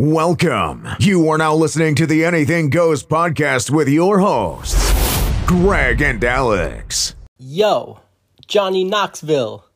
Welcome. 0.00 0.88
You 0.98 1.28
are 1.28 1.36
now 1.36 1.54
listening 1.54 1.94
to 1.96 2.06
the 2.06 2.24
Anything 2.24 2.70
Goes 2.70 3.04
podcast 3.04 3.68
with 3.68 3.86
your 3.86 4.18
hosts, 4.18 4.74
Greg 5.44 6.00
and 6.00 6.24
Alex. 6.24 7.14
Yo, 7.36 8.00
Johnny 8.46 8.82
Knoxville. 8.82 9.66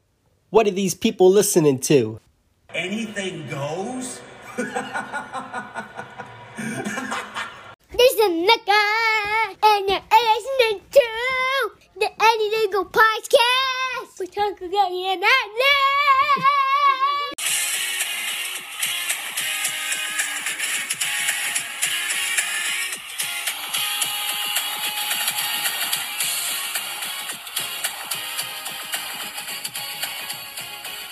What 0.48 0.66
are 0.66 0.70
these 0.70 0.94
people 0.94 1.30
listening 1.30 1.78
to? 1.80 2.20
Anything 2.70 3.46
goes? 3.50 4.22
This 4.56 4.72
is 8.14 8.46
Mecca, 8.46 8.80
and 9.62 9.88
you're 9.90 10.00
listening 10.10 10.80
to 10.90 11.06
the 12.00 12.08
Anything 12.18 12.70
Go 12.72 12.86
podcast. 12.86 14.18
We're 14.18 14.24
talking 14.24 14.68
about 14.68 14.90
it 14.90 15.20
now. 15.20 16.63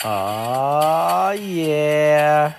Aw, 0.04 1.30
yeah. 1.32 2.54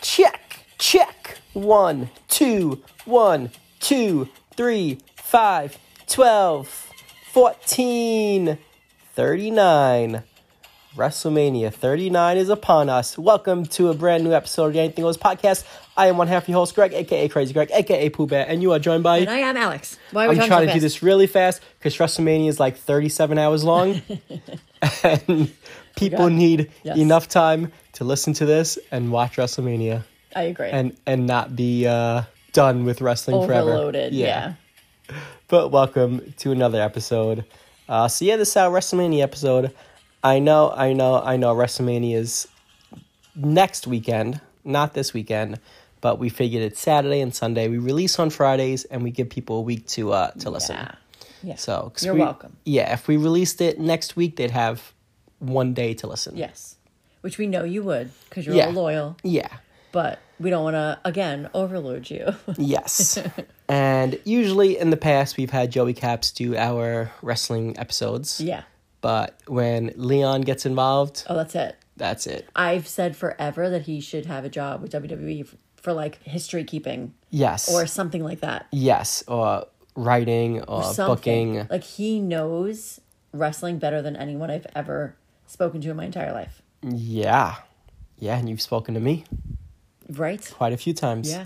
Check, 0.00 0.60
check. 0.78 1.36
One, 1.52 2.08
two, 2.28 2.82
one, 3.04 3.50
two, 3.78 4.30
three, 4.56 4.98
five, 5.14 5.76
twelve, 6.06 6.90
fourteen, 7.30 8.56
thirty-nine. 9.14 10.22
WrestleMania 10.96 11.70
39 11.70 12.38
is 12.38 12.48
upon 12.48 12.88
us. 12.88 13.18
Welcome 13.18 13.66
to 13.66 13.90
a 13.90 13.94
brand 13.94 14.24
new 14.24 14.32
episode 14.32 14.68
of 14.68 14.72
the 14.72 14.80
Anything 14.80 15.04
Goes 15.04 15.18
podcast. 15.18 15.64
I 15.96 16.08
am 16.08 16.18
one 16.18 16.28
half 16.28 16.48
your 16.48 16.58
host, 16.58 16.74
Greg, 16.74 16.92
aka 16.92 17.28
Crazy 17.28 17.52
Greg, 17.54 17.70
aka 17.72 18.08
Pooh 18.10 18.26
Bear, 18.26 18.44
and 18.46 18.60
you 18.62 18.72
are 18.72 18.78
joined 18.78 19.02
by. 19.02 19.18
And 19.18 19.30
I 19.30 19.38
am 19.38 19.56
Alex. 19.56 19.98
Why 20.12 20.26
are 20.26 20.28
we 20.30 20.38
I'm 20.38 20.46
trying 20.46 20.62
so 20.62 20.66
to 20.66 20.72
do 20.74 20.80
this 20.80 21.02
really 21.02 21.26
fast 21.26 21.62
because 21.78 21.96
WrestleMania 21.96 22.48
is 22.48 22.60
like 22.60 22.76
37 22.76 23.38
hours 23.38 23.64
long, 23.64 24.02
and 25.02 25.52
people 25.96 26.28
need 26.28 26.70
Yes. 26.82 26.98
enough 26.98 27.28
time 27.28 27.72
to 27.94 28.04
listen 28.04 28.34
to 28.34 28.44
this 28.46 28.78
and 28.90 29.10
watch 29.10 29.36
WrestleMania, 29.36 30.04
I 30.34 30.42
agree. 30.42 30.68
and 30.68 30.94
and 31.06 31.26
not 31.26 31.56
be 31.56 31.86
uh, 31.86 32.22
done 32.52 32.84
with 32.84 33.00
wrestling 33.00 33.46
forever. 33.46 33.70
Overloaded. 33.70 34.12
Yeah. 34.12 34.54
But 35.48 35.68
welcome 35.70 36.34
to 36.38 36.50
another 36.50 36.82
episode. 36.82 37.44
Uh, 37.88 38.08
so 38.08 38.24
yeah, 38.24 38.34
this 38.36 38.48
is 38.50 38.56
our 38.56 38.68
WrestleMania 38.68 39.22
episode. 39.22 39.72
I 40.24 40.40
know, 40.40 40.72
I 40.76 40.92
know, 40.92 41.22
I 41.22 41.36
know. 41.36 41.54
WrestleMania 41.54 42.16
is 42.16 42.48
next 43.36 43.86
weekend, 43.86 44.40
not 44.64 44.94
this 44.94 45.14
weekend. 45.14 45.60
But 46.00 46.18
we 46.18 46.28
figured 46.28 46.62
it's 46.62 46.80
Saturday 46.80 47.20
and 47.20 47.34
Sunday. 47.34 47.68
We 47.68 47.78
release 47.78 48.18
on 48.18 48.30
Fridays, 48.30 48.84
and 48.84 49.02
we 49.02 49.10
give 49.10 49.28
people 49.30 49.58
a 49.58 49.62
week 49.62 49.86
to 49.88 50.12
uh, 50.12 50.30
to 50.32 50.50
listen. 50.50 50.76
Yeah. 50.76 50.94
Yeah. 51.42 51.54
So 51.56 51.92
You're 52.00 52.14
we- 52.14 52.20
welcome. 52.20 52.56
Yeah, 52.64 52.92
if 52.92 53.08
we 53.08 53.16
released 53.16 53.60
it 53.60 53.78
next 53.80 54.16
week, 54.16 54.36
they'd 54.36 54.50
have 54.50 54.92
one 55.38 55.74
day 55.74 55.94
to 55.94 56.06
listen. 56.06 56.36
Yes. 56.36 56.76
Which 57.20 57.38
we 57.38 57.46
know 57.46 57.64
you 57.64 57.82
would 57.82 58.10
because 58.28 58.46
you're 58.46 58.54
Yeah. 58.56 58.66
all 58.66 58.72
loyal, 58.72 59.16
Yeah. 59.22 59.48
but 59.92 60.18
we 60.40 60.50
don't 60.50 60.62
want 60.64 60.74
to, 60.74 60.98
again, 61.04 61.48
overload 61.54 62.08
you. 62.10 62.34
Yes. 62.58 63.18
and 63.68 64.18
usually 64.24 64.78
in 64.78 64.90
the 64.90 64.96
past, 64.96 65.36
we've 65.36 65.50
had 65.50 65.70
Joey 65.70 65.94
Caps 65.94 66.30
do 66.30 66.56
our 66.56 67.10
wrestling 67.22 67.78
episodes. 67.78 68.40
yeah. 68.40 68.62
But 69.02 69.38
when 69.46 69.92
Leon 69.96 70.40
gets 70.42 70.66
involved, 70.66 71.24
Oh, 71.28 71.36
that's 71.36 71.54
it. 71.54 71.76
that's 71.96 72.26
it. 72.26 72.48
I've 72.56 72.88
said 72.88 73.14
forever 73.16 73.68
that 73.70 73.82
he 73.82 74.00
should 74.00 74.26
have 74.26 74.44
a 74.44 74.48
job 74.48 74.82
with 74.82 74.90
WWE 74.92 75.46
for 75.86 75.92
like 75.92 76.20
history 76.24 76.64
keeping 76.64 77.14
Yes. 77.30 77.72
or 77.72 77.86
something 77.86 78.24
like 78.24 78.40
that. 78.40 78.66
yes, 78.72 79.22
or 79.28 79.66
writing 79.94 80.60
uh, 80.62 80.64
or, 80.64 80.82
Something. 80.82 81.54
booking. 81.54 81.66
Like 81.70 81.84
he 81.84 82.18
knows 82.18 83.00
wrestling 83.32 83.78
better 83.78 84.02
than 84.02 84.16
anyone 84.16 84.50
I've 84.50 84.66
ever 84.74 85.14
spoken 85.46 85.80
to 85.82 85.90
in 85.90 85.96
my 85.96 86.04
entire 86.06 86.32
life. 86.32 86.60
Yeah. 86.82 87.54
Yeah, 88.18 88.36
and 88.36 88.48
you've 88.48 88.60
spoken 88.60 88.94
to 88.94 89.00
me 89.00 89.24
Right? 90.08 90.42
quite 90.56 90.72
a 90.72 90.76
few 90.76 90.92
times 90.92 91.30
Yeah. 91.30 91.44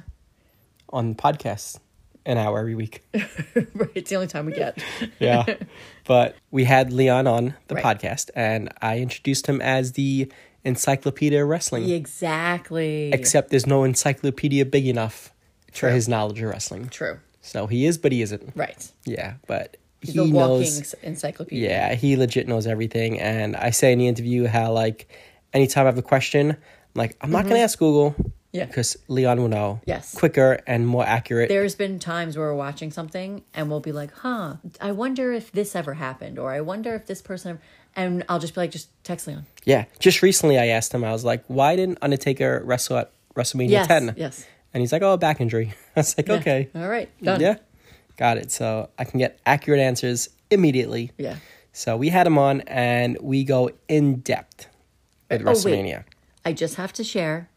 on 0.88 1.14
podcasts, 1.14 1.78
an 2.24 2.38
hour 2.38 2.58
every 2.60 2.74
week. 2.74 3.04
right. 3.14 3.90
It's 3.94 4.08
the 4.08 4.16
only 4.16 4.28
time 4.28 4.46
we 4.46 4.52
get. 4.52 4.82
yeah. 5.18 5.44
But 6.06 6.34
we 6.50 6.64
had 6.64 6.94
Leon 6.94 7.26
on 7.26 7.54
the 7.68 7.74
Right. 7.74 7.84
podcast, 7.84 8.30
and 8.34 8.70
I 8.80 9.00
introduced 9.00 9.46
him 9.46 9.60
as 9.60 9.92
the 9.92 10.32
Encyclopedia 10.65 11.43
of 11.43 11.48
Wrestling. 11.48 11.88
exactly. 11.91 13.10
Except 13.12 13.50
there's 13.50 13.66
no 13.66 13.84
encyclopedia 13.84 14.65
big 14.66 14.87
enough 14.87 15.32
for 15.72 15.88
his 15.91 16.09
knowledge 16.09 16.41
of 16.43 16.50
wrestling. 16.50 16.88
True. 16.88 17.19
So 17.41 17.66
he 17.66 17.87
is, 17.87 17.97
but 17.98 18.12
he 18.12 18.22
isn't. 18.22 18.53
Right. 18.54 18.91
Yeah, 19.04 19.34
but 19.47 19.76
He's 20.03 20.15
he 20.15 20.19
a 20.19 20.22
walking 20.25 20.34
knows. 20.60 20.94
encyclopedia. 21.03 21.69
Yeah, 21.69 21.94
he 21.94 22.16
legit 22.16 22.48
knows 22.48 22.66
everything. 22.66 23.19
And 23.21 23.56
I 23.56 23.71
say 23.71 23.93
in 23.93 23.98
the 23.98 24.09
interview 24.09 24.47
how 24.47 24.72
like 24.72 25.09
anytime 25.53 25.84
I 25.84 25.87
have 25.87 25.98
a 25.98 26.03
question, 26.03 26.50
I'm 26.50 26.56
like 26.94 27.16
I'm 27.21 27.31
not 27.31 27.44
gonna 27.44 27.60
ask 27.60 27.78
Google. 27.78 28.12
Mm-hmm. 28.12 28.28
Yeah. 28.53 28.65
Because 28.65 28.97
Leon 29.06 29.41
will 29.41 29.48
know. 29.48 29.81
Yes. 29.87 30.12
Quicker 30.12 30.59
and 30.66 30.84
more 30.84 31.06
accurate. 31.06 31.48
There's 31.48 31.77
been 31.77 32.00
times 32.00 32.37
where 32.37 32.48
we're 32.48 32.56
watching 32.56 32.91
something 32.91 33.44
and 33.54 33.71
we'll 33.71 33.78
be 33.78 33.92
like, 33.92 34.12
huh, 34.12 34.56
I 34.81 34.91
wonder 34.91 35.32
if 35.32 35.53
this 35.53 35.77
ever 35.77 35.94
happened, 35.94 36.37
or 36.37 36.50
I 36.50 36.60
wonder 36.60 36.92
if 36.97 37.06
this 37.06 37.22
person, 37.22 37.50
ever... 37.53 37.60
and 37.96 38.24
I'll 38.28 38.38
just 38.38 38.54
be 38.54 38.60
like, 38.60 38.70
just 38.70 38.88
text 39.04 39.26
Leon. 39.26 39.46
yeah. 39.64 39.84
Just 39.98 40.22
recently, 40.22 40.58
I 40.58 40.66
asked 40.66 40.92
him. 40.94 41.04
I 41.04 41.12
was 41.12 41.24
like, 41.24 41.44
"Why 41.48 41.76
didn't 41.76 41.98
Undertaker 42.02 42.62
wrestle 42.64 42.98
at 42.98 43.12
WrestleMania 43.34 43.70
Yes, 43.70 43.86
10?" 43.88 44.14
yes. 44.16 44.46
And 44.72 44.80
he's 44.80 44.92
like, 44.92 45.02
"Oh, 45.02 45.16
back 45.16 45.40
injury." 45.40 45.74
I 45.96 46.00
was 46.00 46.16
like, 46.16 46.28
Yeah. 46.28 46.34
"Okay." 46.34 46.68
All 46.74 46.88
right. 46.88 47.08
Done. 47.22 47.40
Yeah. 47.40 47.56
Got 48.16 48.36
it. 48.38 48.50
So 48.52 48.88
I 48.98 49.04
can 49.04 49.18
get 49.18 49.38
accurate 49.46 49.80
answers 49.80 50.28
immediately. 50.50 51.10
Yeah. 51.18 51.36
So 51.72 51.96
we 51.96 52.08
had 52.08 52.26
him 52.26 52.38
on, 52.38 52.60
and 52.62 53.16
we 53.20 53.44
go 53.44 53.70
in 53.88 54.16
depth 54.20 54.66
with 55.30 55.42
Oh, 55.42 55.44
wait. 55.46 55.56
WrestleMania. 55.56 56.04
I 56.44 56.52
just 56.52 56.74
have 56.76 56.92
to 56.94 57.04
share 57.04 57.48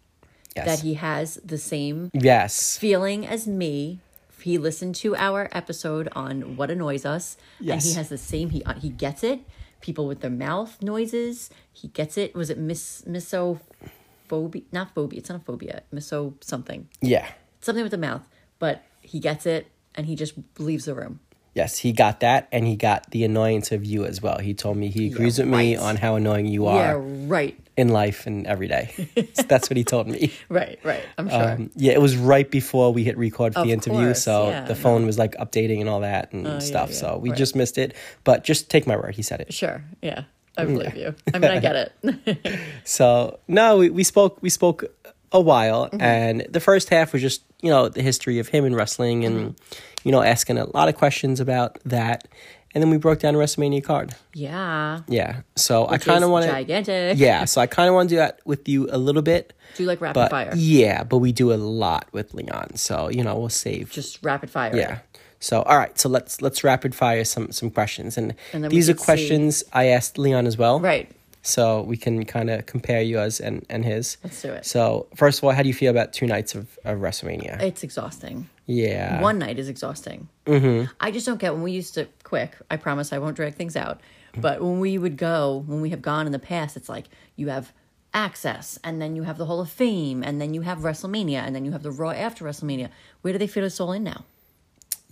Yes. 0.56 0.66
that 0.68 0.80
he 0.82 0.94
has 0.96 1.40
the 1.44 1.58
same 1.58 2.12
Yes. 2.14 2.78
feeling 2.78 3.26
as 3.26 3.48
me. 3.48 4.00
He 4.42 4.58
listened 4.58 4.96
to 4.96 5.16
our 5.16 5.48
episode 5.54 6.10
on 6.18 6.58
what 6.58 6.70
annoys 6.70 7.06
us, 7.06 7.38
and 7.60 7.82
he 7.82 7.94
has 7.94 8.10
the 8.10 8.18
same. 8.18 8.50
He 8.50 8.62
uh, 8.66 8.74
he 8.74 8.90
gets 8.90 9.24
it. 9.24 9.40
People 9.84 10.08
with 10.08 10.22
their 10.22 10.32
mouth 10.32 10.82
noises. 10.82 11.50
He 11.74 11.90
gets 11.90 12.18
it. 12.18 12.34
Was 12.34 12.50
it 12.50 12.58
miss 12.58 13.04
misophobia? 13.06 14.64
Not 14.72 14.96
phobia. 14.96 15.20
It's 15.20 15.28
not 15.30 15.42
a 15.42 15.44
phobia. 15.44 15.84
Miso 15.94 16.42
something. 16.42 16.88
Yeah. 17.02 17.28
Something 17.60 17.84
with 17.84 17.92
the 17.92 17.98
mouth. 17.98 18.26
But 18.60 18.82
he 19.02 19.20
gets 19.20 19.46
it, 19.46 19.68
and 19.94 20.08
he 20.08 20.16
just 20.16 20.36
leaves 20.58 20.86
the 20.86 20.96
room. 20.96 21.20
Yes, 21.54 21.80
he 21.80 21.92
got 21.92 22.22
that, 22.22 22.48
and 22.54 22.66
he 22.66 22.78
got 22.78 23.12
the 23.12 23.26
annoyance 23.26 23.74
of 23.74 23.84
you 23.84 24.06
as 24.06 24.22
well. 24.22 24.40
He 24.40 24.54
told 24.54 24.78
me 24.78 24.88
he 24.88 25.08
agrees 25.08 25.38
with 25.38 25.50
me 25.50 25.76
on 25.76 25.98
how 25.98 26.16
annoying 26.16 26.46
you 26.46 26.66
are. 26.68 26.78
Yeah. 26.78 27.02
Right. 27.28 27.60
In 27.76 27.90
life 27.90 28.28
and 28.28 28.46
every 28.48 28.68
day. 28.68 28.92
So 29.34 29.44
that's 29.44 29.70
what 29.70 29.78
he 29.78 29.84
told 29.84 30.08
me. 30.08 30.32
Right. 30.50 30.78
Right. 30.84 31.04
I'm 31.18 31.28
sure. 31.30 31.52
Um, 31.54 31.72
yeah, 31.76 31.94
it 31.94 32.02
was 32.02 32.16
right 32.16 32.50
before 32.50 32.94
we 32.94 33.04
hit 33.04 33.18
record 33.18 33.54
for 33.54 33.62
Of 33.62 33.66
the 33.68 33.74
interview, 33.74 34.06
course, 34.06 34.24
so 34.24 34.50
yeah, 34.50 34.66
the 34.66 34.76
phone 34.76 35.06
was 35.08 35.18
like 35.18 35.34
updating 35.38 35.80
and 35.80 35.90
all 35.90 36.02
that 36.02 36.32
and 36.34 36.46
yeah, 36.46 36.60
stuff. 36.60 36.90
yeah, 36.90 36.96
so 36.96 37.18
we 37.18 37.30
right. 37.30 37.38
just 37.38 37.56
missed 37.56 37.78
it. 37.80 37.96
But 38.24 38.44
just 38.44 38.70
take 38.70 38.86
my 38.86 38.96
word, 38.96 39.16
he 39.16 39.22
said 39.24 39.42
it. 39.42 39.54
sure. 39.54 39.84
Yeah. 40.02 40.24
I 40.56 40.66
believe 40.66 40.96
you. 40.96 41.16
I 41.34 41.40
mean, 41.40 41.50
I 41.50 41.60
get 41.60 41.76
it. 42.04 42.52
So 42.84 43.40
no, 43.48 43.78
we, 43.78 43.90
we 43.90 44.04
spoke 44.04 44.38
we 44.42 44.50
spoke 44.50 44.84
a 45.32 45.42
while, 45.42 45.88
Mm-hmm. 45.88 46.02
and 46.02 46.46
the 46.50 46.60
first 46.60 46.90
half 46.90 47.12
was 47.14 47.22
just 47.24 47.42
you 47.62 47.70
know 47.72 47.90
the 47.90 48.04
history 48.04 48.38
of 48.40 48.50
him 48.50 48.66
and 48.66 48.76
wrestling, 48.76 49.26
and 49.26 49.36
Mm-hmm. 49.56 50.08
you 50.08 50.12
know 50.12 50.22
asking 50.22 50.60
a 50.60 50.66
lot 50.78 50.90
of 50.90 50.96
questions 50.96 51.40
about 51.40 51.80
that, 51.86 52.28
and 52.74 52.82
then 52.82 52.90
we 52.90 52.98
broke 52.98 53.20
down 53.20 53.36
a 53.36 53.38
WrestleMania 53.38 53.84
card. 53.84 54.16
yeah. 54.34 55.02
Yeah, 55.08 55.42
so 55.56 55.88
I 55.88 55.98
kind 55.98 56.24
of 56.24 56.30
want 56.30 56.46
to. 56.46 56.52
gigantic. 56.52 57.18
Yeah, 57.18 57.46
so 57.46 57.62
I 57.62 57.68
kind 57.68 57.88
of 57.90 57.96
want 57.96 58.10
to 58.10 58.16
do 58.16 58.20
that 58.20 58.40
with 58.46 58.68
you 58.70 58.88
a 58.92 58.98
little 58.98 59.22
bit. 59.22 59.54
Do 59.76 59.84
you 59.84 59.88
like 59.88 60.02
rapid 60.02 60.16
But 60.16 60.32
fire? 60.32 60.52
yeah, 60.56 61.04
but 61.04 61.18
we 61.20 61.32
do 61.32 61.52
a 61.54 61.56
lot 61.56 62.08
with 62.12 62.34
Leon, 62.34 62.76
so 62.76 63.10
you 63.10 63.24
know 63.24 63.36
we'll 63.38 63.50
save. 63.50 63.90
Just 63.92 64.24
rapid 64.24 64.50
fire. 64.50 64.76
yeah. 64.76 65.00
So 65.40 65.62
all 65.64 65.78
right, 65.78 65.98
so 66.00 66.08
let's 66.10 66.42
let's 66.42 66.64
rapid 66.64 66.96
fire 66.96 67.24
some 67.26 67.52
some 67.52 67.70
questions, 67.70 68.18
and, 68.18 68.34
And 68.54 68.66
these 68.72 68.90
are 68.90 68.94
could 68.94 69.00
see- 69.02 69.06
questions 69.06 69.64
I 69.74 69.88
asked 69.88 70.18
Leon 70.18 70.48
as 70.48 70.58
well. 70.58 70.80
Right. 70.80 71.12
So 71.46 71.82
we 71.82 71.98
can 71.98 72.24
kind 72.24 72.50
of 72.50 72.66
compare 72.66 73.02
yours 73.02 73.42
and 73.42 73.66
and 73.70 73.84
his. 73.84 74.16
Let's 74.24 74.42
do 74.42 74.52
it. 74.54 74.66
So 74.66 75.08
first 75.16 75.40
of 75.40 75.44
all, 75.44 75.52
how 75.52 75.62
do 75.62 75.68
you 75.68 75.74
feel 75.74 75.92
about 75.92 76.14
two 76.14 76.26
nights 76.28 76.56
of, 76.56 76.80
of 76.86 77.00
WrestleMania? 77.00 77.62
It's 77.62 77.84
exhausting. 77.84 78.48
Yeah. 78.66 79.22
One 79.22 79.40
night 79.40 79.60
is 79.60 79.68
exhausting. 79.70 80.30
Mm-hmm. 80.46 80.92
I 81.00 81.12
just 81.12 81.26
don't 81.26 81.40
get 81.40 81.54
when 81.54 81.64
we 81.64 81.72
used 81.72 81.94
to 81.96 82.08
quick. 82.24 82.56
I 82.72 82.78
promise 82.78 83.12
I 83.12 83.18
won't 83.18 83.36
drag 83.36 83.56
things 83.56 83.76
out. 83.76 84.02
But 84.36 84.62
when 84.62 84.80
we 84.80 84.98
would 84.98 85.16
go, 85.16 85.64
when 85.68 85.80
we 85.82 85.92
have 85.92 86.02
gone 86.02 86.26
in 86.26 86.32
the 86.32 86.40
past, 86.40 86.76
it's 86.76 86.90
like 86.90 87.06
you 87.36 87.50
have 87.50 87.72
Axxess, 88.14 88.80
and 88.84 89.02
then 89.02 89.16
you 89.16 89.24
have 89.24 89.38
the 89.38 89.46
Hall 89.46 89.60
of 89.60 89.70
Fame, 89.70 90.24
and 90.24 90.40
then 90.42 90.54
you 90.54 90.62
have 90.62 90.80
WrestleMania, 90.80 91.40
and 91.46 91.56
then 91.56 91.66
you 91.66 91.72
have 91.72 91.84
the 91.84 91.92
Raw 91.92 92.12
after 92.12 92.46
WrestleMania. 92.46 92.90
Where 93.22 93.34
do 93.34 93.40
they 93.40 93.48
fit 93.48 93.64
us 93.64 93.80
all 93.80 93.92
in 93.92 94.04
now? 94.04 94.26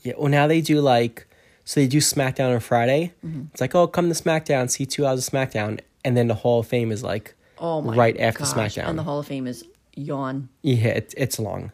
Yeah. 0.01 0.13
Well, 0.17 0.29
now 0.29 0.47
they 0.47 0.61
do 0.61 0.81
like 0.81 1.27
so 1.65 1.79
they 1.79 1.87
do 1.87 1.99
SmackDown 1.99 2.53
on 2.53 2.59
Friday. 2.59 3.13
Mm-hmm. 3.25 3.43
It's 3.51 3.61
like 3.61 3.75
oh, 3.75 3.87
come 3.87 4.09
to 4.09 4.15
SmackDown, 4.15 4.69
see 4.69 4.85
two 4.85 5.05
hours 5.05 5.25
of 5.25 5.31
SmackDown, 5.31 5.79
and 6.03 6.17
then 6.17 6.27
the 6.27 6.35
Hall 6.35 6.59
of 6.59 6.67
Fame 6.67 6.91
is 6.91 7.03
like 7.03 7.35
Oh 7.59 7.81
my 7.81 7.95
right 7.95 8.19
after 8.19 8.43
gosh. 8.43 8.53
SmackDown. 8.53 8.87
And 8.87 8.97
the 8.97 9.03
Hall 9.03 9.19
of 9.19 9.27
Fame 9.27 9.45
is 9.45 9.63
yawn. 9.95 10.49
Yeah, 10.63 10.87
it, 10.87 11.13
it's 11.15 11.37
long. 11.39 11.71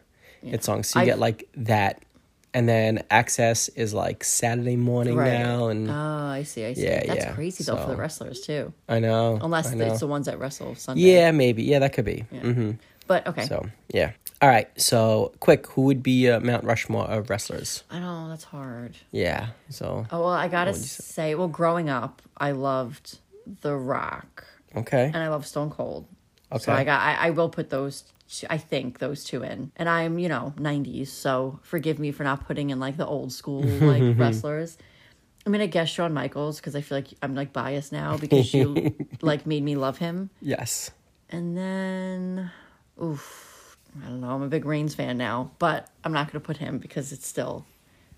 It's 0.52 0.68
long. 0.68 0.82
So 0.82 0.98
you 0.98 1.02
I've- 1.02 1.10
get 1.10 1.18
like 1.18 1.48
that, 1.56 2.02
and 2.54 2.68
then 2.68 3.04
Axxess 3.10 3.68
is 3.76 3.92
like 3.94 4.24
Saturday 4.24 4.76
morning 4.76 5.16
now, 5.16 5.68
and 5.68 5.90
Oh, 5.90 5.94
I 5.94 6.42
see. 6.44 6.64
I 6.64 6.72
see. 6.74 6.84
Yeah, 6.84 7.04
That's 7.06 7.24
yeah, 7.24 7.34
crazy 7.34 7.64
though 7.64 7.76
for 7.76 7.90
the 7.90 7.96
wrestlers 7.96 8.40
too. 8.40 8.72
I 8.88 8.98
know. 9.00 9.38
Unless 9.42 9.72
I 9.72 9.74
know. 9.74 9.86
it's 9.86 10.00
the 10.00 10.06
ones 10.06 10.26
that 10.26 10.38
wrestle 10.38 10.74
Sunday. 10.74 11.02
yeah, 11.02 11.30
maybe. 11.30 11.62
Yeah, 11.64 11.80
that 11.80 11.92
could 11.92 12.04
be. 12.04 12.24
mm-hmm 12.32 12.72
But 13.06 13.26
okay. 13.26 13.44
So 13.46 13.66
yeah. 13.92 14.12
All 14.40 14.48
right. 14.48 14.68
So 14.80 15.32
quick, 15.40 15.66
who 15.68 15.82
would 15.82 16.00
be 16.02 16.30
uh, 16.30 16.38
Mount 16.40 16.62
Rushmore 16.64 17.06
of 17.06 17.28
wrestlers? 17.28 17.82
I 17.90 17.98
know 17.98 18.28
that's 18.28 18.44
hard. 18.44 18.96
Yeah. 19.10 19.48
So 19.68 20.06
Oh 20.12 20.20
well, 20.20 20.28
I 20.28 20.48
gotta 20.48 20.74
say, 20.74 21.34
well, 21.34 21.48
growing 21.48 21.88
up, 21.90 22.22
I 22.36 22.52
loved 22.52 23.18
The 23.62 23.74
Rock 23.76 24.46
okay. 24.76 25.04
and 25.06 25.16
I 25.16 25.28
love 25.28 25.44
Stone 25.46 25.70
Cold. 25.70 26.06
So 26.56 26.72
I 26.72 26.84
got, 26.84 27.00
I, 27.00 27.14
I 27.14 27.30
will 27.30 27.48
put 27.48 27.70
those. 27.70 28.04
Two, 28.30 28.46
I 28.50 28.58
think 28.58 28.98
those 28.98 29.24
two 29.24 29.42
in, 29.42 29.72
and 29.76 29.88
I'm 29.88 30.18
you 30.18 30.28
know 30.28 30.52
'90s, 30.58 31.08
so 31.08 31.60
forgive 31.62 31.98
me 31.98 32.12
for 32.12 32.24
not 32.24 32.46
putting 32.46 32.68
in 32.70 32.78
like 32.78 32.98
the 32.98 33.06
old 33.06 33.32
school 33.32 33.62
like 33.62 34.02
wrestlers. 34.18 34.76
I'm 35.46 35.52
gonna 35.52 35.66
guess 35.66 35.88
Shawn 35.88 36.12
Michaels 36.12 36.60
because 36.60 36.76
I 36.76 36.82
feel 36.82 36.98
like 36.98 37.08
I'm 37.22 37.34
like 37.34 37.54
biased 37.54 37.90
now 37.90 38.18
because 38.18 38.52
you 38.52 38.94
like 39.22 39.46
made 39.46 39.62
me 39.62 39.76
love 39.76 39.96
him. 39.96 40.28
Yes. 40.42 40.90
And 41.30 41.56
then, 41.56 42.50
oof, 43.02 43.76
I 44.02 44.06
don't 44.06 44.20
know. 44.20 44.30
I'm 44.30 44.42
a 44.42 44.48
big 44.48 44.64
Reigns 44.64 44.94
fan 44.94 45.18
now, 45.18 45.50
but 45.58 45.88
I'm 46.04 46.12
not 46.12 46.26
going 46.30 46.40
to 46.40 46.46
put 46.46 46.56
him 46.56 46.78
because 46.78 47.12
it's 47.12 47.26
still, 47.26 47.66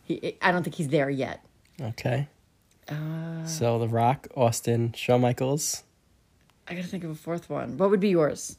he. 0.04 0.36
I 0.40 0.52
don't 0.52 0.62
think 0.62 0.76
he's 0.76 0.88
there 0.88 1.10
yet. 1.10 1.44
Okay. 1.80 2.28
Uh, 2.88 3.44
so 3.44 3.78
The 3.78 3.88
Rock, 3.88 4.28
Austin, 4.36 4.92
Shawn 4.92 5.20
Michaels, 5.20 5.84
I 6.68 6.74
got 6.74 6.82
to 6.82 6.88
think 6.88 7.04
of 7.04 7.10
a 7.10 7.14
fourth 7.14 7.50
one. 7.50 7.76
What 7.78 7.90
would 7.90 8.00
be 8.00 8.10
yours? 8.10 8.56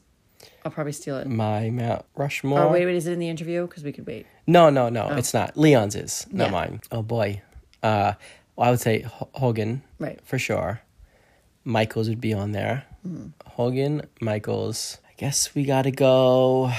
I'll 0.64 0.72
probably 0.72 0.92
steal 0.92 1.18
it. 1.18 1.28
my 1.28 1.70
Mount 1.70 2.04
Rushmore. 2.16 2.60
Oh 2.60 2.72
wait, 2.72 2.84
wait, 2.84 2.96
is 2.96 3.06
it 3.06 3.12
in 3.12 3.18
the 3.20 3.28
interview? 3.28 3.66
Because 3.66 3.84
we 3.84 3.92
could 3.92 4.06
wait. 4.06 4.26
No, 4.46 4.70
no, 4.70 4.88
no, 4.88 5.08
it's 5.16 5.32
not. 5.32 5.56
Leon's 5.56 5.94
is, 5.94 6.26
not 6.32 6.46
Yeah. 6.46 6.50
mine. 6.50 6.80
Oh 6.90 7.02
boy. 7.02 7.42
Uh, 7.82 8.14
well, 8.56 8.68
I 8.68 8.70
would 8.70 8.80
say 8.80 8.96
H- 9.04 9.28
Hogan, 9.34 9.82
Right. 9.98 10.20
for 10.24 10.38
sure. 10.38 10.80
Michaels 11.64 12.08
would 12.08 12.20
be 12.20 12.32
on 12.34 12.52
there. 12.52 12.84
Hogan, 13.46 14.02
Michaels. 14.20 14.98
I 15.08 15.12
guess 15.16 15.54
we 15.54 15.64
got 15.64 15.82
to 15.82 15.90
go. 15.92 16.72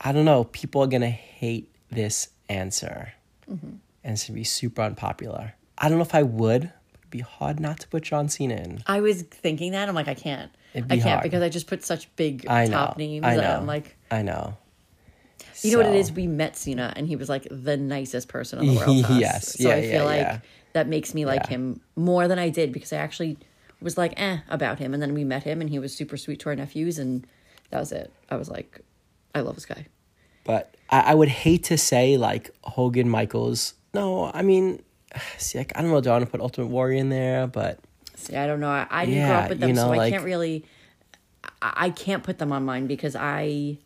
I 0.00 0.12
don't 0.12 0.24
know. 0.24 0.44
People 0.44 0.82
are 0.82 0.86
gonna 0.88 1.10
hate 1.10 1.68
this 1.90 2.28
answer, 2.48 3.12
and 3.46 3.80
it's 4.02 4.26
gonna 4.26 4.34
be 4.36 4.44
super 4.44 4.82
unpopular. 4.82 5.54
I 5.78 5.88
don't 5.88 5.98
know 5.98 6.04
if 6.04 6.14
I 6.14 6.22
would. 6.24 6.72
Be 7.14 7.20
hard 7.20 7.60
not 7.60 7.78
to 7.78 7.86
put 7.86 8.02
John 8.02 8.28
Cena 8.28 8.56
in. 8.56 8.82
I 8.88 9.00
was 9.00 9.22
thinking 9.22 9.70
that. 9.70 9.88
I'm 9.88 9.94
like, 9.94 10.08
I 10.08 10.14
can't. 10.14 10.50
It'd 10.72 10.90
I 10.90 10.96
be 10.96 11.00
can't 11.00 11.10
hard. 11.12 11.22
because 11.22 11.42
I 11.42 11.48
just 11.48 11.68
put 11.68 11.84
such 11.84 12.12
big 12.16 12.44
I 12.48 12.64
know. 12.64 12.72
top 12.72 12.98
names. 12.98 13.24
I 13.24 13.36
know. 13.36 13.56
I'm 13.56 13.66
like, 13.68 13.96
I 14.10 14.22
know. 14.22 14.56
you 15.62 15.70
know 15.70 15.76
what 15.78 15.86
it 15.86 15.94
is? 15.94 16.10
We 16.10 16.26
met 16.26 16.56
Cena, 16.56 16.92
and 16.96 17.06
he 17.06 17.14
was 17.14 17.28
like 17.28 17.46
the 17.52 17.76
nicest 17.76 18.26
person 18.26 18.58
in 18.58 18.66
the 18.66 18.80
world. 18.80 19.06
Yes. 19.20 19.56
So 19.60 19.68
Yeah, 19.68 19.76
I 19.76 19.80
feel 19.82 19.90
yeah, 19.92 20.02
like 20.02 20.20
yeah. 20.22 20.38
that 20.72 20.88
makes 20.88 21.14
me 21.14 21.24
like 21.24 21.46
him 21.46 21.80
more 21.94 22.26
than 22.26 22.40
I 22.40 22.48
did 22.48 22.72
because 22.72 22.92
I 22.92 22.96
actually 22.96 23.38
was 23.80 23.96
like 23.96 24.14
eh 24.16 24.38
about 24.48 24.80
him, 24.80 24.92
and 24.92 25.00
then 25.00 25.14
we 25.14 25.22
met 25.22 25.44
him, 25.44 25.60
and 25.60 25.70
he 25.70 25.78
was 25.78 25.94
super 25.94 26.16
sweet 26.16 26.40
to 26.40 26.48
our 26.48 26.56
nephews, 26.56 26.98
and 26.98 27.24
that 27.70 27.78
was 27.78 27.92
it. 27.92 28.12
I 28.28 28.34
was 28.34 28.50
like, 28.50 28.80
I 29.36 29.40
love 29.42 29.54
this 29.54 29.66
guy. 29.66 29.86
But 30.42 30.74
I, 30.90 31.12
I 31.12 31.14
would 31.14 31.28
hate 31.28 31.62
to 31.70 31.78
say 31.78 32.16
like 32.16 32.50
Hogan, 32.64 33.08
Michaels. 33.08 33.74
No, 33.94 34.32
I 34.34 34.42
mean, 34.42 34.82
see, 35.38 35.58
like, 35.58 35.72
I 35.76 35.82
don't 35.82 35.90
know. 35.90 36.00
Do 36.00 36.10
I 36.10 36.12
want 36.14 36.24
to 36.24 36.30
put 36.30 36.40
Ultimate 36.40 36.68
Warrior 36.68 36.98
in 36.98 37.08
there? 37.08 37.46
But 37.46 37.78
See, 38.16 38.36
I 38.36 38.46
don't 38.46 38.60
know. 38.60 38.68
I, 38.70 38.86
I 38.90 39.06
didn't 39.06 39.26
grow 39.28 39.36
up 39.36 39.48
with 39.50 39.60
them, 39.60 39.68
you 39.70 39.74
know, 39.74 39.82
so 39.88 39.92
I 39.92 39.96
like- 39.96 40.12
can't 40.12 40.24
really. 40.24 40.64
I, 41.62 41.72
I 41.76 41.90
can't 41.90 42.22
put 42.22 42.38
them 42.38 42.52
on 42.52 42.64
mine 42.64 42.86
because 42.86 43.14
I, 43.16 43.78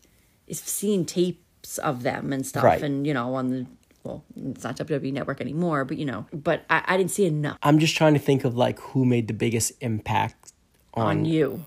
seen 0.51 1.05
tapes 1.05 1.79
of 1.79 2.03
them 2.03 2.33
and 2.33 2.47
stuff, 2.47 2.65
Right. 2.65 2.83
and 2.83 3.07
you 3.07 3.13
know 3.15 3.35
on 3.35 3.51
the 3.51 3.67
well, 4.05 4.25
it's 4.37 4.63
not 4.65 4.77
WWE 4.77 5.13
Network 5.13 5.41
anymore, 5.41 5.85
but 5.85 5.99
you 5.99 6.05
know, 6.07 6.25
but 6.33 6.65
I, 6.71 6.83
I 6.87 6.97
didn't 6.97 7.11
see 7.11 7.27
enough 7.27 7.59
I'm 7.63 7.79
just 7.79 7.97
trying 7.97 8.15
to 8.15 8.21
think 8.21 8.45
of 8.45 8.57
like 8.57 8.79
who 8.81 9.05
made 9.05 9.27
the 9.29 9.35
biggest 9.35 9.73
impact 9.81 10.53
on 10.95 11.07
on 11.07 11.25
you. 11.25 11.67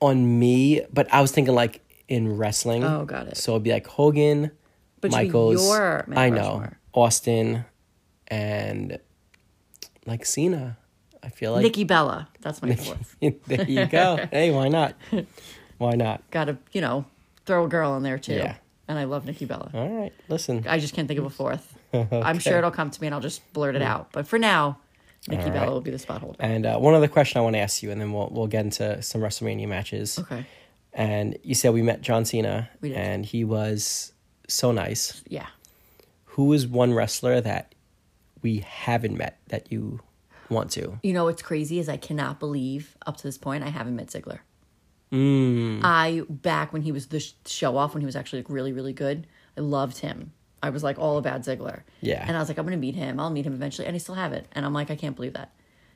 on 0.00 0.38
me. 0.38 0.82
But 0.92 1.12
I 1.12 1.20
was 1.22 1.32
thinking 1.32 1.54
like 1.54 1.80
in 2.08 2.36
wrestling. 2.36 2.84
Oh, 2.84 3.04
got 3.04 3.26
it. 3.28 3.36
So 3.36 3.52
it'd 3.52 3.62
be 3.64 3.72
like 3.72 3.86
Hogan, 3.86 4.50
But 5.00 5.10
Michaels. 5.12 5.66
your 5.66 6.04
I 6.14 6.28
know 6.30 6.36
Rushmore. 6.60 6.78
Austin, 6.92 7.64
and 8.28 8.98
like 10.06 10.24
Cena. 10.24 10.78
I 11.22 11.28
feel 11.28 11.52
like 11.52 11.62
Nikki 11.62 11.84
Bella, 11.84 12.28
that's 12.40 12.62
my 12.62 12.76
fourth. 12.76 13.16
there 13.46 13.68
you 13.68 13.86
go. 13.86 14.18
hey, 14.30 14.50
why 14.52 14.68
not? 14.68 14.94
Why 15.78 15.92
not? 15.94 16.22
Got 16.30 16.44
to 16.44 16.56
you 16.72 16.80
know 16.80 17.04
throw 17.46 17.64
a 17.64 17.68
girl 17.68 17.96
in 17.96 18.02
there 18.02 18.18
too. 18.18 18.34
Yeah. 18.34 18.56
And 18.88 18.98
I 18.98 19.04
love 19.04 19.24
Nikki 19.26 19.44
Bella. 19.46 19.70
All 19.74 19.88
right, 19.88 20.12
listen. 20.28 20.64
I 20.68 20.78
just 20.78 20.94
can't 20.94 21.08
think 21.08 21.18
of 21.18 21.26
a 21.26 21.30
fourth. 21.30 21.76
I'm 21.92 22.38
sure 22.38 22.58
it'll 22.58 22.70
come 22.70 22.90
to 22.90 23.00
me 23.00 23.08
and 23.08 23.14
I'll 23.14 23.20
just 23.20 23.52
blurt 23.52 23.74
it 23.74 23.82
out. 23.82 24.12
But 24.12 24.28
for 24.28 24.38
now, 24.38 24.78
Nikki 25.26 25.44
All 25.44 25.50
Bella 25.50 25.72
will 25.72 25.80
be 25.80 25.90
the 25.90 25.98
spot 25.98 26.20
holder. 26.20 26.36
And 26.38 26.64
uh, 26.64 26.78
one 26.78 26.94
other 26.94 27.08
question 27.08 27.38
I 27.40 27.42
want 27.42 27.54
to 27.56 27.60
ask 27.60 27.82
you, 27.82 27.90
and 27.90 28.00
then 28.00 28.12
we'll 28.12 28.28
we'll 28.30 28.46
get 28.46 28.64
into 28.64 29.02
some 29.02 29.20
WrestleMania 29.22 29.66
matches. 29.66 30.20
Okay. 30.20 30.46
And 30.92 31.36
you 31.42 31.54
said 31.56 31.74
we 31.74 31.82
met 31.82 32.00
John 32.00 32.24
Cena, 32.24 32.70
We 32.80 32.90
did. 32.90 32.98
and 32.98 33.26
he 33.26 33.44
was 33.44 34.12
so 34.48 34.70
nice. 34.72 35.22
Yeah. 35.28 35.46
Who 36.24 36.52
is 36.52 36.66
one 36.66 36.94
wrestler 36.94 37.40
that 37.40 37.74
we 38.46 38.58
haven't 38.84 39.16
met 39.18 39.38
that 39.48 39.72
you 39.72 39.98
want 40.48 40.70
to? 40.72 41.00
You 41.02 41.12
know 41.12 41.24
what's 41.24 41.42
crazy 41.42 41.80
is 41.80 41.88
I 41.88 41.96
cannot 41.96 42.38
believe 42.38 42.96
up 43.06 43.16
to 43.16 43.22
this 43.24 43.36
point 43.38 43.64
I 43.64 43.70
haven't 43.70 43.96
met 43.96 44.06
Ziggler. 44.08 44.38
Mm. 45.12 45.80
I 45.82 46.22
back 46.28 46.72
when 46.72 46.82
he 46.82 46.92
was 46.92 47.06
the 47.08 47.20
show 47.46 47.76
off 47.76 47.94
when 47.94 48.00
he 48.02 48.06
was 48.06 48.16
actually 48.16 48.40
like 48.42 48.50
really 48.50 48.72
really 48.72 48.92
good. 48.92 49.26
I 49.56 49.60
loved 49.62 49.98
him. 49.98 50.32
I 50.62 50.70
was 50.70 50.82
like 50.82 50.98
all 50.98 51.18
about 51.18 51.40
Ziggler. 51.42 51.82
Yeah. 52.00 52.24
And 52.26 52.36
I 52.36 52.40
was 52.40 52.48
like 52.48 52.58
I'm 52.58 52.64
gonna 52.66 52.76
meet 52.76 52.94
him. 52.94 53.18
I'll 53.20 53.30
meet 53.30 53.46
him 53.46 53.54
eventually, 53.54 53.86
and 53.86 53.94
I 53.94 53.98
still 53.98 54.14
haven't. 54.16 54.46
And 54.52 54.64
I'm 54.66 54.72
like 54.72 54.90
I 54.90 54.96
can't 54.96 55.16
believe 55.16 55.34
that. 55.34 55.50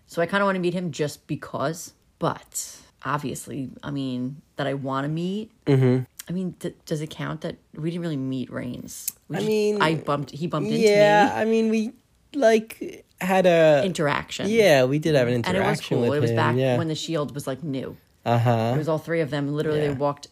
So 0.06 0.20
I 0.22 0.26
kind 0.26 0.42
of 0.42 0.46
want 0.46 0.56
to 0.56 0.60
meet 0.60 0.74
him 0.74 0.90
just 0.90 1.26
because. 1.26 1.92
But 2.18 2.76
obviously, 3.04 3.70
I 3.82 3.90
mean 3.90 4.42
that 4.56 4.66
I 4.66 4.74
want 4.74 5.04
to 5.04 5.08
meet. 5.08 5.50
Mm-hmm. 5.66 6.04
I 6.28 6.32
mean, 6.32 6.54
d- 6.60 6.74
does 6.86 7.00
it 7.00 7.10
count 7.10 7.40
that 7.40 7.56
we 7.74 7.90
didn't 7.90 8.02
really 8.02 8.16
meet 8.16 8.52
Reigns? 8.52 9.10
We 9.28 9.36
I 9.36 9.38
just- 9.40 9.48
mean, 9.48 9.82
I 9.82 9.94
bumped. 9.96 10.30
He 10.30 10.46
bumped 10.46 10.68
into 10.70 10.80
Yeah, 10.80 10.88
me. 10.88 10.96
Yeah, 10.96 11.32
I 11.34 11.44
mean 11.46 11.70
we 11.70 11.92
like 12.34 13.04
had 13.20 13.46
a 13.46 13.82
Interaction. 13.84 14.48
yeah, 14.48 14.84
we 14.84 14.98
did 14.98 15.14
have 15.14 15.28
an 15.28 15.34
interaction. 15.34 15.56
And 15.56 15.66
it 15.66 15.70
was 15.70 15.80
cool. 15.80 16.12
It 16.12 16.20
was 16.20 16.30
him, 16.30 16.36
back 16.36 16.56
yeah. 16.56 16.78
when 16.78 16.88
the 16.88 16.94
Shield 16.94 17.34
was 17.34 17.46
like 17.46 17.62
new. 17.62 17.96
uh 18.24 18.38
huh. 18.38 18.72
It 18.74 18.78
was 18.78 18.88
all 18.88 18.98
three 18.98 19.20
of 19.20 19.30
them. 19.30 19.52
Literally, 19.54 19.80
Yeah. 19.80 19.88
they 19.88 19.94
walked 19.94 20.28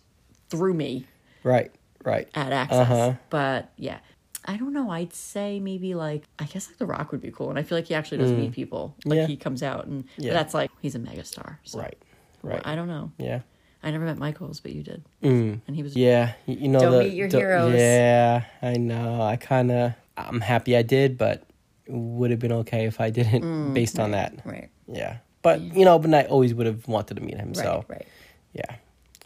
through 0.51 0.75
me 0.75 1.07
Right, 1.43 1.71
right. 2.05 2.29
at 2.35 2.53
Axxess. 2.53 2.81
Uh-huh. 2.81 3.13
But 3.31 3.71
yeah, 3.77 3.99
I 4.45 4.57
don't 4.57 4.73
know. 4.73 4.91
I'd 4.91 5.13
say 5.13 5.61
maybe 5.61 5.95
like 5.95 6.25
I 6.39 6.45
guess 6.45 6.69
like 6.69 6.79
The 6.79 6.87
Rock 6.87 7.13
would 7.13 7.21
be 7.21 7.31
cool, 7.31 7.51
and 7.51 7.59
I 7.59 7.63
feel 7.63 7.77
like 7.79 7.87
he 7.87 7.95
actually 7.95 8.19
does 8.19 8.33
meet 8.33 8.53
people. 8.53 8.95
Like 9.05 9.19
Mm. 9.19 9.21
Yeah. 9.23 9.27
he 9.27 9.37
comes 9.37 9.63
out, 9.63 9.87
and 9.87 10.05
Yeah. 10.17 10.33
that's 10.33 10.55
like 10.55 10.71
he's 10.81 10.95
a 10.95 10.99
megastar. 10.99 11.57
So 11.65 11.79
Right, 11.81 11.99
right. 12.43 12.63
I 12.65 12.75
don't 12.75 12.89
know. 12.89 13.13
yeah. 13.19 13.41
I 13.81 13.93
never 13.93 14.05
met 14.05 14.19
Michaels, 14.19 14.59
but 14.59 14.73
you 14.73 14.83
did, 14.83 15.05
and 15.23 15.61
he 15.73 15.83
was 15.85 15.95
Yeah, 15.97 16.33
you 16.47 16.67
know 16.69 16.81
Don't 16.81 16.93
the 16.93 16.99
meet 17.05 17.13
your 17.15 17.29
heroes. 17.29 17.75
Yeah, 17.77 18.45
I 18.61 18.75
know. 18.77 19.23
I 19.23 19.37
kind 19.37 19.71
of 19.71 19.93
I'm 20.17 20.41
happy 20.41 20.77
I 20.77 20.83
did, 20.83 21.17
but 21.17 21.45
would 21.89 22.31
have 22.31 22.41
been 22.41 22.53
okay 22.53 22.87
if 22.87 23.01
I 23.01 23.11
didn't 23.11 23.75
based 23.75 23.99
on 23.99 24.13
that. 24.13 24.37
Mm, 24.37 24.47
right, 24.53 24.69
Yeah. 24.87 25.19
But 25.43 25.61
you 25.61 25.85
know, 25.85 25.99
but 25.99 26.13
I 26.13 26.25
always 26.25 26.53
would 26.55 26.67
have 26.67 26.87
wanted 26.89 27.15
to 27.17 27.23
meet 27.23 27.37
him. 27.37 27.49
right, 27.49 27.57
so 27.57 27.85
right. 27.89 28.07
yeah. 28.53 28.77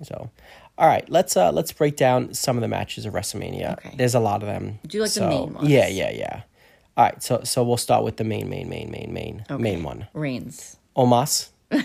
So 0.02 0.30
all 0.78 0.86
right, 0.86 1.08
let's 1.08 1.36
uh 1.36 1.52
let's 1.52 1.72
break 1.72 1.96
down 1.96 2.34
some 2.34 2.56
of 2.56 2.62
the 2.62 2.68
matches 2.68 3.06
of 3.06 3.14
WrestleMania. 3.14 3.72
Okay. 3.74 3.94
There's 3.96 4.14
a 4.14 4.20
lot 4.20 4.42
of 4.42 4.48
them. 4.48 4.78
Do 4.86 4.98
you 4.98 5.02
like 5.02 5.12
the 5.12 5.28
main 5.28 5.54
ones? 5.54 5.68
Yeah, 5.68 5.88
yeah, 5.88 6.10
yeah. 6.10 6.42
All 6.96 7.04
right, 7.04 7.22
so 7.22 7.42
so 7.44 7.62
we'll 7.62 7.76
start 7.76 8.04
with 8.04 8.16
the 8.16 8.24
main, 8.24 8.48
main, 8.48 8.68
main, 8.68 8.90
main, 8.90 9.12
main, 9.12 9.44
main 9.58 9.82
one. 9.82 10.08
Reigns. 10.12 10.76
Omos. 10.96 11.48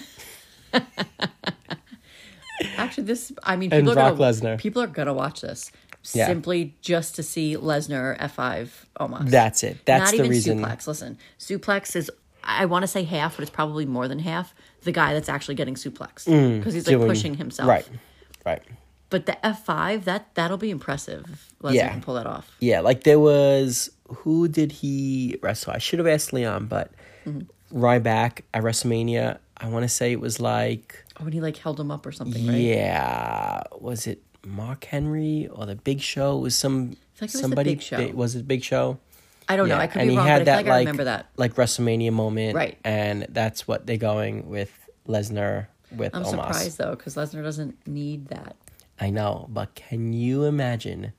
Actually, 2.76 3.04
this 3.04 3.32
I 3.44 3.56
mean, 3.56 3.72
And 3.72 3.86
people 3.86 3.92
are 3.92 3.96
Brock 4.14 4.18
gonna, 4.18 4.32
Lesnar. 4.32 4.58
People 4.60 4.82
are 4.82 4.88
gonna 4.88 5.14
watch 5.14 5.42
this 5.42 5.72
Yeah. 6.16 6.28
simply 6.28 6.76
just 6.82 7.16
to 7.16 7.24
see 7.24 7.56
Lesnar 7.58 8.16
F 8.20 8.36
five 8.36 8.86
almost. 8.98 9.28
That's 9.28 9.64
it. 9.64 9.78
That's 9.86 10.06
Not 10.06 10.10
the 10.12 10.18
even 10.20 10.30
reason. 10.32 10.60
suplex. 10.60 10.88
Listen, 10.88 11.18
suplex 11.40 11.96
is 11.96 12.12
I 12.44 12.66
want 12.66 12.84
to 12.84 12.88
say 12.88 13.04
half, 13.04 13.36
but 13.36 13.42
it's 13.44 13.52
probably 13.52 13.86
more 13.86 14.08
than 14.08 14.20
half. 14.20 14.54
The 14.84 14.92
guy 14.94 15.14
that's 15.14 15.28
actually 15.30 15.56
getting 15.56 15.76
suplex 15.76 16.26
because 16.58 16.74
he's 16.74 16.88
like 16.88 16.96
Mm, 16.98 17.08
pushing 17.08 17.36
himself. 17.36 17.68
Right. 17.68 17.88
Right. 18.46 18.62
But 19.10 19.26
the 19.26 19.46
F 19.46 19.66
five 19.66 20.06
that 20.06 20.34
that'll 20.36 20.58
be 20.58 20.70
impressive. 20.72 21.52
Lesnar 21.62 21.74
Yeah. 21.74 21.90
can 21.90 22.02
pull 22.02 22.16
that 22.16 22.26
off. 22.28 22.50
Yeah, 22.60 22.80
like 22.82 23.04
there 23.04 23.20
was 23.20 23.90
who 24.08 24.48
did 24.48 24.72
he 24.72 25.38
wrestle? 25.42 25.74
I 25.74 25.80
should 25.80 26.00
have 26.00 26.08
asked 26.08 26.32
Leon, 26.34 26.68
but 26.68 26.92
Mm-hmm. 27.26 27.42
Ryback 27.78 28.42
at 28.54 28.64
WrestleMania. 28.64 29.40
I 29.58 29.68
want 29.68 29.84
to 29.84 29.90
say 29.90 30.14
it 30.14 30.22
was 30.22 30.40
like 30.40 31.04
Oh, 31.20 31.24
when 31.26 31.34
he 31.34 31.42
like 31.42 31.58
held 31.58 31.78
him 31.80 31.92
up 31.92 32.06
or 32.06 32.12
something, 32.14 32.48
right? 32.48 32.56
yeah, 32.56 33.64
was 33.80 34.08
it 34.08 34.22
Mark 34.48 34.86
Henry 34.86 35.48
or 35.52 35.66
the 35.66 35.76
Big 35.76 36.02
Show? 36.02 36.38
It 36.38 36.42
was 36.42 36.56
some 36.56 36.90
like 37.22 37.30
it 37.30 37.34
was 37.34 37.40
somebody 37.40 37.72
Big 37.76 37.82
Show. 37.82 37.98
big- 37.98 38.14
was 38.14 38.36
it 38.36 38.48
Big 38.48 38.64
Show? 38.64 39.00
I 39.50 39.56
don't 39.56 39.70
know. 39.70 39.78
I 39.78 39.88
could 39.88 40.02
and 40.02 40.10
be 40.10 40.14
he 40.14 40.18
wrong, 40.18 40.28
had 40.28 40.40
but 40.46 40.52
I 40.52 40.56
that 40.58 40.64
feel 40.66 40.70
like 40.72 40.76
I 40.76 40.80
remember 40.80 41.04
that. 41.06 41.28
like 41.38 41.56
WrestleMania 41.56 42.12
moment, 42.12 42.56
Right. 42.56 42.78
And 42.84 43.28
that's 43.30 43.68
what 43.68 43.86
they're 43.86 43.96
going 43.98 44.50
with 44.50 44.72
Lesnar 45.08 45.68
with 45.96 46.14
I'm 46.14 46.24
Omos. 46.24 46.30
surprised 46.32 46.78
though 46.78 46.96
because 46.96 47.16
Lesnar 47.16 47.44
doesn't 47.44 47.88
need 47.88 48.28
that. 48.28 48.56
I 49.00 49.10
know, 49.10 49.46
but 49.50 49.74
can 49.76 50.12
you 50.12 50.44
imagine 50.44 51.14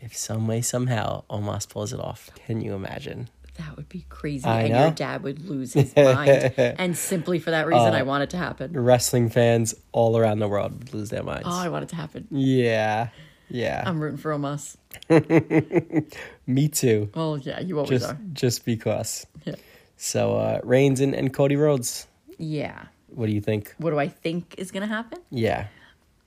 if 0.00 0.16
some 0.16 0.46
way 0.46 0.60
somehow 0.60 1.24
Omos 1.30 1.68
pulls 1.68 1.92
it 1.92 1.98
off? 1.98 2.30
Can 2.46 2.60
you 2.60 2.74
imagine? 2.74 3.28
That 3.54 3.76
would 3.76 3.88
be 3.88 4.04
crazy. 4.08 4.44
I 4.46 4.62
and 4.62 4.72
know. 4.72 4.80
your 4.82 4.90
dad 4.90 5.22
would 5.22 5.48
lose 5.48 5.74
his 5.74 5.94
mind. 5.96 6.52
and 6.58 6.96
simply 6.96 7.38
for 7.38 7.50
that 7.52 7.66
reason, 7.66 7.94
I 7.94 8.00
Oh. 8.00 8.04
want 8.04 8.24
it 8.24 8.30
to 8.30 8.36
happen. 8.36 8.72
Wrestling 8.72 9.28
fans 9.30 9.74
all 9.92 10.16
around 10.18 10.40
the 10.40 10.48
world 10.48 10.72
would 10.78 10.92
lose 10.94 11.10
their 11.10 11.22
minds. 11.22 11.44
Oh, 11.46 11.56
I 11.58 11.68
want 11.68 11.84
it 11.84 11.88
to 11.90 11.96
happen. 11.96 12.26
yeah, 12.30 13.08
yeah. 13.48 13.84
I'm 13.86 14.00
rooting 14.00 14.18
for 14.18 14.32
Omos. 14.32 14.76
Me 16.46 16.68
too. 16.68 17.10
Oh, 17.14 17.36
yeah, 17.36 17.60
you 17.60 17.78
always 17.78 18.00
Just 18.00 18.10
are. 18.12 18.18
just 18.32 18.64
because. 18.64 19.26
Yeah. 19.44 19.54
So 19.96 20.36
uh 20.36 20.60
Reigns 20.64 21.00
and, 21.00 21.14
and 21.14 21.32
Cody 21.32 21.56
Rhodes. 21.56 22.06
Yeah. 22.38 22.86
What 23.08 23.26
do 23.26 23.32
you 23.32 23.40
think? 23.40 23.72
What 23.78 23.90
do 23.90 23.98
I 23.98 24.08
think 24.08 24.56
is 24.58 24.72
going 24.72 24.80
to 24.82 24.92
happen? 24.92 25.20
Yeah. 25.30 25.68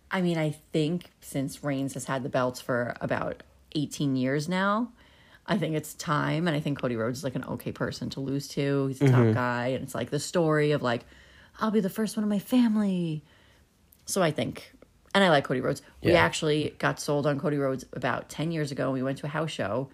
I 0.10 0.22
mean, 0.22 0.38
I 0.38 0.52
think 0.72 1.12
since 1.20 1.62
Reigns 1.62 1.94
has 1.96 2.06
had 2.06 2.24
the 2.24 2.30
belts 2.30 2.62
for 2.62 2.96
about 3.02 3.44
18 3.76 4.16
years 4.16 4.48
now, 4.48 4.94
I 5.48 5.58
think 5.58 5.76
it's 5.76 5.94
time. 5.94 6.48
And 6.48 6.56
I 6.56 6.60
think 6.60 6.80
Cody 6.82 6.96
Rhodes 6.96 7.20
is 7.20 7.24
like 7.24 7.36
an 7.36 7.44
okay 7.46 7.72
person 7.72 8.10
to 8.12 8.20
lose 8.20 8.48
to. 8.50 8.88
He's 8.88 9.02
a 9.02 9.06
Mm-hmm. 9.06 9.26
top 9.28 9.34
guy. 9.34 9.68
And 9.68 9.84
it's 9.84 9.96
like 9.96 10.10
the 10.10 10.20
story 10.20 10.72
of 10.72 10.82
like, 10.82 11.06
I'll 11.60 11.72
be 11.72 11.80
the 11.80 11.90
first 11.90 12.18
one 12.18 12.24
in 12.24 12.30
my 12.30 12.40
family. 12.40 13.24
So 14.06 14.22
I 14.22 14.32
think, 14.32 14.72
and 15.16 15.24
I 15.24 15.30
like 15.30 15.46
Cody 15.46 15.62
Rhodes. 15.62 15.82
We 16.04 16.14
actually 16.14 16.76
got 16.80 17.00
sold 17.00 17.26
on 17.26 17.40
Cody 17.40 17.58
Rhodes 17.58 17.86
about 17.94 18.30
10 18.30 18.52
years 18.52 18.72
ago. 18.72 18.92
We 18.92 19.02
went 19.04 19.18
to 19.20 19.26
a 19.26 19.30
house 19.30 19.52
show 19.52 19.90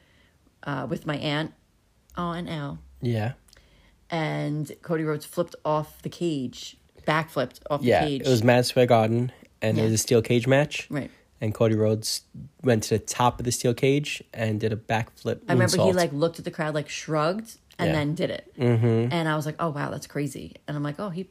uh, 0.64 0.88
with 0.90 1.06
my 1.06 1.18
aunt, 1.18 1.54
oh, 2.18 2.32
and 2.32 2.50
Al. 2.50 2.80
Yeah. 3.02 3.34
And 4.10 4.72
Cody 4.82 5.04
Rhodes 5.04 5.26
flipped 5.26 5.56
off 5.66 6.02
the 6.02 6.10
cage, 6.10 6.78
backflipped 7.08 7.60
off 7.70 7.82
Yeah. 7.82 8.02
the 8.02 8.08
cage. 8.08 8.22
Yeah, 8.22 8.28
It 8.28 8.32
was 8.32 8.44
Madison 8.44 8.70
Square 8.70 8.86
Garden 8.88 9.32
and 9.62 9.80
it 9.80 9.84
was 9.84 9.94
a 9.94 9.98
steel 9.98 10.22
cage 10.22 10.46
match. 10.48 10.88
Right. 10.90 11.10
And 11.44 11.54
Cody 11.54 11.76
Rhodes 11.76 12.22
went 12.64 12.84
to 12.84 12.92
the 12.92 13.00
top 13.00 13.38
of 13.38 13.44
the 13.44 13.52
steel 13.52 13.74
cage 13.74 14.24
and 14.34 14.62
did 14.62 14.72
a 14.72 14.78
backflip. 14.78 15.42
I 15.50 15.54
remember 15.54 15.76
he 15.84 15.92
like 15.92 16.14
looked 16.14 16.40
at 16.40 16.46
the 16.46 16.52
crowd, 16.52 16.74
like 16.74 16.88
shrugged, 16.88 17.58
and 17.78 17.88
Yeah. 17.90 17.94
then 17.94 18.16
did 18.16 18.30
it. 18.30 18.54
Mm-hmm. 18.58 19.12
And 19.12 19.28
I 19.28 19.36
was 19.36 19.46
like, 19.46 19.56
"Oh 19.60 19.70
wow, 19.70 19.90
that's 19.92 20.08
crazy." 20.08 20.56
And 20.70 20.78
I'm 20.78 20.84
like, 20.84 21.02
"Oh, 21.02 21.10
he 21.10 21.28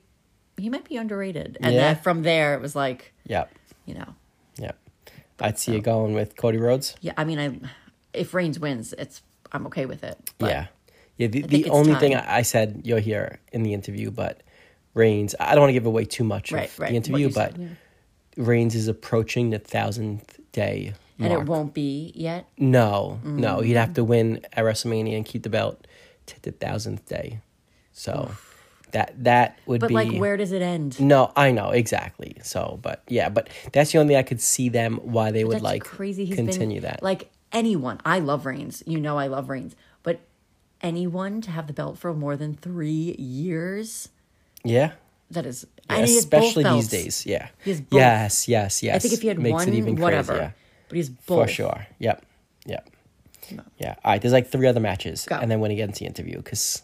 he 0.58 0.68
might 0.68 0.84
be 0.84 0.98
underrated." 0.98 1.56
And 1.62 1.74
Yeah. 1.74 1.80
then 1.94 1.96
from 2.02 2.22
there, 2.24 2.54
it 2.54 2.60
was 2.60 2.76
like, 2.76 3.14
Yeah. 3.26 3.44
you 3.86 3.94
know, 3.94 4.14
Yeah. 4.58 4.72
I'd 5.40 5.58
see 5.58 5.72
you 5.72 5.80
going 5.80 6.12
with 6.12 6.36
Cody 6.36 6.58
Rhodes. 6.58 6.94
yeah. 7.00 7.14
I 7.16 7.24
mean, 7.24 7.38
I 7.38 7.58
if 8.12 8.34
Reigns 8.34 8.58
wins, 8.60 8.92
it's 8.98 9.22
I'm 9.50 9.66
okay 9.68 9.86
with 9.86 10.04
it. 10.04 10.18
But 10.36 10.50
yeah. 10.50 10.66
Yeah. 11.16 11.28
The, 11.28 11.40
the 11.42 11.70
only 11.70 11.94
thing 11.94 12.12
time. 12.12 12.24
I 12.28 12.38
I 12.38 12.42
said 12.42 12.82
you'll 12.84 12.98
hear 13.00 13.38
in 13.50 13.62
the 13.62 13.72
interview, 13.72 14.10
but 14.10 14.42
Reigns, 14.92 15.34
I 15.40 15.54
don't 15.54 15.62
want 15.62 15.70
to 15.70 15.74
give 15.80 15.86
away 15.86 16.04
too 16.04 16.24
much 16.24 16.52
Right, 16.52 16.68
of 16.68 16.78
right, 16.78 16.90
the 16.90 16.96
interview, 16.96 17.28
but 17.32 17.52
said, 17.52 17.58
yeah. 17.58 17.68
Reigns 18.36 18.74
is 18.74 18.88
approaching 18.88 19.50
the 19.50 19.58
thousandth 19.58 20.38
day. 20.52 20.94
and 21.18 21.32
it 21.32 21.44
won't 21.44 21.72
be 21.72 22.10
yet. 22.16 22.48
No, 22.58 23.20
no, 23.22 23.58
Mm. 23.58 23.64
he'd 23.66 23.74
have 23.76 23.94
to 23.94 24.02
win 24.02 24.40
at 24.54 24.64
WrestleMania 24.64 25.14
and 25.16 25.24
keep 25.24 25.44
the 25.44 25.50
belt 25.50 25.86
to 26.26 26.42
the 26.42 26.50
thousandth 26.50 27.06
day. 27.08 27.38
So 27.92 28.32
that 28.90 29.12
that 29.22 29.58
would 29.66 29.80
But 29.80 29.88
be. 29.88 29.94
But 29.94 30.06
like, 30.08 30.20
where 30.20 30.36
does 30.36 30.50
it 30.50 30.62
end? 30.62 31.00
No, 31.00 31.30
I 31.36 31.52
know 31.52 31.70
exactly. 31.70 32.36
So, 32.42 32.78
but 32.82 33.02
yeah, 33.08 33.28
but 33.28 33.48
that's 33.72 33.92
the 33.92 33.98
only 33.98 34.14
thing 34.14 34.18
I 34.18 34.22
could 34.24 34.40
see 34.40 34.68
them 34.68 34.96
why 35.02 35.30
they 35.30 35.44
would 35.44 35.62
like 35.62 35.84
crazy. 35.84 36.24
He's 36.24 36.34
continue 36.36 36.80
been, 36.80 36.90
that. 36.90 37.02
Like 37.02 37.30
anyone, 37.52 38.00
I 38.04 38.18
love 38.18 38.44
Reigns. 38.46 38.82
You 38.86 38.98
know, 38.98 39.16
I 39.18 39.28
love 39.28 39.48
Reigns. 39.48 39.76
But 40.02 40.20
anyone 40.80 41.40
to 41.42 41.50
have 41.52 41.66
the 41.68 41.72
belt 41.72 41.98
for 41.98 42.12
more 42.14 42.36
than 42.36 42.54
three 42.54 43.14
years, 43.18 44.08
yeah, 44.64 44.92
that 45.30 45.46
is, 45.46 45.66
Yeah, 45.92 45.98
and 46.00 46.08
he 46.08 46.14
has 46.16 46.26
both 46.26 46.42
especially 46.44 46.64
these 46.74 46.88
days. 46.88 47.26
Yeah, 47.26 47.48
He 47.64 47.84
yes, 47.90 48.48
yes, 48.48 48.82
yes. 48.82 48.96
I 48.96 48.98
think 48.98 49.14
if 49.14 49.22
he 49.22 49.28
had 49.28 49.38
Makes 49.38 49.52
one, 49.52 49.68
it 49.68 49.74
even 49.74 49.96
whatever. 49.96 50.32
crazier. 50.32 50.54
But 50.88 50.96
he's 50.96 51.08
both. 51.08 51.26
for 51.26 51.48
sure. 51.48 51.86
Yep, 51.98 52.24
yep, 52.66 52.88
yeah. 53.78 53.94
All 54.04 54.12
right, 54.12 54.20
there's 54.22 54.32
like 54.32 54.48
three 54.48 54.66
other 54.66 54.80
matches, 54.80 55.24
Go. 55.26 55.36
and 55.36 55.50
then 55.50 55.60
when 55.60 55.70
he 55.70 55.76
gets 55.76 55.98
the 55.98 56.06
interview, 56.06 56.36
because 56.36 56.82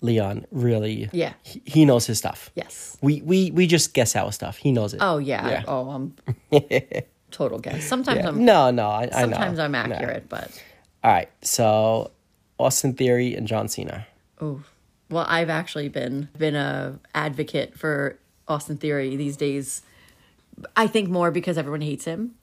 Leon 0.00 0.46
really, 0.50 1.10
Yeah. 1.12 1.34
he, 1.42 1.60
he 1.66 1.84
knows 1.84 2.06
his 2.06 2.18
stuff. 2.18 2.50
Yes. 2.54 2.96
We 3.02 3.20
we 3.22 3.50
we 3.50 3.66
just 3.66 3.92
guess 3.94 4.16
our 4.16 4.32
stuff. 4.32 4.56
He 4.56 4.72
knows 4.72 4.94
it. 4.94 5.00
Oh 5.02 5.18
yeah. 5.18 5.48
Yeah. 5.48 5.62
Oh, 5.68 5.90
I'm 5.90 6.14
total 7.30 7.58
guess. 7.58 7.84
Sometimes 7.84 8.18
Yeah. 8.20 8.28
I'm 8.28 8.44
no, 8.44 8.70
no, 8.70 8.88
I, 8.88 9.02
I 9.02 9.26
know. 9.26 9.32
sometimes 9.32 9.58
I'm 9.58 9.72
No. 9.72 9.78
accurate, 9.78 10.28
but 10.28 10.50
All 11.04 11.10
right, 11.12 11.28
so 11.42 12.10
Austin 12.58 12.94
Theory 12.94 13.34
and 13.34 13.46
John 13.46 13.68
Cena. 13.68 14.06
oh, 14.40 14.62
well, 15.10 15.26
I've 15.28 15.50
actually 15.50 15.88
been 15.88 16.28
been 16.38 16.54
a 16.54 16.98
advocate 17.14 17.78
for 17.78 18.18
Austin 18.48 18.76
Theory 18.76 19.16
these 19.16 19.36
days. 19.36 19.82
I 20.76 20.86
think 20.86 21.08
more 21.08 21.30
because 21.30 21.58
everyone 21.58 21.80
hates 21.80 22.04
him, 22.04 22.34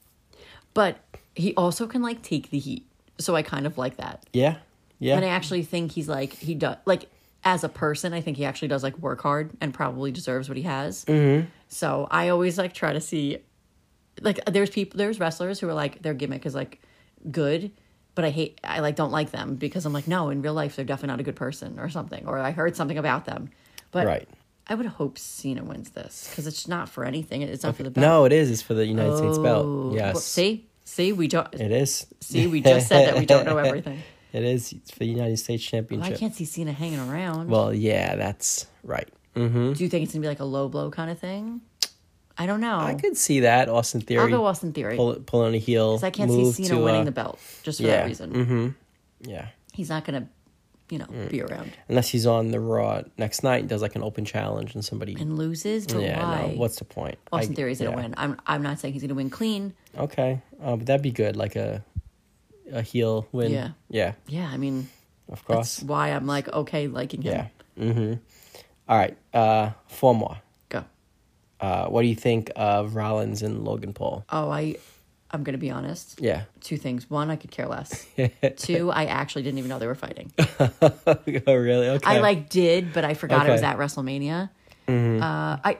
but 0.74 0.98
he 1.34 1.54
also 1.54 1.86
can 1.86 2.02
like 2.02 2.22
take 2.22 2.50
the 2.50 2.58
heat. 2.58 2.86
So 3.18 3.34
I 3.34 3.42
kind 3.42 3.66
of 3.66 3.78
like 3.78 3.96
that. 3.96 4.24
Yeah, 4.32 4.56
yeah, 4.98 5.16
And 5.16 5.24
I 5.24 5.28
actually 5.28 5.62
think 5.62 5.92
he's 5.92 6.08
like 6.08 6.34
he 6.34 6.54
does 6.54 6.76
like 6.84 7.08
as 7.44 7.64
a 7.64 7.68
person. 7.68 8.12
I 8.12 8.20
think 8.20 8.36
he 8.36 8.44
actually 8.44 8.68
does 8.68 8.82
like 8.82 8.98
work 8.98 9.22
hard 9.22 9.50
and 9.60 9.72
probably 9.72 10.10
deserves 10.10 10.48
what 10.48 10.56
he 10.56 10.64
has. 10.64 11.04
Mm-hmm. 11.04 11.46
So 11.68 12.08
I 12.10 12.28
always 12.28 12.58
like 12.58 12.74
try 12.74 12.92
to 12.92 13.00
see 13.00 13.38
like 14.20 14.44
there's 14.46 14.70
people 14.70 14.98
there's 14.98 15.20
wrestlers 15.20 15.60
who 15.60 15.68
are 15.68 15.74
like 15.74 16.02
their 16.02 16.14
gimmick 16.14 16.44
is 16.46 16.54
like 16.54 16.80
good, 17.30 17.70
but 18.18 18.24
I 18.24 18.30
hate 18.30 18.60
I 18.64 18.80
like 18.80 18.96
don't 18.96 19.12
like 19.12 19.30
them 19.30 19.54
because 19.54 19.86
I'm 19.86 19.92
like 19.92 20.08
no 20.08 20.28
in 20.30 20.42
real 20.42 20.52
life 20.52 20.74
they're 20.74 20.84
definitely 20.84 21.12
not 21.12 21.20
a 21.20 21.22
good 21.22 21.36
person 21.36 21.78
or 21.78 21.88
something 21.88 22.26
or 22.26 22.36
I 22.40 22.50
heard 22.50 22.74
something 22.74 22.98
about 22.98 23.26
them. 23.26 23.50
But 23.92 24.06
Right. 24.08 24.28
I 24.66 24.74
would 24.74 24.86
hope 24.86 25.18
Cena 25.18 25.62
wins 25.62 25.90
this 25.90 26.26
because 26.28 26.48
it's 26.48 26.66
not 26.66 26.88
for 26.88 27.04
anything. 27.04 27.42
It's 27.42 27.62
not 27.62 27.76
for 27.76 27.84
the 27.84 27.90
belt. 27.92 28.02
No, 28.02 28.24
it 28.24 28.32
is. 28.32 28.50
It's 28.50 28.60
for 28.60 28.74
the 28.74 28.84
United 28.84 29.16
States 29.16 29.38
Oh, 29.38 29.42
belt. 29.44 29.66
well, 29.94 30.14
see, 30.16 30.66
see, 30.84 31.12
we 31.12 31.28
don't. 31.28 31.54
it 31.54 31.70
is. 31.70 32.06
See, 32.20 32.48
we 32.48 32.60
just 32.60 32.88
said 32.88 33.06
that 33.06 33.18
we 33.18 33.24
don't 33.24 33.46
know 33.46 33.56
everything. 33.68 34.00
It 34.32 34.42
is. 34.42 34.72
It's 34.72 34.90
for 34.90 34.98
the 34.98 35.06
United 35.06 35.36
States 35.38 35.72
Well, 35.72 36.02
I 36.02 36.10
can't 36.12 36.34
see 36.34 36.44
Cena 36.44 36.72
hanging 36.72 36.98
around. 36.98 37.48
Well, 37.48 37.72
yeah, 37.72 38.16
that's 38.16 38.66
right. 38.82 39.08
Mm-hmm. 39.36 39.72
Do 39.74 39.84
you 39.84 39.88
think 39.88 40.02
it's 40.04 40.12
gonna 40.12 40.22
be 40.22 40.28
like 40.28 40.40
a 40.40 40.44
low 40.44 40.68
blow 40.68 40.90
kind 40.90 41.10
of 41.10 41.18
thing? 41.18 41.60
I 42.38 42.46
don't 42.46 42.60
know. 42.60 42.78
I 42.78 42.94
could 42.94 43.16
see 43.16 43.40
that 43.40 43.68
Austin 43.68 44.00
Theory. 44.00 44.22
I'll 44.22 44.28
go 44.38 44.46
Austin 44.46 44.72
Theory 44.72 44.96
Pull, 44.96 45.14
pull 45.26 45.40
on 45.40 45.54
a 45.54 45.58
heel. 45.58 45.94
because 45.96 46.04
I 46.04 46.10
can't 46.10 46.30
see 46.30 46.52
Cena 46.52 46.68
to, 46.68 46.84
winning 46.84 47.00
uh, 47.02 47.04
the 47.04 47.10
belt 47.12 47.38
just 47.64 47.80
for 47.80 47.86
yeah, 47.86 47.96
that 47.98 48.06
reason. 48.06 48.74
Yeah, 49.22 49.48
He's 49.72 49.88
not 49.90 50.04
gonna, 50.04 50.28
you 50.90 50.98
know, 50.98 51.06
Mm. 51.06 51.28
be 51.30 51.42
around 51.42 51.72
unless 51.88 52.08
he's 52.08 52.26
on 52.26 52.50
the 52.52 52.60
Raw 52.60 53.02
next 53.16 53.42
night 53.42 53.60
and 53.60 53.68
does 53.68 53.82
like 53.82 53.96
an 53.96 54.02
open 54.04 54.24
challenge 54.24 54.74
and 54.74 54.84
somebody. 54.84 55.14
and 55.14 55.36
loses. 55.36 55.86
But 55.86 56.02
yeah, 56.02 56.22
why? 56.22 56.42
no. 56.52 56.58
What's 56.58 56.78
the 56.78 56.84
point? 56.84 57.18
Austin 57.32 57.52
I- 57.52 57.56
Theory's 57.56 57.78
gonna 57.80 57.90
yeah. 57.90 57.96
win. 57.96 58.14
I'm. 58.16 58.40
I'm 58.46 58.62
not 58.62 58.78
saying 58.78 58.94
he's 58.94 59.02
gonna 59.02 59.14
win 59.14 59.30
clean. 59.30 59.74
Okay, 59.96 60.40
uh, 60.62 60.76
but 60.76 60.86
that'd 60.86 61.02
be 61.02 61.10
good. 61.10 61.34
Like 61.36 61.56
a 61.56 61.84
a 62.72 62.82
heel 62.82 63.26
win. 63.32 63.50
Yeah. 63.50 63.70
yeah, 63.88 64.12
Yeah, 64.28 64.48
I 64.52 64.56
mean, 64.58 64.88
of 65.28 65.42
that's 65.48 65.78
course. 65.78 65.82
why 65.82 66.10
I'm 66.10 66.26
like 66.26 66.48
okay 66.48 66.86
liking 66.86 67.22
him. 67.22 67.32
Yeah. 67.76 67.84
Mm-hmm. 67.84 68.14
All 68.88 68.96
right. 68.96 69.16
Uh, 69.34 69.70
four 69.88 70.14
more. 70.14 70.38
Uh, 71.60 71.86
what 71.86 72.02
do 72.02 72.08
you 72.08 72.14
think 72.14 72.50
of 72.56 72.94
Rollins 72.94 73.42
and 73.42 73.64
Logan 73.64 73.92
Paul? 73.92 74.24
Oh, 74.30 74.50
I. 74.50 74.76
I'm 75.30 75.42
gonna 75.42 75.58
be 75.58 75.70
honest. 75.70 76.20
Yeah. 76.22 76.44
Two 76.60 76.78
things. 76.78 77.10
One, 77.10 77.30
I 77.30 77.36
could 77.36 77.50
care 77.50 77.66
less. 77.66 78.06
Two, 78.56 78.90
I 78.90 79.04
actually 79.04 79.42
didn't 79.42 79.58
even 79.58 79.68
know 79.68 79.78
they 79.78 79.86
were 79.86 79.94
fighting. 79.94 80.32
oh, 80.38 81.54
really? 81.54 81.88
Okay. 81.88 82.06
I 82.06 82.20
like 82.20 82.48
did, 82.48 82.94
but 82.94 83.04
I 83.04 83.12
forgot 83.12 83.46
it 83.46 83.52
was 83.52 83.62
at 83.62 83.76
WrestleMania. 83.76 84.48
Mm-hmm. 84.86 85.22
Uh, 85.22 85.58
I, 85.62 85.78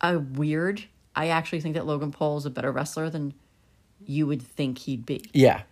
I 0.00 0.16
weird. 0.16 0.84
I 1.16 1.28
actually 1.28 1.62
think 1.62 1.74
that 1.74 1.84
Logan 1.84 2.12
Paul 2.12 2.36
is 2.36 2.46
a 2.46 2.50
better 2.50 2.70
wrestler 2.70 3.10
than 3.10 3.34
you 4.04 4.28
would 4.28 4.42
think 4.42 4.78
he'd 4.78 5.04
be. 5.04 5.24
Yeah. 5.32 5.62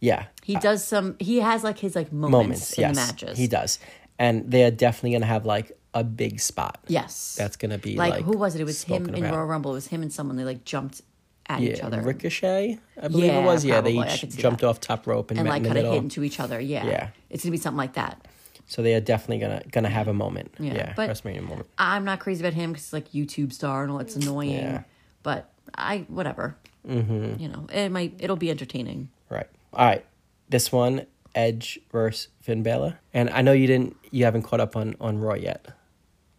Yeah. 0.00 0.26
He 0.42 0.56
does 0.56 0.84
some. 0.84 1.16
He 1.18 1.38
has 1.40 1.64
like 1.64 1.78
his 1.78 1.94
like 1.96 2.12
moments, 2.12 2.32
Moments. 2.32 2.72
in 2.72 2.80
yes. 2.82 2.90
the 2.90 3.00
matches. 3.00 3.38
He 3.38 3.46
does, 3.46 3.78
and 4.18 4.50
they're 4.50 4.70
definitely 4.70 5.12
gonna 5.12 5.26
have 5.26 5.46
like 5.46 5.78
a 5.94 6.04
big 6.04 6.40
spot. 6.40 6.78
Yes, 6.88 7.34
That's 7.36 7.56
gonna 7.56 7.78
be 7.78 7.96
like, 7.96 8.12
like, 8.12 8.24
who 8.24 8.36
was 8.36 8.54
it? 8.54 8.60
It 8.60 8.64
was 8.64 8.82
him 8.84 9.08
in 9.08 9.24
about. 9.24 9.34
Royal 9.36 9.46
Rumble. 9.46 9.72
It 9.72 9.74
was 9.74 9.86
him 9.88 10.02
and 10.02 10.12
someone. 10.12 10.36
They 10.36 10.44
like 10.44 10.64
jumped 10.64 11.02
at 11.46 11.60
each 11.60 11.80
other 11.80 12.00
Ricochet, 12.00 12.78
I 13.02 13.08
believe 13.08 13.26
Yeah, 13.26 13.40
it 13.40 13.44
was. 13.44 13.64
Yeah, 13.64 13.80
they 13.80 13.94
probably. 13.96 14.14
Each 14.14 14.36
jumped 14.36 14.60
that. 14.60 14.68
off 14.68 14.80
top 14.80 15.06
rope 15.08 15.30
and, 15.32 15.40
and 15.40 15.48
like 15.48 15.64
kind 15.64 15.76
of 15.78 15.84
hit 15.84 15.94
into 15.94 16.22
each 16.22 16.38
other. 16.38 16.60
Yeah, 16.60 16.86
Yeah. 16.86 17.08
It's 17.28 17.42
gonna 17.42 17.50
be 17.52 17.56
something 17.58 17.76
like 17.78 17.94
that. 17.94 18.24
So 18.66 18.82
they 18.82 18.94
are 18.94 19.00
definitely 19.00 19.38
gonna 19.38 19.62
gonna 19.72 19.88
have 19.88 20.06
a 20.06 20.14
moment. 20.14 20.54
Yeah, 20.60 20.74
Yeah, 20.74 20.92
but- 20.94 21.10
WrestleMania 21.10 21.42
moment. 21.42 21.66
I'm 21.76 22.04
not 22.04 22.20
crazy 22.20 22.40
about 22.40 22.52
him 22.54 22.70
because 22.72 22.86
he's 22.86 22.92
like 22.92 23.10
YouTube 23.10 23.52
star 23.52 23.82
and 23.82 23.90
all. 23.90 23.98
It's 23.98 24.14
annoying, 24.14 24.50
Yeah. 24.50 24.82
but 25.24 25.50
I 25.74 26.04
whatever. 26.08 26.56
Mm-hmm. 26.88 27.42
You 27.42 27.48
know, 27.48 27.66
it 27.72 27.88
might. 27.90 28.14
It'll 28.20 28.36
be 28.36 28.48
entertaining. 28.50 29.10
Right. 29.28 29.48
All 29.72 29.84
right. 29.86 30.04
This 30.48 30.70
one, 30.72 31.06
Edge 31.34 31.78
versus 31.92 32.28
Finn 32.40 32.62
Balor, 32.62 32.98
and 33.12 33.28
I 33.30 33.42
know 33.42 33.52
you 33.52 33.66
didn't, 33.66 33.96
you 34.10 34.24
haven't 34.24 34.42
caught 34.42 34.60
up 34.60 34.76
on 34.76 34.94
on 35.00 35.18
Raw 35.18 35.34
yet. 35.34 35.66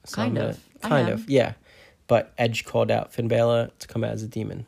So 0.06 0.16
Kind 0.16 0.38
I'm 0.38 0.50
of. 0.50 0.60
Kind 0.82 1.10
of, 1.10 1.30
yeah. 1.30 1.54
But 2.08 2.34
Edge 2.38 2.66
called 2.66 2.92
out 2.92 3.14
Finn 3.14 3.28
Balor 3.28 3.72
to 3.80 3.88
come 3.88 4.04
out 4.04 4.12
as 4.12 4.24
a 4.24 4.28
demon. 4.28 4.66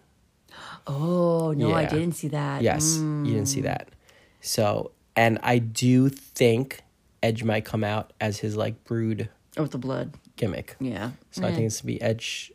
Oh 0.86 1.54
no, 1.56 1.74
I 1.74 1.86
didn't 1.86 2.14
see 2.14 2.28
that. 2.30 2.62
Yes, 2.62 2.98
you 2.98 3.26
didn't 3.26 3.48
see 3.48 3.62
mm. 3.62 3.64
that. 3.64 3.90
So, 4.42 4.92
and 5.16 5.40
I 5.42 5.58
do 5.58 6.10
think 6.10 6.82
Edge 7.22 7.44
might 7.44 7.66
come 7.66 7.84
out 7.84 8.14
as 8.20 8.40
his 8.40 8.56
like 8.56 8.84
brood 8.84 9.30
Oh, 9.58 9.64
with 9.64 9.72
the 9.72 9.78
blood. 9.78 10.14
gimmick. 10.36 10.76
Yeah. 10.80 11.12
So 11.32 11.44
I 11.44 11.52
think 11.52 11.64
eh. 11.64 11.66
it's 11.66 11.78
to 11.78 11.86
be 11.86 12.02
Edge 12.02 12.52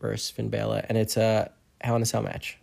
versus 0.00 0.30
Finn 0.30 0.48
Balor, 0.48 0.84
and 0.88 0.98
it's 0.98 1.16
a 1.16 1.50
Hell 1.80 1.96
in 1.96 2.02
a 2.02 2.06
Cell 2.06 2.22
match. 2.22 2.58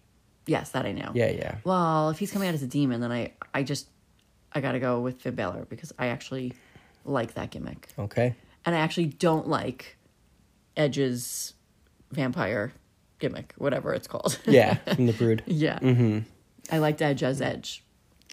Yes, 0.46 0.70
that 0.72 0.86
I 0.86 0.92
know. 0.92 1.12
Yeah, 1.14 1.32
yeah. 1.32 1.56
Well, 1.64 2.10
if 2.10 2.20
he's 2.20 2.32
coming 2.32 2.48
out 2.48 2.54
as 2.54 2.64
a 2.64 2.68
demon, 2.68 3.02
then 3.02 3.12
I, 3.12 3.34
I 3.54 3.64
just, 3.64 3.88
I 4.54 4.62
gotta 4.62 4.80
go 4.80 5.02
with 5.02 5.22
Finn 5.22 5.36
Balor 5.36 5.66
because 5.70 5.92
I 6.00 6.08
actually 6.08 6.54
like 7.06 7.34
that 7.36 7.52
gimmick, 7.52 7.90
Okay. 8.00 8.36
And 8.68 8.76
I 8.76 8.80
actually 8.80 9.06
don't 9.08 9.48
like 9.48 9.98
Edge's 10.76 11.54
vampire 12.12 12.74
gimmick, 13.20 13.54
whatever 13.58 13.94
it's 13.94 14.08
called. 14.08 14.40
Yeah, 14.46 14.74
from 14.94 15.08
the 15.08 15.14
Brood. 15.14 15.42
yeah. 15.48 15.80
Mm-hmm. 15.80 16.20
I 16.72 16.78
liked 16.80 17.02
Edge 17.02 17.24
as 17.24 17.42
Edge, 17.42 17.84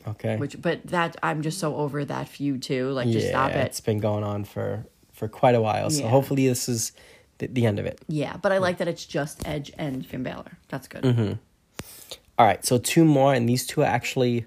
Okay. 0.07 0.37
which, 0.37 0.61
but 0.61 0.87
that 0.89 1.17
I'm 1.23 1.41
just 1.43 1.59
so 1.59 1.77
over 1.77 2.05
that 2.05 2.29
feud 2.29 2.63
too. 2.63 2.91
Like, 2.91 3.09
just 3.09 3.27
yeah, 3.27 3.31
stop 3.33 3.53
it. 3.53 3.59
it's 3.67 3.81
been 3.81 4.01
going 4.01 4.25
on 4.25 4.45
for 4.45 4.85
for 5.13 5.29
quite 5.29 5.55
a 5.55 5.61
while. 5.61 5.89
So 5.91 6.03
Yeah. 6.03 6.11
hopefully 6.11 6.49
this 6.49 6.69
is 6.69 6.91
the, 7.39 7.47
the 7.47 7.65
end 7.67 7.79
of 7.79 7.87
it. 7.87 8.01
Yeah, 8.09 8.37
but 8.37 8.51
I 8.51 8.59
like 8.59 8.79
that 8.79 8.89
it's 8.89 9.07
just 9.07 9.47
Edge 9.47 9.71
and 9.79 10.05
Finn 10.05 10.25
Balor. 10.25 10.59
That's 10.69 10.89
good. 10.89 11.05
Mm-hmm. 11.05 11.33
All 12.37 12.47
right, 12.47 12.65
so 12.65 12.79
two 12.79 13.05
more, 13.05 13.33
and 13.33 13.49
these 13.49 13.65
two 13.65 13.83
are 13.83 13.87
actually 13.87 14.47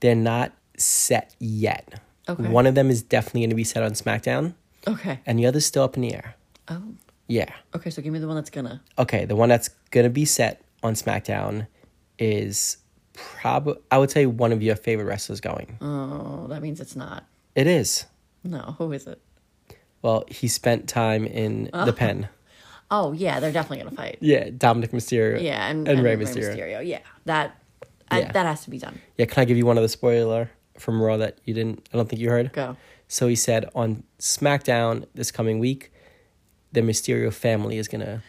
they're 0.00 0.16
not 0.16 0.52
set 0.76 1.34
yet. 1.38 2.00
Okay. 2.28 2.48
One 2.48 2.66
of 2.66 2.74
them 2.74 2.90
is 2.90 3.02
definitely 3.02 3.42
going 3.42 3.50
to 3.50 3.56
be 3.56 3.64
set 3.64 3.82
on 3.84 3.92
SmackDown, 3.92 4.54
Okay. 4.88 5.20
and 5.26 5.38
the 5.38 5.46
other's 5.46 5.66
still 5.66 5.82
up 5.82 5.96
in 5.96 6.02
the 6.02 6.14
air. 6.14 6.34
Oh. 6.68 6.82
Yeah. 7.30 7.52
Okay, 7.76 7.90
so 7.90 8.02
give 8.02 8.12
me 8.12 8.18
the 8.18 8.26
one 8.26 8.34
that's 8.34 8.50
gonna. 8.50 8.82
Okay, 8.98 9.24
the 9.24 9.36
one 9.36 9.48
that's 9.48 9.70
to 9.92 10.08
be 10.08 10.24
set 10.24 10.62
on 10.82 10.94
SmackDown 10.94 11.68
is 12.18 12.78
probably 13.14 13.76
I 13.90 13.98
would 13.98 14.10
say 14.10 14.26
one 14.26 14.52
of 14.52 14.62
your 14.62 14.74
favorite 14.74 15.04
wrestlers 15.04 15.40
going. 15.40 15.78
Oh, 15.80 16.48
that 16.48 16.60
means 16.60 16.80
it's 16.80 16.96
not. 16.96 17.24
It 17.54 17.68
is. 17.68 18.06
No, 18.42 18.74
who 18.78 18.90
is 18.92 19.06
it? 19.06 19.20
Well, 20.02 20.24
he 20.28 20.48
spent 20.48 20.88
time 20.88 21.24
in 21.24 21.70
oh. 21.72 21.84
the 21.84 21.92
pen. 21.92 22.28
Oh 22.92 23.12
yeah, 23.12 23.38
they're 23.38 23.52
definitely 23.52 23.84
gonna 23.84 23.94
fight. 23.94 24.18
Yeah, 24.20 24.50
Dominic 24.50 24.90
Mysterio. 24.90 25.40
Yeah, 25.40 25.68
and, 25.68 25.86
and, 25.86 26.02
Rey 26.02 26.16
Mysterio. 26.16 26.84
Yeah, 26.84 26.98
that 27.24 27.56
I, 28.10 28.22
Yeah. 28.22 28.32
that 28.32 28.46
has 28.46 28.64
to 28.64 28.70
be 28.70 28.78
done. 28.78 29.00
Yeah, 29.16 29.26
can 29.26 29.42
I 29.42 29.44
give 29.44 29.56
you 29.56 29.64
one 29.64 29.78
of 29.78 29.82
the 29.82 29.88
spoiler 29.88 30.50
from 30.76 31.00
Raw 31.00 31.16
that 31.18 31.38
you 31.44 31.54
didn't? 31.54 31.88
I 31.94 31.96
don't 31.96 32.08
think 32.08 32.20
you 32.20 32.30
heard. 32.30 32.52
Go. 32.52 32.76
So 33.12 33.26
he 33.26 33.34
said 33.34 33.68
on 33.74 34.04
SmackDown 34.20 35.04
this 35.16 35.32
coming 35.32 35.58
week, 35.58 35.92
the 36.70 36.80
Mysterio 36.80 37.32
family 37.32 37.76
is 37.76 37.88
gonna 37.88 38.22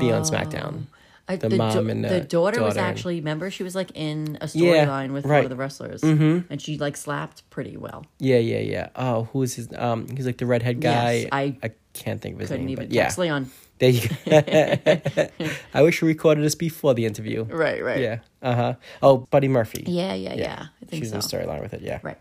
be 0.00 0.10
on 0.10 0.22
SmackDown. 0.22 0.86
I, 1.28 1.36
The 1.36 1.48
the, 1.48 1.56
mom 1.56 1.90
and 1.90 2.04
the, 2.04 2.08
the 2.08 2.20
daughter, 2.20 2.60
was 2.62 2.74
daughter 2.74 2.86
and- 2.86 2.88
actually 2.96 3.16
remember 3.20 3.50
she 3.52 3.62
was 3.62 3.74
like 3.76 3.90
in 3.94 4.36
a 4.40 4.48
Yeah, 4.52 4.84
storyline 4.86 5.12
with 5.12 5.24
one 5.24 5.44
of 5.44 5.50
the 5.50 5.56
wrestlers, 5.56 6.00
mm-hmm. 6.02 6.52
and 6.52 6.60
she 6.60 6.76
like 6.78 6.96
slapped 6.96 7.48
pretty 7.50 7.76
well. 7.76 8.04
Yeah, 8.18 8.38
yeah, 8.38 8.58
yeah. 8.60 8.88
Oh, 8.96 9.24
who 9.32 9.42
is 9.42 9.54
his? 9.54 9.68
Um, 9.76 10.08
he's 10.08 10.26
like 10.26 10.38
the 10.38 10.46
redhead 10.46 10.80
guy. 10.80 11.12
Yes, 11.12 11.28
I 11.32 11.56
I 11.62 11.70
can't 11.94 12.20
think 12.20 12.34
of 12.34 12.40
his 12.40 12.48
Couldn't 12.48 12.66
name, 12.66 12.72
even 12.72 12.86
but 12.86 12.92
yeah, 12.94 13.12
Leon. 13.16 13.50
there 13.78 13.90
you 13.90 14.08
go. 14.08 15.28
I 15.74 15.82
wish 15.82 16.00
we 16.02 16.08
recorded 16.08 16.42
this 16.44 16.54
before 16.54 16.94
the 16.94 17.06
interview. 17.06 17.42
Right, 17.44 17.82
right. 17.84 18.00
Yeah. 18.00 18.18
Uh 18.42 18.54
huh. 18.54 18.74
Oh, 19.02 19.16
Buddy 19.30 19.48
Murphy. 19.48 19.84
Yeah, 19.86 20.14
yeah, 20.14 20.34
yeah. 20.34 20.66
I 20.82 20.84
think 20.86 21.02
She's 21.04 21.10
so. 21.10 21.16
in 21.16 21.20
the 21.20 21.26
storyline 21.26 21.60
with 21.60 21.74
it. 21.74 21.82
Yeah. 21.82 22.00
Right. 22.02 22.18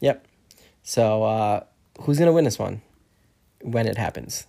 Yep. 0.00 0.26
So, 0.88 1.24
uh, 1.24 1.64
who's 2.02 2.16
gonna 2.16 2.32
win 2.32 2.44
this 2.44 2.60
one 2.60 2.80
when 3.60 3.88
it 3.88 3.98
happens? 3.98 4.46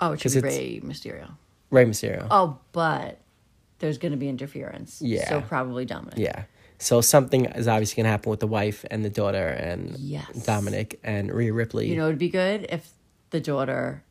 Oh, 0.00 0.12
it 0.12 0.20
should 0.20 0.32
be 0.32 0.40
Rey 0.40 0.80
Mysterio. 0.82 1.32
Rey 1.70 1.84
Mysterio. 1.84 2.26
Oh, 2.30 2.58
but 2.72 3.18
there's 3.78 3.98
going 3.98 4.12
to 4.12 4.16
be 4.18 4.28
interference. 4.28 5.02
Yeah. 5.02 5.28
So 5.28 5.40
probably 5.42 5.84
Dominic. 5.84 6.18
Yeah. 6.18 6.44
So 6.78 7.00
something 7.00 7.44
is 7.44 7.68
obviously 7.68 8.02
gonna 8.02 8.10
happen 8.10 8.30
with 8.30 8.40
the 8.40 8.46
wife 8.46 8.84
and 8.90 9.04
the 9.04 9.10
daughter 9.10 9.46
and 9.48 9.96
Yes. 9.98 10.30
Dominic 10.46 10.98
and 11.04 11.30
Rhea 11.30 11.52
Ripley. 11.52 11.88
You 11.88 11.96
know, 11.96 12.06
it'd 12.06 12.18
be 12.18 12.30
good 12.30 12.66
if 12.70 12.90
the 13.30 13.40
daughter 13.40 14.02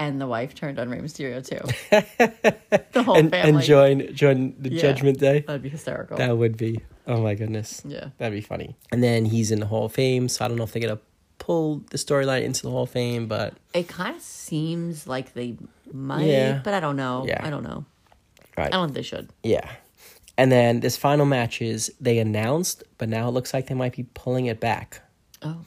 and 0.00 0.20
the 0.20 0.26
wife 0.26 0.54
turned 0.54 0.78
on 0.78 0.88
Rey 0.88 0.98
Mysterio 0.98 1.46
too. 1.46 1.62
the 2.92 3.02
whole 3.02 3.16
and, 3.16 3.30
family. 3.30 3.50
and 3.50 3.62
join 3.62 4.14
join 4.14 4.54
the 4.58 4.70
Yeah. 4.72 4.80
Judgment 4.82 5.18
Day. 5.18 5.40
That'd 5.46 5.62
be 5.62 5.68
hysterical. 5.68 6.16
That 6.16 6.36
would 6.36 6.56
be. 6.56 6.80
Oh 7.06 7.20
my 7.22 7.34
goodness. 7.34 7.82
Yeah. 7.84 8.08
That'd 8.18 8.36
be 8.36 8.40
funny. 8.40 8.76
And 8.92 9.02
then 9.02 9.24
he's 9.26 9.50
in 9.50 9.60
the 9.60 9.66
Hall 9.66 9.86
of 9.86 9.92
Fame, 9.92 10.28
so 10.28 10.44
I 10.44 10.48
don't 10.48 10.56
know 10.56 10.64
if 10.64 10.72
they're 10.72 10.82
gonna 10.82 11.00
pull 11.38 11.82
the 11.90 11.98
storyline 11.98 12.42
into 12.42 12.62
the 12.62 12.70
Hall 12.70 12.82
of 12.84 12.90
Fame, 12.90 13.26
but 13.26 13.54
It 13.74 13.88
kind 13.88 14.16
of 14.16 14.22
seems 14.22 15.06
like 15.06 15.34
they 15.34 15.56
might, 15.92 16.26
Yeah. 16.26 16.60
but 16.64 16.74
I 16.74 16.80
don't 16.80 16.96
know. 16.96 17.24
Yeah. 17.26 17.40
I 17.46 17.50
don't 17.50 17.62
know. 17.64 17.84
right. 18.56 18.66
I 18.66 18.70
don't 18.70 18.88
think 18.88 18.96
they 18.96 19.02
should. 19.02 19.28
Yeah. 19.42 19.68
And 20.38 20.50
then 20.50 20.80
this 20.80 20.96
final 20.96 21.26
match 21.26 21.60
is 21.60 21.92
they 22.00 22.18
announced, 22.18 22.82
but 22.98 23.08
now 23.08 23.28
it 23.28 23.32
looks 23.32 23.52
like 23.52 23.66
they 23.66 23.74
might 23.74 23.94
be 23.94 24.04
pulling 24.14 24.46
it 24.46 24.58
back. 24.60 25.02
Oh, 25.42 25.58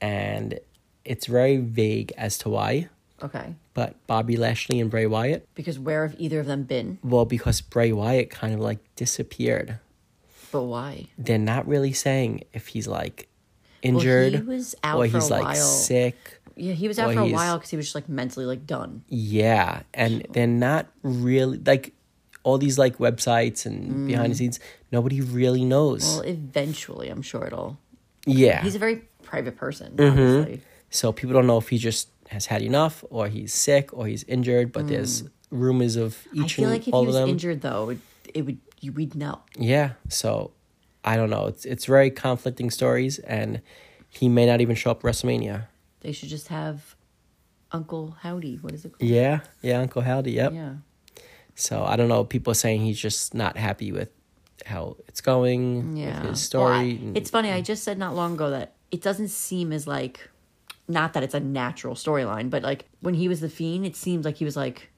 And 0.00 0.58
it's 1.04 1.26
very 1.26 1.56
vague 1.58 2.12
as 2.16 2.38
to 2.38 2.48
why. 2.48 2.88
Okay. 3.22 3.54
But 3.74 3.94
Bobby 4.06 4.36
Lashley 4.36 4.80
and 4.80 4.90
Bray 4.90 5.06
Wyatt, 5.06 5.46
Because 5.54 5.78
where 5.78 6.06
have 6.06 6.16
either 6.18 6.40
of 6.40 6.46
them 6.46 6.62
been? 6.64 6.98
well, 7.02 7.24
because 7.24 7.60
Bray 7.60 7.92
Wyatt 7.92 8.30
kind 8.30 8.54
of 8.54 8.60
like 8.60 8.78
disappeared. 8.96 9.78
But 10.52 10.62
why? 10.62 11.06
They're 11.18 11.38
not 11.38 11.66
really 11.66 11.92
saying 11.92 12.44
if 12.52 12.68
he's 12.68 12.86
like 12.86 13.28
Well, 13.84 13.94
injured 13.96 14.34
he 14.34 14.40
was 14.40 14.74
out 14.82 14.98
or 14.98 15.08
for 15.08 15.16
he's 15.18 15.28
a 15.28 15.32
like 15.32 15.44
while. 15.44 15.54
sick. 15.56 16.40
Yeah, 16.58 16.72
he 16.72 16.88
was 16.88 16.98
out 16.98 17.10
Or 17.10 17.14
for 17.14 17.20
a 17.20 17.24
he's- 17.24 17.34
while 17.34 17.56
because 17.58 17.70
he 17.70 17.76
was 17.76 17.86
just 17.86 17.94
like 17.94 18.08
mentally 18.08 18.46
like 18.46 18.66
done. 18.66 19.02
Yeah, 19.08 19.82
and 19.92 20.26
they're 20.30 20.46
not 20.46 20.86
really 21.02 21.58
like 21.58 21.92
all 22.44 22.56
these 22.58 22.78
like 22.78 22.96
websites 22.98 23.66
and 23.66 24.06
behind 24.06 24.32
the 24.32 24.36
scenes. 24.36 24.60
Nobody 24.92 25.20
really 25.20 25.64
knows. 25.64 26.04
Mm. 26.04 26.14
Well, 26.14 26.22
eventually, 26.22 27.08
I'm 27.10 27.20
sure 27.22 27.44
it'll. 27.46 27.78
yeah, 28.24 28.62
He's 28.62 28.74
a 28.76 28.78
very 28.78 29.02
private 29.22 29.56
person, 29.56 29.96
Mm-hmm. 29.96 30.18
obviously. 30.20 30.62
so 30.90 31.12
people 31.12 31.34
don't 31.34 31.46
know 31.48 31.58
if 31.58 31.68
he 31.68 31.76
just 31.76 32.08
has 32.30 32.46
had 32.46 32.62
enough, 32.62 33.04
or 33.10 33.28
he's 33.28 33.52
sick, 33.54 33.92
or 33.92 34.06
he's 34.06 34.24
injured. 34.24 34.72
But 34.72 34.88
there's 34.88 35.24
rumors 35.50 35.96
of 35.96 36.26
Mm. 36.34 36.44
I 36.44 36.48
feel 36.48 36.64
and 36.66 36.72
like 36.74 36.88
if 36.88 36.94
all 36.94 37.02
he 37.02 37.04
of 37.04 37.14
was 37.14 37.16
them. 37.16 37.28
injured, 37.28 37.60
though, 37.62 37.90
it, 37.90 37.98
it 38.34 38.42
would 38.46 38.58
you 38.80 38.92
we'd 38.92 39.14
know. 39.14 39.40
Yeah, 39.58 39.92
so 40.08 40.50
I 41.04 41.16
don't 41.16 41.30
know. 41.30 41.46
It's 41.46 41.64
it's 41.64 41.84
very 41.86 42.10
conflicting 42.10 42.70
stories, 42.70 43.18
and 43.20 43.60
he 44.08 44.28
may 44.28 44.46
not 44.46 44.60
even 44.60 44.74
show 44.76 44.90
up 44.90 44.98
at 45.04 45.04
WrestleMania. 45.04 45.66
They 46.00 46.12
should 46.12 46.28
just 46.28 46.48
have 46.48 46.94
Uncle 47.72 48.16
Howdy. 48.20 48.56
What 48.62 48.72
is 48.74 48.84
it 48.84 48.90
called? 48.92 49.08
Yeah, 49.08 49.40
yeah, 49.62 49.80
Uncle 49.80 50.02
Howdy. 50.02 50.32
Yep. 50.32 50.52
Yeah. 50.52 50.74
So 51.54 51.84
I 51.84 51.96
don't 51.96 52.08
know. 52.08 52.24
People 52.24 52.50
are 52.50 52.54
saying 52.54 52.82
he's 52.82 52.98
just 53.00 53.34
not 53.34 53.56
happy 53.56 53.92
with 53.92 54.10
how 54.66 54.96
it's 55.08 55.20
going 55.20 55.96
Yeah. 55.96 56.06
with 56.06 56.16
his 56.16 56.24
Well, 56.26 56.34
story. 56.36 56.76
I- 57.02 57.12
it's 57.14 57.30
funny. 57.30 57.50
I 57.50 57.60
just 57.60 57.82
said 57.84 57.98
not 57.98 58.14
long 58.14 58.34
ago 58.34 58.50
that 58.50 58.74
it 58.90 59.00
doesn't 59.00 59.28
seem 59.28 59.72
as 59.72 59.86
like, 59.86 60.28
not 60.88 61.12
that 61.14 61.22
it's 61.22 61.34
a 61.34 61.40
natural 61.40 61.94
storyline, 61.94 62.48
but 62.50 62.62
like 62.62 62.84
when 63.00 63.14
he 63.14 63.28
was 63.28 63.40
the 63.40 63.48
fiend, 63.48 63.84
it 63.86 63.96
seemed 63.96 64.24
like 64.24 64.36
he 64.36 64.44
was 64.44 64.56
like, 64.56 64.90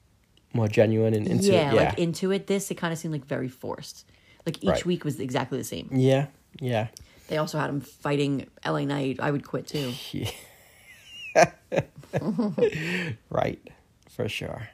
more 0.53 0.67
genuine 0.67 1.13
and 1.13 1.27
into 1.27 1.51
yeah, 1.51 1.71
it. 1.71 1.75
Yeah, 1.75 1.83
like 1.89 1.99
into 1.99 2.31
it. 2.31 2.47
This 2.47 2.69
it 2.71 2.75
kind 2.75 2.91
of 2.93 2.97
seemed 2.99 3.11
like 3.13 3.25
very 3.25 3.47
forced. 3.49 4.05
Like 4.45 4.57
each 4.63 4.69
Right. 4.69 4.85
week 4.85 5.03
was 5.05 5.19
exactly 5.19 5.57
the 5.57 5.63
same. 5.63 5.89
yeah, 5.91 6.27
yeah. 6.59 6.87
They 7.27 7.37
also 7.37 7.59
had 7.59 7.69
him 7.69 7.81
fighting 7.81 8.47
LA 8.65 8.85
Knight. 8.85 9.19
I 9.19 9.29
would 9.29 9.45
quit 9.45 9.67
too. 9.67 9.93
Right, 13.29 13.59
for 14.09 14.27
sure. 14.27 14.69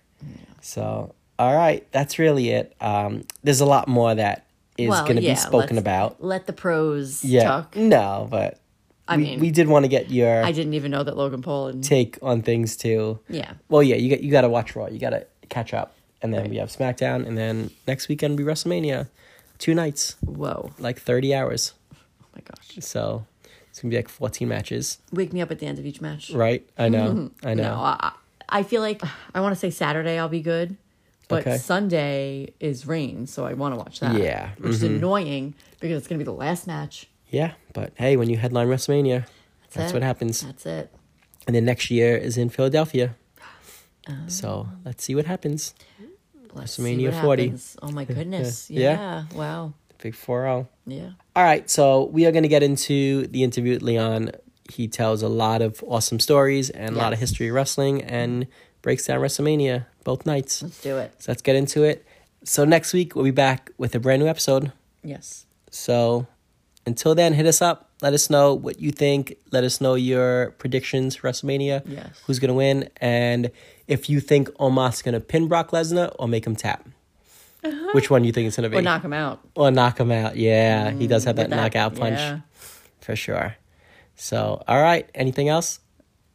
So, 0.62 1.14
all 1.38 1.56
right, 1.56 1.86
that's 1.92 2.18
really 2.18 2.50
it. 2.52 2.74
Um, 2.80 3.24
there's 3.44 3.60
a 3.62 3.66
lot 3.66 3.88
more 3.88 4.16
that 4.16 4.46
is 4.78 4.90
Well, 4.90 5.04
going 5.04 5.18
to 5.18 5.22
yeah, 5.22 5.34
be 5.34 5.40
spoken 5.40 5.78
about. 5.78 6.24
Let 6.24 6.48
the 6.48 6.54
pros 6.54 7.24
Yeah, 7.24 7.44
talk. 7.44 7.76
no, 7.76 8.28
but 8.32 8.60
I 9.08 9.18
we, 9.18 9.24
mean, 9.24 9.40
we 9.40 9.52
did 9.52 9.68
want 9.68 9.86
to 9.86 9.90
get 9.90 10.10
your 10.10 10.44
I 10.44 10.52
didn't 10.52 10.74
even 10.74 10.92
know 10.92 11.04
that 11.04 11.16
Logan 11.16 11.42
Paul 11.42 11.68
and 11.68 11.84
take 11.84 12.18
on 12.22 12.42
things 12.42 12.76
too. 12.76 13.20
yeah. 13.30 13.54
Well, 13.70 13.84
yeah, 13.84 13.96
you 13.96 14.10
got 14.10 14.22
you 14.22 14.32
got 14.32 14.42
to 14.42 14.50
watch 14.50 14.76
Raw. 14.76 14.88
You 14.88 15.00
got 15.00 15.12
to 15.12 15.26
catch 15.50 15.74
up, 15.74 15.96
and 16.22 16.34
then 16.34 16.42
Right. 16.42 16.50
we 16.50 16.58
have 16.58 16.70
SmackDown, 16.70 17.26
and 17.28 17.38
then 17.38 17.70
next 17.88 18.08
weekend 18.08 18.36
be 18.38 18.44
WrestleMania, 18.44 19.10
two 19.60 19.76
nights, 19.76 20.16
Whoa. 20.22 20.72
like 20.80 21.00
thirty 21.00 21.36
hours. 21.36 21.74
Oh 21.94 22.26
my 22.36 22.42
gosh. 22.42 22.84
So 22.84 23.26
it's 23.70 23.80
gonna 23.82 23.92
be 23.92 23.98
like 23.98 24.10
fourteen 24.10 24.48
matches, 24.48 24.98
Wake 25.12 25.34
me 25.34 25.42
up 25.42 25.52
at 25.52 25.60
the 25.60 25.68
end 25.68 25.78
of 25.80 25.86
each 25.86 26.02
match. 26.02 26.32
right? 26.32 26.68
I 26.78 26.90
know, 26.90 27.30
I 27.44 27.54
know. 27.54 27.64
No, 27.64 27.76
I, 27.76 28.12
I 28.50 28.64
feel 28.64 28.82
like 28.82 29.02
I 29.36 29.42
want 29.42 29.54
to 29.54 29.60
say 29.60 29.70
Saturday 29.70 30.18
I'll 30.18 30.30
be 30.30 30.42
good, 30.42 30.78
but 31.28 31.42
Okay. 31.46 31.58
Sunday 31.58 32.54
is 32.60 32.88
rain, 32.88 33.28
so 33.28 33.46
I 33.46 33.54
want 33.54 33.74
to 33.74 33.78
watch 33.78 34.00
that. 34.00 34.20
Yeah, 34.20 34.50
which 34.58 34.72
is 34.72 34.84
mm-hmm. 34.84 34.96
annoying 34.96 35.54
because 35.80 35.98
it's 36.00 36.08
gonna 36.08 36.18
be 36.20 36.24
the 36.26 36.32
last 36.34 36.66
match. 36.66 37.08
Yeah, 37.30 37.54
but 37.74 37.94
hey, 37.96 38.18
when 38.18 38.30
you 38.30 38.38
headline 38.38 38.68
WrestleMania, 38.68 39.26
that's, 39.74 39.92
it. 39.92 39.94
what 39.94 40.04
happens. 40.04 40.42
That's 40.42 40.66
it. 40.66 40.94
And 41.48 41.56
then 41.56 41.66
next 41.66 41.92
year 41.92 42.16
is 42.16 42.38
in 42.38 42.50
Philadelphia. 42.50 43.16
Oh. 44.08 44.14
so 44.28 44.68
let's 44.86 45.04
see 45.04 45.16
what 45.16 45.26
happens. 45.26 45.74
Let's 46.54 46.78
WrestleMania 46.78 47.12
what 47.12 47.24
40. 47.24 47.44
happens. 47.44 47.78
Oh 47.82 47.92
my 47.92 48.06
goodness. 48.18 48.70
Yeah. 48.70 48.80
yeah. 48.80 49.24
Wow. 49.38 49.74
Big 50.02 50.16
4 50.16 50.44
0. 50.44 50.68
Yeah. 50.86 51.10
All 51.36 51.44
right, 51.44 51.70
so 51.70 52.06
we 52.06 52.26
are 52.26 52.32
going 52.32 52.44
to 52.44 52.50
get 52.50 52.64
into 52.64 53.28
the 53.28 53.44
interview 53.44 53.74
with 53.74 53.82
Leon. 53.82 54.32
He 54.72 54.88
tells 54.88 55.22
a 55.22 55.28
lot 55.28 55.62
of 55.62 55.84
awesome 55.88 56.20
stories 56.20 56.70
and 56.70 56.96
a 56.96 56.98
lot 56.98 57.12
of 57.14 57.20
history 57.20 57.50
of 57.50 57.56
wrestling 57.56 58.04
and 58.04 58.48
breaks 58.82 59.06
down 59.08 59.20
WrestleMania 59.20 59.86
both 60.04 60.26
nights. 60.26 60.62
Let's 60.62 60.82
do 60.82 60.98
it. 60.98 61.14
So 61.22 61.32
let's 61.32 61.42
get 61.42 61.56
into 61.56 61.84
it. 61.84 62.06
So 62.44 62.66
next 62.66 62.94
week, 62.94 63.16
we'll 63.16 63.26
be 63.26 63.32
back 63.32 63.72
with 63.78 63.96
a 63.96 64.00
brand 64.00 64.22
new 64.22 64.28
episode. 64.28 64.72
Yes. 65.04 65.46
So 65.72 66.28
until 66.86 67.16
then, 67.16 67.34
hit 67.34 67.46
us 67.46 67.62
up. 67.62 67.90
Let 68.02 68.14
us 68.14 68.30
know 68.30 68.54
what 68.54 68.80
you 68.80 68.92
think. 68.92 69.36
Let 69.52 69.64
us 69.64 69.82
know 69.82 69.96
your 69.96 70.52
predictions 70.58 71.16
for 71.16 71.30
WrestleMania. 71.30 71.82
Yes. 71.86 72.22
Who's 72.26 72.40
going 72.40 72.50
to 72.50 72.56
win. 72.56 72.90
And 73.02 73.52
if 73.88 74.10
you 74.10 74.20
think 74.20 74.50
Omos 74.60 75.04
going 75.04 75.14
to 75.14 75.20
pin 75.20 75.48
Brock 75.48 75.72
Lesnar 75.72 76.14
or 76.20 76.28
make 76.28 76.46
him 76.46 76.56
tap. 76.56 76.88
Uh-huh. 77.64 77.92
Which 77.94 78.10
one 78.10 78.22
do 78.22 78.28
you 78.28 78.32
think 78.32 78.48
it's 78.48 78.56
gonna 78.56 78.70
be? 78.70 78.78
Or 78.78 78.82
knock 78.84 79.04
him 79.04 79.14
out. 79.14 79.40
Or 79.56 79.72
knock 79.72 80.00
him 80.00 80.12
out. 80.12 80.36
Yeah, 80.36 80.92
he 80.92 81.08
does 81.08 81.24
mm, 81.24 81.28
have 81.28 81.38
that, 81.38 81.50
that- 81.50 81.56
knockout 81.56 81.96
punch 81.96 82.20
yeah. 82.20 82.42
for 83.02 83.16
sure. 83.16 83.56
So, 84.16 84.62
all 84.68 84.82
right. 84.82 85.10
Anything 85.16 85.50
else? 85.50 85.80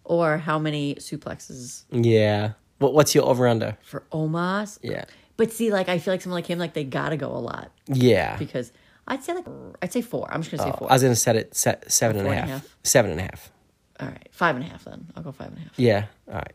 Or 0.05 0.39
how 0.39 0.59
many 0.59 0.97
suplexes 0.97 1.85
Yeah. 1.93 2.55
What, 2.79 2.95
what's 2.95 3.15
your 3.15 3.25
over 3.27 3.47
under? 3.47 3.79
for 3.83 4.03
Omos? 4.13 4.81
Yeah. 4.83 5.05
But 5.37 5.53
see, 5.53 5.71
like 5.71 5.89
I 5.89 5.99
feel 5.99 6.13
like 6.13 6.21
someone 6.21 6.39
like 6.39 6.47
him, 6.47 6.59
like 6.59 6.75
they 6.75 6.85
gotta 6.85 7.17
go 7.17 7.31
a 7.31 7.39
lot 7.39 7.71
Yeah. 7.87 8.37
because 8.37 8.73
I'd 9.11 9.23
say 9.23 9.35
like 9.35 9.45
I'd 9.83 9.93
say 9.93 10.01
four. 10.01 10.33
I'm 10.33 10.41
just 10.41 10.51
gonna 10.57 10.73
say 10.73 10.79
four. 10.79 10.89
I 10.91 10.95
was 10.95 11.03
gonna 11.03 11.15
set 11.17 11.37
it 11.37 11.55
set 11.55 11.91
seven 11.93 12.17
and 12.17 12.27
a 12.27 12.31
Four 12.31 12.35
half. 12.35 12.43
and 12.45 12.51
a 12.53 12.55
half. 12.59 12.77
Seven 12.85 13.11
and 13.11 13.21
a 13.21 13.25
half. 13.25 13.51
All 13.99 14.07
right, 14.09 14.29
five 14.31 14.57
and 14.57 14.65
a 14.65 14.69
half 14.69 14.85
then. 14.85 15.07
I'll 15.17 15.23
go 15.23 15.33
five 15.33 15.49
and 15.49 15.59
a 15.59 15.61
half. 15.61 15.73
Yeah. 15.79 16.07
All 16.29 16.35
right. 16.37 16.53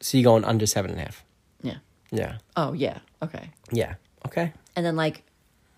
So 0.00 0.16
you're 0.18 0.24
going 0.24 0.44
under 0.44 0.66
seven 0.66 0.90
and 0.90 0.98
a 0.98 1.02
half. 1.04 1.24
Yeah. 1.62 1.76
Yeah. 2.10 2.38
Oh 2.56 2.72
yeah. 2.72 2.98
Okay. 3.22 3.50
Yeah. 3.70 3.94
Okay. 4.26 4.52
And 4.74 4.84
then 4.86 4.96
like, 4.96 5.22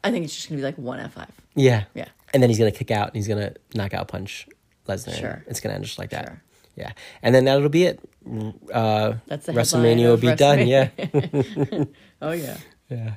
I 0.02 0.10
think 0.10 0.24
it's 0.24 0.34
just 0.34 0.48
gonna 0.48 0.58
be 0.60 0.64
like 0.64 0.78
one 0.78 1.00
F 1.00 1.12
five. 1.14 1.30
Yeah. 1.56 1.84
Yeah. 1.94 2.08
And 2.32 2.42
then 2.42 2.48
he's 2.48 2.58
gonna 2.58 2.70
kick 2.70 2.90
out 2.90 3.08
and 3.08 3.16
he's 3.16 3.28
gonna 3.28 3.52
knock 3.74 3.92
out 3.92 4.08
punch 4.08 4.48
Lesnar. 4.88 5.18
Sure. 5.18 5.44
It's 5.48 5.60
gonna 5.60 5.74
end 5.74 5.84
just 5.84 5.98
like 5.98 6.10
that. 6.10 6.26
Sure. 6.26 6.42
Yeah. 6.76 6.92
And 7.22 7.34
then 7.34 7.44
that'll 7.44 7.68
be 7.68 7.84
it. 7.84 8.00
Uh, 8.72 9.14
That's 9.26 9.46
the 9.46 9.52
WrestleMania 9.52 10.06
will 10.06 10.14
of 10.14 10.20
be 10.20 10.34
done. 10.34 10.66
Yeah. 10.66 10.88
Oh 12.22 12.32
yeah. 12.32 12.56
yeah. 12.88 13.14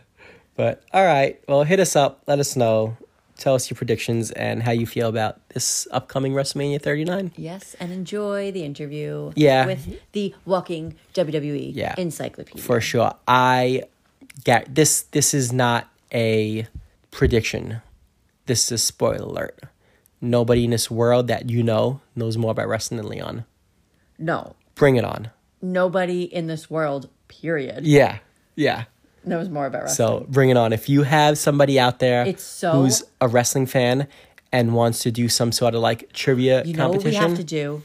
But 0.58 0.84
all 0.94 1.06
right. 1.06 1.40
Well, 1.48 1.64
hit 1.64 1.80
us 1.80 1.96
up. 1.96 2.22
Let 2.28 2.40
us 2.40 2.56
know. 2.58 2.98
Tell 3.38 3.54
us 3.54 3.70
your 3.70 3.78
predictions 3.78 4.32
and 4.32 4.64
how 4.64 4.72
you 4.72 4.88
feel 4.88 5.08
about 5.08 5.48
this 5.50 5.88
upcoming 5.92 6.34
WrestleMania 6.34 6.82
39. 6.82 7.32
Yes, 7.38 7.76
and 7.80 7.92
enjoy 7.94 8.52
the 8.52 8.64
interview. 8.64 9.32
Yeah. 9.36 9.68
With 9.68 10.00
the 10.14 10.34
walking 10.44 10.96
WWE 11.14 11.72
Yeah. 11.76 11.94
encyclopedia. 12.00 12.62
For 12.62 12.82
sure. 12.82 13.14
I 13.28 13.84
get 14.44 14.74
this. 14.74 15.04
This 15.04 15.36
is 15.36 15.54
not 15.54 15.88
a 16.12 16.68
prediction. 17.12 17.82
This 18.48 18.64
is 18.66 18.72
a 18.72 18.78
spoiler 18.80 19.18
alert. 19.24 19.60
Nobody 20.20 20.64
in 20.66 20.72
this 20.72 20.90
world 20.90 21.28
that 21.28 21.48
you 21.52 21.62
know 21.62 22.02
knows 22.16 22.38
more 22.38 22.50
about 22.52 22.68
wrestling 22.68 22.98
than 22.98 23.08
Leon. 23.08 23.46
No, 24.18 24.56
Bring 24.74 24.96
it 24.96 25.06
on. 25.06 25.30
nobody 25.62 26.24
in 26.24 26.48
this 26.48 26.72
world, 26.72 27.08
period, 27.28 27.86
Yeah. 27.86 28.18
Yeah. 28.56 28.86
Knows 29.28 29.50
more 29.50 29.66
about 29.66 29.84
wrestling. 29.84 30.08
So 30.22 30.26
bring 30.30 30.50
it 30.50 30.58
on. 30.58 30.74
If 30.74 30.90
you 30.90 31.04
have 31.04 31.38
somebody 31.38 31.80
out 31.80 32.00
there 32.00 32.26
It's 32.26 32.44
so- 32.44 32.72
who's 32.74 33.04
a 33.22 33.28
wrestling 33.28 33.66
fan 33.66 34.08
and 34.52 34.74
wants 34.74 35.00
to 35.04 35.12
do 35.12 35.28
some 35.30 35.52
sort 35.52 35.76
of 35.76 35.82
like 35.82 36.12
trivia 36.14 36.64
you 36.64 36.74
know 36.74 36.90
what 36.90 36.98
we 36.98 37.04
competition, 37.04 37.30
have 37.30 37.38
to 37.38 37.44
do? 37.44 37.84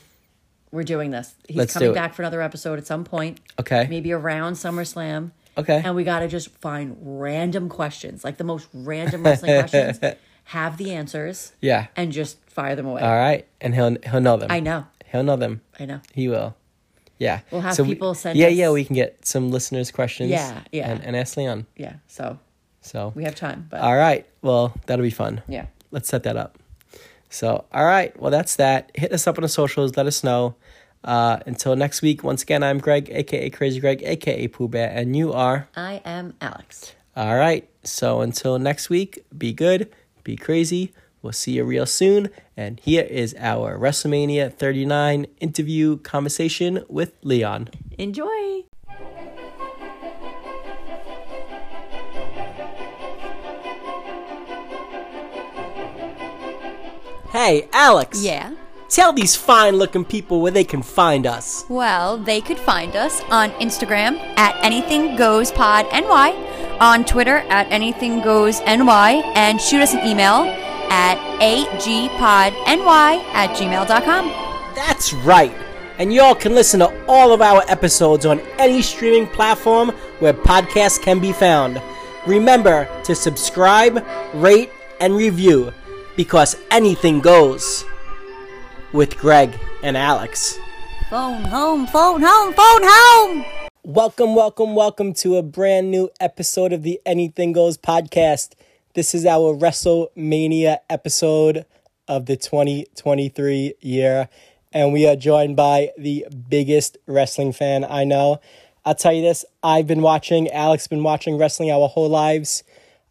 We're 0.71 0.85
doing 0.85 1.11
this. 1.11 1.35
He's 1.49 1.57
Let's 1.59 1.73
do 1.75 1.81
coming 1.81 1.91
it. 1.91 1.95
back 1.95 2.15
for 2.15 2.23
another 2.23 2.41
episode 2.41 2.79
at 2.79 2.87
some 2.87 3.05
point. 3.05 3.41
Okay. 3.61 3.87
Maybe 3.91 4.13
around 4.13 4.55
SummerSlam. 4.55 5.33
Okay. 5.59 5.83
And 5.85 5.95
we 5.95 6.03
got 6.05 6.21
to 6.21 6.29
just 6.29 6.49
find 6.61 6.97
random 7.03 7.69
questions, 7.69 8.25
like 8.25 8.39
the 8.39 8.45
most 8.45 8.69
random 8.73 9.23
wrestling 9.23 9.59
questions. 9.61 10.01
Have 10.45 10.79
the 10.79 10.93
answers. 10.93 11.53
Yeah. 11.61 11.89
And 11.95 12.11
just 12.11 12.39
fire 12.49 12.75
them 12.75 12.87
away. 12.87 13.03
All 13.03 13.15
right, 13.15 13.47
and 13.61 13.75
he'll 13.75 13.97
he'll 14.03 14.21
know 14.21 14.37
them. 14.39 14.51
I 14.51 14.61
know. 14.61 14.87
He'll 15.11 15.23
know 15.23 15.37
them. 15.37 15.61
I 15.79 15.85
know. 15.85 16.01
He 16.15 16.27
will. 16.29 16.57
Yeah. 17.23 17.41
We'll 17.51 17.61
have 17.63 17.79
we- 17.79 17.95
people 17.95 18.15
send 18.15 18.39
Yeah, 18.39 18.49
us- 18.49 18.55
yeah. 18.55 18.71
We 18.71 18.85
can 18.85 18.95
get 18.97 19.25
some 19.25 19.51
listeners' 19.51 19.91
questions. 19.91 20.31
Yeah, 20.31 20.61
yeah. 20.73 20.91
And, 20.91 21.05
and 21.05 21.17
ask 21.17 21.37
Leon. 21.37 21.67
Yeah. 21.77 21.95
So 22.09 22.39
So. 22.81 23.13
we 23.15 23.23
have 23.25 23.35
time. 23.35 23.67
But 23.71 23.81
All 23.81 23.97
right. 23.97 24.27
Well, 24.43 24.73
that'll 24.87 25.05
be 25.05 25.11
fun. 25.25 25.43
yeah. 25.49 25.67
Let's 25.91 26.09
set 26.09 26.23
that 26.25 26.37
up. 26.37 26.59
So, 27.31 27.65
all 27.73 27.85
right. 27.85 28.19
Well, 28.21 28.31
that's 28.31 28.57
that. 28.57 28.91
Hit 28.95 29.13
us 29.13 29.27
up 29.27 29.39
on 29.39 29.43
the 29.43 29.49
socials. 29.49 29.97
Let 29.97 30.07
us 30.07 30.23
know. 30.25 30.55
Uh, 31.05 31.39
until 31.47 31.75
next 31.77 32.01
week, 32.03 32.23
once 32.23 32.43
again, 32.43 32.63
I'm 32.63 32.79
Greg, 32.79 33.09
aka 33.11 33.51
Crazy 33.51 33.81
Greg, 33.81 34.03
aka 34.05 34.47
Pooh 34.49 34.69
Bear, 34.69 34.91
and 34.95 35.17
you 35.17 35.33
are. 35.33 35.67
I 35.77 36.01
am 36.05 36.35
Alex. 36.41 36.95
All 37.17 37.37
right. 37.37 37.69
So 37.85 38.21
until 38.21 38.59
next 38.59 38.89
week, 38.91 39.25
be 39.37 39.53
good, 39.53 39.89
be 40.25 40.37
crazy. 40.37 40.93
We'll 41.23 41.33
see 41.33 41.53
you 41.53 41.65
real 41.65 41.87
soon. 41.87 42.31
And 42.57 42.81
here 42.81 43.05
is 43.05 43.35
our 43.39 43.79
WrestleMania 43.79 44.53
39 44.53 45.27
interview 45.41 45.99
conversation 45.99 46.85
with 46.89 47.13
Leon. 47.23 47.69
Enjoy. 47.97 48.65
Hey, 57.31 57.69
Alex. 57.73 58.23
Yeah. 58.23 58.55
Tell 58.91 59.15
these 59.15 59.35
fine 59.35 59.77
looking 59.77 60.05
people 60.05 60.43
where 60.43 60.51
they 60.53 60.65
can 60.65 60.83
find 60.83 61.27
us. 61.27 61.65
Well, 61.71 62.19
they 62.19 62.43
could 62.43 62.59
find 62.59 62.95
us 62.95 63.23
on 63.31 63.51
Instagram 63.53 64.19
at 64.37 64.55
Anything 64.63 65.17
Goes 65.17 65.51
Pod 65.51 65.87
NY, 65.91 66.77
on 66.79 67.07
Twitter 67.07 67.39
at 67.49 67.73
Anything 67.73 68.21
Goes 68.21 68.61
NY, 68.61 69.23
and 69.35 69.59
shoot 69.59 69.81
us 69.81 69.95
an 69.95 70.07
email 70.07 70.45
at 70.93 71.17
agpodny 71.41 73.25
at 73.33 73.51
gmail.com. 73.57 74.29
That's 74.75 75.15
right. 75.15 75.55
And 75.99 76.13
y'all 76.13 76.35
can 76.35 76.55
listen 76.55 76.81
to 76.81 77.07
all 77.07 77.33
of 77.33 77.41
our 77.41 77.63
episodes 77.69 78.27
on 78.27 78.41
any 78.59 78.83
streaming 78.83 79.27
platform 79.27 79.89
where 80.19 80.35
podcasts 80.35 81.01
can 81.01 81.19
be 81.19 81.33
found. 81.33 81.81
Remember 82.27 82.87
to 83.05 83.15
subscribe, 83.15 84.05
rate, 84.35 84.71
and 85.01 85.17
review 85.17 85.73
because 86.15 86.57
anything 86.71 87.21
goes 87.21 87.87
with 88.93 89.17
Greg 89.17 89.59
and 89.83 89.97
Alex. 89.97 90.59
Phone 91.09 91.45
home, 91.45 91.87
phone 91.87 92.21
home, 92.23 92.53
phone 92.53 92.83
home! 92.85 93.45
Welcome, 93.83 94.35
welcome, 94.35 94.75
welcome 94.75 95.15
to 95.15 95.37
a 95.37 95.43
brand 95.43 95.91
new 95.91 96.11
episode 96.21 96.73
of 96.73 96.83
the 96.83 97.01
Anything 97.07 97.53
Goes 97.53 97.79
podcast. 97.79 98.51
This 98.95 99.15
is 99.15 99.25
our 99.25 99.57
WrestleMania 99.57 100.81
episode 100.91 101.65
of 102.07 102.27
the 102.27 102.37
2023 102.37 103.73
year, 103.81 104.29
and 104.71 104.93
we 104.93 105.09
are 105.09 105.17
joined 105.17 105.57
by 105.57 105.93
the 105.97 106.27
biggest 106.51 106.99
wrestling 107.07 107.55
fan 107.55 107.87
I 107.89 108.05
know. 108.05 108.43
I'll 108.85 108.95
tell 108.95 109.15
you 109.15 109.23
this 109.23 109.47
I've 109.63 109.87
been 109.87 110.03
watching, 110.03 110.51
Alex 110.51 110.89
been 110.89 111.03
watching 111.03 111.39
wrestling 111.39 111.71
our 111.71 111.89
whole 111.89 112.11
lives. 112.11 112.65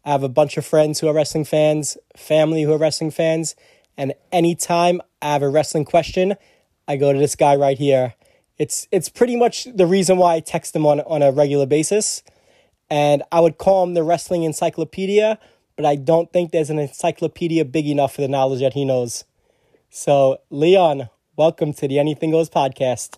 I 0.04 0.12
have 0.12 0.22
a 0.22 0.28
bunch 0.28 0.56
of 0.56 0.64
friends 0.64 1.00
who 1.00 1.08
are 1.08 1.14
wrestling 1.14 1.44
fans, 1.44 1.98
family 2.16 2.62
who 2.62 2.72
are 2.72 2.78
wrestling 2.78 3.10
fans, 3.10 3.56
and 3.96 4.14
anytime 4.30 5.00
I 5.20 5.32
have 5.32 5.42
a 5.42 5.48
wrestling 5.48 5.84
question, 5.84 6.36
I 6.86 6.96
go 6.96 7.12
to 7.12 7.18
this 7.18 7.34
guy 7.34 7.56
right 7.56 7.76
here. 7.76 8.14
It's 8.56 8.86
it's 8.92 9.08
pretty 9.08 9.34
much 9.34 9.64
the 9.64 9.86
reason 9.86 10.16
why 10.16 10.36
I 10.36 10.40
text 10.40 10.76
him 10.76 10.86
on 10.86 11.00
on 11.00 11.22
a 11.22 11.32
regular 11.32 11.66
basis. 11.66 12.22
And 12.88 13.24
I 13.32 13.40
would 13.40 13.58
call 13.58 13.82
him 13.82 13.94
the 13.94 14.04
wrestling 14.04 14.44
encyclopedia, 14.44 15.40
but 15.82 15.88
I 15.88 15.96
don't 15.96 16.32
think 16.32 16.52
there's 16.52 16.70
an 16.70 16.78
encyclopedia 16.78 17.64
big 17.64 17.88
enough 17.88 18.14
for 18.14 18.20
the 18.20 18.28
knowledge 18.28 18.60
that 18.60 18.72
he 18.72 18.84
knows. 18.84 19.24
So, 19.90 20.38
Leon, 20.48 21.08
welcome 21.34 21.72
to 21.72 21.88
the 21.88 21.98
Anything 21.98 22.30
Goes 22.30 22.48
podcast. 22.48 23.16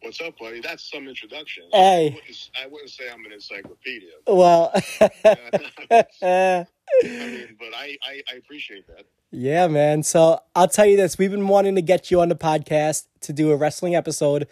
What's 0.00 0.20
up, 0.20 0.38
buddy? 0.38 0.60
That's 0.60 0.88
some 0.88 1.08
introduction. 1.08 1.64
Hey. 1.72 2.06
I 2.06 2.14
wouldn't, 2.14 2.50
I 2.62 2.66
wouldn't 2.68 2.90
say 2.90 3.10
I'm 3.12 3.24
an 3.24 3.32
encyclopedia. 3.32 4.10
Well, 4.28 4.70
I 5.00 6.66
mean, 7.02 7.56
but 7.58 7.74
I, 7.74 7.96
I, 8.04 8.22
I 8.32 8.36
appreciate 8.38 8.86
that. 8.86 9.06
Yeah, 9.32 9.66
man. 9.66 10.04
So 10.04 10.40
I'll 10.54 10.68
tell 10.68 10.86
you 10.86 10.96
this: 10.96 11.18
we've 11.18 11.30
been 11.32 11.48
wanting 11.48 11.74
to 11.74 11.82
get 11.82 12.12
you 12.12 12.20
on 12.20 12.28
the 12.28 12.36
podcast 12.36 13.06
to 13.22 13.32
do 13.32 13.50
a 13.50 13.56
wrestling 13.56 13.96
episode 13.96 14.46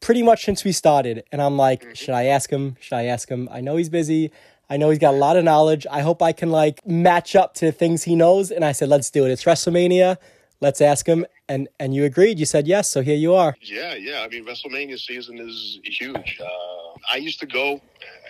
pretty 0.00 0.22
much 0.22 0.44
since 0.44 0.64
we 0.64 0.70
started. 0.72 1.24
And 1.32 1.42
I'm 1.42 1.56
like, 1.56 1.82
mm-hmm. 1.82 1.92
should 1.94 2.10
I 2.10 2.26
ask 2.26 2.48
him? 2.50 2.76
Should 2.80 2.94
I 2.94 3.04
ask 3.06 3.28
him? 3.28 3.48
I 3.50 3.60
know 3.60 3.76
he's 3.76 3.88
busy. 3.88 4.30
I 4.70 4.76
know 4.76 4.88
he's 4.90 5.00
got 5.00 5.14
a 5.14 5.16
lot 5.16 5.36
of 5.36 5.42
knowledge. 5.42 5.84
I 5.90 6.00
hope 6.00 6.22
I 6.22 6.32
can 6.32 6.50
like 6.50 6.86
match 6.86 7.34
up 7.34 7.54
to 7.54 7.72
things 7.72 8.04
he 8.04 8.14
knows. 8.14 8.52
And 8.52 8.64
I 8.64 8.70
said, 8.70 8.88
let's 8.88 9.10
do 9.10 9.26
it. 9.26 9.32
It's 9.32 9.42
WrestleMania. 9.42 10.16
Let's 10.60 10.80
ask 10.80 11.06
him. 11.06 11.26
And 11.48 11.68
and 11.80 11.94
you 11.94 12.04
agreed. 12.04 12.38
You 12.38 12.46
said 12.46 12.68
yes. 12.68 12.88
So 12.88 13.02
here 13.02 13.16
you 13.16 13.34
are. 13.34 13.56
Yeah, 13.60 13.94
yeah. 13.94 14.20
I 14.20 14.28
mean, 14.28 14.46
WrestleMania 14.46 14.98
season 15.00 15.38
is 15.38 15.80
huge. 15.82 16.38
Uh, 16.40 16.98
I 17.12 17.16
used 17.16 17.40
to 17.40 17.46
go 17.46 17.80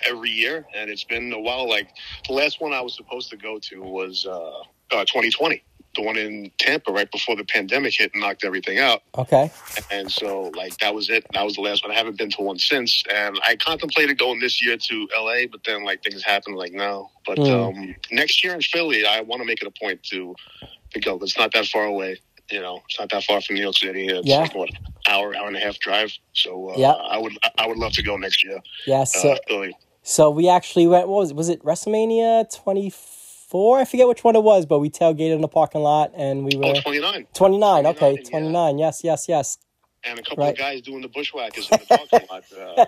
every 0.06 0.30
year, 0.30 0.64
and 0.74 0.88
it's 0.88 1.04
been 1.04 1.32
a 1.32 1.38
while. 1.38 1.68
Like 1.68 1.88
the 2.26 2.32
last 2.32 2.60
one 2.60 2.72
I 2.72 2.80
was 2.80 2.96
supposed 2.96 3.30
to 3.30 3.36
go 3.36 3.58
to 3.58 3.82
was 3.82 4.26
uh, 4.26 4.60
uh, 4.92 5.04
2020, 5.04 5.62
the 5.96 6.02
one 6.02 6.16
in 6.16 6.50
Tampa, 6.58 6.92
right 6.92 7.10
before 7.10 7.34
the 7.34 7.42
pandemic 7.44 7.94
hit 7.94 8.12
and 8.14 8.22
knocked 8.22 8.44
everything 8.44 8.78
out. 8.78 9.02
Okay. 9.18 9.50
And 9.90 10.10
so, 10.10 10.52
like, 10.56 10.76
that 10.78 10.94
was 10.94 11.10
it. 11.10 11.26
That 11.32 11.44
was 11.44 11.56
the 11.56 11.62
last 11.62 11.82
one. 11.84 11.90
I 11.90 11.96
haven't 11.98 12.16
been 12.16 12.30
to 12.30 12.42
one 12.42 12.58
since. 12.58 13.02
And 13.12 13.38
I 13.44 13.56
contemplated 13.56 14.16
going 14.18 14.38
this 14.38 14.64
year 14.64 14.76
to 14.76 15.08
LA, 15.18 15.46
but 15.50 15.64
then, 15.64 15.84
like, 15.84 16.02
things 16.04 16.22
happened. 16.22 16.56
Like, 16.56 16.72
no. 16.72 17.10
But 17.26 17.38
Mm. 17.38 17.68
um, 17.76 17.94
next 18.12 18.44
year 18.44 18.54
in 18.54 18.60
Philly, 18.62 19.04
I 19.04 19.20
want 19.22 19.42
to 19.42 19.46
make 19.46 19.62
it 19.62 19.66
a 19.66 19.72
point 19.84 20.02
to, 20.04 20.34
to 20.92 21.00
go. 21.00 21.18
It's 21.22 21.36
not 21.36 21.52
that 21.54 21.66
far 21.66 21.84
away. 21.86 22.20
You 22.52 22.60
know, 22.60 22.82
it's 22.88 22.98
not 22.98 23.10
that 23.10 23.24
far 23.24 23.40
from 23.40 23.56
New 23.56 23.62
York 23.62 23.76
City. 23.76 24.06
It's 24.08 24.26
Yeah. 24.26 24.38
like, 24.38 24.54
what, 24.54 24.70
hour, 25.08 25.34
hour 25.36 25.48
and 25.48 25.56
a 25.56 25.60
half 25.60 25.78
drive. 25.80 26.12
So, 26.34 26.70
uh, 26.70 26.74
Yeah. 26.76 26.92
I 26.92 27.18
would, 27.18 27.36
I 27.58 27.66
would 27.66 27.78
love 27.78 27.92
to 27.94 28.02
go 28.02 28.16
next 28.16 28.44
year. 28.44 28.60
Yes. 28.86 29.16
Uh, 29.16 29.20
so 29.20 29.36
Philly. 29.48 29.76
so 30.02 30.30
we 30.30 30.48
actually 30.48 30.86
went. 30.86 31.08
What 31.08 31.18
was 31.18 31.30
it? 31.30 31.36
was 31.36 31.48
it? 31.48 31.64
WrestleMania 31.64 32.52
24. 32.62 33.19
I 33.52 33.84
forget 33.84 34.08
which 34.08 34.24
one 34.24 34.36
it 34.36 34.42
was, 34.42 34.66
but 34.66 34.78
we 34.78 34.90
tailgated 34.90 35.34
in 35.34 35.40
the 35.40 35.48
parking 35.48 35.82
lot 35.82 36.12
and 36.16 36.44
we 36.44 36.56
were 36.56 36.66
Oh, 36.66 36.80
29. 36.80 37.26
29. 37.34 37.86
Okay, 37.86 38.16
29, 38.22 38.78
yeah. 38.78 38.86
Yes, 38.86 39.00
yes, 39.04 39.26
yes. 39.28 39.58
And 40.04 40.18
a 40.18 40.22
couple 40.22 40.44
Right. 40.44 40.52
of 40.52 40.58
guys 40.58 40.80
doing 40.82 41.02
the 41.02 41.08
bushwhackers 41.08 41.68
in 41.70 41.78
the 41.78 41.86
parking 41.96 42.28
lot. 42.30 42.44
Uh, 42.56 42.86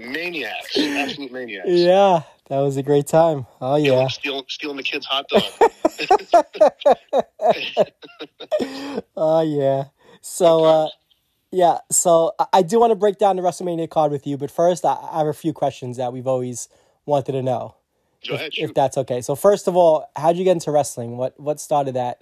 maniacs. 0.00 0.78
Absolute 0.78 1.32
maniacs. 1.32 1.68
Yeah, 1.68 2.22
That 2.48 2.60
was 2.60 2.76
a 2.76 2.82
great 2.82 3.06
time. 3.06 3.46
Oh 3.60 3.76
yeah. 3.76 4.06
stealing 4.08 4.44
stealing 4.48 4.76
the 4.76 4.82
kid's 4.82 5.06
hot 5.06 5.26
dog. 5.28 5.42
Oh 9.16 9.42
yeah. 9.42 9.84
So 10.22 10.64
uh 10.64 10.88
yeah, 11.52 11.78
so 11.90 12.32
I- 12.52 12.62
do 12.62 12.78
want 12.78 12.92
to 12.92 12.94
break 12.94 13.18
down 13.18 13.36
the 13.36 13.42
WrestleMania 13.42 13.90
card 13.90 14.12
with 14.12 14.26
you, 14.26 14.36
but 14.36 14.50
first 14.50 14.84
I 14.84 14.96
have 15.12 15.26
a 15.26 15.32
few 15.32 15.52
questions 15.52 15.96
that 15.96 16.12
we've 16.12 16.26
always 16.26 16.68
wanted 17.06 17.32
to 17.32 17.42
know. 17.42 17.74
Ahead, 18.28 18.52
If 18.56 18.74
that's 18.74 18.98
okay. 18.98 19.20
So 19.22 19.34
first 19.34 19.66
of 19.68 19.76
all, 19.76 20.10
how'd 20.16 20.36
you 20.36 20.44
get 20.44 20.52
into 20.52 20.70
wrestling? 20.70 21.16
What 21.16 21.38
what 21.40 21.60
started 21.60 21.94
that 21.94 22.20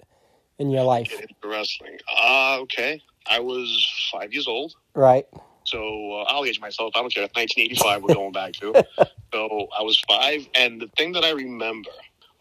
in 0.57 0.69
your 0.69 0.83
life? 0.83 1.11
Wrestling. 1.43 1.97
Uh, 2.21 2.59
okay. 2.61 3.01
I 3.27 3.39
was 3.39 3.67
five 4.11 4.31
years 4.33 4.47
old. 4.47 4.73
Right. 4.95 5.25
So 5.65 6.13
uh, 6.13 6.23
I'll 6.29 6.45
age 6.45 6.59
myself. 6.59 6.93
I 6.95 7.01
don't 7.01 7.13
care. 7.13 7.23
1985, 7.23 8.03
we're 8.03 8.13
going 8.15 8.31
back 8.31 8.53
to. 8.53 8.85
So 9.31 9.67
I 9.77 9.83
was 9.83 9.99
five, 10.07 10.47
and 10.55 10.81
the 10.81 10.87
thing 10.97 11.11
that 11.11 11.23
I 11.23 11.29
remember 11.29 11.91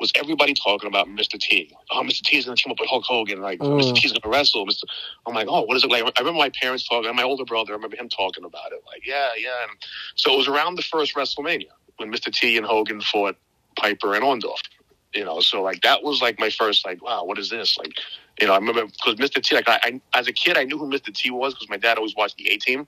was 0.00 0.10
everybody 0.14 0.54
talking 0.54 0.88
about 0.88 1.06
Mr. 1.06 1.38
T. 1.38 1.70
Oh, 1.90 2.00
Mr. 2.02 2.22
T 2.22 2.38
is 2.38 2.46
going 2.46 2.56
to 2.56 2.62
team 2.62 2.72
up 2.72 2.80
with 2.80 2.88
Hulk 2.88 3.04
Hogan. 3.04 3.42
Like, 3.42 3.58
Mm. 3.58 3.78
Mr. 3.82 3.94
T 3.94 4.06
is 4.06 4.12
going 4.12 4.22
to 4.22 4.28
wrestle. 4.30 4.64
Mr. 4.66 4.84
I'm 5.26 5.34
like, 5.34 5.48
oh, 5.50 5.60
what 5.64 5.76
is 5.76 5.84
it 5.84 5.90
like? 5.90 6.02
I 6.02 6.10
remember 6.20 6.38
my 6.38 6.48
parents 6.48 6.88
talking, 6.88 7.08
and 7.08 7.14
my 7.16 7.24
older 7.24 7.44
brother, 7.44 7.72
I 7.72 7.76
remember 7.76 7.98
him 7.98 8.08
talking 8.08 8.42
about 8.44 8.72
it. 8.72 8.80
Like, 8.86 9.06
yeah, 9.06 9.28
yeah. 9.36 9.64
And 9.68 9.72
so 10.14 10.32
it 10.32 10.38
was 10.38 10.48
around 10.48 10.76
the 10.76 10.82
first 10.82 11.14
WrestleMania 11.14 11.66
when 11.98 12.10
Mr. 12.10 12.32
T 12.32 12.56
and 12.56 12.64
Hogan 12.64 13.02
fought 13.02 13.36
Piper 13.78 14.14
and 14.14 14.24
Orndorff. 14.24 14.60
You 15.14 15.24
know, 15.24 15.40
so 15.40 15.62
like 15.62 15.80
that 15.82 16.02
was 16.02 16.20
like 16.22 16.38
my 16.38 16.50
first 16.50 16.86
like, 16.86 17.02
wow, 17.02 17.24
what 17.24 17.38
is 17.38 17.50
this? 17.50 17.78
Like, 17.78 17.92
you 18.40 18.46
know, 18.46 18.52
I 18.54 18.58
remember 18.58 18.86
because 18.86 19.14
Mr. 19.16 19.42
T, 19.42 19.54
like 19.54 19.68
I, 19.68 19.80
I 19.82 20.00
as 20.18 20.28
a 20.28 20.32
kid, 20.32 20.58
I 20.58 20.64
knew 20.64 20.78
who 20.78 20.88
Mr. 20.90 21.12
T 21.14 21.30
was 21.30 21.54
because 21.54 21.70
my 21.70 21.78
dad 21.78 21.96
always 21.98 22.14
watched 22.16 22.36
the 22.36 22.48
A 22.50 22.58
Team. 22.58 22.86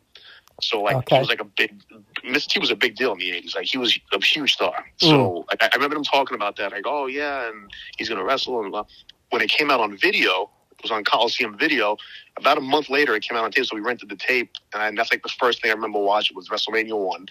So 0.63 0.83
like 0.83 0.99
Okay. 0.99 1.17
he 1.17 1.19
was 1.21 1.29
like 1.31 1.41
a 1.41 1.45
big 1.45 1.83
Mr. 2.25 2.47
T 2.49 2.61
was 2.61 2.71
a 2.71 2.77
big 2.77 2.97
deal 2.97 3.13
in 3.13 3.19
the 3.19 3.31
eighties. 3.33 3.55
Like 3.55 3.67
he 3.67 3.79
was 3.79 3.99
a 4.13 4.23
huge 4.25 4.53
star. 4.53 4.85
Mm. 5.03 5.09
So 5.09 5.45
like, 5.51 5.63
I, 5.63 5.71
I 5.73 5.77
remember 5.77 5.97
him 5.97 6.05
talking 6.05 6.35
about 6.35 6.57
that. 6.57 6.73
Like, 6.73 6.85
oh 6.87 7.07
yeah, 7.07 7.49
and 7.49 7.71
he's 7.97 8.09
gonna 8.09 8.25
wrestle. 8.25 8.61
And 8.61 8.71
blah. 8.71 8.85
when 9.31 9.43
it 9.43 9.51
came 9.51 9.71
out 9.71 9.81
on 9.81 9.97
video, 9.97 10.51
it 10.73 10.83
was 10.83 10.91
on 10.91 11.05
Coliseum 11.05 11.57
Video. 11.59 11.97
About 12.37 12.59
a 12.59 12.61
month 12.61 12.91
later, 12.91 13.15
it 13.15 13.23
came 13.23 13.37
out 13.37 13.45
on 13.45 13.51
tape. 13.51 13.65
So 13.67 13.75
we 13.77 13.81
rented 13.83 14.11
the 14.11 14.17
tape, 14.17 14.53
and 14.75 14.99
that's 14.99 15.11
like 15.13 15.23
the 15.23 15.29
first 15.31 15.63
thing 15.63 15.71
I 15.71 15.75
remember 15.75 15.99
watching 16.01 16.37
was 16.37 16.49
WrestleMania 16.51 16.99
one. 16.99 17.27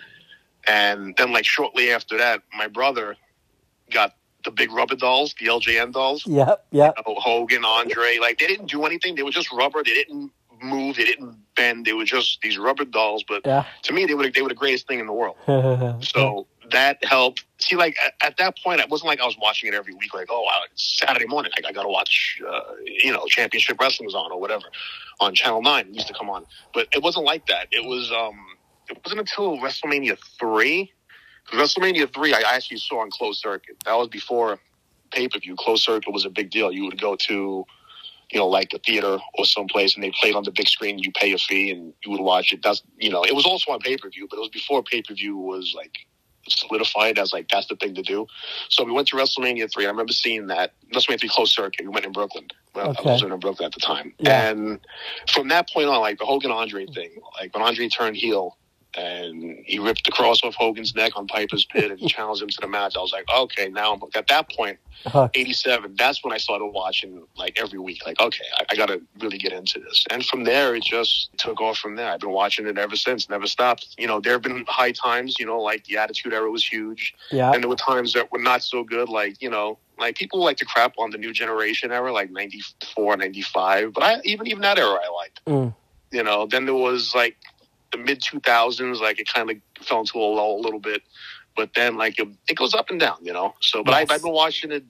And 0.67 1.15
then 1.17 1.31
like 1.31 1.45
shortly 1.45 1.91
after 1.91 2.17
that, 2.17 2.41
my 2.57 2.67
brother 2.67 3.15
got 3.91 4.15
the 4.45 4.51
big 4.51 4.71
rubber 4.71 4.95
dolls, 4.95 5.35
the 5.39 5.47
LJN 5.47 5.91
dolls. 5.93 6.25
Yep. 6.25 6.65
Yep. 6.71 6.93
You 7.05 7.13
know, 7.13 7.19
Hogan, 7.19 7.65
Andre, 7.65 8.17
like 8.19 8.39
they 8.39 8.47
didn't 8.47 8.67
do 8.69 8.85
anything. 8.85 9.15
They 9.15 9.23
were 9.23 9.31
just 9.31 9.51
rubber. 9.51 9.83
They 9.83 9.93
didn't 9.93 10.31
move. 10.61 10.95
They 10.97 11.05
didn't 11.05 11.35
bend. 11.55 11.85
They 11.85 11.93
were 11.93 12.05
just 12.05 12.39
these 12.41 12.57
rubber 12.57 12.85
dolls. 12.85 13.23
But 13.27 13.41
Yeah. 13.45 13.65
to 13.83 13.93
me, 13.93 14.05
they 14.05 14.13
were 14.13 14.29
they 14.29 14.41
were 14.41 14.49
the 14.49 14.55
greatest 14.55 14.87
thing 14.87 14.99
in 14.99 15.07
the 15.07 15.13
world. 15.13 15.35
So 16.03 16.47
that 16.71 17.03
helped. 17.03 17.45
See, 17.57 17.75
like 17.75 17.97
at, 18.05 18.13
at 18.25 18.37
that 18.37 18.57
point, 18.63 18.79
it 18.79 18.89
wasn't 18.89 19.07
like 19.07 19.19
I 19.19 19.25
was 19.25 19.37
watching 19.41 19.67
it 19.67 19.75
every 19.75 19.93
week. 19.93 20.13
Like, 20.13 20.27
oh, 20.29 20.41
wow, 20.43 20.59
it's 20.71 20.99
Saturday 20.99 21.25
morning, 21.25 21.51
like, 21.57 21.65
I 21.65 21.71
got 21.73 21.83
to 21.83 21.89
watch, 21.89 22.39
uh, 22.47 22.61
you 22.85 23.11
know, 23.11 23.25
Championship 23.25 23.79
Wrestling 23.81 24.05
was 24.05 24.15
on 24.15 24.31
or 24.31 24.39
whatever 24.39 24.65
on 25.19 25.33
Channel 25.33 25.61
Nine. 25.61 25.87
It 25.87 25.95
used 25.95 26.07
to 26.07 26.13
come 26.13 26.29
on, 26.29 26.45
but 26.73 26.87
it 26.93 27.01
wasn't 27.03 27.25
like 27.25 27.45
that. 27.47 27.67
It 27.71 27.83
was. 27.85 28.11
um 28.11 28.39
It 28.89 28.97
wasn't 29.03 29.19
until 29.21 29.57
WrestleMania 29.57 30.17
three. 30.39 30.93
WrestleMania 31.51 32.13
three, 32.13 32.33
I 32.33 32.41
actually 32.53 32.77
saw 32.77 33.01
on 33.01 33.09
closed 33.11 33.41
circuit. 33.41 33.77
That 33.85 33.93
was 33.97 34.07
before 34.07 34.59
pay 35.11 35.27
per 35.27 35.39
view. 35.39 35.55
Closed 35.57 35.83
circuit 35.83 36.11
was 36.13 36.25
a 36.25 36.29
big 36.29 36.51
deal. 36.51 36.71
You 36.71 36.85
would 36.85 36.99
go 36.99 37.15
to 37.15 37.65
you 38.31 38.37
know, 38.39 38.47
like 38.47 38.71
a 38.75 38.79
theater 38.79 39.17
or 39.39 39.45
someplace, 39.45 39.95
and 39.95 40.03
they 40.03 40.11
played 40.21 40.35
on 40.35 40.43
the 40.43 40.51
big 40.51 40.67
screen. 40.67 40.99
You 40.99 41.11
pay 41.11 41.33
a 41.33 41.37
fee, 41.39 41.71
and 41.71 41.93
you 42.05 42.11
would 42.11 42.19
watch 42.21 42.53
it. 42.53 42.61
That's 42.61 42.83
you 42.97 43.09
know, 43.09 43.23
it 43.23 43.33
was 43.33 43.45
also 43.45 43.71
on 43.71 43.79
pay 43.79 43.97
per 43.97 44.07
view, 44.09 44.27
but 44.29 44.37
it 44.37 44.41
was 44.41 44.49
before 44.49 44.83
pay 44.83 45.01
per 45.01 45.15
view 45.15 45.35
was 45.35 45.73
like 45.75 45.93
solidified 46.47 47.17
as 47.17 47.33
like 47.33 47.47
that's 47.49 47.65
the 47.67 47.75
thing 47.75 47.95
to 47.95 48.03
do. 48.03 48.27
So 48.69 48.83
we 48.83 48.91
went 48.91 49.07
to 49.07 49.15
WrestleMania 49.15 49.71
three. 49.73 49.85
I 49.85 49.89
remember 49.89 50.13
seeing 50.13 50.45
that 50.47 50.73
WrestleMania 50.93 51.21
three 51.21 51.29
closed 51.29 51.53
circuit. 51.53 51.81
We 51.81 51.87
went 51.87 52.05
in 52.05 52.11
Brooklyn. 52.11 52.47
Well, 52.75 52.89
Okay. 52.91 53.09
I 53.09 53.13
was 53.13 53.23
in 53.23 53.39
Brooklyn 53.39 53.65
at 53.65 53.73
the 53.73 53.79
time, 53.79 54.13
Yeah. 54.19 54.49
and 54.49 54.79
from 55.33 55.47
that 55.47 55.67
point 55.69 55.87
on, 55.87 55.99
like 55.99 56.19
the 56.19 56.25
Hogan 56.25 56.51
Andre 56.51 56.85
thing, 56.85 57.09
like 57.39 57.55
when 57.55 57.63
Andre 57.63 57.89
turned 57.89 58.15
heel. 58.15 58.57
And 58.97 59.59
he 59.65 59.77
ripped 59.79 60.05
the 60.05 60.11
cross 60.11 60.43
off 60.43 60.55
Hogan's 60.55 60.95
neck 60.95 61.13
on 61.15 61.27
Piper's 61.27 61.65
Pit 61.65 61.91
and 61.91 61.99
challenged 62.09 62.41
him 62.41 62.49
to 62.49 62.57
the 62.61 62.67
match. 62.67 62.95
I 62.97 62.99
was 63.01 63.13
like, 63.13 63.25
okay, 63.33 63.69
now 63.69 63.93
I'm 63.93 64.01
at 64.15 64.27
that 64.27 64.49
point. 64.51 64.77
Hooked. 65.05 65.37
87 65.37 65.95
that's 65.97 66.25
when 66.25 66.33
i 66.33 66.37
started 66.37 66.65
watching 66.65 67.23
like 67.37 67.57
every 67.57 67.79
week 67.79 68.05
like 68.05 68.19
okay 68.19 68.43
i, 68.57 68.65
I 68.69 68.75
gotta 68.75 69.01
really 69.21 69.37
get 69.37 69.53
into 69.53 69.79
this 69.79 70.03
and 70.11 70.25
from 70.25 70.43
there 70.43 70.75
it 70.75 70.83
just 70.83 71.29
took 71.37 71.61
off 71.61 71.77
from 71.77 71.95
there 71.95 72.11
i've 72.11 72.19
been 72.19 72.31
watching 72.31 72.67
it 72.67 72.77
ever 72.77 72.97
since 72.97 73.29
never 73.29 73.47
stopped 73.47 73.95
you 73.97 74.07
know 74.07 74.19
there 74.19 74.33
have 74.33 74.41
been 74.41 74.65
high 74.67 74.91
times 74.91 75.37
you 75.39 75.45
know 75.45 75.57
like 75.61 75.85
the 75.85 75.95
attitude 75.95 76.33
era 76.33 76.51
was 76.51 76.67
huge 76.67 77.13
Yeah. 77.31 77.53
and 77.53 77.63
there 77.63 77.69
were 77.69 77.77
times 77.77 78.11
that 78.11 78.29
were 78.29 78.39
not 78.39 78.61
so 78.61 78.83
good 78.83 79.07
like 79.07 79.41
you 79.41 79.49
know 79.49 79.77
like 79.97 80.17
people 80.17 80.43
like 80.43 80.57
to 80.57 80.65
crap 80.65 80.93
on 80.97 81.11
the 81.11 81.17
new 81.17 81.31
generation 81.31 81.93
era 81.93 82.11
like 82.11 82.29
94 82.29 83.15
95 83.15 83.93
but 83.93 84.03
i 84.03 84.19
even 84.25 84.47
even 84.47 84.61
that 84.63 84.77
era 84.77 84.99
i 85.01 85.09
liked 85.15 85.39
Mm. 85.45 85.73
you 86.11 86.23
know 86.23 86.45
then 86.45 86.65
there 86.65 86.75
was 86.75 87.15
like 87.15 87.37
the 87.91 87.97
mid 87.97 88.21
2000s 88.21 88.99
like 89.01 89.19
it 89.19 89.27
kind 89.33 89.49
of 89.49 89.57
fell 89.81 90.01
into 90.01 90.17
a 90.17 90.21
lull 90.21 90.57
a 90.59 90.61
little 90.61 90.79
bit 90.79 91.01
but 91.55 91.71
then 91.75 91.97
like 91.97 92.19
it, 92.19 92.27
it 92.47 92.55
goes 92.55 92.73
up 92.73 92.89
and 92.89 92.99
down 92.99 93.17
you 93.21 93.33
know 93.33 93.53
so 93.61 93.83
but 93.83 93.91
Yes. 93.91 94.09
I, 94.11 94.15
i've 94.15 94.21
been 94.21 94.31
watching 94.33 94.71
it 94.71 94.83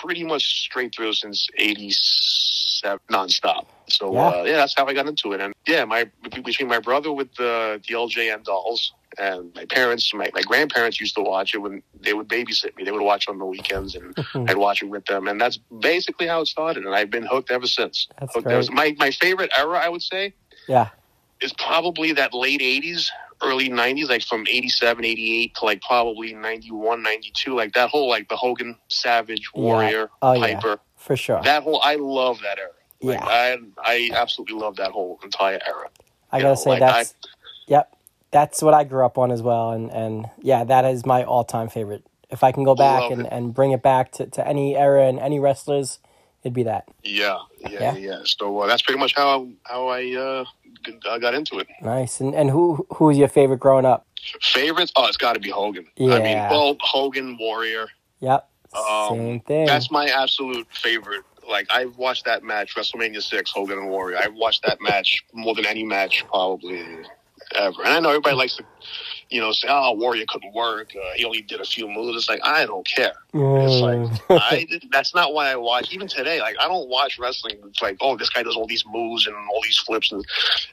pretty 0.00 0.24
much 0.24 0.44
straight 0.64 0.94
through 0.94 1.12
since 1.14 1.48
87 1.58 2.98
nonstop 3.10 3.66
so 3.88 4.12
Yeah. 4.14 4.28
Uh, 4.28 4.42
yeah 4.44 4.56
that's 4.56 4.74
how 4.76 4.86
i 4.86 4.94
got 4.94 5.06
into 5.06 5.32
it 5.32 5.40
and 5.40 5.52
yeah 5.66 5.84
my 5.84 6.08
between 6.22 6.68
my 6.68 6.78
brother 6.78 7.12
with 7.12 7.34
the 7.34 7.80
the 7.86 7.94
ljn 7.94 8.44
dolls 8.44 8.92
and 9.18 9.52
my 9.56 9.64
parents 9.64 10.14
my, 10.14 10.30
my 10.32 10.42
grandparents 10.42 11.00
used 11.00 11.16
to 11.16 11.22
watch 11.22 11.54
it 11.54 11.58
when 11.58 11.82
they 12.00 12.12
would 12.14 12.28
babysit 12.28 12.76
me 12.76 12.84
they 12.84 12.92
would 12.92 13.02
watch 13.02 13.28
on 13.28 13.38
the 13.38 13.44
weekends 13.44 13.94
and 13.96 14.16
i'd 14.48 14.56
watch 14.56 14.82
it 14.82 14.86
with 14.88 15.04
them 15.06 15.26
and 15.28 15.40
that's 15.40 15.58
basically 15.80 16.26
how 16.28 16.40
it 16.40 16.46
started 16.46 16.84
and 16.84 16.94
i've 16.94 17.10
been 17.10 17.26
hooked 17.26 17.50
ever 17.50 17.66
since 17.66 18.08
That's 18.18 18.32
hooked 18.34 18.46
great. 18.46 18.56
ever, 18.56 18.72
my, 18.72 18.94
my 18.98 19.10
favorite 19.10 19.50
era 19.58 19.78
i 19.84 19.88
would 19.88 20.02
say 20.02 20.32
Yeah. 20.68 20.88
Is 21.40 21.52
probably 21.54 22.12
that 22.12 22.34
late 22.34 22.60
80s 22.60 23.08
early 23.42 23.70
90s 23.70 24.08
like 24.10 24.22
from 24.22 24.42
87 24.46 25.04
88 25.04 25.54
to 25.54 25.64
like 25.64 25.80
probably 25.82 26.34
91 26.34 27.02
92 27.02 27.54
like 27.54 27.72
that 27.72 27.88
whole 27.88 28.08
like 28.08 28.28
the 28.28 28.36
hogan 28.36 28.76
savage 28.88 29.50
warrior 29.54 30.10
Oh, 30.20 30.32
yeah. 30.34 30.54
piper 30.60 30.80
For 30.96 31.16
sure. 31.16 31.40
that 31.42 31.62
whole 31.62 31.80
i 31.82 31.94
love 31.94 32.40
that 32.42 32.58
era 32.58 32.68
like, 33.02 33.18
Yeah. 33.18 33.24
I, 33.26 33.58
I 33.82 34.10
absolutely 34.14 34.56
love 34.56 34.76
that 34.76 34.90
whole 34.90 35.18
entire 35.24 35.58
era 35.66 35.88
I 36.30 36.36
you 36.36 36.42
gotta 36.42 36.54
know, 36.54 36.54
say 36.60 36.70
like, 36.70 36.80
that's 36.80 37.14
yep, 37.66 37.96
that's 38.30 38.62
what 38.62 38.74
I 38.74 38.84
grew 38.84 39.04
up 39.04 39.18
on 39.18 39.32
as 39.32 39.42
well, 39.42 39.72
and 39.72 39.90
and 39.90 40.30
yeah, 40.40 40.62
that 40.62 40.84
is 40.84 41.04
my 41.04 41.24
all 41.24 41.42
time 41.42 41.68
favorite. 41.68 42.04
If 42.30 42.44
I 42.44 42.52
can 42.52 42.62
go 42.62 42.76
back 42.76 43.10
and, 43.10 43.22
it. 43.22 43.28
and 43.32 43.52
bring 43.52 43.72
it 43.72 43.82
back 43.82 44.12
to, 44.12 44.26
to 44.26 44.46
any 44.46 44.76
era 44.76 45.06
and 45.08 45.18
any 45.18 45.40
wrestlers, 45.40 45.98
it'd 46.42 46.54
be 46.54 46.62
that. 46.64 46.84
yeah 47.04 47.38
yeah 47.58 47.70
Yeah. 47.80 47.96
yeah, 47.96 48.18
so 48.24 48.58
uh, 48.60 48.66
that's 48.66 48.82
pretty 48.82 48.98
much 49.00 49.14
how 49.14 49.48
how 49.64 49.88
i 49.88 50.02
uh 50.14 50.44
I 51.10 51.18
got 51.18 51.34
into 51.34 51.58
it 51.58 51.66
Nice. 51.82 52.20
And 52.20 52.34
and 52.34 52.48
who 52.50 52.86
who 52.94 53.06
was 53.06 53.18
your 53.18 53.28
favorite 53.28 53.58
growing 53.60 53.84
up? 53.84 54.06
favorites 54.42 54.92
oh 54.96 55.06
it's 55.06 55.16
got 55.16 55.32
to 55.34 55.40
be 55.40 55.50
hogan 55.50 55.86
Yeah. 55.96 56.14
i 56.14 56.22
mean 56.22 56.36
well 56.50 56.76
hogan 56.80 57.36
warrior 57.38 57.86
Yep. 58.20 58.46
Um, 58.76 59.16
Same 59.16 59.40
thing. 59.40 59.66
That's 59.66 59.90
my 59.90 60.06
absolute 60.06 60.66
favorite. 60.70 61.22
Like 61.48 61.66
I've 61.70 61.96
watched 61.96 62.26
that 62.26 62.44
match, 62.44 62.76
WrestleMania 62.76 63.22
six, 63.22 63.50
Hogan 63.50 63.78
and 63.78 63.88
Warrior. 63.88 64.18
I've 64.18 64.34
watched 64.34 64.62
that 64.66 64.78
match 64.80 65.24
more 65.32 65.54
than 65.54 65.64
any 65.66 65.82
match 65.84 66.24
probably 66.28 66.84
ever. 67.56 67.82
And 67.82 67.88
I 67.94 67.98
know 67.98 68.10
everybody 68.10 68.36
likes 68.36 68.56
to, 68.58 68.64
you 69.30 69.40
know, 69.40 69.52
say, 69.52 69.68
"Oh, 69.70 69.92
Warrior 69.92 70.24
couldn't 70.28 70.52
work. 70.54 70.92
Uh, 70.96 71.12
he 71.14 71.24
only 71.24 71.42
did 71.42 71.60
a 71.60 71.64
few 71.64 71.88
moves." 71.88 72.16
It's 72.16 72.28
like 72.28 72.40
I 72.44 72.66
don't 72.66 72.86
care. 72.86 73.14
It's 73.32 73.34
Mm. 73.34 74.10
like 74.28 74.42
I 74.52 74.66
that's 74.90 75.14
not 75.14 75.32
why 75.34 75.50
I 75.50 75.56
watch. 75.56 75.92
Even 75.92 76.08
today, 76.08 76.40
like 76.40 76.56
I 76.60 76.66
don't 76.68 76.88
watch 76.88 77.18
wrestling. 77.18 77.56
It's 77.66 77.80
like, 77.80 77.96
oh, 78.00 78.16
this 78.16 78.28
guy 78.30 78.42
does 78.42 78.56
all 78.56 78.66
these 78.66 78.84
moves 78.86 79.26
and 79.26 79.36
all 79.36 79.60
these 79.62 79.78
flips, 79.78 80.12
and 80.12 80.24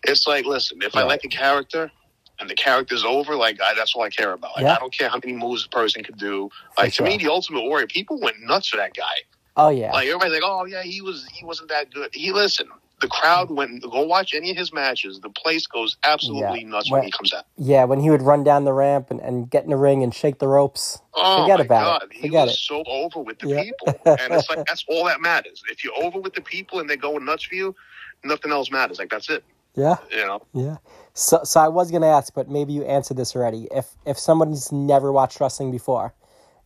it's 0.04 0.26
like, 0.28 0.46
listen, 0.46 0.80
if 0.82 0.96
I 0.96 1.04
like 1.04 1.24
a 1.24 1.30
character. 1.30 1.92
And 2.40 2.48
the 2.48 2.54
character's 2.54 3.04
over, 3.04 3.36
like 3.36 3.60
I, 3.60 3.74
that's 3.74 3.96
all 3.96 4.04
I 4.04 4.10
care 4.12 4.32
about. 4.34 4.52
Like 4.56 4.64
Yeah. 4.66 4.76
I 4.76 4.78
don't 4.78 4.94
care 4.96 5.10
how 5.10 5.20
many 5.24 5.34
moves 5.36 5.66
a 5.66 5.70
person 5.70 6.04
could 6.04 6.20
do. 6.20 6.52
Like 6.78 6.94
sure. 6.94 7.04
to 7.08 7.12
me, 7.12 7.18
the 7.18 7.32
Ultimate 7.32 7.64
Warrior, 7.64 7.88
people 7.88 8.20
went 8.22 8.36
nuts 8.42 8.68
for 8.68 8.78
that 8.78 8.94
guy. 8.94 9.16
oh 9.56 9.70
yeah. 9.70 9.92
Like 9.92 10.06
everybody's 10.08 10.34
like, 10.34 10.44
oh 10.46 10.66
yeah, 10.66 10.84
he 10.84 11.02
was 11.02 11.26
he 11.34 11.44
wasn't 11.44 11.70
that 11.70 11.92
good. 11.92 12.12
He 12.14 12.32
listen, 12.32 12.68
the 13.00 13.08
crowd 13.08 13.52
went 13.52 13.84
go 13.84 14.02
watch 14.06 14.34
any 14.34 14.50
of 14.52 14.58
his 14.58 14.74
matches. 14.74 15.20
The 15.20 15.30
place 15.30 15.68
goes 15.68 15.98
absolutely 16.04 16.62
Yeah. 16.62 16.70
nuts 16.70 16.90
When- 16.90 17.00
when 17.02 17.06
he 17.06 17.12
comes 17.12 17.32
out. 17.34 17.46
yeah, 17.58 17.84
when 17.84 18.00
he 18.00 18.10
would 18.10 18.22
run 18.24 18.44
down 18.44 18.64
the 18.64 18.74
ramp 18.74 19.12
and, 19.12 19.20
and 19.20 19.50
get 19.50 19.64
in 19.64 19.70
the 19.70 19.76
ring 19.78 20.02
and 20.04 20.14
shake 20.14 20.40
the 20.40 20.48
ropes. 20.48 21.00
Oh 21.14 21.42
Forget 21.44 21.60
my 21.60 21.66
about 21.66 22.02
god, 22.02 22.10
it. 22.10 22.14
he 22.16 22.22
Forget 22.28 22.46
was 22.48 22.54
it. 22.56 22.58
so 22.60 22.84
over 22.88 23.20
with 23.20 23.38
the 23.40 23.50
Yeah. 23.50 23.64
people, 23.64 23.88
and 24.06 24.34
it's 24.34 24.50
like 24.50 24.66
that's 24.68 24.84
all 24.90 25.06
that 25.06 25.22
matters. 25.22 25.62
If 25.70 25.84
you're 25.84 25.98
over 26.04 26.20
with 26.20 26.34
the 26.34 26.42
people 26.42 26.80
and 26.80 26.90
they're 26.90 26.98
going 26.98 27.24
nuts 27.26 27.44
for 27.44 27.56
you, 27.56 27.76
nothing 28.24 28.52
else 28.52 28.72
matters. 28.72 28.98
Like 29.00 29.10
that's 29.12 29.30
it. 29.30 29.44
Yeah. 29.76 29.98
You 30.10 30.26
know, 30.26 30.42
Yeah. 30.54 30.78
So 31.14 31.42
so 31.44 31.60
I 31.60 31.68
was 31.68 31.92
gonna 31.92 32.08
ask, 32.08 32.34
but 32.34 32.50
maybe 32.50 32.74
you 32.74 32.84
answered 32.84 33.18
this 33.18 33.36
already. 33.36 33.68
If 33.70 33.96
if 34.06 34.18
somebody's 34.18 34.72
never 34.72 35.12
watched 35.12 35.40
wrestling 35.40 35.70
before, 35.72 36.16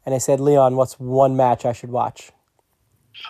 and 0.05 0.15
I 0.15 0.17
said, 0.17 0.39
Leon, 0.39 0.77
what's 0.77 0.97
one 0.97 1.35
match 1.35 1.65
I 1.65 1.73
should 1.73 1.91
watch? 1.91 2.31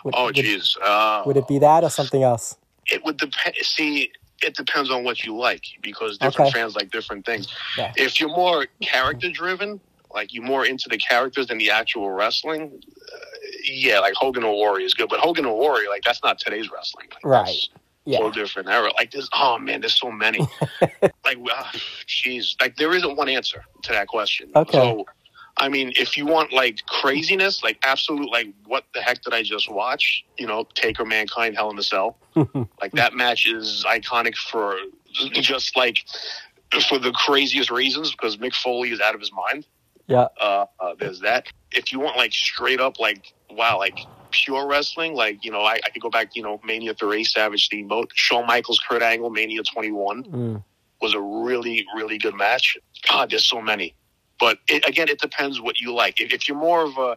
Would, 0.03 0.13
oh 0.15 0.25
would, 0.25 0.35
jeez, 0.35 0.77
uh, 0.83 1.23
would 1.25 1.35
it 1.37 1.47
be 1.47 1.57
that 1.59 1.83
or 1.83 1.89
something 1.89 2.21
else? 2.21 2.57
It 2.88 3.04
would 3.06 3.17
depend. 3.17 3.56
See, 3.62 4.12
it 4.41 4.56
depends 4.56 4.89
on 4.89 5.04
what 5.04 5.24
you 5.24 5.36
like 5.36 5.63
because 5.82 6.17
different 6.17 6.50
Okay. 6.50 6.60
fans 6.60 6.76
like 6.76 6.91
different 6.91 7.26
things. 7.26 7.48
Yeah. 7.78 7.94
If 7.96 8.20
you're 8.20 8.30
more 8.30 8.67
character 8.82 9.30
driven, 9.30 9.80
like 10.13 10.34
you're 10.34 10.44
more 10.44 10.65
into 10.65 10.89
the 10.89 10.98
characters 10.98 11.48
than 11.48 11.58
the 11.58 11.70
actual 11.72 12.10
wrestling, 12.10 12.82
uh, 13.13 13.17
yeah, 13.63 14.00
like 14.00 14.13
Hogan 14.15 14.44
or 14.44 14.54
Warrior 14.54 14.86
is 14.86 14.94
good. 14.94 15.10
But 15.10 15.20
Hogan 15.20 15.46
or 15.46 15.56
Warrior, 15.58 15.89
like 15.89 16.04
that's 16.04 16.24
not 16.24 16.39
today's 16.39 16.70
wrestling. 16.72 17.08
Like, 17.13 17.24
Right. 17.26 17.56
Yeah. 18.06 18.17
whole 18.17 18.32
different 18.32 18.67
era. 18.67 18.91
Like 18.98 19.12
this, 19.12 19.30
oh 19.34 19.60
man, 19.60 19.82
there's 19.82 19.96
so 20.00 20.12
many. 20.12 20.39
like, 21.24 21.38
jeez, 22.08 22.60
like 22.60 22.76
there 22.78 22.94
isn't 22.94 23.15
one 23.15 23.30
answer 23.30 23.63
to 23.84 23.91
that 23.94 24.08
question. 24.08 24.50
Okay. 24.56 24.72
So, 24.72 25.06
I 25.62 25.69
mean, 25.69 25.93
if 25.95 26.17
you 26.17 26.26
want 26.26 26.52
like 26.52 26.84
craziness, 26.88 27.63
like 27.63 27.78
absolute, 27.84 28.32
like 28.32 28.47
what 28.65 28.84
the 28.95 29.02
heck 29.02 29.21
did 29.21 29.34
I 29.34 29.43
just 29.43 29.71
watch? 29.71 30.26
You 30.38 30.47
know, 30.47 30.67
Taker, 30.74 31.06
Mankind, 31.06 31.56
Hell 31.56 31.69
in 31.69 31.78
a 31.78 31.84
Cell. 31.84 32.17
like 32.82 32.91
that 32.93 33.13
match 33.13 33.47
is 33.47 33.86
iconic 33.88 34.36
for 34.36 34.78
just 35.34 35.78
like 35.78 36.04
for 36.89 36.97
the 36.97 37.12
craziest 37.12 37.69
reasons 37.69 38.12
because 38.12 38.38
Mick 38.38 38.56
Foley 38.56 38.89
is 38.91 39.00
out 39.00 39.13
of 39.13 39.21
his 39.21 39.32
mind. 39.32 39.67
Yeah. 40.08 40.28
Uh, 40.39 40.65
uh, 40.80 40.95
there's 41.00 41.19
that. 41.19 41.45
If 41.71 41.91
you 41.91 42.00
want 42.00 42.17
like 42.17 42.34
straight 42.34 42.80
up, 42.82 43.00
like 43.00 43.32
wow, 43.52 43.78
like 43.78 44.00
pure 44.32 44.67
wrestling, 44.67 45.13
like 45.13 45.45
you 45.45 45.52
know, 45.52 45.62
I, 45.62 45.80
I 45.86 45.89
could 45.91 46.02
go 46.02 46.10
back, 46.10 46.36
you 46.36 46.41
know, 46.41 46.60
Mania 46.63 46.95
three, 46.95 47.24
Savage 47.24 47.65
Steamboat, 47.65 48.12
Shawn 48.15 48.47
Michaels, 48.47 48.82
Kurt 48.88 49.04
Angle, 49.04 49.30
Mania 49.30 49.62
twenty 49.63 49.91
one 49.91 50.24
Mm. 50.24 50.63
was 51.02 51.13
a 51.13 51.21
really, 51.21 51.86
really 51.95 52.17
good 52.17 52.34
match. 52.36 52.78
God, 53.08 53.30
there's 53.30 53.45
so 53.45 53.62
many. 53.62 53.93
But 54.41 54.58
it, 54.67 54.86
again, 54.89 55.08
it 55.08 55.19
depends 55.21 55.62
what 55.62 55.80
you 55.80 55.93
like. 55.93 56.19
If, 56.19 56.34
if 56.34 56.47
you're 56.49 56.58
more 56.58 56.84
of 56.84 56.97
a 56.97 57.15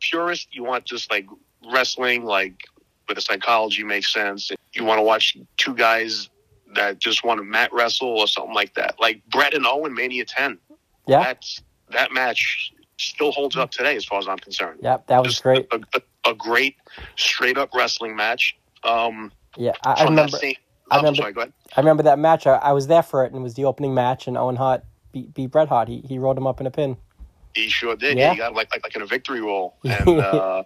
purist, 0.00 0.48
you 0.52 0.64
want 0.64 0.84
just 0.86 1.10
like 1.10 1.26
wrestling, 1.70 2.24
like 2.24 2.64
where 3.06 3.14
the 3.14 3.20
psychology 3.20 3.84
makes 3.84 4.12
sense. 4.12 4.50
You 4.72 4.84
want 4.84 4.98
to 4.98 5.02
watch 5.02 5.36
two 5.58 5.74
guys 5.74 6.30
that 6.74 6.98
just 6.98 7.22
want 7.24 7.38
to 7.38 7.44
mat 7.44 7.70
wrestle 7.74 8.08
or 8.08 8.26
something 8.26 8.54
like 8.54 8.74
that. 8.74 8.96
Like 8.98 9.22
Bret 9.28 9.52
and 9.54 9.66
Owen, 9.66 9.92
Mania 9.94 10.24
10. 10.24 10.58
Yeah. 11.06 11.22
That's, 11.22 11.60
that 11.90 12.10
match 12.12 12.72
still 12.98 13.32
holds 13.32 13.56
up 13.56 13.70
today 13.70 13.94
as 13.96 14.06
far 14.06 14.18
as 14.18 14.26
I'm 14.26 14.38
concerned. 14.38 14.80
Yep. 14.82 15.08
That 15.08 15.18
was 15.22 15.32
Just 15.32 15.42
great. 15.42 15.66
A, 15.72 15.80
a, 16.24 16.30
a 16.30 16.34
great 16.34 16.76
straight 17.16 17.58
up 17.58 17.70
wrestling 17.74 18.16
match. 18.16 18.56
Um, 18.82 19.30
Yeah. 19.58 19.72
I, 19.84 19.92
I 19.92 20.04
remember. 20.04 20.38
same- 20.38 20.56
I 20.90 20.96
Oh, 20.96 20.98
remember- 20.98 21.16
sorry, 21.22 21.32
go 21.34 21.40
ahead. 21.42 21.52
I 21.76 21.80
remember 21.80 22.02
that 22.04 22.18
match. 22.18 22.46
I, 22.46 22.54
I 22.56 22.72
was 22.72 22.86
there 22.86 23.02
for 23.02 23.24
it, 23.24 23.28
and 23.32 23.36
it 23.36 23.42
was 23.42 23.54
the 23.54 23.64
opening 23.66 23.92
match, 23.94 24.26
and 24.26 24.36
Owen 24.38 24.56
Hart 24.56 24.84
beat, 25.12 25.34
beat 25.34 25.50
Bret 25.50 25.68
Hart. 25.68 25.88
He 25.88 26.00
he 26.08 26.18
rolled 26.18 26.38
him 26.38 26.46
up 26.46 26.60
in 26.60 26.66
a 26.66 26.70
pin. 26.70 26.96
He 27.54 27.68
sure 27.68 27.96
did. 27.96 28.16
Yeah. 28.16 28.28
Yeah, 28.28 28.32
he 28.32 28.38
got 28.38 28.54
like 28.54 28.70
like, 28.72 28.82
like 28.82 28.96
in 28.96 29.02
a 29.02 29.06
victory 29.06 29.40
roll, 29.40 29.76
and 29.84 30.08
uh, 30.08 30.62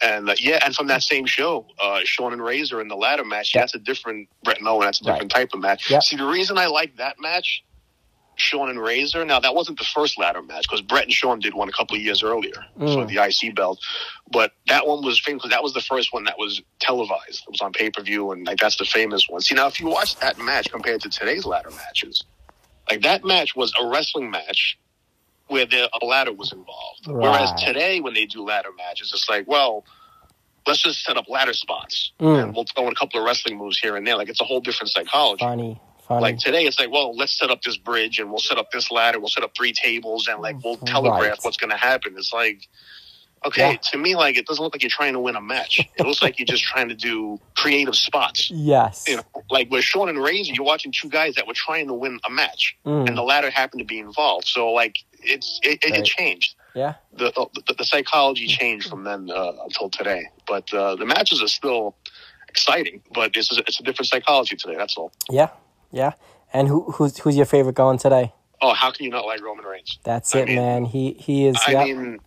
and 0.00 0.30
uh, 0.30 0.34
yeah, 0.38 0.58
and 0.64 0.74
from 0.74 0.88
that 0.88 1.02
same 1.02 1.26
show, 1.26 1.66
uh, 1.82 2.00
Shawn 2.04 2.32
and 2.32 2.42
Razor 2.42 2.80
in 2.80 2.88
the 2.88 2.96
ladder 2.96 3.24
match. 3.24 3.54
Yeah. 3.54 3.62
That's 3.62 3.74
a 3.74 3.78
different 3.78 4.28
Bret 4.42 4.58
and 4.58 4.66
Owen. 4.68 4.86
That's 4.86 5.00
a 5.00 5.04
different 5.04 5.30
type 5.30 5.50
of 5.54 5.60
match. 5.60 5.90
Yeah. 5.90 6.00
See, 6.00 6.16
the 6.16 6.26
reason 6.26 6.58
I 6.58 6.66
like 6.66 6.96
that 6.96 7.20
match, 7.20 7.62
Shawn 8.34 8.68
and 8.68 8.80
Razor. 8.82 9.24
Now 9.24 9.38
that 9.38 9.54
wasn't 9.54 9.78
the 9.78 9.84
first 9.84 10.18
ladder 10.18 10.42
match 10.42 10.64
because 10.68 10.80
Bret 10.80 11.04
and 11.04 11.12
Shawn 11.12 11.38
did 11.38 11.54
one 11.54 11.68
a 11.68 11.72
couple 11.72 11.94
of 11.96 12.02
years 12.02 12.22
earlier 12.24 12.64
Mm. 12.80 12.94
for 12.94 13.04
the 13.06 13.18
IC 13.22 13.54
belt, 13.54 13.78
but 14.32 14.52
that 14.66 14.86
one 14.88 15.04
was 15.04 15.20
famous 15.20 15.42
because 15.42 15.54
that 15.54 15.62
was 15.62 15.72
the 15.72 15.80
first 15.82 16.12
one 16.12 16.24
that 16.24 16.36
was 16.36 16.60
televised. 16.80 17.44
It 17.46 17.50
was 17.52 17.60
on 17.60 17.72
pay 17.72 17.90
per 17.90 18.02
view, 18.02 18.32
and 18.32 18.44
like 18.44 18.58
that's 18.58 18.76
the 18.78 18.84
famous 18.86 19.28
one. 19.28 19.40
See, 19.40 19.54
now 19.54 19.68
if 19.68 19.78
you 19.78 19.86
watch 19.86 20.16
that 20.16 20.36
match 20.38 20.68
compared 20.72 21.00
to 21.02 21.10
today's 21.10 21.44
ladder 21.44 21.70
matches, 21.70 22.24
like 22.92 23.02
that 23.02 23.24
match 23.24 23.54
was 23.56 23.72
a 23.80 23.86
wrestling 23.86 24.30
match 24.30 24.78
where 25.48 25.66
the, 25.66 25.90
a 26.00 26.04
ladder 26.04 26.32
was 26.32 26.52
involved. 26.52 27.06
Whereas 27.06 27.52
today, 27.62 28.00
when 28.00 28.14
they 28.14 28.26
do 28.26 28.42
ladder 28.42 28.70
matches, 28.76 29.10
it's 29.14 29.28
like, 29.28 29.46
well, 29.46 29.84
let's 30.66 30.82
just 30.82 31.02
set 31.04 31.16
up 31.16 31.28
ladder 31.28 31.52
spots 31.52 32.12
Mm. 32.20 32.42
and 32.42 32.54
we'll 32.54 32.64
throw 32.64 32.86
in 32.86 32.92
a 32.92 32.94
couple 32.94 33.18
of 33.20 33.26
wrestling 33.26 33.58
moves 33.58 33.78
here 33.78 33.96
and 33.96 34.06
there. 34.06 34.16
Like 34.16 34.28
it's 34.28 34.40
a 34.40 34.44
whole 34.44 34.60
different 34.60 34.90
psychology. 34.90 35.44
Funny. 35.44 35.80
Funny. 36.08 36.20
Like 36.22 36.38
today, 36.38 36.64
it's 36.64 36.78
like, 36.78 36.90
well, 36.90 37.14
let's 37.16 37.36
set 37.38 37.50
up 37.50 37.62
this 37.62 37.76
bridge 37.76 38.18
and 38.18 38.28
we'll 38.30 38.38
set 38.38 38.58
up 38.58 38.70
this 38.70 38.90
ladder. 38.90 39.18
We'll 39.20 39.28
set 39.28 39.44
up 39.44 39.52
three 39.56 39.72
tables 39.72 40.28
and 40.28 40.40
like 40.40 40.56
we'll 40.64 40.76
telegraph 40.78 41.20
Right. 41.22 41.38
what's 41.42 41.56
going 41.56 41.70
to 41.70 41.76
happen. 41.76 42.14
It's 42.16 42.32
like, 42.32 42.66
okay, 43.46 43.72
Yeah. 43.72 43.76
to 43.76 43.98
me, 43.98 44.14
like 44.16 44.36
it 44.36 44.46
doesn't 44.46 44.62
look 44.62 44.74
like 44.74 44.82
you're 44.82 44.90
trying 44.90 45.12
to 45.14 45.20
win 45.20 45.36
a 45.36 45.40
match. 45.40 45.80
It 45.96 46.06
looks 46.06 46.22
like 46.22 46.38
you're 46.38 46.46
just 46.46 46.62
trying 46.64 46.88
to 46.88 46.94
do 46.94 47.40
creative 47.56 47.94
spots. 47.96 48.50
yes. 48.50 49.04
You 49.08 49.16
know, 49.16 49.22
like 49.50 49.70
with 49.70 49.84
Shawn 49.84 50.08
and 50.08 50.22
Razor, 50.22 50.52
you're 50.54 50.64
watching 50.64 50.92
two 50.92 51.08
guys 51.08 51.34
that 51.36 51.46
were 51.46 51.54
trying 51.54 51.86
to 51.88 51.94
win 51.94 52.18
a 52.26 52.30
match, 52.30 52.76
Mm. 52.86 53.08
and 53.08 53.16
the 53.16 53.22
ladder 53.22 53.50
happened 53.50 53.80
to 53.80 53.84
be 53.86 53.98
involved. 53.98 54.46
So 54.46 54.70
like 54.72 54.96
it's 55.22 55.60
it, 55.62 55.78
it, 55.84 55.90
Right. 55.90 56.00
it 56.00 56.04
changed. 56.04 56.54
Yeah. 56.74 56.94
The, 57.12 57.30
the 57.66 57.74
the 57.74 57.84
psychology 57.84 58.46
changed 58.46 58.88
from 58.88 59.04
then 59.04 59.30
uh, 59.30 59.52
until 59.64 59.90
today. 59.90 60.28
But 60.46 60.72
uh, 60.72 60.96
the 60.96 61.04
matches 61.06 61.42
are 61.42 61.48
still 61.48 61.94
exciting, 62.48 63.02
but 63.14 63.36
it's 63.36 63.52
a, 63.56 63.60
it's 63.60 63.80
a 63.80 63.82
different 63.82 64.08
psychology 64.08 64.56
today. 64.56 64.76
That's 64.76 64.96
all. 64.96 65.12
Yeah. 65.30 65.48
Yeah. 65.90 66.12
And 66.52 66.68
who 66.68 66.90
who's 66.92 67.18
who's 67.18 67.36
your 67.36 67.46
favorite 67.46 67.74
going 67.74 67.98
today? 67.98 68.32
Oh, 68.60 68.74
how 68.74 68.90
can 68.90 69.04
you 69.04 69.10
not 69.10 69.26
like 69.26 69.42
Roman 69.42 69.64
Reigns? 69.64 69.98
That's 70.04 70.34
I 70.34 70.40
it, 70.40 70.46
mean- 70.48 70.56
man. 70.56 70.84
He 70.84 71.12
he 71.18 71.46
is. 71.46 71.56
I 71.66 71.72
yep. 71.72 71.86
mean, 71.96 72.18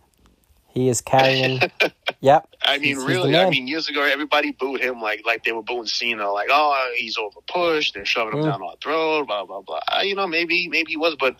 he 0.76 0.90
is 0.90 1.00
carrying. 1.00 1.58
yep. 2.20 2.46
I 2.62 2.76
mean, 2.76 2.98
really. 2.98 3.34
I 3.34 3.48
mean, 3.48 3.66
years 3.66 3.88
ago, 3.88 4.02
everybody 4.02 4.52
booed 4.52 4.82
him 4.82 5.00
like 5.00 5.22
like 5.24 5.42
they 5.42 5.52
were 5.52 5.62
booing 5.62 5.86
Cena, 5.86 6.30
like, 6.30 6.48
oh, 6.50 6.92
he's 6.96 7.16
over 7.16 7.40
pushed, 7.48 7.94
they're 7.94 8.04
shoving 8.04 8.34
him 8.38 8.44
Mm. 8.44 8.50
down 8.50 8.62
our 8.62 8.74
throat, 8.82 9.26
blah 9.26 9.46
blah 9.46 9.62
blah. 9.62 9.80
Uh, 9.90 10.02
You 10.02 10.14
know, 10.14 10.26
maybe 10.26 10.68
maybe 10.68 10.90
he 10.92 10.96
was, 10.98 11.16
but 11.18 11.36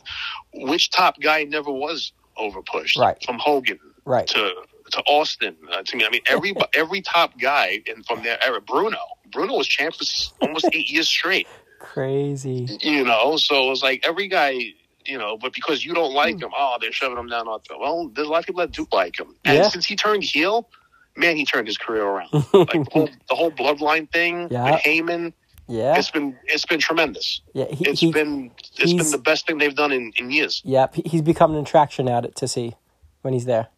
which 0.54 0.90
top 0.90 1.20
guy 1.20 1.44
never 1.44 1.70
was 1.70 2.12
over 2.38 2.62
pushed? 2.62 2.96
Right. 2.96 3.22
From 3.26 3.38
Hogan 3.38 3.78
Right. 4.06 4.26
to 4.28 4.52
to 4.92 5.00
Austin 5.02 5.54
uh, 5.70 5.82
to 5.82 5.96
me. 5.96 6.06
I 6.06 6.08
mean, 6.08 6.22
every 6.26 6.54
every 6.74 7.02
top 7.02 7.38
guy 7.38 7.82
in 7.86 8.02
from 8.04 8.22
their 8.22 8.42
era, 8.42 8.62
Bruno. 8.62 8.96
Bruno 9.30 9.58
was 9.58 9.66
champ 9.68 9.94
for 9.96 10.04
almost 10.40 10.64
eight 10.72 10.88
years 10.90 11.08
straight. 11.08 11.46
Crazy. 11.78 12.78
You 12.80 13.04
know, 13.04 13.36
so 13.36 13.70
it's 13.70 13.82
like 13.82 14.00
every 14.06 14.28
guy. 14.28 14.72
You 15.06 15.18
know, 15.18 15.36
but 15.36 15.52
because 15.52 15.84
you 15.84 15.94
don't 15.94 16.12
like 16.14 16.40
him, 16.40 16.50
oh, 16.56 16.76
they're 16.80 16.92
shoving 16.92 17.18
him 17.18 17.28
down 17.28 17.48
our 17.48 17.60
throat. 17.60 17.80
Well, 17.80 18.08
there's 18.08 18.28
a 18.28 18.30
lot 18.30 18.40
of 18.40 18.46
people 18.46 18.60
that 18.60 18.72
do 18.72 18.86
like 18.92 19.18
him, 19.18 19.34
and 19.44 19.58
Yeah. 19.58 19.68
since 19.68 19.84
he 19.86 19.96
turned 19.96 20.22
heel, 20.24 20.68
man, 21.16 21.36
he 21.36 21.44
turned 21.44 21.66
his 21.66 21.78
career 21.78 22.04
around. 22.04 22.30
like 22.52 22.70
the 22.72 22.86
whole, 22.92 23.08
the 23.28 23.34
whole 23.34 23.50
bloodline 23.50 24.10
thing 24.12 24.48
Yeah. 24.50 24.64
with 24.72 24.80
Heyman, 24.82 25.32
Yeah. 25.68 25.96
it's 25.98 26.10
been 26.10 26.36
it's 26.44 26.66
been 26.66 26.80
tremendous. 26.80 27.40
Yeah. 27.54 27.66
He, 27.70 27.88
It's 27.88 28.00
he, 28.00 28.12
been 28.12 28.50
it's 28.78 28.92
been 28.92 29.10
the 29.10 29.18
best 29.18 29.46
thing 29.46 29.58
they've 29.58 29.74
done 29.74 29.92
in, 29.92 30.12
in 30.16 30.30
years. 30.30 30.62
Yep. 30.64 30.94
he- 30.96 31.02
He's 31.08 31.22
become 31.22 31.54
an 31.54 31.60
attraction 31.60 32.08
out 32.08 32.34
to 32.36 32.48
see 32.48 32.74
when 33.22 33.32
he's 33.34 33.44
there. 33.46 33.68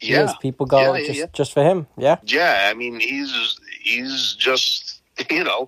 Yeah, 0.00 0.24
is. 0.26 0.32
People 0.40 0.66
go 0.66 0.78
Yeah, 0.94 0.98
yeah, 1.00 1.06
just 1.06 1.18
yeah. 1.18 1.26
just 1.32 1.52
for 1.52 1.62
him. 1.64 1.86
Yeah. 1.96 2.16
Yeah, 2.24 2.68
I 2.70 2.74
mean 2.74 3.00
he's 3.00 3.58
he's 3.82 4.34
just 4.38 5.00
you 5.30 5.42
know 5.44 5.66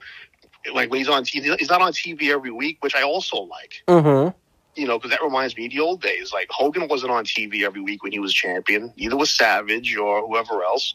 like 0.74 0.90
when 0.90 0.98
he's 0.98 1.08
on 1.08 1.24
TV, 1.24 1.58
he's 1.58 1.70
not 1.70 1.80
on 1.80 1.92
TV 1.92 2.30
every 2.30 2.50
week, 2.50 2.76
which 2.84 2.94
I 2.94 3.02
also 3.02 3.38
like. 3.38 3.82
Mm-hmm. 3.88 4.36
You 4.76 4.86
know, 4.86 4.98
because 4.98 5.10
that 5.10 5.22
reminds 5.22 5.56
me 5.56 5.66
of 5.66 5.72
the 5.72 5.80
old 5.80 6.00
days. 6.00 6.32
Like 6.32 6.48
Hogan 6.50 6.88
wasn't 6.88 7.12
on 7.12 7.24
TV 7.24 7.62
every 7.62 7.80
week 7.80 8.02
when 8.02 8.12
he 8.12 8.18
was 8.18 8.32
champion. 8.32 8.92
Neither 8.96 9.16
was 9.16 9.30
Savage 9.30 9.96
or 9.96 10.26
whoever 10.26 10.62
else. 10.62 10.94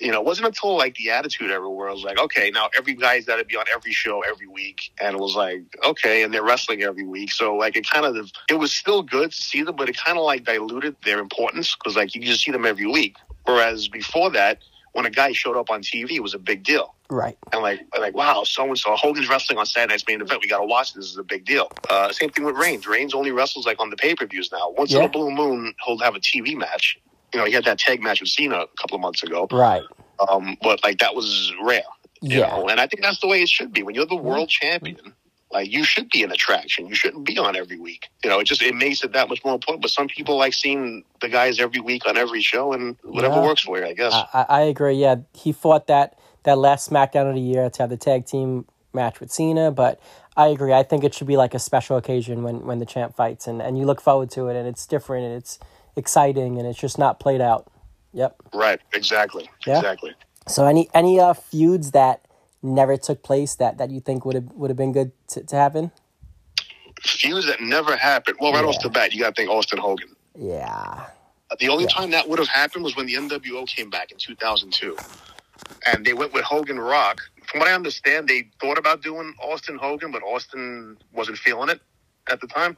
You 0.00 0.10
know, 0.10 0.18
it 0.18 0.26
wasn't 0.26 0.48
until 0.48 0.76
like 0.76 0.96
the 0.96 1.10
Attitude 1.10 1.52
Era 1.52 1.70
where 1.70 1.88
it 1.88 1.92
was 1.92 2.02
like, 2.02 2.18
okay, 2.18 2.50
now 2.50 2.68
every 2.76 2.94
guy's 2.94 3.24
got 3.24 3.36
to 3.36 3.44
be 3.44 3.56
on 3.56 3.64
every 3.72 3.92
show 3.92 4.22
every 4.22 4.48
week, 4.48 4.92
and 5.00 5.14
it 5.14 5.20
was 5.20 5.36
like, 5.36 5.62
okay, 5.84 6.24
and 6.24 6.34
they're 6.34 6.42
wrestling 6.42 6.82
every 6.82 7.06
week. 7.06 7.30
So 7.30 7.54
like, 7.54 7.76
it 7.76 7.88
kind 7.88 8.04
of 8.04 8.32
it 8.50 8.54
was 8.54 8.72
still 8.72 9.02
good 9.02 9.30
to 9.30 9.36
see 9.36 9.62
them, 9.62 9.76
but 9.76 9.88
it 9.88 9.96
kind 9.96 10.18
of 10.18 10.24
like 10.24 10.44
diluted 10.44 10.96
their 11.04 11.20
importance 11.20 11.76
because 11.76 11.96
like 11.96 12.14
you 12.14 12.22
just 12.22 12.42
see 12.42 12.50
them 12.50 12.66
every 12.66 12.86
week. 12.86 13.16
Whereas 13.44 13.86
before 13.86 14.30
that, 14.30 14.58
when 14.94 15.04
a 15.06 15.10
guy 15.10 15.32
showed 15.32 15.56
up 15.56 15.70
on 15.70 15.82
TV, 15.82 16.12
it 16.12 16.22
was 16.22 16.34
a 16.34 16.38
big 16.38 16.62
deal 16.64 16.94
Right. 17.10 17.36
and 17.52 17.62
like 17.62 17.80
like 18.00 18.14
wow, 18.14 18.42
so 18.44 18.64
and 18.64 18.78
so 18.78 18.96
Hogan's 18.96 19.28
wrestling 19.28 19.58
on 19.58 19.66
Saturday 19.66 19.92
night's 19.92 20.04
main 20.08 20.20
event. 20.22 20.40
We 20.42 20.48
got 20.48 20.60
to 20.60 20.64
watch 20.66 20.94
this. 20.94 21.04
This 21.04 21.12
is 21.12 21.18
a 21.18 21.22
big 21.22 21.44
deal. 21.44 21.70
Uh, 21.90 22.10
same 22.12 22.30
thing 22.30 22.44
with 22.44 22.56
Reigns. 22.56 22.86
Reigns 22.86 23.12
only 23.12 23.30
wrestles 23.32 23.66
like 23.66 23.78
on 23.80 23.90
the 23.90 23.96
pay 23.96 24.14
per 24.14 24.24
views 24.26 24.50
now. 24.50 24.70
Once 24.78 24.94
in 24.94 25.02
a 25.02 25.08
blue 25.08 25.30
moon, 25.30 25.74
he'll 25.84 25.98
have 25.98 26.14
a 26.14 26.20
TV 26.20 26.56
match. 26.56 26.98
You 27.32 27.40
know, 27.40 27.46
he 27.46 27.52
had 27.52 27.64
that 27.64 27.78
tag 27.78 28.02
match 28.02 28.20
with 28.20 28.30
Cena 28.30 28.60
a 28.60 28.66
couple 28.80 28.94
of 28.94 29.00
months 29.00 29.22
ago, 29.22 29.46
Right. 29.50 29.82
um, 30.28 30.56
but 30.62 30.82
like 30.84 30.98
that 31.00 31.14
was 31.14 31.52
rare. 31.62 31.82
You 32.22 32.38
Yeah. 32.38 32.46
know? 32.56 32.68
and 32.68 32.80
I 32.80 32.86
think 32.86 33.02
that's 33.02 33.20
the 33.20 33.26
way 33.26 33.42
it 33.42 33.48
should 33.48 33.72
be. 33.72 33.82
When 33.82 33.94
you're 33.94 34.06
the 34.06 34.14
world 34.16 34.48
champion, 34.48 35.12
like 35.54 35.70
you 35.72 35.84
should 35.84 36.10
be 36.10 36.22
an 36.24 36.32
attraction. 36.32 36.86
You 36.86 36.94
shouldn't 36.94 37.24
be 37.24 37.38
on 37.38 37.54
every 37.56 37.78
week. 37.78 38.08
You 38.22 38.28
know, 38.30 38.40
it 38.40 38.44
just 38.44 38.60
it 38.60 38.74
makes 38.74 39.02
it 39.04 39.12
that 39.12 39.28
much 39.28 39.42
more 39.44 39.54
important. 39.54 39.80
But 39.82 39.90
some 39.92 40.08
people 40.08 40.36
like 40.36 40.52
seeing 40.52 41.04
the 41.20 41.28
guys 41.28 41.60
every 41.60 41.80
week 41.80 42.06
on 42.06 42.16
every 42.18 42.42
show, 42.42 42.72
and 42.72 42.96
whatever 43.04 43.36
Yeah. 43.36 43.42
works 43.42 43.62
for 43.62 43.78
you, 43.78 43.86
I 43.86 43.94
guess. 43.94 44.12
I, 44.12 44.44
I 44.48 44.60
agree. 44.62 44.94
Yeah, 44.94 45.16
he 45.32 45.52
fought 45.52 45.86
that 45.86 46.18
that 46.42 46.58
last 46.58 46.90
SmackDown 46.90 47.28
of 47.28 47.34
the 47.36 47.40
year 47.40 47.70
to 47.70 47.82
have 47.82 47.88
the 47.90 47.96
tag 47.96 48.26
team 48.26 48.66
match 48.92 49.18
with 49.20 49.30
Cena, 49.32 49.70
but 49.70 49.98
I 50.36 50.48
agree. 50.48 50.72
I 50.72 50.82
think 50.82 51.04
it 51.04 51.14
should 51.14 51.26
be 51.26 51.36
like 51.36 51.54
a 51.54 51.58
special 51.58 51.96
occasion 51.96 52.42
when 52.42 52.66
when 52.66 52.80
the 52.80 52.86
champ 52.86 53.14
fights, 53.16 53.46
and 53.46 53.62
and 53.62 53.78
you 53.78 53.86
look 53.86 54.00
forward 54.00 54.30
to 54.32 54.48
it, 54.48 54.56
and 54.56 54.66
it's 54.68 54.86
different, 54.86 55.24
and 55.24 55.34
it's 55.36 55.58
exciting, 55.96 56.58
and 56.58 56.66
it's 56.66 56.78
just 56.78 56.98
not 56.98 57.20
played 57.20 57.40
out. 57.40 57.70
Yep. 58.12 58.36
right? 58.52 58.80
Exactly. 58.92 59.50
Yeah. 59.66 59.78
Exactly. 59.78 60.12
So 60.46 60.66
any 60.66 60.88
any 60.94 61.18
uh, 61.18 61.32
feuds 61.32 61.92
that 61.92 62.26
never 62.64 62.96
took 62.96 63.22
place 63.22 63.54
that 63.56 63.78
that 63.78 63.90
you 63.90 64.00
think 64.00 64.24
would 64.24 64.34
have 64.34 64.50
would 64.54 64.70
have 64.70 64.76
been 64.76 64.92
good 64.92 65.12
to, 65.28 65.42
to 65.44 65.56
happen? 65.56 65.92
feuds 67.02 67.46
that 67.46 67.60
never 67.60 67.96
happened. 67.96 68.36
Well, 68.40 68.52
right 68.52 68.64
off 68.64 68.80
the 68.82 68.88
bat, 68.88 69.12
you 69.12 69.20
got 69.20 69.34
to 69.34 69.42
think 69.42 69.50
Austin 69.50 69.78
Hogan. 69.78 70.14
Yeah. 70.38 71.06
The 71.58 71.68
only 71.68 71.86
time 71.86 72.10
that 72.12 72.28
would 72.28 72.38
have 72.38 72.48
happened 72.48 72.82
was 72.84 72.96
when 72.96 73.06
the 73.06 73.14
NWO 73.14 73.66
came 73.66 73.90
back 73.90 74.10
in 74.10 74.16
2002. 74.18 74.96
And 75.86 76.04
they 76.04 76.14
went 76.14 76.32
with 76.32 76.44
Hogan 76.44 76.80
Rock. 76.80 77.20
From 77.46 77.60
what 77.60 77.68
I 77.68 77.74
understand, 77.74 78.26
they 78.28 78.48
thought 78.60 78.78
about 78.78 79.02
doing 79.02 79.34
Austin 79.42 79.76
Hogan, 79.76 80.10
but 80.10 80.22
Austin 80.22 80.96
wasn't 81.12 81.38
feeling 81.38 81.68
it 81.68 81.80
at 82.30 82.40
the 82.40 82.46
time. 82.46 82.76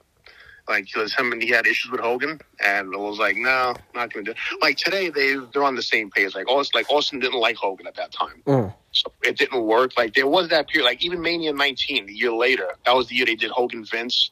Like, 0.68 0.86
because 0.86 1.14
him 1.14 1.30
and 1.30 1.40
he 1.40 1.48
had 1.50 1.64
issues 1.66 1.92
with 1.92 2.00
Hogan, 2.00 2.40
and 2.64 2.92
it 2.92 2.98
was 2.98 3.20
like, 3.20 3.36
no, 3.36 3.74
not 3.94 4.12
gonna 4.12 4.24
do. 4.24 4.30
it. 4.32 4.36
Like 4.60 4.76
today, 4.76 5.10
they 5.10 5.36
they're 5.52 5.62
on 5.62 5.76
the 5.76 5.82
same 5.82 6.10
page. 6.10 6.34
Like 6.34 6.48
Austin, 6.48 6.76
like 6.80 6.90
Austin 6.90 7.20
didn't 7.20 7.38
like 7.38 7.54
Hogan 7.54 7.86
at 7.86 7.94
that 7.94 8.10
time, 8.10 8.42
Mm. 8.46 8.74
So 8.96 9.12
it 9.22 9.38
didn't 9.38 9.62
work. 9.62 9.92
Like 9.96 10.14
there 10.14 10.26
was 10.26 10.48
that 10.48 10.68
period. 10.68 10.86
Like 10.86 11.04
even 11.04 11.20
Mania 11.20 11.52
19, 11.52 12.06
the 12.06 12.12
year 12.12 12.32
later, 12.32 12.68
that 12.84 12.94
was 12.94 13.08
the 13.08 13.14
year 13.14 13.26
they 13.26 13.34
did 13.34 13.50
Hogan 13.50 13.84
Vince, 13.84 14.30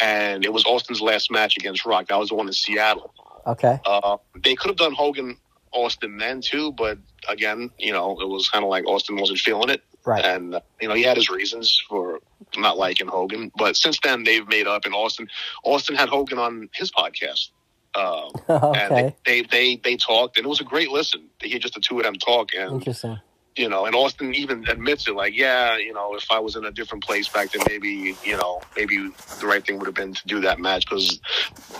and 0.00 0.44
it 0.44 0.52
was 0.52 0.64
Austin's 0.64 1.00
last 1.00 1.30
match 1.30 1.56
against 1.56 1.84
Rock. 1.86 2.08
That 2.08 2.18
was 2.18 2.28
the 2.28 2.34
one 2.34 2.46
in 2.46 2.52
Seattle. 2.52 3.12
Okay. 3.46 3.78
Uh, 3.84 4.16
they 4.42 4.54
could 4.54 4.68
have 4.68 4.76
done 4.76 4.92
Hogan 4.92 5.36
Austin 5.72 6.18
then 6.18 6.40
too, 6.40 6.72
but 6.72 6.98
again, 7.28 7.70
you 7.78 7.92
know, 7.92 8.18
it 8.20 8.28
was 8.28 8.48
kind 8.48 8.64
of 8.64 8.70
like 8.70 8.86
Austin 8.86 9.16
wasn't 9.16 9.38
feeling 9.38 9.68
it. 9.68 9.82
Right. 10.04 10.24
And 10.24 10.54
uh, 10.54 10.60
you 10.80 10.88
know, 10.88 10.94
he 10.94 11.02
had 11.02 11.16
his 11.16 11.28
reasons 11.28 11.82
for 11.88 12.20
not 12.56 12.78
liking 12.78 13.08
Hogan, 13.08 13.50
but 13.56 13.76
since 13.76 13.98
then 14.00 14.24
they've 14.24 14.46
made 14.46 14.66
up. 14.66 14.84
And 14.84 14.94
Austin, 14.94 15.28
Austin 15.64 15.96
had 15.96 16.08
Hogan 16.08 16.38
on 16.38 16.68
his 16.72 16.92
podcast, 16.92 17.50
uh, 17.96 18.28
and 18.48 18.94
they, 18.94 19.14
they 19.24 19.42
they 19.42 19.76
they 19.76 19.96
talked, 19.96 20.36
and 20.36 20.46
it 20.46 20.48
was 20.48 20.60
a 20.60 20.64
great 20.64 20.90
listen 20.90 21.28
to 21.40 21.48
hear 21.48 21.58
just 21.58 21.74
the 21.74 21.80
two 21.80 21.98
of 21.98 22.04
them 22.04 22.14
talk. 22.14 22.50
And 22.56 22.74
Interesting. 22.74 23.18
You 23.56 23.68
know, 23.68 23.86
and 23.86 23.94
Austin 23.94 24.34
even 24.34 24.66
admits 24.68 25.08
it, 25.08 25.14
like, 25.14 25.36
yeah, 25.36 25.76
you 25.76 25.92
know, 25.92 26.14
if 26.14 26.26
I 26.30 26.38
was 26.38 26.56
in 26.56 26.64
a 26.64 26.70
different 26.70 27.02
place 27.04 27.28
back 27.28 27.52
then, 27.52 27.64
maybe 27.64 28.18
you 28.22 28.36
know, 28.36 28.60
maybe 28.76 29.10
the 29.40 29.46
right 29.46 29.64
thing 29.66 29.78
would 29.78 29.86
have 29.86 29.94
been 29.94 30.14
to 30.14 30.22
do 30.26 30.40
that 30.42 30.58
match 30.58 30.84
because 30.88 31.20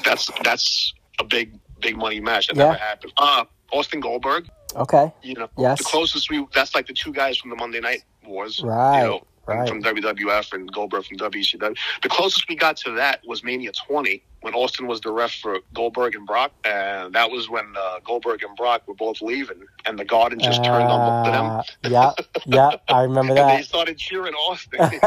that's 0.05 0.29
that's 0.43 0.93
a 1.21 1.25
big 1.25 1.59
big 1.81 1.97
money 1.97 2.21
match 2.21 2.49
that 2.49 2.57
Yeah. 2.57 2.65
never 2.65 2.79
happened. 2.79 3.13
Uh 3.19 3.45
Austin 3.73 4.01
Goldberg, 4.01 4.47
Okay. 4.75 5.13
you 5.23 5.35
know, 5.35 5.49
Yes. 5.59 5.79
the 5.79 5.85
closest 5.85 6.31
we 6.31 6.47
that's 6.55 6.75
like 6.75 6.87
the 6.87 6.93
two 6.95 7.13
guys 7.13 7.37
from 7.37 7.51
the 7.51 7.57
Monday 7.57 7.81
Night 7.81 8.03
Wars, 8.25 8.61
Right, 8.63 9.03
You 9.03 9.09
know, 9.09 9.21
right. 9.47 9.69
from 9.69 9.83
WWF 9.83 10.53
and 10.53 10.71
Goldberg 10.73 11.05
from 11.05 11.17
WCW. 11.19 11.77
The 12.03 12.09
closest 12.09 12.49
we 12.49 12.57
got 12.57 12.77
to 12.79 12.93
that 12.93 13.21
was 13.27 13.43
Mania 13.45 13.73
20 13.73 14.23
when 14.43 14.55
Austin 14.55 14.87
was 14.87 15.01
the 15.01 15.11
ref 15.11 15.35
for 15.35 15.59
Goldberg 15.75 16.15
and 16.15 16.25
Brock, 16.27 16.53
and 16.65 17.13
that 17.15 17.31
was 17.31 17.51
when 17.51 17.75
uh, 17.77 17.99
Goldberg 18.05 18.45
and 18.45 18.57
Brock 18.57 18.87
were 18.87 18.95
both 18.95 19.21
leaving, 19.21 19.65
and 19.87 19.99
the 19.99 20.05
Garden 20.05 20.39
just 20.39 20.63
turned 20.63 20.85
on 20.85 21.25
both 21.25 21.27
of 21.27 21.33
them. 21.33 21.47
Uh, 21.47 21.63
yeah. 21.89 22.13
Yeah. 22.47 22.77
I 22.89 23.03
remember 23.03 23.35
that. 23.35 23.47
And 23.47 23.59
they 23.59 23.63
started 23.65 23.99
cheering 23.99 24.35
Austin. 24.35 24.79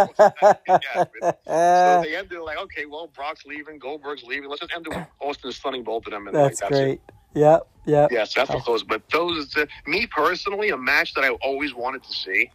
so 1.46 2.02
they 2.04 2.16
ended 2.16 2.40
like, 2.40 2.58
okay, 2.58 2.86
well, 2.86 3.08
Brock's 3.08 3.46
leaving, 3.46 3.80
Goldberg's 3.80 4.24
leaving. 4.24 4.50
Let's 4.50 4.62
just 4.62 4.74
end 4.74 4.88
it 4.88 4.96
with 4.96 5.08
Austin 5.20 5.52
stunning 5.52 5.84
both 5.84 6.06
of 6.06 6.12
them. 6.12 6.28
And 6.28 6.36
That's 6.36 6.62
like, 6.62 6.70
that's 6.70 6.82
great. 6.82 7.02
It. 7.08 7.14
Yep. 7.36 7.68
Yep. 7.86 8.12
Yes, 8.12 8.34
that's 8.34 8.50
what 8.50 8.66
those. 8.66 8.84
But 8.84 9.02
those, 9.10 9.56
uh, 9.56 9.66
me 9.88 10.06
personally, 10.08 10.70
a 10.70 10.78
match 10.78 11.14
that 11.14 11.24
I 11.24 11.30
always 11.30 11.74
wanted 11.74 12.04
to 12.04 12.12
see, 12.12 12.52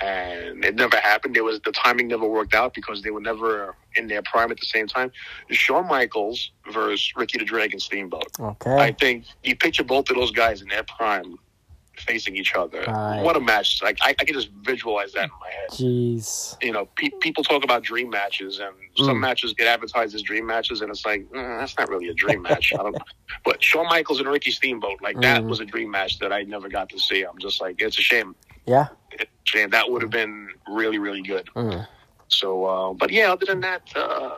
and 0.00 0.64
it 0.64 0.74
never 0.74 0.96
happened. 0.96 1.36
It 1.36 1.44
was 1.44 1.60
the 1.60 1.72
timing 1.72 2.08
never 2.08 2.26
worked 2.26 2.54
out 2.54 2.74
because 2.74 3.02
they 3.02 3.10
were 3.10 3.20
never 3.20 3.76
in 3.96 4.08
their 4.08 4.22
prime 4.22 4.50
at 4.50 4.58
the 4.58 4.66
same 4.66 4.86
time. 4.86 5.12
Shawn 5.50 5.86
Michaels 5.86 6.50
versus 6.72 7.12
Ricky 7.16 7.38
the 7.38 7.44
Dragon 7.44 7.78
Steamboat. 7.78 8.28
Okay, 8.40 8.76
I 8.76 8.92
think 8.92 9.24
you 9.42 9.56
picture 9.56 9.84
both 9.84 10.10
of 10.10 10.16
those 10.16 10.30
guys 10.32 10.62
in 10.62 10.68
their 10.68 10.84
prime 10.84 11.36
facing 11.98 12.34
each 12.36 12.54
other. 12.54 12.84
Right. 12.88 13.22
What 13.22 13.36
a 13.36 13.40
match! 13.40 13.80
Like 13.82 13.98
I, 14.02 14.10
I 14.18 14.24
can 14.24 14.34
just 14.34 14.48
visualize 14.62 15.12
that 15.12 15.24
in 15.24 15.30
my 15.40 15.50
head 15.50 15.70
Jeez. 15.70 16.56
you 16.62 16.72
know, 16.72 16.86
pe- 16.96 17.10
people 17.20 17.44
talk 17.44 17.62
about 17.64 17.82
dream 17.82 18.08
matches, 18.10 18.58
and 18.60 18.74
some 18.96 19.18
Mm. 19.18 19.20
matches 19.20 19.52
get 19.52 19.66
advertised 19.66 20.14
as 20.14 20.22
dream 20.22 20.46
matches, 20.46 20.80
and 20.80 20.90
it's 20.90 21.04
like 21.06 21.22
mm, 21.30 21.58
that's 21.60 21.76
not 21.78 21.88
really 21.90 22.08
a 22.08 22.14
dream 22.14 22.42
match. 22.42 22.72
I 22.78 22.82
don't 22.82 22.92
know. 22.94 23.04
But 23.44 23.62
Shawn 23.62 23.86
Michaels 23.86 24.20
and 24.20 24.28
Ricky 24.28 24.50
Steamboat, 24.50 25.00
like 25.02 25.20
that 25.20 25.42
Mm. 25.42 25.48
was 25.48 25.60
a 25.60 25.64
dream 25.64 25.90
match 25.90 26.18
that 26.20 26.32
I 26.32 26.42
never 26.42 26.68
got 26.68 26.88
to 26.90 26.98
see. 26.98 27.22
I'm 27.22 27.38
just 27.38 27.60
like, 27.60 27.80
it's 27.80 27.98
a 27.98 28.02
shame. 28.02 28.34
Yeah. 28.66 28.88
It's 29.14 29.30
a 29.30 29.34
shame. 29.44 29.70
That 29.70 29.90
would 29.90 30.02
have 30.02 30.10
been 30.10 30.48
really, 30.68 30.98
really 30.98 31.22
good. 31.22 31.48
Mm. 31.54 31.86
So, 32.28 32.64
uh, 32.64 32.92
but 32.94 33.10
yeah, 33.10 33.32
other 33.32 33.46
than 33.46 33.60
that, 33.60 33.82
uh, 33.94 34.30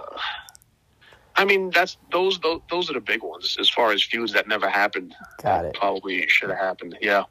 I 1.37 1.45
mean, 1.45 1.71
that's 1.71 1.97
those, 2.13 2.39
those 2.41 2.61
those 2.71 2.91
are 2.91 2.95
the 2.95 3.01
big 3.01 3.23
ones 3.23 3.57
as 3.59 3.69
far 3.69 3.93
as 3.93 4.03
feuds 4.03 4.33
that 4.33 4.49
never 4.49 4.69
happened. 4.69 5.15
Got 5.43 5.65
it. 5.65 5.75
Probably 5.75 6.27
should 6.29 6.51
have 6.51 6.59
happened. 6.59 6.97
Yeah. 7.01 7.25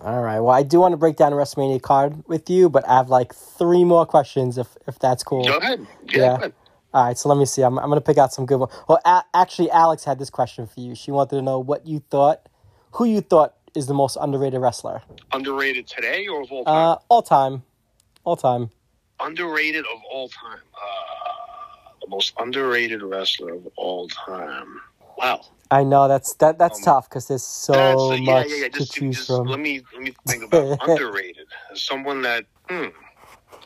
All 0.00 0.22
right. 0.22 0.40
Well, 0.40 0.54
I 0.54 0.64
do 0.64 0.80
want 0.80 0.92
to 0.92 0.96
break 0.96 1.16
down 1.16 1.30
the 1.30 1.36
WrestleMania 1.36 1.80
card 1.80 2.24
with 2.26 2.50
you, 2.50 2.68
but 2.68 2.88
I 2.88 2.96
have 2.96 3.10
like 3.10 3.34
three 3.34 3.84
more 3.84 4.06
questions 4.06 4.58
if 4.58 4.76
if 4.88 4.98
that's 4.98 5.22
cool. 5.22 5.44
Go 5.44 5.58
ahead. 5.58 5.86
Yeah. 6.08 6.18
Yeah. 6.18 6.28
Go 6.28 6.34
ahead. 6.34 6.52
All 6.92 7.04
right, 7.04 7.18
so 7.18 7.28
let 7.28 7.36
me 7.36 7.44
see. 7.44 7.62
I'm, 7.62 7.76
I'm 7.76 7.86
going 7.86 8.00
to 8.00 8.04
pick 8.04 8.18
out 8.18 8.32
some 8.32 8.46
good 8.46 8.58
ones. 8.58 8.72
Well, 8.88 9.00
a- 9.04 9.24
actually, 9.34 9.68
Alex 9.72 10.04
had 10.04 10.20
this 10.20 10.30
question 10.30 10.68
for 10.68 10.78
you. 10.78 10.94
She 10.94 11.10
wanted 11.10 11.34
to 11.34 11.42
know 11.42 11.58
what 11.58 11.88
you 11.88 11.98
thought, 12.08 12.48
who 12.92 13.04
you 13.04 13.20
thought 13.20 13.56
is 13.74 13.86
the 13.86 13.94
most 13.94 14.16
underrated 14.20 14.60
wrestler. 14.60 15.02
Underrated 15.32 15.86
today 15.86 16.26
or 16.28 16.42
of 16.42 16.52
all 16.52 16.64
time? 16.64 16.74
Uh, 16.74 16.96
all 17.08 17.22
time. 17.22 17.62
All 18.24 18.36
time. 18.36 18.70
underrated 19.20 19.84
of 19.86 20.00
all 20.10 20.28
time. 20.28 20.60
Uh, 20.74 21.90
the 22.00 22.08
most 22.08 22.34
underrated 22.38 23.02
wrestler 23.02 23.54
of 23.54 23.68
all 23.76 24.08
time. 24.08 24.80
Wow. 25.18 25.42
I 25.70 25.84
know 25.84 26.08
that's 26.08 26.34
that 26.34 26.58
that's 26.58 26.80
tough 26.82 27.08
because 27.08 27.28
there's 27.28 27.44
so 27.44 27.72
That's, 27.72 28.20
yeah, 28.20 28.34
much 28.34 28.46
yeah, 28.50 28.56
yeah. 28.56 28.68
to 28.68 28.86
choose 28.86 29.16
just 29.16 29.28
from. 29.28 29.46
let 29.48 29.60
me 29.60 29.82
let 29.92 30.02
me 30.02 30.14
think 30.26 30.44
about 30.44 30.78
underrated. 30.88 31.46
Someone 31.74 32.22
that 32.22 32.46
hmm, 32.68 32.86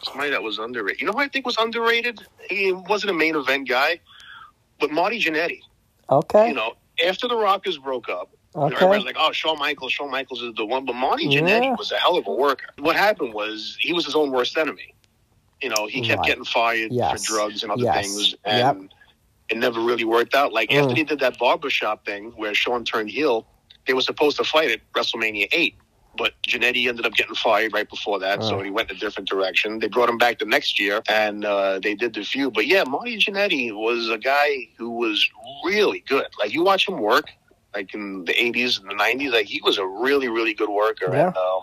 somebody 0.02 0.30
that 0.30 0.42
was 0.42 0.58
underrated. 0.58 1.00
You 1.00 1.06
know 1.08 1.12
who 1.12 1.20
I 1.20 1.28
think 1.28 1.46
was 1.46 1.56
underrated? 1.58 2.20
He 2.48 2.72
wasn't 2.72 3.10
a 3.10 3.14
main 3.14 3.36
event 3.36 3.68
guy, 3.68 4.00
but 4.80 4.90
Marty 4.90 5.20
Jannetty. 5.20 5.60
Okay. 6.10 6.48
You 6.48 6.54
know, 6.54 6.74
after 7.06 7.28
the 7.28 7.36
Rockers 7.36 7.78
broke 7.78 8.08
up. 8.08 8.30
Okay. 8.56 8.74
Everybody's 8.76 9.04
like, 9.04 9.16
"Oh, 9.18 9.30
Shawn 9.32 9.58
Michaels, 9.58 9.92
Shawn 9.92 10.10
Michaels 10.10 10.42
is 10.42 10.54
the 10.54 10.64
one," 10.64 10.84
but 10.84 10.94
Marty 10.94 11.26
Yeah. 11.26 11.40
Jannetty 11.40 11.76
was 11.78 11.92
a 11.92 11.96
hell 11.96 12.16
of 12.16 12.26
a 12.26 12.32
worker. 12.32 12.66
What 12.78 12.96
happened 12.96 13.34
was 13.34 13.76
he 13.80 13.92
was 13.92 14.04
his 14.06 14.14
own 14.14 14.30
worst 14.30 14.56
enemy. 14.56 14.94
You 15.60 15.68
know, 15.68 15.86
he 15.86 16.00
kept 16.00 16.20
Right. 16.20 16.28
getting 16.28 16.44
fired 16.44 16.92
Yes. 16.92 17.26
for 17.26 17.32
drugs 17.34 17.62
and 17.62 17.70
other 17.72 17.82
Yes. 17.82 18.06
things, 18.06 18.34
and 18.44 18.58
Yep. 18.80 18.90
it 19.50 19.58
never 19.58 19.80
really 19.80 20.04
worked 20.04 20.34
out. 20.34 20.52
Like 20.52 20.72
after 20.72 20.92
Mm. 20.92 20.96
they 20.96 21.02
did 21.04 21.20
that 21.20 21.38
barbershop 21.38 22.04
thing 22.06 22.32
where 22.36 22.54
Shawn 22.54 22.84
turned 22.84 23.10
heel, 23.10 23.46
they 23.86 23.92
were 23.92 24.00
supposed 24.02 24.36
to 24.38 24.44
fight 24.44 24.70
at 24.70 24.80
WrestleMania 24.94 25.48
eight, 25.52 25.74
but 26.16 26.32
Jannetty 26.46 26.88
ended 26.88 27.04
up 27.06 27.14
getting 27.14 27.34
fired 27.34 27.72
right 27.72 27.88
before 27.88 28.18
that, 28.20 28.42
so 28.42 28.58
Oh. 28.58 28.62
he 28.62 28.70
went 28.70 28.90
a 28.90 28.94
different 28.94 29.28
direction. 29.28 29.78
They 29.78 29.88
brought 29.88 30.08
him 30.08 30.16
back 30.18 30.38
the 30.38 30.44
next 30.46 30.78
year, 30.80 31.02
and 31.08 31.44
uh, 31.44 31.80
they 31.80 31.94
did 31.94 32.14
the 32.14 32.22
feud. 32.24 32.54
But 32.54 32.66
yeah, 32.66 32.84
Marty 32.84 33.18
Jannetty 33.18 33.72
was 33.72 34.08
a 34.08 34.18
guy 34.18 34.68
who 34.78 34.90
was 34.90 35.28
really 35.64 36.00
good. 36.00 36.26
Like 36.38 36.52
you 36.54 36.62
watch 36.62 36.88
him 36.88 36.98
work, 36.98 37.26
like 37.74 37.94
in 37.94 38.24
the 38.24 38.40
eighties 38.42 38.78
and 38.78 38.88
the 38.90 38.94
nineties, 38.94 39.32
like 39.32 39.46
he 39.46 39.60
was 39.62 39.78
a 39.78 39.86
really, 39.86 40.28
really 40.28 40.54
good 40.54 40.70
worker. 40.70 41.10
Yeah. 41.12 41.28
And 41.28 41.36
um, 41.36 41.62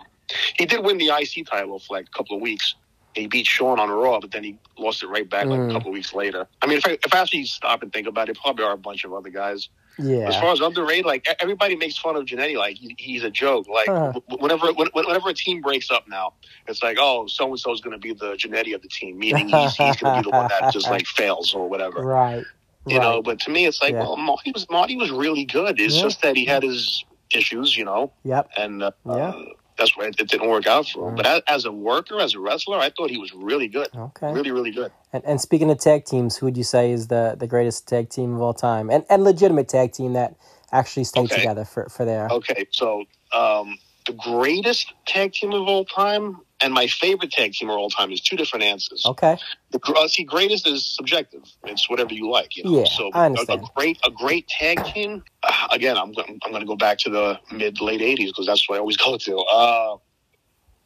he 0.58 0.66
did 0.66 0.84
win 0.84 0.97
the 0.97 1.10
IC 1.10 1.47
title 1.47 1.80
for 1.80 1.97
like 1.97 2.08
a 2.08 2.18
couple 2.18 2.36
of 2.36 2.41
weeks. 2.41 2.76
He 3.14 3.28
beat 3.28 3.45
Shawn 3.47 3.80
on 3.80 3.89
Raw, 3.89 4.20
but 4.20 4.32
then 4.32 4.43
he 4.43 4.58
lost 4.78 5.01
it 5.01 5.08
right 5.08 5.30
back 5.30 5.45
like 5.45 5.58
Mm. 5.58 5.70
a 5.70 5.74
couple 5.74 5.88
of 5.88 5.93
weeks 5.93 6.14
later. 6.14 6.47
I 6.62 6.68
mean, 6.68 6.80
if 6.80 6.86
I, 6.86 6.97
if 7.01 7.14
I 7.14 7.20
actually 7.22 7.45
stop 7.45 7.82
and 7.82 7.93
think 7.93 8.08
about 8.08 8.28
it, 8.28 8.38
probably 8.38 8.66
are 8.66 8.74
a 8.74 8.78
bunch 8.78 9.06
of 9.06 9.14
other 9.14 9.30
guys. 9.30 9.70
yeah. 9.97 10.28
As 10.28 10.36
far 10.36 10.51
as 10.51 10.60
underrated, 10.60 11.06
like 11.06 11.26
everybody 11.39 11.78
makes 11.78 11.97
fun 11.97 12.18
of 12.18 12.26
Jannetty, 12.26 12.58
like 12.58 12.76
he, 12.76 12.93
he's 12.99 13.24
a 13.24 13.30
joke. 13.32 13.70
Like 13.70 13.88
Huh. 13.88 14.12
whenever 14.39 14.74
when, 14.74 14.88
whenever 14.91 15.30
a 15.30 15.34
team 15.34 15.62
breaks 15.62 15.89
up 15.89 16.10
now, 16.10 16.34
it's 16.68 16.84
like, 16.84 16.97
oh, 16.99 17.26
so 17.28 17.47
and 17.47 17.58
so 17.58 17.72
is 17.72 17.80
going 17.80 17.93
to 17.93 17.97
be 17.97 18.12
the 18.14 18.34
Jannetty 18.34 18.76
of 18.76 18.82
the 18.82 18.89
team, 18.89 19.18
meaning 19.18 19.47
he's 19.47 19.76
he's 19.78 19.95
going 19.95 20.14
to 20.16 20.22
be 20.22 20.30
the 20.30 20.36
one 20.36 20.49
that 20.49 20.74
just 20.74 20.89
like 20.89 21.06
fails 21.06 21.53
or 21.53 21.70
whatever. 21.70 22.01
right. 22.03 22.43
You 22.88 22.99
know, 22.99 23.21
but 23.21 23.39
to 23.41 23.51
me, 23.51 23.65
it's 23.65 23.81
like, 23.81 23.93
Yeah. 23.93 24.01
well, 24.03 24.17
Marty 24.17 24.51
was 24.51 24.67
Marty 24.69 24.95
was 24.95 25.11
really 25.11 25.45
good. 25.45 25.79
It's 25.79 25.95
Yeah. 25.95 26.03
just 26.03 26.21
that 26.21 26.36
he 26.36 26.45
had 26.45 26.63
his 26.63 27.03
issues, 27.33 27.75
you 27.75 27.86
know, 27.86 28.13
Yep. 28.23 28.51
and 28.57 28.83
uh, 28.83 28.91
Yeah. 29.05 29.33
that's 29.77 29.97
why 29.97 30.05
it, 30.05 30.19
it 30.19 30.29
didn't 30.29 30.49
work 30.49 30.67
out 30.67 30.88
for 30.88 31.09
him. 31.09 31.15
But 31.15 31.25
as, 31.25 31.41
as 31.47 31.65
a 31.65 31.71
worker, 31.71 32.19
as 32.19 32.36
a 32.36 32.39
wrestler, 32.39 32.77
I 32.77 32.91
thought 32.91 33.09
he 33.09 33.17
was 33.17 33.33
really 33.33 33.67
good, 33.67 33.89
Okay. 33.95 34.31
really, 34.31 34.51
really 34.51 34.71
good. 34.71 34.91
And, 35.13 35.23
and 35.25 35.41
speaking 35.41 35.71
of 35.71 35.79
tag 35.79 36.05
teams, 36.05 36.38
who 36.38 36.45
would 36.45 36.57
you 36.57 36.63
say 36.63 36.91
is 36.91 37.07
the, 37.07 37.36
the 37.38 37.47
greatest 37.47 37.88
tag 37.88 38.09
team 38.09 38.36
of 38.36 38.41
all 38.41 38.53
time, 38.53 38.89
and 38.91 39.03
and 39.09 39.23
legitimate 39.23 39.67
tag 39.67 39.91
team 39.93 40.13
that 40.13 40.36
actually 40.71 41.05
stayed 41.05 41.25
Okay. 41.25 41.36
together 41.38 41.65
for 41.65 41.89
for 41.89 42.05
their 42.05 42.29
Okay, 42.31 42.65
so 42.71 43.05
um, 43.33 43.77
the 44.05 44.13
greatest 44.13 44.93
tag 45.07 45.33
team 45.33 45.53
of 45.53 45.67
all 45.67 45.86
time 45.86 46.38
and 46.62 46.74
my 46.74 46.88
favorite 46.88 47.32
tag 47.32 47.51
team 47.53 47.70
of 47.70 47.78
all 47.78 47.89
time 47.89 48.12
is 48.12 48.22
two 48.22 48.36
different 48.38 48.64
answers. 48.64 49.03
okay. 49.06 49.38
The 49.72 49.80
uh, 49.95 50.08
see, 50.08 50.24
greatest 50.24 50.66
is 50.68 50.86
subjective. 50.86 51.43
It's 51.66 51.89
whatever 51.89 52.14
you 52.14 52.30
like. 52.30 52.56
You 52.56 52.64
know? 52.64 52.80
Yeah, 52.80 52.86
so 52.86 53.10
I 53.14 53.24
a- 53.24 53.26
understand. 53.28 53.62
A, 53.64 53.68
great, 53.76 53.99
a 54.06 54.12
great 54.12 54.47
tag 54.47 54.84
team. 54.86 55.24
Uh, 55.43 55.68
again, 55.72 55.97
I'm 55.97 56.12
going. 56.14 56.39
I'm 56.43 56.51
going 56.51 56.62
to 56.62 56.68
go 56.68 56.76
back 56.78 56.97
to 56.99 57.10
the 57.10 57.39
mid 57.51 57.82
late 57.82 58.01
'80s 58.01 58.28
because 58.28 58.45
that's 58.45 58.68
what 58.70 58.76
I 58.76 58.80
always 58.80 58.97
go 58.97 59.18
to. 59.18 59.38
Uh, 59.38 59.97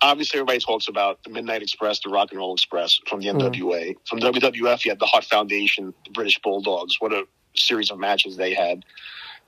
obviously, 0.02 0.40
everybody 0.40 0.60
talks 0.60 0.88
about 0.88 1.24
the 1.24 1.30
Midnight 1.30 1.62
Express, 1.62 2.00
the 2.00 2.10
Rock 2.10 2.32
and 2.32 2.40
Roll 2.40 2.54
Express 2.54 3.00
from 3.08 3.20
the 3.22 3.28
Mm. 3.28 3.40
NWA. 3.54 3.96
From 4.08 4.20
WWF, 4.20 4.86
you 4.86 4.92
had 4.92 5.00
the 5.00 5.06
Hart 5.06 5.26
Foundation, 5.26 5.94
the 6.06 6.12
British 6.12 6.40
Bulldogs. 6.40 6.96
What 7.00 7.14
a 7.14 7.26
series 7.56 7.92
of 7.92 8.00
matches 8.00 8.38
they 8.38 8.54
had. 8.54 8.86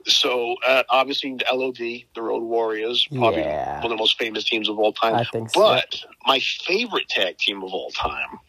So 0.07 0.55
uh, 0.67 0.83
obviously 0.89 1.35
the 1.35 1.45
LOD, 1.53 1.77
the 2.15 2.21
Road 2.21 2.43
Warriors, 2.43 3.07
probably 3.07 3.41
Yeah. 3.41 3.77
one 3.77 3.85
of 3.85 3.89
the 3.91 3.97
most 3.97 4.17
famous 4.17 4.43
teams 4.43 4.67
of 4.69 4.79
all 4.79 4.93
time. 4.93 5.15
I 5.15 5.23
think 5.25 5.49
so. 5.51 5.61
But 5.61 6.03
my 6.25 6.39
favorite 6.39 7.07
tag 7.09 7.37
team 7.37 7.63
of 7.63 7.73
all 7.73 7.91
time 7.91 8.39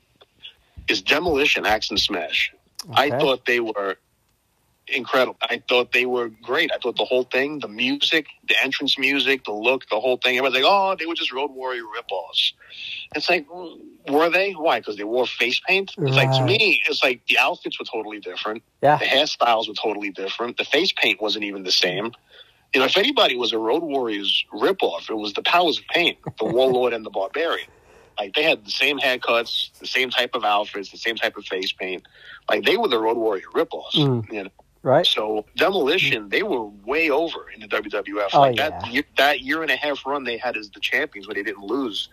is 0.89 1.03
Demolition, 1.03 1.67
Axe 1.67 1.91
and 1.91 2.01
Smash. 2.01 2.53
I 2.95 3.11
thought 3.11 3.47
they 3.47 3.61
were 3.61 3.97
incredible. 4.89 5.37
I 5.43 5.63
thought 5.69 5.93
they 5.93 6.07
were 6.07 6.29
great. 6.29 6.71
I 6.73 6.79
thought 6.79 6.97
the 6.97 7.05
whole 7.05 7.25
thing, 7.25 7.61
the 7.61 7.69
music, 7.69 8.27
the 8.49 8.55
entrance 8.63 8.99
music, 8.99 9.45
the 9.45 9.53
look, 9.53 9.89
the 9.89 10.01
whole 10.01 10.17
thing. 10.17 10.37
Everybody's 10.37 10.65
like, 10.65 10.73
oh, 10.73 10.97
they 10.99 11.07
were 11.07 11.15
just 11.15 11.33
Road 11.33 11.51
Warrior 11.53 11.83
ripoffs. 11.83 12.53
It's 13.15 13.29
like, 13.29 13.47
were 14.09 14.31
they? 14.31 14.53
Why? 14.53 14.81
Because 14.81 14.97
they 14.97 15.05
wore 15.05 15.27
face 15.27 15.61
paint. 15.67 15.93
It's 15.99 16.17
like 16.17 16.31
to 16.33 16.45
me, 16.45 16.83
it's 16.89 17.03
like 17.03 17.27
the 17.29 17.39
outfits 17.39 17.79
were 17.79 17.85
totally 17.85 18.21
different. 18.21 18.63
Yeah. 18.83 18.99
The 18.99 19.05
hairstyles 19.05 19.69
were 19.69 19.75
totally 19.75 20.11
different. 20.11 20.57
The 20.57 20.65
face 20.65 20.93
paint 20.93 21.21
wasn't 21.21 21.45
even 21.45 21.63
the 21.63 21.73
same. 21.73 22.13
You 22.75 22.81
know, 22.81 22.87
if 22.87 22.97
anybody 22.97 23.37
was 23.37 23.53
a 23.53 23.59
Road 23.59 23.83
Warriors 23.83 24.45
ripoff, 24.53 25.11
it 25.11 25.15
was 25.15 25.35
the 25.35 25.43
Powers 25.43 25.79
of 25.79 25.85
Pain, 25.89 26.17
the 26.39 26.45
Warlord 26.47 26.95
and 26.95 27.05
the 27.05 27.11
Barbarian. 27.11 27.69
Like 28.19 28.35
they 28.35 28.43
had 28.43 28.65
the 28.65 28.71
same 28.71 28.99
haircuts, 28.99 29.79
the 29.79 29.87
same 29.87 30.11
type 30.11 30.35
of 30.35 30.45
outfits, 30.45 30.91
the 30.91 30.99
same 30.99 31.17
type 31.17 31.37
of 31.37 31.45
face 31.45 31.73
paint. 31.73 32.07
Like 32.49 32.65
they 32.65 32.77
were 32.77 32.89
the 32.89 32.99
Road 32.99 33.17
Warrior 33.17 33.47
ripoffs. 33.55 33.95
Mm. 33.95 34.33
You 34.33 34.45
know, 34.45 34.51
Right? 34.83 35.07
so 35.07 35.45
Demolition, 35.57 36.29
they 36.29 36.43
were 36.43 36.65
way 36.65 37.09
over 37.11 37.51
in 37.55 37.61
the 37.61 37.69
WWF. 37.69 38.29
Oh, 38.33 38.41
like 38.41 38.57
yeah. 38.57 38.71
that 38.71 38.93
year, 38.93 39.05
that 39.17 39.41
year 39.41 39.63
and 39.63 39.71
a 39.71 39.77
half 39.77 40.05
run 40.05 40.25
they 40.25 40.37
had 40.37 40.57
as 40.57 40.71
the 40.71 40.81
champions, 40.81 41.27
where 41.29 41.35
they 41.35 41.43
didn't 41.45 41.63
lose. 41.65 42.09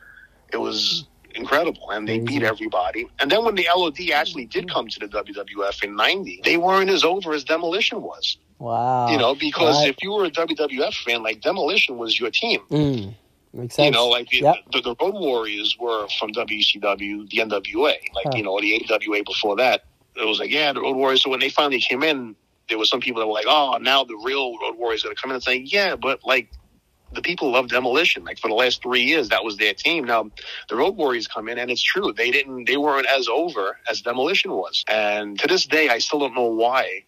It 0.54 0.58
was 0.58 1.06
incredible, 1.36 1.90
and 1.92 2.08
they 2.08 2.20
beat 2.20 2.44
everybody. 2.44 3.08
And 3.20 3.32
then 3.32 3.44
when 3.46 3.56
the 3.56 3.68
LOD 3.76 4.00
actually 4.12 4.46
did 4.46 4.70
come 4.70 4.88
to 4.88 5.00
the 5.00 5.08
WWF 5.08 5.84
in 5.84 5.96
'90, 5.96 6.42
they 6.44 6.58
weren't 6.58 6.90
as 6.90 7.04
over 7.04 7.34
as 7.34 7.44
Demolition 7.44 8.02
was. 8.02 8.38
Wow. 8.60 9.10
you 9.10 9.18
know, 9.18 9.36
because 9.36 9.78
Right. 9.78 9.88
if 9.90 10.04
you 10.04 10.12
were 10.12 10.26
a 10.26 10.30
WWF 10.32 10.94
fan, 11.06 11.24
like 11.24 11.40
Demolition 11.42 11.98
was 11.98 12.20
your 12.20 12.30
team. 12.30 12.60
Mm. 12.70 13.14
Makes 13.54 13.76
sense. 13.76 13.86
You 13.86 13.92
know, 13.92 14.08
like 14.10 14.28
the, 14.30 14.38
Yep. 14.42 14.56
the, 14.74 14.82
the 14.82 14.96
Road 15.02 15.16
Warriors 15.16 15.78
were 15.80 16.08
from 16.20 16.32
WCW, 16.34 17.30
the 17.30 17.38
NWA, 17.38 17.96
like 18.14 18.26
Huh. 18.26 18.32
you 18.36 18.44
know, 18.44 18.60
the 18.60 18.76
AWA 18.76 19.24
before 19.24 19.56
that. 19.56 19.86
It 20.16 20.28
was 20.28 20.40
like, 20.40 20.52
yeah, 20.52 20.74
the 20.74 20.82
Road 20.82 20.98
Warriors. 20.98 21.24
So 21.24 21.30
when 21.30 21.40
they 21.40 21.50
finally 21.50 21.80
came 21.80 22.04
in, 22.04 22.36
there 22.70 22.78
were 22.78 22.86
some 22.86 23.02
people 23.02 23.20
that 23.20 23.28
were 23.28 23.34
like, 23.34 23.48
oh, 23.48 23.78
now 23.82 24.04
the 24.04 24.16
real 24.24 24.58
Road 24.60 24.78
Warriors 24.78 25.04
are 25.04 25.08
going 25.08 25.16
to 25.16 25.22
come 25.22 25.32
in 25.32 25.36
and 25.36 25.44
say, 25.44 25.58
yeah, 25.58 25.96
but 25.96 26.20
like 26.24 26.52
the 27.14 27.22
people 27.22 27.52
love 27.52 27.70
Demolition. 27.70 28.24
Like 28.24 28.40
for 28.40 28.48
the 28.48 28.54
last 28.54 28.82
three 28.82 29.02
years, 29.02 29.30
that 29.30 29.44
was 29.44 29.58
their 29.58 29.74
team. 29.74 30.06
Now 30.06 30.30
the 30.70 30.76
Road 30.76 30.96
Warriors 30.96 31.28
come 31.28 31.50
in, 31.50 31.58
and 31.58 31.72
it's 31.72 31.82
true 31.82 32.14
they 32.14 32.32
didn't, 32.32 32.66
they 32.66 32.78
weren't 32.78 33.08
as 33.08 33.28
over 33.28 33.78
as 33.90 34.02
Demolition 34.02 34.52
was. 34.52 34.84
And 34.88 35.40
to 35.40 35.48
this 35.48 35.66
day, 35.66 35.90
I 35.90 35.98
still 36.00 36.20
don't 36.20 36.36
know 36.36 36.52
why 36.52 37.06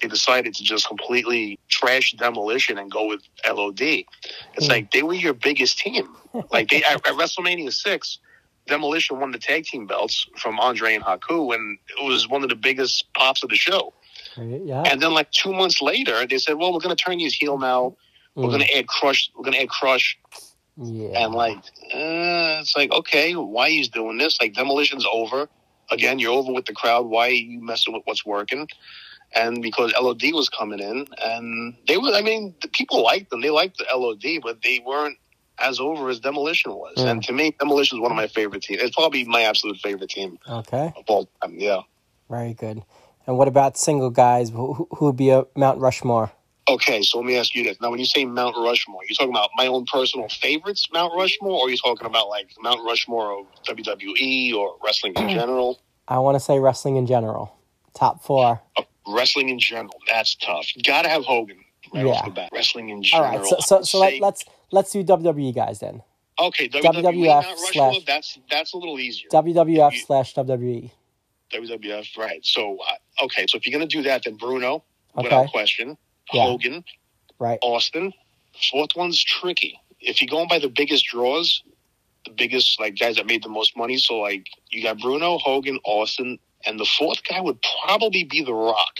they 0.00 0.08
decided 0.08 0.54
to 0.54 0.64
just 0.64 0.88
completely 0.88 1.58
trash 1.68 2.12
Demolition 2.14 2.78
and 2.78 2.90
go 2.90 3.06
with 3.06 3.22
LOD. 3.48 3.80
It's 3.80 4.06
hmm. 4.58 4.66
like 4.66 4.90
they 4.90 5.02
were 5.02 5.14
your 5.14 5.34
biggest 5.34 5.78
team. 5.78 6.08
Like 6.50 6.68
they 6.68 6.82
at, 6.82 6.96
at 7.06 7.14
WrestleMania 7.14 7.72
six, 7.72 8.18
Demolition 8.66 9.20
won 9.20 9.30
the 9.30 9.38
tag 9.38 9.64
team 9.64 9.86
belts 9.86 10.26
from 10.36 10.58
Andre 10.58 10.94
and 10.94 11.04
Haku, 11.04 11.54
and 11.54 11.78
it 12.00 12.04
was 12.04 12.28
one 12.28 12.42
of 12.42 12.48
the 12.48 12.56
biggest 12.56 13.12
pops 13.14 13.42
of 13.42 13.50
the 13.50 13.56
show. 13.56 13.92
Right, 14.36 14.60
Yeah. 14.64 14.82
And 14.86 15.00
then 15.00 15.12
like 15.14 15.30
two 15.30 15.52
months 15.52 15.80
later, 15.82 16.26
they 16.26 16.38
said, 16.38 16.54
"Well, 16.54 16.72
we're 16.72 16.80
going 16.80 16.94
to 16.96 17.02
turn 17.02 17.18
these 17.18 17.34
heel 17.34 17.58
now. 17.58 17.96
We're 18.34 18.46
Mm. 18.46 18.50
going 18.50 18.62
to 18.62 18.76
add 18.76 18.88
Crush. 18.88 19.30
We're 19.34 19.44
going 19.44 19.54
to 19.54 19.62
add 19.62 19.68
Crush." 19.68 20.18
yeah. 20.76 21.24
And 21.24 21.34
like, 21.34 21.56
uh, 21.56 22.58
it's 22.60 22.76
like, 22.76 22.90
okay, 22.92 23.34
why 23.34 23.70
he's 23.70 23.88
doing 23.88 24.18
this? 24.18 24.40
Like, 24.40 24.54
demolition's 24.54 25.06
over. 25.10 25.48
Again, 25.90 26.18
you're 26.18 26.32
over 26.32 26.52
with 26.52 26.64
the 26.64 26.72
crowd. 26.72 27.06
Why 27.06 27.28
are 27.28 27.30
you 27.30 27.60
messing 27.62 27.92
with 27.92 28.02
what's 28.06 28.24
working? 28.26 28.66
And 29.36 29.62
because 29.62 29.92
LOD 30.00 30.22
was 30.32 30.48
coming 30.48 30.78
in, 30.80 31.06
and 31.22 31.76
they 31.88 31.96
were, 31.96 32.10
I 32.10 32.22
mean, 32.22 32.54
the 32.62 32.68
people 32.68 33.02
liked 33.02 33.30
them. 33.30 33.40
They 33.40 33.50
liked 33.50 33.78
the 33.78 33.86
LOD, 33.94 34.40
but 34.42 34.62
they 34.62 34.80
weren't 34.84 35.18
as 35.58 35.78
over 35.80 36.08
as 36.08 36.20
Demolition 36.20 36.72
was. 36.72 36.94
And 36.96 37.22
to 37.24 37.32
me, 37.32 37.54
Demolition 37.58 37.98
is 37.98 38.02
one 38.02 38.10
of 38.10 38.16
my 38.16 38.26
favorite 38.28 38.62
teams. 38.62 38.82
It's 38.82 38.94
probably 38.94 39.24
my 39.24 39.42
absolute 39.42 39.76
favorite 39.78 40.10
team 40.10 40.38
okay. 40.48 40.92
of 40.96 41.04
all 41.06 41.28
time. 41.42 41.56
Yeah. 41.58 41.80
Very 42.30 42.54
good. 42.54 42.82
And 43.26 43.38
what 43.38 43.48
about 43.48 43.76
single 43.78 44.10
guys? 44.10 44.50
Who, 44.50 44.86
who 44.96 45.06
would 45.06 45.16
be 45.16 45.30
a 45.30 45.44
Mount 45.56 45.80
Rushmore? 45.80 46.30
Okay, 46.68 47.02
so 47.02 47.18
let 47.18 47.26
me 47.26 47.36
ask 47.36 47.54
you 47.54 47.62
this. 47.64 47.78
Now, 47.80 47.90
when 47.90 47.98
you 48.00 48.06
say 48.06 48.24
Mount 48.24 48.56
Rushmore, 48.56 49.02
you 49.08 49.14
talking 49.14 49.32
about 49.32 49.50
my 49.54 49.66
own 49.66 49.84
personal 49.84 50.28
favorites, 50.28 50.88
Mount 50.92 51.12
Rushmore, 51.14 51.52
or 51.60 51.66
are 51.66 51.70
you 51.70 51.76
talking 51.76 52.06
about 52.06 52.28
like 52.28 52.50
Mount 52.60 52.80
Rushmore 52.84 53.40
of 53.40 53.46
WWE 53.66 54.54
or 54.54 54.76
wrestling 54.82 55.12
in 55.16 55.28
general? 55.28 55.78
I 56.08 56.18
want 56.18 56.36
to 56.36 56.40
say 56.40 56.58
wrestling 56.58 56.96
in 56.96 57.06
general. 57.06 57.54
Top 57.94 58.22
four. 58.22 58.62
Uh, 58.76 58.82
wrestling 59.06 59.50
in 59.50 59.58
general, 59.58 59.94
that's 60.08 60.34
tough. 60.36 60.74
You 60.74 60.82
gotta 60.82 61.08
have 61.08 61.24
Hogan 61.24 61.58
right 61.94 62.06
Yeah. 62.06 62.12
off 62.12 62.24
the 62.24 62.30
bat. 62.30 62.48
Wrestling 62.52 62.88
in 62.88 63.02
general. 63.02 63.38
right. 63.38 63.46
So 63.46 63.56
so, 63.60 63.82
so 63.82 63.98
let, 63.98 64.10
say- 64.12 64.20
let's 64.20 64.44
let's 64.72 64.90
do 64.92 65.04
WWE 65.04 65.54
guys 65.54 65.80
then. 65.80 66.02
okay, 66.38 66.68
WWE, 66.68 66.82
WWF 66.82 67.26
Mount 67.26 67.46
Rushmore, 67.46 67.92
slash- 67.92 68.04
that's 68.06 68.38
that's 68.50 68.72
a 68.74 68.78
little 68.78 68.98
easier. 68.98 69.28
WWF 69.30 69.92
You- 69.92 69.98
slash. 70.00 70.34
WWE. 70.34 70.90
WWF, 71.54 72.16
right? 72.18 72.44
So 72.44 72.78
uh, 73.20 73.24
okay, 73.24 73.46
so 73.48 73.56
if 73.56 73.66
you're 73.66 73.72
gonna 73.78 73.88
do 73.88 74.02
that, 74.02 74.24
then 74.24 74.36
Bruno, 74.36 74.84
Okay. 75.16 75.24
without 75.28 75.50
question, 75.50 75.96
Yeah. 76.32 76.42
Hogan, 76.42 76.84
Right. 77.38 77.58
Austin. 77.62 78.12
Fourth 78.70 78.90
one's 78.96 79.22
tricky. 79.22 79.78
If 80.00 80.20
you're 80.20 80.28
going 80.28 80.48
by 80.48 80.58
the 80.58 80.68
biggest 80.68 81.06
draws, 81.06 81.62
the 82.24 82.30
biggest 82.32 82.78
like 82.80 82.96
guys 82.98 83.16
that 83.16 83.26
made 83.26 83.42
the 83.42 83.48
most 83.48 83.76
money. 83.76 83.96
So 83.98 84.18
like 84.18 84.46
you 84.70 84.82
got 84.82 84.98
Bruno, 85.00 85.38
Hogan, 85.38 85.78
Austin, 85.84 86.38
and 86.66 86.78
the 86.78 86.84
fourth 86.98 87.18
guy 87.28 87.40
would 87.40 87.58
probably 87.84 88.24
be 88.24 88.42
The 88.44 88.54
Rock. 88.54 88.96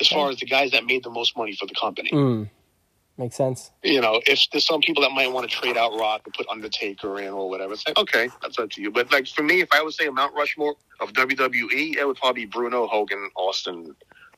As 0.00 0.08
far 0.08 0.28
as 0.30 0.38
the 0.38 0.46
guys 0.46 0.72
that 0.72 0.84
made 0.86 1.04
the 1.04 1.10
most 1.10 1.36
money 1.36 1.54
for 1.54 1.66
the 1.66 1.74
company, 1.74 2.10
Mm. 2.10 2.50
Makes 3.16 3.36
sense. 3.36 3.70
you 3.84 4.00
know, 4.00 4.20
if 4.26 4.48
there's 4.50 4.66
some 4.66 4.80
people 4.80 5.02
that 5.04 5.12
might 5.12 5.32
want 5.32 5.48
to 5.48 5.56
trade 5.56 5.76
out 5.76 5.96
Rock 5.96 6.22
and 6.24 6.34
put 6.34 6.48
Undertaker 6.48 7.20
in 7.20 7.28
or 7.32 7.48
whatever, 7.48 7.72
it's 7.72 7.86
like 7.86 7.96
okay, 7.98 8.28
that's 8.42 8.58
up 8.58 8.70
to 8.70 8.82
you. 8.82 8.90
But 8.90 9.12
like 9.12 9.28
for 9.28 9.42
me, 9.42 9.60
if 9.60 9.68
I 9.72 9.82
would 9.82 9.94
say 9.94 10.06
a 10.06 10.12
Mount 10.12 10.34
Rushmore 10.34 10.74
of 11.00 11.12
WWE, 11.12 11.96
it 11.96 12.04
would 12.04 12.16
probably 12.16 12.44
be 12.44 12.50
Bruno, 12.50 12.88
Hogan, 12.88 13.30
Austin, 13.36 13.94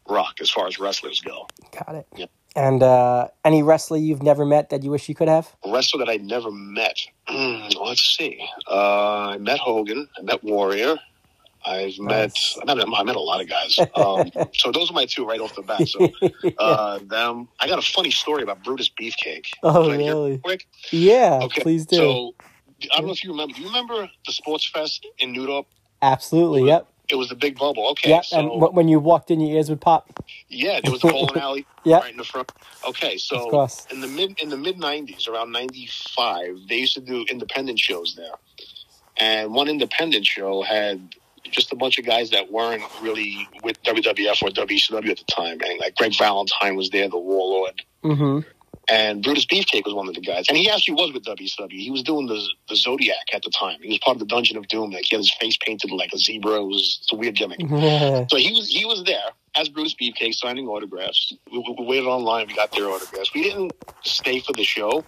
Rock 0.09 0.41
as 0.41 0.51
far 0.51 0.66
as 0.66 0.79
wrestlers 0.79 1.20
go. 1.20 1.47
Got 1.72 1.95
it. 1.95 2.07
Yep. 2.16 2.31
And 2.55 2.83
uh, 2.83 3.29
any 3.45 3.62
wrestler 3.62 3.99
you've 3.99 4.22
never 4.22 4.47
met 4.47 4.70
that 4.70 4.83
you 4.83 4.91
wish 4.91 5.09
you 5.09 5.14
could 5.14 5.29
have? 5.29 5.55
A 5.64 5.70
wrestler 5.70 6.05
that 6.05 6.11
I 6.11 6.16
never 6.16 6.51
met. 6.51 6.99
Let's 7.29 8.16
see. 8.16 8.47
Uh, 8.66 9.33
I 9.33 9.39
met 9.39 9.59
Hogan. 9.59 10.09
I 10.18 10.22
met 10.22 10.43
Warrior. 10.43 10.97
I've 11.64 11.98
Nice. 11.98 12.57
met. 12.64 12.68
I 12.68 12.74
met. 13.04 13.16
A 13.16 13.20
lot 13.20 13.40
of 13.40 13.48
guys. 13.48 13.78
Um, 13.94 14.30
so 14.54 14.70
those 14.72 14.90
are 14.90 14.94
my 14.94 15.07
two 15.07 15.24
right 15.26 15.40
off 15.40 15.54
the 15.57 15.62
bat. 15.62 15.88
So 15.88 16.09
uh, 16.59 16.98
them. 17.04 17.48
I 17.59 17.66
got 17.66 17.78
a 17.78 17.92
funny 17.92 18.11
story 18.11 18.42
about 18.42 18.62
Brutus 18.62 18.88
Beefcake. 18.90 19.46
Oh, 19.62 19.84
Can 19.84 19.92
I 19.92 19.96
hear 19.96 20.11
it 20.11 20.14
really? 20.14 20.38
Quick. 20.38 20.66
yeah, 20.92 21.40
Okay. 21.42 21.62
please 21.62 21.86
do. 21.86 21.96
So 21.96 22.34
I 22.92 22.96
don't 22.98 23.07
know 23.07 23.12
if 23.12 23.24
you 23.24 23.30
remember. 23.30 23.54
Do 23.54 23.61
you 23.62 23.68
remember 23.68 24.09
the 24.26 24.32
Sports 24.32 24.68
Fest 24.68 25.07
in 25.18 25.32
New 25.32 25.46
Dorp? 25.46 25.66
Absolutely. 26.02 26.66
Yep. 26.66 26.86
It 27.09 27.14
was 27.14 27.28
the 27.28 27.36
big 27.36 27.57
bubble. 27.57 27.88
Okay. 27.92 28.11
Yep. 28.11 28.24
So 28.26 28.38
and 28.38 28.74
when 28.74 28.88
you 28.88 28.98
walked 28.98 29.30
in, 29.30 29.40
your 29.40 29.57
ears 29.57 29.70
would 29.70 29.80
pop. 29.80 30.11
yeah, 30.48 30.80
there 30.82 30.92
was 30.92 31.02
a 31.04 31.07
bowling 31.09 31.36
alley 31.36 31.66
Yep. 31.84 32.02
right 32.02 32.11
in 32.11 32.16
the 32.16 32.24
front. 32.24 32.50
Okay, 32.86 33.16
so 33.16 33.66
in 33.92 34.00
the 34.00 34.09
mid 34.09 34.38
in 34.40 34.48
the 34.50 34.57
mid 34.57 34.78
nineties, 34.78 35.26
around 35.28 35.52
ninety 35.52 35.88
five, 36.16 36.59
they 36.68 36.76
used 36.76 36.94
to 36.94 37.00
do 37.00 37.24
independent 37.30 37.78
shows 37.78 38.14
there, 38.16 38.34
and 39.16 39.52
one 39.54 39.68
independent 39.68 40.26
show 40.26 40.62
had 40.62 41.14
just 41.51 41.72
a 41.72 41.76
bunch 41.76 41.99
of 41.99 42.05
guys 42.05 42.30
that 42.30 42.51
weren't 42.53 42.82
really 43.03 43.49
with 43.62 43.82
WWF 43.82 44.42
or 44.42 44.49
WCW 44.51 45.11
at 45.11 45.18
the 45.18 45.24
time, 45.24 45.59
and 45.64 45.78
like 45.80 45.94
Greg 45.97 46.16
Valentine 46.16 46.76
was 46.76 46.90
there, 46.90 47.09
the 47.09 47.18
Warlord, 47.18 47.82
Mm-hmm. 48.05 48.40
and 48.88 49.22
Brutus 49.22 49.47
Beefcake 49.47 49.84
was 49.84 49.94
one 49.94 50.07
of 50.09 50.14
the 50.14 50.20
guys, 50.20 50.47
and 50.49 50.57
he 50.57 50.70
actually 50.70 50.94
was 50.94 51.12
with 51.12 51.24
WCW. 51.24 51.72
He 51.72 51.90
was 51.90 52.03
doing 52.03 52.26
the 52.26 52.40
the 52.68 52.76
Zodiac 52.76 53.16
at 53.32 53.42
the 53.42 53.51
time. 53.51 53.78
He 53.82 53.88
was 53.88 53.99
part 53.99 54.14
of 54.16 54.20
the 54.20 54.26
Dungeon 54.26 54.57
of 54.57 54.68
Doom. 54.68 54.90
Like 54.90 55.05
he 55.05 55.16
had 55.16 55.20
his 55.20 55.32
face 55.40 55.57
painted 55.64 55.90
like 55.90 56.12
a 56.12 56.18
zebra. 56.18 56.61
It 56.61 56.66
was 56.66 56.99
it's 57.03 57.12
a 57.12 57.16
weird 57.16 57.34
gimmick. 57.36 57.61
So 58.28 58.36
he 58.36 58.53
was 58.53 58.68
he 58.68 58.84
was 58.84 59.03
there 59.05 59.30
as 59.57 59.68
Bruce 59.68 59.94
Beefcake 59.94 60.34
signing 60.34 60.68
autographs. 60.68 61.32
We, 61.51 61.59
we, 61.59 61.74
we 61.78 61.84
waited 61.86 62.07
online. 62.07 62.47
We 62.47 62.55
got 62.55 62.70
their 62.72 62.88
autographs. 62.90 63.32
We 63.34 63.42
didn't 63.42 63.72
stay 64.05 64.38
for 64.40 64.53
the 64.53 64.64
show, 64.64 65.05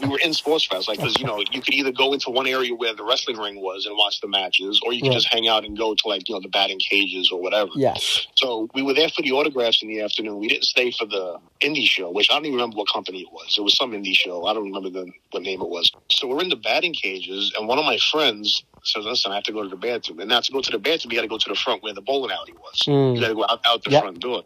but 0.00 0.02
we 0.06 0.08
were 0.12 0.18
in 0.18 0.32
Sports 0.32 0.66
Fest. 0.66 0.88
Like 0.88 0.98
because 0.98 1.18
you 1.18 1.24
know 1.26 1.42
you 1.50 1.60
could 1.60 1.74
either 1.74 1.92
go 1.92 2.12
into 2.12 2.30
one 2.30 2.46
area 2.46 2.74
where 2.74 2.94
the 2.94 3.04
wrestling 3.04 3.36
ring 3.38 3.60
was 3.60 3.86
and 3.86 3.96
watch 3.96 4.20
the 4.20 4.28
matches, 4.28 4.80
or 4.84 4.92
you 4.92 5.00
could 5.02 5.08
Right. 5.08 5.14
just 5.14 5.32
hang 5.32 5.48
out 5.48 5.64
and 5.64 5.76
go 5.76 5.94
to 5.94 6.08
like 6.08 6.28
you 6.28 6.34
know 6.34 6.40
the 6.40 6.48
batting 6.48 6.78
cages 6.78 7.30
or 7.32 7.40
whatever. 7.40 7.70
yes. 7.76 8.26
So 8.36 8.68
we 8.74 8.82
were 8.82 8.94
there 8.94 9.08
for 9.08 9.22
the 9.22 9.32
autographs 9.32 9.82
in 9.82 9.88
the 9.88 10.00
afternoon. 10.00 10.38
We 10.38 10.48
didn't 10.48 10.64
stay 10.64 10.90
for 10.90 11.06
the 11.06 11.38
indie 11.60 11.86
show, 11.88 12.10
which 12.10 12.30
I 12.30 12.34
don't 12.34 12.46
even 12.46 12.56
remember 12.56 12.76
what 12.76 12.88
company 12.92 13.20
it 13.20 13.32
was. 13.32 13.54
It 13.56 13.62
was 13.62 13.76
some 13.76 13.92
indie 13.92 14.14
show. 14.14 14.46
I 14.46 14.54
don't 14.54 14.64
remember 14.64 14.90
the 14.90 15.10
what 15.30 15.42
name 15.42 15.60
it 15.60 15.68
was. 15.68 15.90
So 16.10 16.26
we're 16.28 16.40
in 16.42 16.48
the 16.48 16.56
batting 16.56 16.92
cages, 16.94 17.52
and 17.58 17.68
one 17.68 17.78
of 17.78 17.84
my 17.84 17.98
friends 18.10 18.64
says, 18.82 19.04
"Listen, 19.04 19.32
I 19.32 19.36
have 19.36 19.44
to 19.44 19.52
go 19.52 19.62
to 19.62 19.68
the 19.68 19.76
bathroom." 19.76 20.20
And 20.20 20.28
now 20.28 20.40
to 20.40 20.52
go 20.52 20.60
to 20.60 20.70
the 20.70 20.78
bathroom, 20.78 21.12
you 21.12 21.18
got 21.18 21.22
to 21.22 21.28
go 21.28 21.38
to 21.38 21.48
the 21.48 21.54
front 21.54 21.82
where 21.82 21.94
the 21.94 22.02
bowling 22.02 22.30
alley 22.32 22.52
was. 22.52 22.82
Mm. 22.86 23.14
You 23.14 23.20
got 23.20 23.28
to 23.28 23.34
go 23.34 23.44
out, 23.48 23.60
out 23.64 23.82
the 23.84 23.90
Yep. 23.92 24.02
front 24.02 24.18
door. 24.20 24.42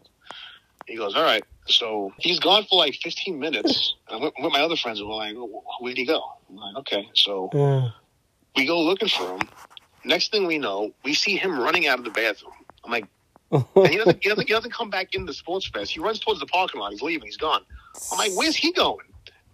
He 0.87 0.95
goes, 0.95 1.15
"All 1.15 1.23
right." 1.23 1.43
So 1.69 2.13
he's 2.17 2.39
gone 2.39 2.65
for 2.69 2.77
like 2.77 2.95
15 2.95 3.39
minutes. 3.39 3.95
I'm 4.09 4.21
with, 4.21 4.33
with 4.39 4.51
my 4.51 4.61
other 4.61 4.75
friends, 4.75 4.99
and 4.99 5.07
we're 5.07 5.15
like, 5.15 5.35
"Where'd 5.79 5.97
he 5.97 6.05
go?" 6.05 6.21
I'm 6.49 6.55
like, 6.55 6.75
"Okay." 6.77 7.09
So 7.13 7.49
Uh, 7.49 7.91
we 8.55 8.65
go 8.65 8.81
looking 8.81 9.09
for 9.09 9.37
him. 9.37 9.41
Next 10.03 10.31
thing 10.31 10.47
we 10.47 10.57
know, 10.57 10.93
we 11.03 11.13
see 11.13 11.35
him 11.35 11.59
running 11.59 11.87
out 11.87 11.99
of 11.99 12.05
the 12.05 12.11
bathroom. 12.11 12.53
I'm 12.83 12.91
like, 12.91 13.05
and 13.51 13.87
he 13.87 13.97
doesn't, 13.97 14.23
he 14.23 14.29
doesn't, 14.29 14.47
he 14.47 14.53
doesn't 14.53 14.73
come 14.73 14.89
back 14.89 15.13
in 15.13 15.25
the 15.25 15.33
sports 15.33 15.67
fest. 15.67 15.91
He 15.91 15.99
runs 15.99 16.19
towards 16.19 16.39
the 16.39 16.45
parking 16.45 16.79
lot. 16.79 16.91
He's 16.91 17.01
leaving. 17.01 17.25
He's 17.25 17.37
gone. 17.37 17.61
I'm 18.11 18.17
like, 18.17 18.31
where's 18.33 18.55
he 18.55 18.71
going? 18.71 19.05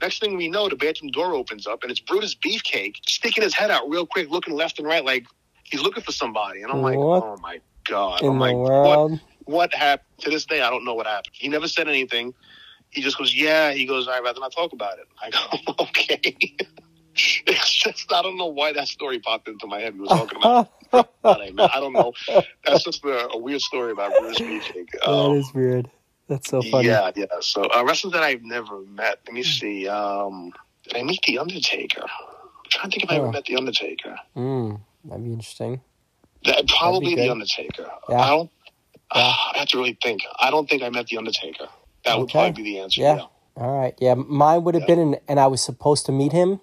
Next 0.02 0.20
thing 0.20 0.36
we 0.36 0.50
know, 0.50 0.68
the 0.68 0.76
bathroom 0.76 1.12
door 1.12 1.34
opens 1.34 1.66
up 1.66 1.84
and 1.84 1.92
it's 1.92 2.02
Brutus 2.02 2.36
Beefcake 2.36 2.98
sticking 3.08 3.44
his 3.44 3.54
head 3.54 3.72
out 3.72 3.90
real 3.90 4.06
quick, 4.06 4.30
looking 4.30 4.54
left 4.54 4.78
and 4.78 4.88
right, 4.88 5.04
like 5.04 5.26
he's 5.64 5.82
looking 5.82 6.04
for 6.04 6.12
somebody. 6.12 6.62
And 6.62 6.72
I'm 6.72 6.82
like, 6.82 6.98
oh 6.98 7.38
my 7.42 7.60
god! 7.86 8.22
in 8.22 8.30
I'm 8.30 8.40
like, 8.40 8.56
world? 8.56 9.12
what? 9.12 9.22
What 9.46 9.74
happened. 9.74 10.08
To 10.20 10.30
this 10.30 10.46
day, 10.46 10.62
I 10.62 10.70
don't 10.70 10.86
know 10.86 10.94
what 10.96 11.08
happened. 11.08 11.34
He 11.34 11.48
never 11.50 11.68
said 11.68 11.88
anything. 11.88 12.34
He 12.90 13.02
just 13.02 13.18
goes, 13.18 13.34
"Yeah." 13.36 13.72
He 13.72 13.86
goes, 13.86 14.08
"I'd 14.08 14.24
rather 14.24 14.40
not 14.40 14.54
talk 14.54 14.72
about 14.74 14.98
it." 15.00 15.06
I 15.22 15.30
go, 15.30 15.74
"Okay." 15.86 16.56
it's 17.48 17.72
just 17.74 18.12
I 18.12 18.22
don't 18.22 18.38
know 18.38 18.48
why 18.48 18.74
that 18.74 18.88
story 18.88 19.20
popped 19.20 19.48
into 19.48 19.68
my 19.68 19.80
head. 19.80 19.94
We 19.96 20.02
were 20.02 20.08
talking 20.08 20.38
about. 20.38 20.72
I 21.24 21.80
don't 21.80 21.94
know. 21.94 22.14
That's 22.66 22.84
just 22.84 23.04
a, 23.04 23.30
a 23.32 23.38
weird 23.38 23.62
story 23.62 23.92
about 23.92 24.14
Bruce 24.20 24.40
Beefcake. 24.40 24.92
that 24.92 25.10
Um, 25.10 25.34
is 25.38 25.54
weird. 25.54 25.90
That's 26.28 26.50
so 26.50 26.62
funny. 26.62 26.88
yeah, 26.88 27.12
yeah. 27.16 27.26
So 27.42 27.64
uh, 27.66 27.84
wrestlers 27.86 28.14
that 28.14 28.24
I've 28.24 28.44
never 28.44 28.80
met. 28.82 29.20
Let 29.28 29.34
me 29.34 29.44
see. 29.44 29.88
Um, 29.88 30.52
did 30.84 30.96
I 30.98 31.04
meet 31.04 31.20
the 31.28 31.40
Undertaker? 31.40 32.02
I'm 32.04 32.70
trying 32.70 32.90
to 32.90 32.96
think 33.00 33.04
if 33.04 33.12
I 33.12 33.16
ever 33.18 33.28
Oh. 33.28 33.32
met 33.32 33.46
the 33.46 33.58
Undertaker. 33.58 34.16
Mm, 34.36 34.80
that'd 35.04 35.24
be 35.24 35.32
interesting. 35.34 35.82
That, 36.46 36.68
probably 36.68 37.16
the 37.16 37.30
Undertaker. 37.30 37.90
Yeah. 38.10 38.20
I 38.22 38.30
don't. 38.30 38.52
Yeah. 39.14 39.22
I 39.54 39.58
have 39.60 39.68
to 39.70 39.78
really 39.78 39.98
think. 40.02 40.22
I 40.40 40.50
don't 40.50 40.70
think 40.70 40.82
I 40.84 40.90
met 40.90 41.08
the 41.08 41.18
Undertaker. 41.18 41.68
That 42.06 42.20
would 42.20 42.30
probably 42.30 42.64
be 42.64 42.64
the 42.64 42.80
answer. 42.80 43.02
Yeah. 43.02 43.16
Yeah. 43.16 43.26
All 43.58 43.78
right. 43.80 43.96
Yeah, 44.00 44.16
mine 44.16 44.64
would 44.66 44.76
have 44.76 44.86
been, 44.86 45.00
and, 45.00 45.20
and 45.30 45.40
I 45.40 45.48
was 45.48 45.64
supposed 45.64 46.06
to 46.08 46.12
meet 46.12 46.34
him, 46.34 46.60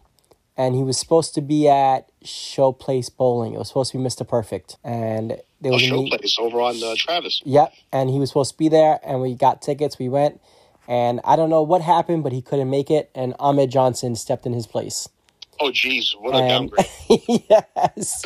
and 0.58 0.74
he 0.74 0.82
was 0.82 0.98
supposed 0.98 1.34
to 1.34 1.40
be 1.40 1.66
at 1.66 2.10
Showplace 2.22 3.14
Bowling. 3.16 3.54
It 3.54 3.58
was 3.58 3.68
supposed 3.68 3.92
to 3.92 3.98
be 3.98 4.04
Mr. 4.04 4.28
Perfect, 4.28 4.76
and 4.84 5.38
there 5.62 5.72
was 5.72 5.82
a 5.82 5.86
show 5.86 6.02
meet- 6.02 6.10
place 6.12 6.36
over 6.38 6.60
on 6.60 6.82
uh, 6.82 6.94
Travis. 6.96 7.40
Yep, 7.46 7.72
and 7.92 8.10
he 8.10 8.18
was 8.18 8.28
supposed 8.28 8.52
to 8.52 8.58
be 8.58 8.68
there, 8.68 9.00
and 9.02 9.22
we 9.22 9.34
got 9.34 9.62
tickets. 9.62 9.98
We 9.98 10.10
went, 10.10 10.38
and 10.86 11.20
I 11.24 11.34
don't 11.34 11.48
know 11.48 11.62
what 11.62 11.80
happened, 11.80 12.22
but 12.24 12.32
he 12.32 12.42
couldn't 12.42 12.68
make 12.68 12.90
it, 12.90 13.10
and 13.14 13.34
Ahmed 13.38 13.70
Johnson 13.70 14.14
stepped 14.14 14.44
in 14.44 14.52
his 14.52 14.66
place. 14.66 15.08
Oh, 15.60 15.70
geez, 15.70 16.14
what 16.18 16.34
a 16.34 16.38
And 16.38 16.48
downgrade. 16.70 16.86
yes, 17.48 18.24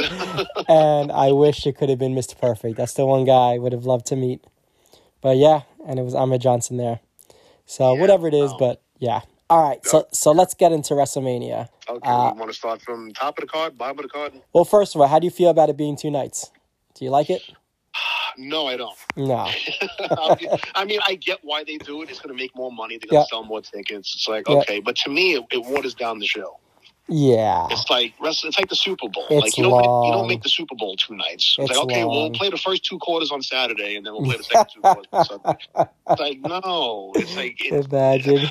and 0.68 1.12
I 1.12 1.32
wish 1.32 1.66
it 1.66 1.76
could 1.76 1.88
have 1.88 1.98
been 1.98 2.14
Mr. 2.14 2.38
Perfect. 2.38 2.76
That's 2.76 2.94
the 2.94 3.04
one 3.04 3.24
guy 3.24 3.52
I 3.54 3.58
would 3.58 3.72
have 3.72 3.84
loved 3.84 4.06
to 4.06 4.16
meet. 4.16 4.42
But 5.20 5.36
yeah, 5.36 5.62
and 5.86 5.98
it 5.98 6.02
was 6.02 6.14
Ahmed 6.14 6.40
Johnson 6.40 6.76
there. 6.76 7.00
So 7.66 7.94
whatever 7.94 8.28
it 8.28 8.34
is, 8.34 8.52
but 8.58 8.80
yeah. 8.98 9.20
All 9.48 9.62
right, 9.68 9.84
so 9.86 10.06
so 10.12 10.32
let's 10.32 10.54
get 10.54 10.72
into 10.72 10.94
WrestleMania. 10.94 11.68
Okay, 11.88 12.08
Uh, 12.08 12.32
want 12.34 12.48
to 12.48 12.52
start 12.52 12.82
from 12.82 13.12
top 13.12 13.38
of 13.38 13.42
the 13.42 13.48
card, 13.48 13.78
bottom 13.78 13.98
of 13.98 14.02
the 14.04 14.08
card. 14.08 14.32
Well, 14.52 14.64
first 14.64 14.94
of 14.94 15.00
all, 15.00 15.06
how 15.06 15.18
do 15.20 15.24
you 15.24 15.30
feel 15.30 15.50
about 15.50 15.68
it 15.68 15.76
being 15.76 15.96
two 15.96 16.10
nights? 16.10 16.50
Do 16.94 17.04
you 17.04 17.10
like 17.10 17.30
it? 17.30 17.42
No, 18.38 18.66
I 18.66 18.76
don't. 18.76 18.94
No. 19.16 19.48
I 20.74 20.84
mean, 20.84 21.00
I 21.06 21.14
get 21.14 21.38
why 21.42 21.64
they 21.64 21.78
do 21.78 22.02
it. 22.02 22.10
It's 22.10 22.18
going 22.20 22.36
to 22.36 22.38
make 22.42 22.54
more 22.54 22.70
money. 22.70 22.98
They're 22.98 23.08
going 23.08 23.22
to 23.24 23.26
Yeah. 23.26 23.30
sell 23.30 23.44
more 23.44 23.62
tickets. 23.62 24.14
It's 24.14 24.28
like 24.28 24.46
Yeah. 24.46 24.56
okay, 24.56 24.78
but 24.80 24.94
to 24.96 25.10
me, 25.10 25.36
it, 25.36 25.44
it 25.50 25.64
waters 25.64 25.94
down 25.94 26.18
the 26.18 26.26
show. 26.26 26.58
Yeah. 27.08 27.68
It's 27.70 27.88
like 27.88 28.14
wrestling. 28.20 28.48
It's 28.48 28.58
like 28.58 28.68
the 28.68 28.76
Super 28.76 29.08
Bowl. 29.08 29.26
It's 29.30 29.42
like 29.42 29.56
you 29.56 29.62
don't 29.64 29.76
make, 29.76 29.84
you 29.84 30.12
don't 30.12 30.28
make 30.28 30.42
the 30.42 30.48
Super 30.48 30.74
Bowl 30.74 30.96
two 30.96 31.14
nights. 31.16 31.56
It's, 31.58 31.70
It's 31.70 31.78
like 31.78 31.84
okay, 31.86 32.04
long. 32.04 32.14
we'll 32.16 32.30
play 32.32 32.50
the 32.50 32.56
first 32.56 32.84
two 32.84 32.98
quarters 32.98 33.30
on 33.30 33.42
Saturday, 33.42 33.96
and 33.96 34.04
then 34.04 34.12
we'll 34.12 34.24
play 34.24 34.36
the 34.38 34.42
second 34.42 34.66
two 34.74 34.80
quarters 34.80 35.06
on 35.12 35.24
Sunday. 35.24 35.58
It's 36.10 36.20
like 36.20 36.40
no, 36.40 37.12
it's 37.14 37.36
like 37.36 37.64
it, 37.64 37.86
Imagine. 37.92 38.50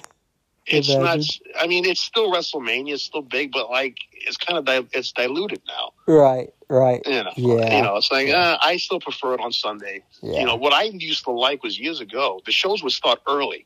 it's 0.67 0.89
not. 0.89 1.19
I 1.59 1.67
mean, 1.67 1.85
it's 1.85 2.01
still 2.01 2.31
WrestleMania. 2.31 2.93
It's 2.93 3.03
still 3.03 3.21
big, 3.21 3.51
but 3.51 3.69
like 3.69 3.97
it's 4.13 4.37
kind 4.37 4.57
of 4.57 4.65
di- 4.65 4.87
it's 4.97 5.11
diluted 5.11 5.61
now. 5.67 5.91
Right. 6.07 6.49
Right. 6.69 7.01
You 7.05 7.23
know, 7.23 7.31
Yeah. 7.35 7.77
you 7.77 7.83
know, 7.83 7.97
it's 7.97 8.11
like 8.11 8.29
uh, 8.29 8.57
I 8.61 8.77
still 8.77 8.99
prefer 8.99 9.33
it 9.35 9.39
on 9.41 9.51
Sunday. 9.51 10.01
Yeah. 10.23 10.39
You 10.39 10.45
know, 10.47 10.55
what 10.55 10.73
I 10.73 10.83
used 10.83 11.23
to 11.25 11.31
like 11.31 11.61
was 11.61 11.77
years 11.79 11.99
ago. 11.99 12.41
The 12.45 12.51
shows 12.51 12.81
would 12.83 12.91
start 12.93 13.19
early. 13.27 13.65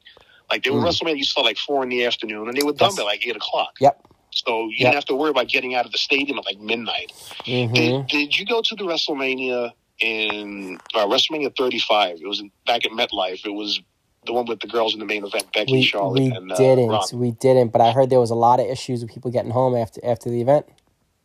Like 0.50 0.64
they 0.64 0.72
were 0.72 0.80
Mm. 0.82 0.86
WrestleMania 0.88 1.18
used 1.18 1.30
to 1.30 1.32
start 1.34 1.46
like 1.46 1.58
four 1.60 1.84
in 1.84 1.90
the 1.90 2.06
afternoon, 2.06 2.48
and 2.48 2.58
they 2.58 2.64
were 2.64 2.74
done 2.74 2.90
Yes. 2.90 2.98
by 2.98 3.04
like 3.04 3.26
eight 3.26 3.36
o'clock. 3.36 3.76
Yep. 3.80 4.04
So 4.32 4.69
you 4.69 4.77
Yep. 4.80 4.86
didn't 4.86 4.95
have 4.95 5.05
to 5.05 5.15
worry 5.15 5.32
about 5.32 5.49
getting 5.49 5.75
out 5.75 5.86
of 5.86 5.91
the 5.93 5.97
stadium 5.99 6.39
at 6.39 6.45
like 6.45 6.59
midnight. 6.59 7.13
hmm 7.45 7.73
Did, 7.73 8.07
did 8.07 8.38
you 8.39 8.45
go 8.45 8.61
to 8.63 8.75
the 8.75 8.84
WrestleMania 8.86 9.73
in 10.01 10.80
uh, 10.95 11.07
WrestleMania 11.07 11.55
35? 11.57 12.19
It 12.21 12.27
was 12.27 12.41
in, 12.41 12.51
back 12.65 12.86
at 12.86 12.91
MetLife. 12.91 13.45
It 13.45 13.51
was 13.53 13.82
the 14.25 14.34
one 14.34 14.45
with 14.47 14.59
the 14.61 14.67
girls 14.67 14.93
in 14.93 14.99
the 14.99 15.05
main 15.07 15.25
event, 15.25 15.47
Becky, 15.53 15.71
We 15.71 15.82
Charlotte, 15.82 16.25
we 16.25 16.32
and 16.36 16.51
uh, 16.51 16.55
didn't. 16.57 16.88
Ron. 16.88 17.09
We 17.13 17.32
didn't. 17.32 17.71
But 17.71 17.82
I 17.82 17.91
heard 17.91 18.09
there 18.09 18.19
was 18.19 18.32
a 18.32 18.36
lot 18.36 18.59
of 18.59 18.67
issues 18.67 19.01
with 19.03 19.11
people 19.13 19.32
getting 19.32 19.51
home 19.51 19.75
after 19.75 20.01
after 20.05 20.30
the 20.30 20.41
event. 20.41 20.67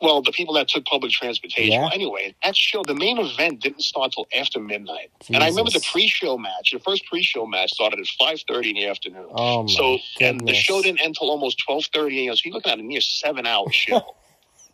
Well, 0.05 0.21
the 0.21 0.33
people 0.33 0.53
that 0.55 0.69
took 0.69 0.85
public 0.85 1.13
transportation. 1.13 1.73
Yeah. 1.73 1.81
Well, 1.81 1.91
anyway, 1.95 2.35
that 2.45 2.55
show, 2.55 2.83
the 2.87 2.95
main 2.95 3.17
event 3.19 3.61
didn't 3.61 3.81
start 3.81 4.13
till 4.13 4.27
after 4.39 4.61
midnight. 4.61 5.11
And 5.33 5.43
I 5.43 5.49
remember 5.49 5.71
the 5.71 5.83
pre-show 5.91 6.37
match. 6.37 6.73
The 6.73 6.79
first 6.79 7.07
pre-show 7.07 7.47
match 7.47 7.73
started 7.73 8.01
at 8.01 8.07
5:30 8.21 8.71
in 8.71 8.75
the 8.77 8.87
afternoon. 8.87 9.29
Oh 9.31 9.67
so, 9.67 9.99
and 10.21 10.47
the 10.47 10.53
show 10.53 10.83
didn't 10.83 11.01
end 11.01 11.17
till 11.19 11.31
almost 11.31 11.63
12:30 11.67 12.27
a.m. 12.27 12.37
So 12.37 12.43
you're 12.45 12.55
looking 12.55 12.71
at 12.71 12.79
a 12.79 12.83
near 12.83 13.01
seven-hour 13.01 13.73
show. 13.73 14.03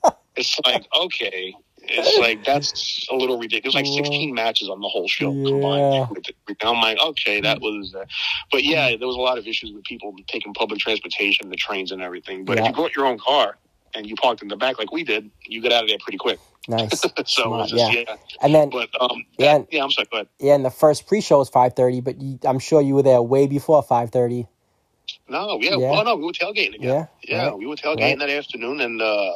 it's 0.37 0.59
like 0.65 0.85
okay. 1.01 1.55
It's 1.83 2.19
like 2.19 2.45
that's 2.45 3.07
a 3.09 3.15
little 3.15 3.39
ridiculous. 3.39 3.75
Like 3.77 3.87
16 3.87 4.35
matches 4.35 4.69
on 4.69 4.81
the 4.81 4.89
whole 4.89 5.07
show 5.07 5.33
Yeah. 5.33 5.49
combined. 5.49 6.35
I'm 6.63 6.81
like, 6.81 6.99
okay, 6.99 7.41
that 7.41 7.61
was. 7.61 7.95
Uh, 7.95 8.05
but 8.51 8.65
yeah, 8.65 8.97
there 8.97 9.07
was 9.07 9.17
a 9.17 9.21
lot 9.21 9.39
of 9.39 9.47
issues 9.47 9.73
with 9.73 9.85
people 9.85 10.13
taking 10.27 10.53
public 10.55 10.81
transportation, 10.81 11.49
the 11.51 11.57
trains, 11.57 11.93
and 11.93 12.03
everything. 12.03 12.45
But 12.45 12.59
Yeah. 12.59 12.65
if 12.65 12.69
you 12.71 12.75
brought 12.75 12.97
your 12.97 13.07
own 13.07 13.19
car 13.19 13.59
and 13.95 14.07
you 14.07 14.15
parked 14.17 14.43
in 14.43 14.49
the 14.49 14.57
back 14.57 14.79
like 14.79 14.93
we 14.93 15.05
did, 15.05 15.31
you 15.47 15.61
get 15.61 15.73
out 15.73 15.85
of 15.85 15.89
there 15.89 15.99
pretty 16.01 16.19
quick. 16.19 16.39
Nice. 16.69 17.01
so 17.27 17.65
just, 17.67 17.75
yeah. 17.75 17.91
yeah. 17.91 18.17
And 18.43 18.55
then 18.55 18.71
But 18.71 18.89
um, 19.01 19.25
Yeah. 19.39 19.63
yeah, 19.71 19.83
I'm 19.83 19.91
sorry. 19.91 20.07
Go 20.11 20.19
ahead. 20.19 20.29
yeah, 20.39 20.55
and 20.55 20.65
the 20.65 20.71
first 20.71 21.07
pre-show 21.07 21.39
was 21.39 21.49
five 21.49 21.75
thirty, 21.75 22.01
but 22.01 22.21
you, 22.21 22.39
I'm 22.45 22.59
sure 22.59 22.81
you 22.81 22.95
were 22.95 23.03
there 23.03 23.21
way 23.23 23.47
before 23.47 23.83
five 23.83 24.11
thirty. 24.11 24.47
No, 25.29 25.59
yeah, 25.61 25.77
Yeah. 25.77 25.91
oh 25.99 26.03
no, 26.03 26.17
we 26.17 26.25
were 26.25 26.33
tailgating 26.33 26.75
again. 26.75 26.83
Yeah, 26.83 27.07
Yeah, 27.37 27.47
right, 27.49 27.59
we 27.59 27.67
were 27.67 27.77
tailgating 27.77 28.01
right. 28.01 28.19
that 28.21 28.31
afternoon, 28.31 28.81
and 28.81 29.01
uh, 29.03 29.33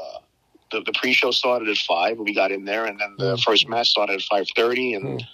the 0.71 0.83
the 0.83 0.93
pre-show 0.93 1.31
started 1.31 1.69
at 1.69 1.77
five. 1.79 2.19
We 2.19 2.35
got 2.35 2.53
in 2.53 2.65
there, 2.65 2.85
and 2.85 3.01
then 3.01 3.15
the 3.19 3.35
Mm. 3.37 3.43
first 3.43 3.69
match 3.69 3.89
started 3.91 4.15
at 4.17 4.23
five 4.23 4.47
thirty, 4.55 4.95
and 4.95 5.21
Mm. 5.21 5.25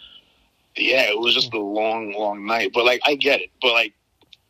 yeah, 0.77 1.03
it 1.11 1.18
was 1.18 1.35
just 1.35 1.53
a 1.53 1.59
long, 1.59 2.12
long 2.12 2.47
night. 2.47 2.71
But 2.73 2.85
like, 2.87 3.01
I 3.05 3.16
get 3.16 3.41
it. 3.41 3.51
But 3.61 3.73
like, 3.73 3.93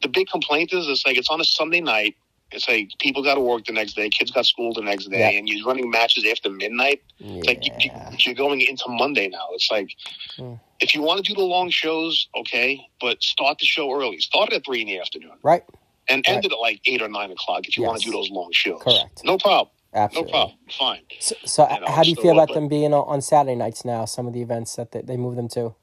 the 0.03 0.09
big 0.09 0.29
complaint 0.29 0.73
is, 0.73 0.87
it's 0.89 1.05
like 1.07 1.17
it's 1.17 1.31
on 1.31 1.41
a 1.41 1.45
Sunday 1.45 1.81
night. 1.81 2.15
It's 2.53 2.69
like 2.69 2.91
people 2.99 3.23
got 3.23 3.35
to 3.37 3.41
work 3.41 3.65
the 3.65 3.73
next 3.73 3.95
day, 3.95 4.09
kids 4.09 4.31
got 4.31 4.45
school 4.47 4.73
the 4.73 4.83
next 4.83 5.07
day, 5.07 5.19
Yeah. 5.21 5.39
and 5.39 5.49
you're 5.49 5.65
running 5.67 5.91
matches 5.91 6.25
after 6.31 6.51
midnight. 6.51 7.03
It's 7.21 7.47
like 7.49 7.65
you, 7.65 7.73
you, 7.81 7.91
you're 8.27 8.35
going 8.35 8.61
into 8.61 8.85
Monday 8.89 9.29
now. 9.29 9.49
It's 9.53 9.71
like 9.71 9.91
Mm. 10.39 10.59
if 10.81 10.95
you 10.95 11.03
want 11.03 11.25
to 11.25 11.33
do 11.33 11.35
the 11.39 11.45
long 11.47 11.71
shows, 11.71 12.29
okay, 12.37 12.81
but 13.01 13.23
start 13.23 13.59
the 13.59 13.67
show 13.67 13.93
early. 13.93 14.19
Start 14.21 14.53
it 14.53 14.57
at 14.57 14.65
three 14.65 14.81
in 14.81 14.87
the 14.87 14.99
afternoon 14.99 15.33
Right. 15.43 15.63
and 16.09 16.25
Right. 16.27 16.35
end 16.37 16.45
it 16.45 16.53
at 16.53 16.59
like 16.59 16.81
eight 16.87 17.03
or 17.03 17.09
nine 17.09 17.31
o'clock 17.31 17.67
if 17.69 17.77
you 17.77 17.85
want 17.85 18.01
to 18.01 18.07
do 18.07 18.13
those 18.13 18.31
long 18.31 18.51
shows. 18.53 18.81
Correct. 18.83 19.23
No 19.25 19.39
problem. 19.39 19.71
Absolutely. 19.93 20.33
No 20.33 20.39
problem. 20.39 20.59
Fine. 20.79 21.03
So, 21.19 21.35
so 21.45 21.69
You 21.69 21.81
know, 21.81 21.87
how 21.89 22.03
do 22.05 22.11
you 22.11 22.17
feel 22.17 22.33
about 22.39 22.55
them 22.55 22.69
being 22.69 22.95
on, 22.95 23.05
on 23.09 23.21
Saturday 23.21 23.57
nights 23.57 23.85
now? 23.85 24.05
Some 24.05 24.27
of 24.29 24.33
the 24.33 24.41
events 24.41 24.77
that 24.77 24.93
they, 24.93 25.03
they 25.03 25.17
move 25.17 25.35
them 25.37 25.49
to. 25.49 25.75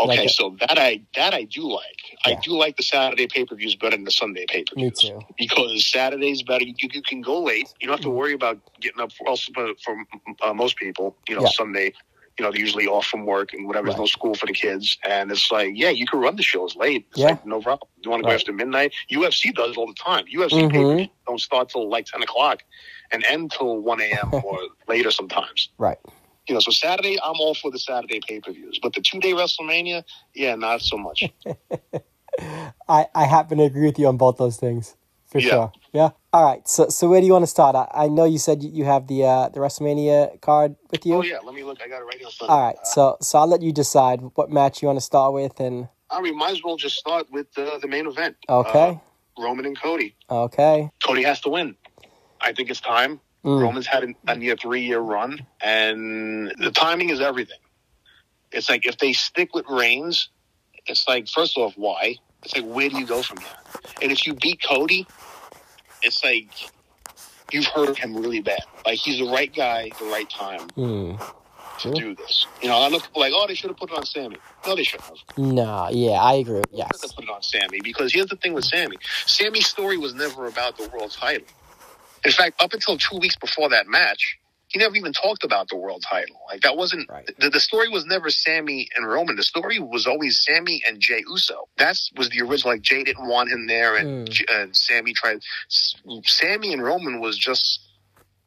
Okay, 0.00 0.20
Like 0.22 0.30
so 0.30 0.56
that 0.60 0.78
I 0.78 1.02
that 1.14 1.34
I 1.34 1.44
do 1.44 1.62
like. 1.68 1.84
Yeah. 2.26 2.32
I 2.32 2.34
do 2.42 2.52
like 2.56 2.76
the 2.76 2.82
Saturday 2.82 3.26
pay 3.26 3.44
per 3.44 3.54
views 3.54 3.74
better 3.76 3.96
than 3.96 4.04
the 4.04 4.10
Sunday 4.10 4.46
pay 4.48 4.64
per 4.64 4.74
Me 4.76 4.84
views. 4.84 5.00
too. 5.00 5.20
Because 5.36 5.86
Saturday's 5.86 6.42
better. 6.42 6.64
You, 6.64 6.74
you 6.80 7.02
can 7.02 7.20
go 7.20 7.42
late. 7.42 7.68
You 7.80 7.88
don't 7.88 7.94
have 7.96 8.00
to 8.02 8.08
Mm-hmm. 8.08 8.16
worry 8.16 8.32
about 8.34 8.58
getting 8.80 9.00
up. 9.00 9.12
For, 9.12 9.28
also, 9.28 9.52
for, 9.84 9.96
uh, 10.42 10.54
most 10.54 10.76
people, 10.76 11.16
you 11.28 11.34
know, 11.36 11.42
Yeah. 11.42 11.48
Sunday. 11.50 11.92
You 12.38 12.44
know, 12.46 12.52
they're 12.52 12.60
usually 12.60 12.86
off 12.86 13.04
from 13.04 13.26
work 13.26 13.52
and 13.52 13.66
whatever. 13.66 13.88
There's 13.88 13.98
no 13.98 14.06
school 14.06 14.34
for 14.34 14.46
the 14.46 14.54
kids, 14.54 14.96
and 15.06 15.30
it's 15.30 15.50
like, 15.52 15.72
yeah, 15.74 15.90
you 15.90 16.06
can 16.06 16.20
run 16.20 16.36
the 16.36 16.42
shows 16.42 16.74
late. 16.74 17.06
It's 17.10 17.18
Yeah. 17.18 17.26
like 17.30 17.44
no 17.44 17.60
problem. 17.60 17.86
You 18.02 18.08
want 18.08 18.20
to 18.20 18.24
go 18.24 18.30
Right. 18.30 18.36
after 18.40 18.52
midnight? 18.52 18.94
UFC 19.10 19.52
does 19.52 19.72
it 19.72 19.76
all 19.76 19.86
the 19.88 19.92
time. 19.94 20.24
UFC 20.34 20.52
Mhm. 20.62 20.70
pay-per-views 20.72 21.08
don't 21.26 21.40
start 21.40 21.68
till 21.68 21.90
like 21.90 22.06
ten 22.06 22.22
o'clock, 22.22 22.62
and 23.12 23.22
end 23.26 23.50
till 23.50 23.80
one 23.80 24.00
a.m. 24.00 24.30
or 24.44 24.58
later 24.88 25.10
sometimes. 25.10 25.68
Right. 25.76 25.98
You 26.48 26.54
know, 26.54 26.60
so 26.60 26.70
Saturday, 26.70 27.18
I'm 27.22 27.38
all 27.38 27.54
for 27.54 27.70
the 27.70 27.78
Saturday 27.78 28.20
pay 28.26 28.40
per 28.40 28.52
views, 28.52 28.78
but 28.82 28.92
the 28.94 29.00
two 29.00 29.20
day 29.20 29.32
WrestleMania, 29.32 30.04
yeah, 30.34 30.54
not 30.56 30.80
so 30.80 30.96
much. 30.96 31.24
I, 32.88 33.06
I 33.14 33.24
happen 33.24 33.58
to 33.58 33.64
agree 33.64 33.86
with 33.86 33.98
you 33.98 34.06
on 34.08 34.16
both 34.16 34.36
those 34.38 34.56
things 34.56 34.96
for 35.26 35.38
Yeah. 35.38 35.50
sure. 35.50 35.72
Yeah. 35.92 36.10
All 36.32 36.44
right. 36.44 36.66
So 36.68 36.88
so 36.88 37.08
where 37.08 37.20
do 37.20 37.26
you 37.26 37.32
want 37.32 37.42
to 37.42 37.48
start? 37.48 37.74
I, 37.76 37.88
I 37.92 38.08
know 38.08 38.24
you 38.24 38.38
said 38.38 38.62
you, 38.62 38.84
have 38.84 39.06
the 39.08 39.24
uh, 39.24 39.48
the 39.48 39.60
WrestleMania 39.60 40.40
card 40.40 40.76
with 40.90 41.04
you. 41.04 41.16
oh 41.16 41.22
yeah, 41.22 41.38
let 41.44 41.54
me 41.54 41.62
look. 41.64 41.80
I 41.82 41.88
got 41.88 42.00
it 42.00 42.04
right 42.04 42.18
here. 42.18 42.28
All 42.48 42.62
right. 42.62 42.76
So 42.84 43.16
so 43.20 43.38
I'll 43.38 43.46
let 43.48 43.62
you 43.62 43.72
decide 43.72 44.20
what 44.34 44.50
match 44.50 44.82
you 44.82 44.86
want 44.86 44.96
to 44.98 45.04
start 45.04 45.32
with 45.34 45.58
and 45.60 45.88
I 46.10 46.20
mean, 46.20 46.36
might 46.36 46.52
as 46.52 46.62
well 46.64 46.76
just 46.76 46.96
start 46.96 47.28
with 47.30 47.46
uh, 47.56 47.78
the 47.78 47.86
main 47.86 48.06
event. 48.06 48.36
okay. 48.48 49.00
Uh, 49.38 49.42
Roman 49.42 49.64
and 49.64 49.80
Cody. 49.80 50.16
Okay. 50.28 50.90
Cody 51.04 51.22
has 51.22 51.40
to 51.42 51.48
win. 51.48 51.76
I 52.40 52.52
think 52.52 52.68
it's 52.70 52.80
time. 52.80 53.20
Mm. 53.44 53.60
Roman's 53.62 53.86
had 53.86 54.04
a, 54.04 54.08
a 54.28 54.36
near 54.36 54.54
three 54.56 54.82
year 54.82 54.98
run, 55.00 55.46
and 55.62 56.52
the 56.58 56.70
timing 56.70 57.08
is 57.10 57.20
everything. 57.20 57.58
It's 58.52 58.68
like 58.68 58.86
if 58.86 58.98
they 58.98 59.12
stick 59.12 59.54
with 59.54 59.64
Reigns, 59.68 60.28
it's 60.86 61.06
like 61.08 61.26
first 61.28 61.56
off, 61.56 61.72
why? 61.76 62.16
It's 62.44 62.54
like 62.56 62.64
where 62.66 62.88
do 62.88 62.98
you 62.98 63.06
go 63.06 63.22
from 63.22 63.38
here? 63.38 63.48
And 64.02 64.12
if 64.12 64.26
you 64.26 64.34
beat 64.34 64.60
Cody, 64.66 65.06
it's 66.02 66.22
like 66.24 66.48
you've 67.52 67.66
hurt 67.66 67.98
him 67.98 68.14
really 68.16 68.40
bad. 68.40 68.62
Like 68.84 68.98
he's 68.98 69.18
the 69.18 69.30
right 69.30 69.54
guy, 69.54 69.90
the 69.98 70.06
right 70.06 70.28
time 70.28 70.68
Hmm. 70.70 71.14
to 71.80 71.92
do 71.92 72.14
this. 72.14 72.46
You 72.62 72.68
know, 72.68 72.78
I 72.78 72.88
look 72.88 73.04
like, 73.16 73.32
oh, 73.34 73.46
they 73.46 73.54
should 73.54 73.70
have 73.70 73.76
put 73.78 73.90
it 73.90 73.96
on 73.96 74.04
Sami. 74.04 74.36
No, 74.66 74.76
they 74.76 74.84
shouldn't 74.84 75.08
have. 75.08 75.38
No. 75.38 75.88
Yeah, 75.90 76.12
I 76.20 76.34
agree. 76.34 76.62
They 76.72 76.78
Yes. 76.78 77.00
have 77.02 77.14
put 77.14 77.24
it 77.24 77.30
on 77.30 77.42
Sami 77.42 77.80
because 77.82 78.12
here's 78.12 78.26
the 78.26 78.36
thing 78.36 78.52
with 78.52 78.64
Sami. 78.64 78.96
Sami's 79.26 79.66
story 79.66 79.96
was 79.96 80.12
never 80.14 80.46
about 80.46 80.76
the 80.76 80.88
world 80.88 81.10
title. 81.12 81.46
In 82.24 82.32
fact, 82.32 82.62
up 82.62 82.72
until 82.72 82.98
two 82.98 83.18
weeks 83.18 83.36
before 83.36 83.68
that 83.70 83.86
match, 83.86 84.36
he 84.68 84.78
never 84.78 84.94
even 84.94 85.12
talked 85.12 85.42
about 85.42 85.68
the 85.68 85.76
world 85.76 86.04
title. 86.08 86.36
Like 86.48 86.60
that 86.62 86.76
wasn't 86.76 87.08
Right. 87.10 87.28
the, 87.38 87.50
the 87.50 87.58
story 87.60 87.88
was 87.88 88.06
never 88.06 88.30
Sami 88.30 88.88
and 88.96 89.06
Roman. 89.08 89.34
The 89.36 89.42
story 89.42 89.80
was 89.80 90.06
always 90.06 90.44
Sami 90.44 90.80
and 90.86 91.00
Jay 91.00 91.24
Uso. 91.28 91.68
That 91.78 91.96
was 92.16 92.28
the 92.30 92.40
original. 92.42 92.74
Like 92.74 92.82
Jay 92.82 93.02
didn't 93.02 93.26
want 93.26 93.50
him 93.50 93.66
there, 93.66 93.96
and, 93.96 94.28
Mm. 94.28 94.62
And 94.62 94.76
Sami 94.76 95.12
tried. 95.12 95.40
Sami 96.24 96.72
and 96.72 96.82
Roman 96.82 97.20
was 97.20 97.36
just 97.36 97.80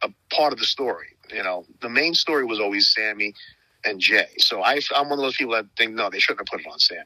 a 0.01 0.09
part 0.34 0.53
of 0.53 0.59
the 0.59 0.65
story. 0.65 1.07
You 1.34 1.43
know, 1.43 1.65
the 1.82 1.89
main 1.89 2.13
story 2.13 2.45
was 2.45 2.59
always 2.59 2.93
Sami 2.93 3.34
and 3.84 3.99
Jay. 3.99 4.28
So 4.38 4.61
I, 4.61 4.80
I'm 4.95 5.09
one 5.09 5.19
of 5.19 5.24
those 5.24 5.36
people 5.36 5.53
that 5.53 5.65
think 5.78 5.93
no, 5.93 6.09
they 6.09 6.19
shouldn't 6.19 6.47
have 6.47 6.51
put 6.51 6.61
it 6.65 6.71
on 6.71 6.80
Sami. 6.80 7.01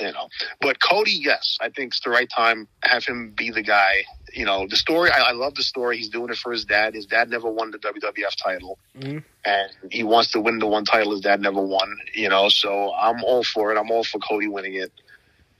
You 0.00 0.12
know, 0.12 0.28
but 0.60 0.80
Cody, 0.80 1.12
yes, 1.12 1.58
I 1.60 1.68
think 1.68 1.92
it's 1.92 2.00
the 2.00 2.10
right 2.10 2.28
time. 2.30 2.66
Have 2.84 3.04
him 3.04 3.32
be 3.36 3.50
the 3.50 3.62
guy. 3.62 4.04
You 4.32 4.44
know, 4.46 4.66
the 4.68 4.76
story. 4.76 5.10
I, 5.10 5.30
I 5.30 5.32
love 5.32 5.54
the 5.54 5.62
story. 5.62 5.98
He's 5.98 6.08
doing 6.08 6.30
it 6.30 6.36
for 6.38 6.52
his 6.52 6.64
dad. 6.64 6.94
His 6.94 7.04
dad 7.06 7.28
never 7.28 7.50
won 7.50 7.70
the 7.70 7.78
WWF 7.78 8.34
title, 8.42 8.78
Mhm. 8.98 9.22
and 9.44 9.70
he 9.90 10.02
wants 10.02 10.30
to 10.32 10.40
win 10.40 10.58
the 10.58 10.66
one 10.66 10.84
title 10.84 11.12
his 11.12 11.20
dad 11.20 11.40
never 11.40 11.60
won. 11.60 11.96
You 12.14 12.28
know, 12.28 12.48
so 12.48 12.94
I'm 12.94 13.22
all 13.24 13.44
for 13.44 13.72
it. 13.74 13.78
I'm 13.78 13.90
all 13.90 14.04
for 14.04 14.18
Cody 14.20 14.48
winning 14.48 14.74
it, 14.74 14.92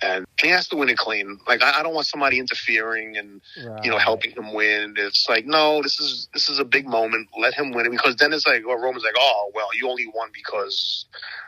and 0.03 0.24
he 0.40 0.48
has 0.48 0.68
to 0.68 0.76
win 0.76 0.88
it 0.88 0.96
clean. 0.98 1.38
Like 1.46 1.62
I, 1.62 1.80
I 1.80 1.82
don't 1.82 1.94
want 1.94 2.07
somebody 2.07 2.38
interfering 2.38 3.16
and 3.16 3.40
you 3.84 3.90
know 3.90 3.98
helping 3.98 4.32
him 4.32 4.53
win. 4.55 4.94
It's 4.96 5.26
like 5.28 5.46
no, 5.46 5.82
this 5.82 6.01
is 6.01 6.28
this 6.34 6.48
is 6.48 6.59
a 6.59 6.64
big 6.64 6.86
moment. 6.86 7.28
Let 7.38 7.55
him 7.55 7.72
win 7.72 7.86
it 7.86 7.90
because 7.90 8.16
then 8.16 8.32
it's 8.32 8.46
like, 8.46 8.66
well, 8.66 8.78
Roman's 8.78 9.05
like, 9.05 9.14
oh 9.18 9.51
well, 9.55 9.68
you 9.74 9.88
only 9.88 10.07
won 10.14 10.30
because 10.32 11.07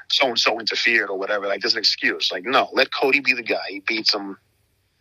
so 0.08 0.26
and 0.26 0.38
so 0.38 0.60
interfered 0.60 1.08
or 1.10 1.18
whatever. 1.18 1.46
Like 1.46 1.62
there's 1.62 1.74
an 1.74 1.78
excuse. 1.78 2.30
Like 2.30 2.44
no, 2.44 2.68
let 2.72 2.92
Cody 2.92 3.20
be 3.20 3.32
the 3.34 3.42
guy. 3.42 3.64
He 3.68 3.80
beats 3.80 4.12
him. 4.14 4.36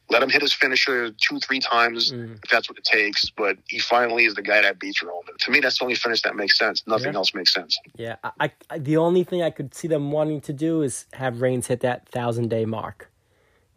Let 0.09 0.21
him 0.21 0.29
hit 0.29 0.41
his 0.41 0.51
finisher 0.51 1.11
two, 1.11 1.39
three 1.39 1.59
times 1.59 2.11
Mm. 2.11 2.37
if 2.43 2.49
that's 2.49 2.67
what 2.69 2.77
it 2.77 2.83
takes. 2.83 3.29
But 3.29 3.57
he 3.69 3.79
finally 3.79 4.25
is 4.25 4.33
the 4.35 4.41
guy 4.41 4.61
that 4.61 4.77
beats 4.77 5.01
Roman. 5.01 5.37
To 5.39 5.51
me, 5.51 5.61
that's 5.61 5.79
the 5.79 5.85
only 5.85 5.95
finish 5.95 6.21
that 6.23 6.35
makes 6.35 6.57
sense. 6.57 6.83
Nothing 6.85 7.13
Yeah. 7.13 7.19
else 7.19 7.33
makes 7.33 7.53
sense. 7.53 7.79
Yeah, 7.95 8.17
I, 8.39 8.51
I 8.69 8.77
the 8.79 8.97
only 8.97 9.23
thing 9.23 9.41
I 9.41 9.51
could 9.51 9.73
see 9.73 9.87
them 9.87 10.11
wanting 10.11 10.41
to 10.41 10.53
do 10.53 10.81
is 10.81 11.05
have 11.13 11.41
Reigns 11.41 11.67
hit 11.67 11.79
that 11.81 12.09
thousand 12.09 12.49
day 12.49 12.65
mark. 12.65 13.09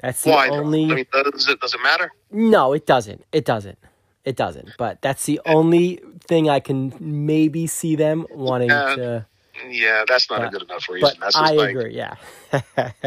That's 0.05 0.23
the 0.23 0.31
Why? 0.31 0.49
only. 0.49 0.85
I 0.85 0.95
mean, 0.95 1.07
does 1.13 1.49
it 1.49 1.61
does 1.61 1.73
it 1.75 1.81
matter? 1.83 2.11
No, 2.31 2.73
it 2.75 2.85
doesn't. 2.87 3.25
It 3.33 3.45
doesn't. 3.47 3.79
It 4.25 4.37
doesn't. 4.37 4.71
But 4.79 5.01
that's 5.03 5.25
the 5.25 5.41
only 5.47 6.01
thing 6.29 6.49
I 6.51 6.61
can 6.61 6.93
maybe 7.01 7.67
see 7.67 7.97
them 7.97 8.27
wanting 8.31 8.69
Yeah, 8.71 8.97
to. 8.97 9.27
Yeah, 9.69 10.05
that's 10.07 10.29
not 10.31 10.45
a 10.45 10.49
good 10.51 10.63
enough 10.63 10.89
reason. 10.89 11.09
But 11.11 11.21
That's 11.21 11.37
I 11.37 11.53
like, 11.53 11.71
agree. 11.71 11.95
Yeah. 11.95 12.17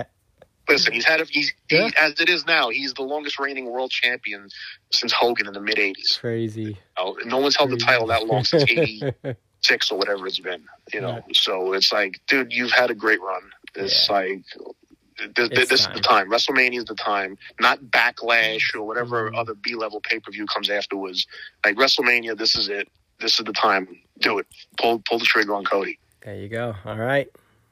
Listen, 0.69 0.91
he's 0.93 1.05
had 1.05 1.21
a, 1.21 1.25
he's 1.25 1.53
Yeah. 1.69 1.87
he, 1.87 1.93
as 1.99 2.19
it 2.19 2.29
is 2.29 2.45
now. 2.45 2.69
He's 2.69 2.93
the 2.93 3.03
longest 3.03 3.39
reigning 3.39 3.65
world 3.71 3.89
champion 3.91 4.49
since 4.91 5.13
Hogan 5.13 5.47
in 5.47 5.53
the 5.53 5.61
mid 5.61 5.77
'80s. 5.77 6.19
Crazy. 6.19 6.77
no 7.25 7.37
one's 7.37 7.55
held 7.55 7.69
the 7.71 7.77
title 7.77 8.07
that 8.07 8.25
long 8.27 8.43
since 8.43 8.63
'86 8.69 9.91
or 9.91 9.97
whatever 9.97 10.27
it's 10.27 10.39
been. 10.39 10.63
You 10.93 11.01
know, 11.01 11.21
so 11.33 11.73
it's 11.73 11.93
like, 11.93 12.19
dude, 12.27 12.51
you've 12.51 12.71
had 12.71 12.89
a 12.91 12.95
great 12.95 13.21
run. 13.21 13.41
It's 13.75 14.09
Yeah. 14.09 14.15
like. 14.15 14.43
Th- 15.17 15.33
th- 15.33 15.49
this 15.69 15.81
time. 15.85 15.91
is 15.95 16.01
the 16.01 16.07
time. 16.07 16.29
WrestleMania 16.29 16.77
is 16.79 16.85
the 16.85 16.95
time, 16.95 17.37
not 17.59 17.79
Backlash 17.85 18.75
or 18.75 18.83
whatever 18.83 19.27
Mm-hmm. 19.27 19.35
other 19.35 19.53
B 19.55 19.75
level 19.75 19.99
pay 20.01 20.19
per 20.19 20.31
view 20.31 20.45
comes 20.45 20.69
afterwards. 20.69 21.25
Like 21.65 21.75
WrestleMania, 21.75 22.37
this 22.37 22.55
is 22.55 22.69
it. 22.69 22.87
This 23.19 23.39
is 23.39 23.45
the 23.45 23.53
time. 23.53 23.87
Do 24.19 24.37
it. 24.39 24.45
Pull 24.79 24.99
pull 25.07 25.19
the 25.19 25.25
trigger 25.25 25.53
on 25.55 25.63
Cody. 25.65 25.97
There 26.23 26.35
you 26.35 26.49
go. 26.49 26.75
All 26.85 26.97
right. 26.97 27.27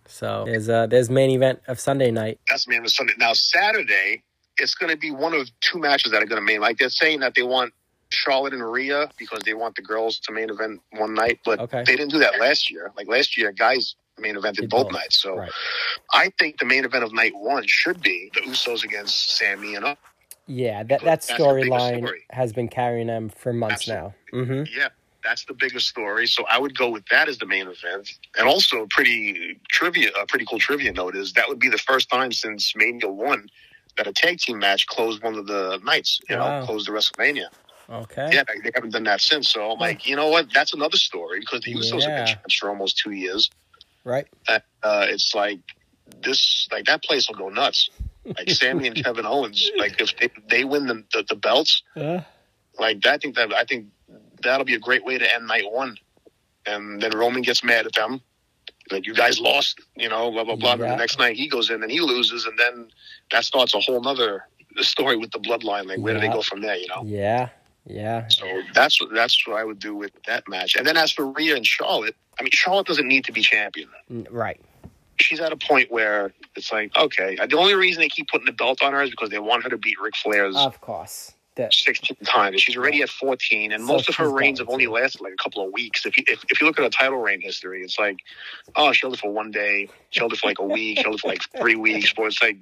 So 0.07 0.43
there's 0.45 0.69
uh 0.69 0.87
there's 0.87 1.09
main 1.09 1.29
event 1.31 1.61
of 1.67 1.79
Sunday 1.79 2.11
night. 2.11 2.39
That's 2.49 2.67
man 2.67 2.83
of 2.83 2.91
Sunday. 2.91 3.13
Now 3.17 3.33
Saturday, 3.33 4.23
it's 4.57 4.73
going 4.75 4.91
to 4.91 4.97
be 4.97 5.11
one 5.11 5.33
of 5.33 5.49
two 5.61 5.79
matches 5.79 6.11
that 6.11 6.21
are 6.21 6.25
going 6.25 6.41
to 6.41 6.45
main. 6.45 6.61
Like 6.61 6.77
they're 6.77 6.89
saying 6.89 7.19
that 7.21 7.35
they 7.35 7.43
want 7.43 7.73
Charlotte 8.09 8.53
and 8.53 8.63
Rhea 8.71 9.09
because 9.17 9.41
they 9.43 9.53
want 9.53 9.75
the 9.75 9.81
girls 9.81 10.19
to 10.21 10.31
main 10.31 10.49
event 10.49 10.79
one 10.91 11.13
night, 11.13 11.39
but 11.43 11.59
Okay. 11.59 11.83
they 11.85 11.95
didn't 11.95 12.11
do 12.11 12.19
that 12.19 12.39
last 12.39 12.71
year. 12.71 12.91
Like 12.95 13.07
last 13.07 13.35
year, 13.37 13.51
guys 13.51 13.95
main 14.22 14.36
evented 14.36 14.55
Did 14.55 14.70
both 14.70 14.88
both. 14.88 14.93
nights. 14.93 15.18
So 15.22 15.36
Right. 15.36 15.51
I 16.13 16.32
think 16.39 16.59
the 16.59 16.66
main 16.66 16.86
event 16.86 17.03
of 17.03 17.13
night 17.13 17.34
one 17.36 17.66
should 17.68 18.01
be 18.01 18.32
the 18.34 18.41
Usos 18.41 18.84
against 18.84 19.32
Sami 19.38 19.76
and 19.76 19.86
Up. 19.86 19.99
Yeah, 20.47 20.84
that 20.84 21.01
that 21.01 21.05
That's 21.05 21.28
the 21.28 21.34
biggest 21.38 21.49
storyline 21.70 21.97
story. 21.99 22.24
has 22.30 22.53
been 22.53 22.68
carrying 22.68 23.07
them 23.07 23.30
for 23.30 23.51
months 23.53 23.88
now. 23.88 24.13
hmm 24.32 24.63
Yeah. 24.72 24.89
That's 25.24 25.43
the 25.45 25.55
biggest 25.55 25.88
story, 25.88 26.28
so 26.28 26.45
I 26.47 26.59
would 26.59 26.78
go 26.78 26.88
with 26.91 27.03
that 27.09 27.28
as 27.28 27.39
the 27.39 27.47
main 27.47 27.66
event. 27.66 28.11
And 28.38 28.47
also, 28.47 28.86
pretty 28.91 29.59
trivia, 29.70 30.11
a 30.22 30.28
pretty 30.28 30.45
cool 30.47 30.59
trivia 30.59 30.93
note 30.93 31.16
is 31.16 31.34
that 31.34 31.47
would 31.49 31.57
be 31.57 31.68
the 31.68 31.80
first 31.80 32.11
time 32.11 32.32
since 32.32 32.76
Mania 32.76 33.09
One 33.09 33.47
that 33.97 34.05
a 34.05 34.13
tag 34.13 34.38
team 34.38 34.59
match 34.59 34.86
closed 34.86 35.24
one 35.24 35.34
of 35.34 35.47
the 35.47 35.80
nights. 35.84 36.20
You 36.30 36.38
Wow. 36.38 36.59
know, 36.59 36.66
closed 36.68 36.88
the 36.88 36.91
WrestleMania. 36.91 37.47
Okay. 37.89 38.30
Yeah, 38.34 38.43
they 38.63 38.70
haven't 38.76 38.91
done 38.91 39.05
that 39.05 39.20
since. 39.20 39.49
So 39.49 39.72
I'm 39.72 39.80
like, 39.80 40.07
you 40.07 40.16
know 40.16 40.28
what? 40.28 40.53
That's 40.53 40.76
another 40.76 40.97
story 40.97 41.39
because 41.39 41.61
the 41.61 41.74
Usos 41.74 42.03
have 42.03 42.16
been 42.18 42.26
champs 42.28 42.55
for 42.57 42.70
almost 42.70 42.99
two 42.99 43.11
years. 43.11 43.49
Right. 44.06 44.28
Uh, 44.47 44.60
it's 45.10 45.34
like 45.36 45.60
this, 46.22 46.68
like 46.72 46.86
that 46.86 47.03
place 47.03 47.28
will 47.28 47.36
go 47.36 47.49
nuts. 47.49 47.89
Like 48.26 48.49
Sami 48.51 48.88
and 48.88 48.95
Kevin 49.03 49.26
Owens, 49.26 49.70
like 49.78 49.99
if 49.99 50.16
they, 50.18 50.30
they 50.49 50.64
win 50.64 50.86
the, 50.88 51.03
the 51.14 51.26
the 51.30 51.36
belts, 51.36 51.84
Uh, 51.95 52.22
like 52.80 53.06
I 53.06 53.18
think 53.18 53.36
that 53.36 53.53
I 53.53 53.66
think 53.66 53.88
that'll 54.43 54.66
be 54.66 54.76
a 54.76 54.80
great 54.80 55.03
way 55.06 55.18
to 55.18 55.34
end 55.36 55.47
night 55.47 55.66
one. 55.72 55.97
And 56.66 57.01
then 57.01 57.12
Roman 57.16 57.41
gets 57.43 57.64
mad 57.64 57.86
at 57.86 57.93
them. 57.93 58.22
Like 58.91 59.06
you 59.06 59.14
guys 59.14 59.39
lost, 59.39 59.80
you 59.95 60.10
know, 60.10 60.32
blah 60.32 60.43
blah 60.43 60.56
blah. 60.56 60.74
And 60.74 60.82
Yeah. 60.82 60.89
the 60.91 60.97
next 60.97 61.20
night 61.20 61.36
he 61.36 61.47
goes 61.47 61.70
in 61.70 61.82
and 61.84 61.91
he 61.91 61.99
loses, 61.99 62.45
and 62.45 62.58
then 62.58 62.89
that 63.32 63.43
starts 63.45 63.74
a 63.76 63.80
whole 63.80 64.01
nother 64.01 64.43
story 64.82 65.18
with 65.18 65.32
the 65.32 65.39
bloodline. 65.39 65.86
Like 65.88 65.99
where 65.99 66.14
do 66.16 66.20
they 66.20 66.28
go 66.28 66.41
from 66.41 66.62
there? 66.62 66.78
You 66.78 66.88
know. 66.88 67.03
yeah. 67.06 67.49
Yeah. 67.86 68.27
So 68.29 68.45
that's 68.73 68.99
what 68.99 69.13
that's 69.13 69.45
what 69.47 69.57
I 69.57 69.63
would 69.63 69.79
do 69.79 69.95
with 69.95 70.11
that 70.27 70.47
match. 70.47 70.75
And 70.75 70.86
then 70.86 70.97
as 70.97 71.11
for 71.11 71.27
Rhea 71.27 71.55
and 71.55 71.65
Charlotte, 71.65 72.15
I 72.39 72.43
mean 72.43 72.51
Charlotte 72.51 72.88
doesn't 72.88 73.07
need 73.07 73.25
to 73.25 73.31
be 73.31 73.41
champion. 73.41 73.89
Right. 74.29 74.59
She's 75.17 75.39
at 75.39 75.53
a 75.53 75.57
point 75.57 75.91
where 75.91 76.33
it's 76.55 76.71
like, 76.73 76.95
okay, 76.97 77.38
uh, 77.38 77.47
the 77.47 77.57
only 77.57 77.73
reason 77.73 78.01
they 78.01 78.09
keep 78.09 78.27
putting 78.27 78.45
the 78.45 78.51
belt 78.51 78.81
on 78.81 78.91
her 78.91 79.01
is 79.01 79.11
because 79.11 79.29
they 79.29 79.39
want 79.39 79.63
her 79.63 79.69
to 79.69 79.77
beat 79.77 79.95
Ric 80.01 80.15
Flair's 80.15 80.55
Of 80.57 80.81
course. 80.81 81.33
That 81.55 81.73
16 81.73 82.17
times. 82.25 82.61
She's 82.61 82.75
already 82.75 83.01
at 83.01 83.07
14, 83.07 83.71
and 83.71 83.81
So 83.81 83.88
most 83.88 84.09
of 84.09 84.15
her 84.15 84.29
reigns 84.29 84.59
have 84.59 84.67
only 84.67 84.88
lasted 84.88 85.21
like 85.21 85.31
a 85.31 85.41
couple 85.41 85.65
of 85.65 85.71
weeks. 85.71 86.05
If 86.05 86.17
you 86.17 86.25
if, 86.27 86.43
if 86.49 86.59
you 86.59 86.67
look 86.67 86.77
at 86.77 86.83
her 86.83 86.89
title 86.89 87.19
reign 87.19 87.39
history, 87.39 87.81
it's 87.81 87.97
like, 87.97 88.17
oh, 88.75 88.91
she 88.91 89.05
held 89.05 89.13
it 89.13 89.21
for 89.21 89.31
one 89.31 89.51
day, 89.51 89.88
she 90.09 90.19
held 90.19 90.33
it 90.33 90.39
for 90.39 90.47
like 90.47 90.59
a 90.59 90.65
week, 90.65 90.97
she 90.97 91.03
held 91.03 91.15
it 91.15 91.21
for 91.21 91.29
like 91.29 91.43
three 91.57 91.77
weeks. 91.77 92.11
But 92.11 92.23
it's 92.23 92.43
like, 92.43 92.57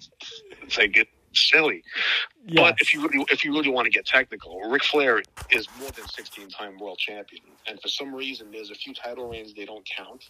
it's 0.61 0.77
like 0.77 0.95
it's 0.95 1.09
silly. 1.35 1.83
But 2.53 2.81
if 2.81 2.93
you 2.93 3.07
really 3.07 3.25
if 3.31 3.45
you 3.45 3.53
really 3.53 3.69
want 3.69 3.85
to 3.85 3.91
get 3.91 4.05
technical, 4.05 4.61
Ric 4.69 4.83
Flair 4.83 5.21
is 5.49 5.67
more 5.79 5.89
than 5.91 6.07
16 6.07 6.49
time 6.49 6.77
world 6.79 6.97
champion, 6.97 7.43
and 7.67 7.81
for 7.81 7.87
some 7.87 8.13
reason, 8.13 8.51
there's 8.51 8.71
a 8.71 8.75
few 8.75 8.93
title 8.93 9.29
reigns 9.29 9.53
they 9.53 9.65
don't 9.65 9.85
count. 9.85 10.29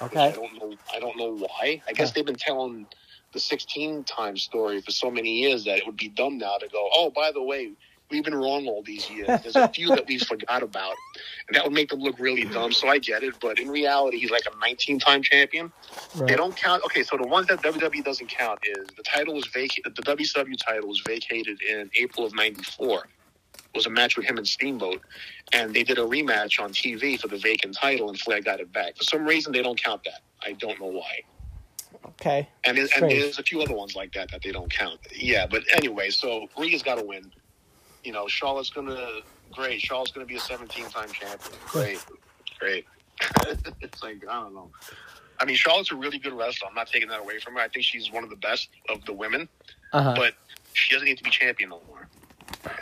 which 0.00 0.12
I 0.16 0.30
don't 0.32 0.54
know. 0.58 0.74
I 0.94 1.00
don't 1.00 1.16
know 1.16 1.36
why. 1.36 1.82
I 1.88 1.92
guess 1.92 2.12
they've 2.12 2.26
been 2.26 2.36
telling 2.36 2.86
the 3.32 3.40
16 3.40 4.04
time 4.04 4.36
story 4.36 4.80
for 4.80 4.90
so 4.90 5.10
many 5.10 5.40
years 5.40 5.64
that 5.64 5.78
it 5.78 5.86
would 5.86 5.96
be 5.96 6.08
dumb 6.08 6.38
now 6.38 6.56
to 6.58 6.68
go. 6.68 6.88
Oh, 6.92 7.10
by 7.10 7.32
the 7.32 7.42
way, 7.42 7.72
we've 8.10 8.24
been 8.24 8.34
wrong 8.34 8.66
all 8.66 8.82
these 8.82 9.08
years. 9.10 9.26
There's 9.42 9.56
a 9.56 9.68
few 9.68 9.88
that 9.88 10.06
we've 10.06 10.22
forgot 10.22 10.62
about, 10.62 10.94
and 11.46 11.56
that 11.56 11.64
would 11.64 11.72
make 11.72 11.90
them 11.90 12.00
look 12.00 12.18
really 12.18 12.44
dumb. 12.44 12.72
So 12.72 12.88
I 12.88 12.98
get 12.98 13.22
it, 13.22 13.34
but 13.40 13.58
in 13.58 13.68
reality, 13.68 14.18
he's 14.18 14.30
like 14.30 14.46
a 14.46 14.58
19 14.58 14.98
time 14.98 15.22
champion. 15.22 15.72
They 16.26 16.36
don't 16.36 16.56
count. 16.56 16.84
Okay, 16.84 17.02
so 17.02 17.16
the 17.16 17.26
ones 17.26 17.46
that 17.48 17.62
WWE 17.62 18.04
doesn't 18.04 18.28
count 18.28 18.60
is 18.64 18.86
the 18.96 19.02
title 19.02 19.34
was 19.34 19.46
vacated. 19.46 19.94
The 19.96 20.02
WCW 20.02 20.56
title 20.56 20.88
was 20.88 21.00
vacated 21.06 21.60
in 21.62 21.90
April 21.94 22.26
of 22.26 22.34
'94. 22.34 23.08
It 23.54 23.74
was 23.74 23.86
a 23.86 23.90
match 23.90 24.16
with 24.16 24.26
him 24.26 24.38
and 24.38 24.48
Steamboat, 24.48 25.02
and 25.52 25.74
they 25.74 25.82
did 25.82 25.98
a 25.98 26.02
rematch 26.02 26.62
on 26.62 26.70
TV 26.70 27.20
for 27.20 27.28
the 27.28 27.38
vacant 27.38 27.74
title, 27.74 28.08
and 28.08 28.18
Flair 28.18 28.40
got 28.40 28.60
it 28.60 28.72
back. 28.72 28.96
For 28.96 29.04
some 29.04 29.24
reason, 29.24 29.52
they 29.52 29.62
don't 29.62 29.80
count 29.82 30.02
that. 30.04 30.20
I 30.42 30.52
don't 30.52 30.80
know 30.80 30.86
why. 30.86 31.22
Okay. 32.04 32.48
And 32.64 32.78
and 32.78 33.10
there's 33.10 33.38
a 33.38 33.42
few 33.42 33.60
other 33.60 33.74
ones 33.74 33.94
like 33.94 34.12
that 34.14 34.30
that 34.30 34.42
they 34.42 34.52
don't 34.52 34.70
count. 34.70 35.00
Yeah, 35.14 35.46
but 35.46 35.62
anyway, 35.72 36.10
so 36.10 36.48
Rhea's 36.56 36.82
got 36.82 36.96
to 36.96 37.04
win. 37.04 37.30
You 38.08 38.14
know, 38.14 38.26
Charlotte's 38.26 38.70
gonna 38.70 39.20
great. 39.52 39.82
Charlotte's 39.82 40.12
gonna 40.12 40.24
be 40.24 40.36
a 40.36 40.40
17 40.40 40.86
time 40.88 41.10
champion. 41.10 41.52
Great, 41.66 42.02
great. 42.58 42.86
it's 43.82 44.02
like 44.02 44.26
I 44.26 44.40
don't 44.40 44.54
know. 44.54 44.70
I 45.38 45.44
mean, 45.44 45.56
Charlotte's 45.56 45.92
a 45.92 45.94
really 45.94 46.16
good 46.18 46.32
wrestler. 46.32 46.68
I'm 46.70 46.74
not 46.74 46.86
taking 46.86 47.10
that 47.10 47.20
away 47.20 47.38
from 47.38 47.52
her. 47.56 47.60
I 47.60 47.68
think 47.68 47.84
she's 47.84 48.10
one 48.10 48.24
of 48.24 48.30
the 48.30 48.36
best 48.36 48.70
of 48.88 49.04
the 49.04 49.12
women, 49.12 49.46
Uh 49.92 50.02
huh. 50.04 50.14
but 50.16 50.32
she 50.72 50.94
doesn't 50.94 51.04
need 51.04 51.18
to 51.18 51.22
be 51.22 51.28
champion 51.28 51.68
no 51.68 51.82
more. 51.86 52.08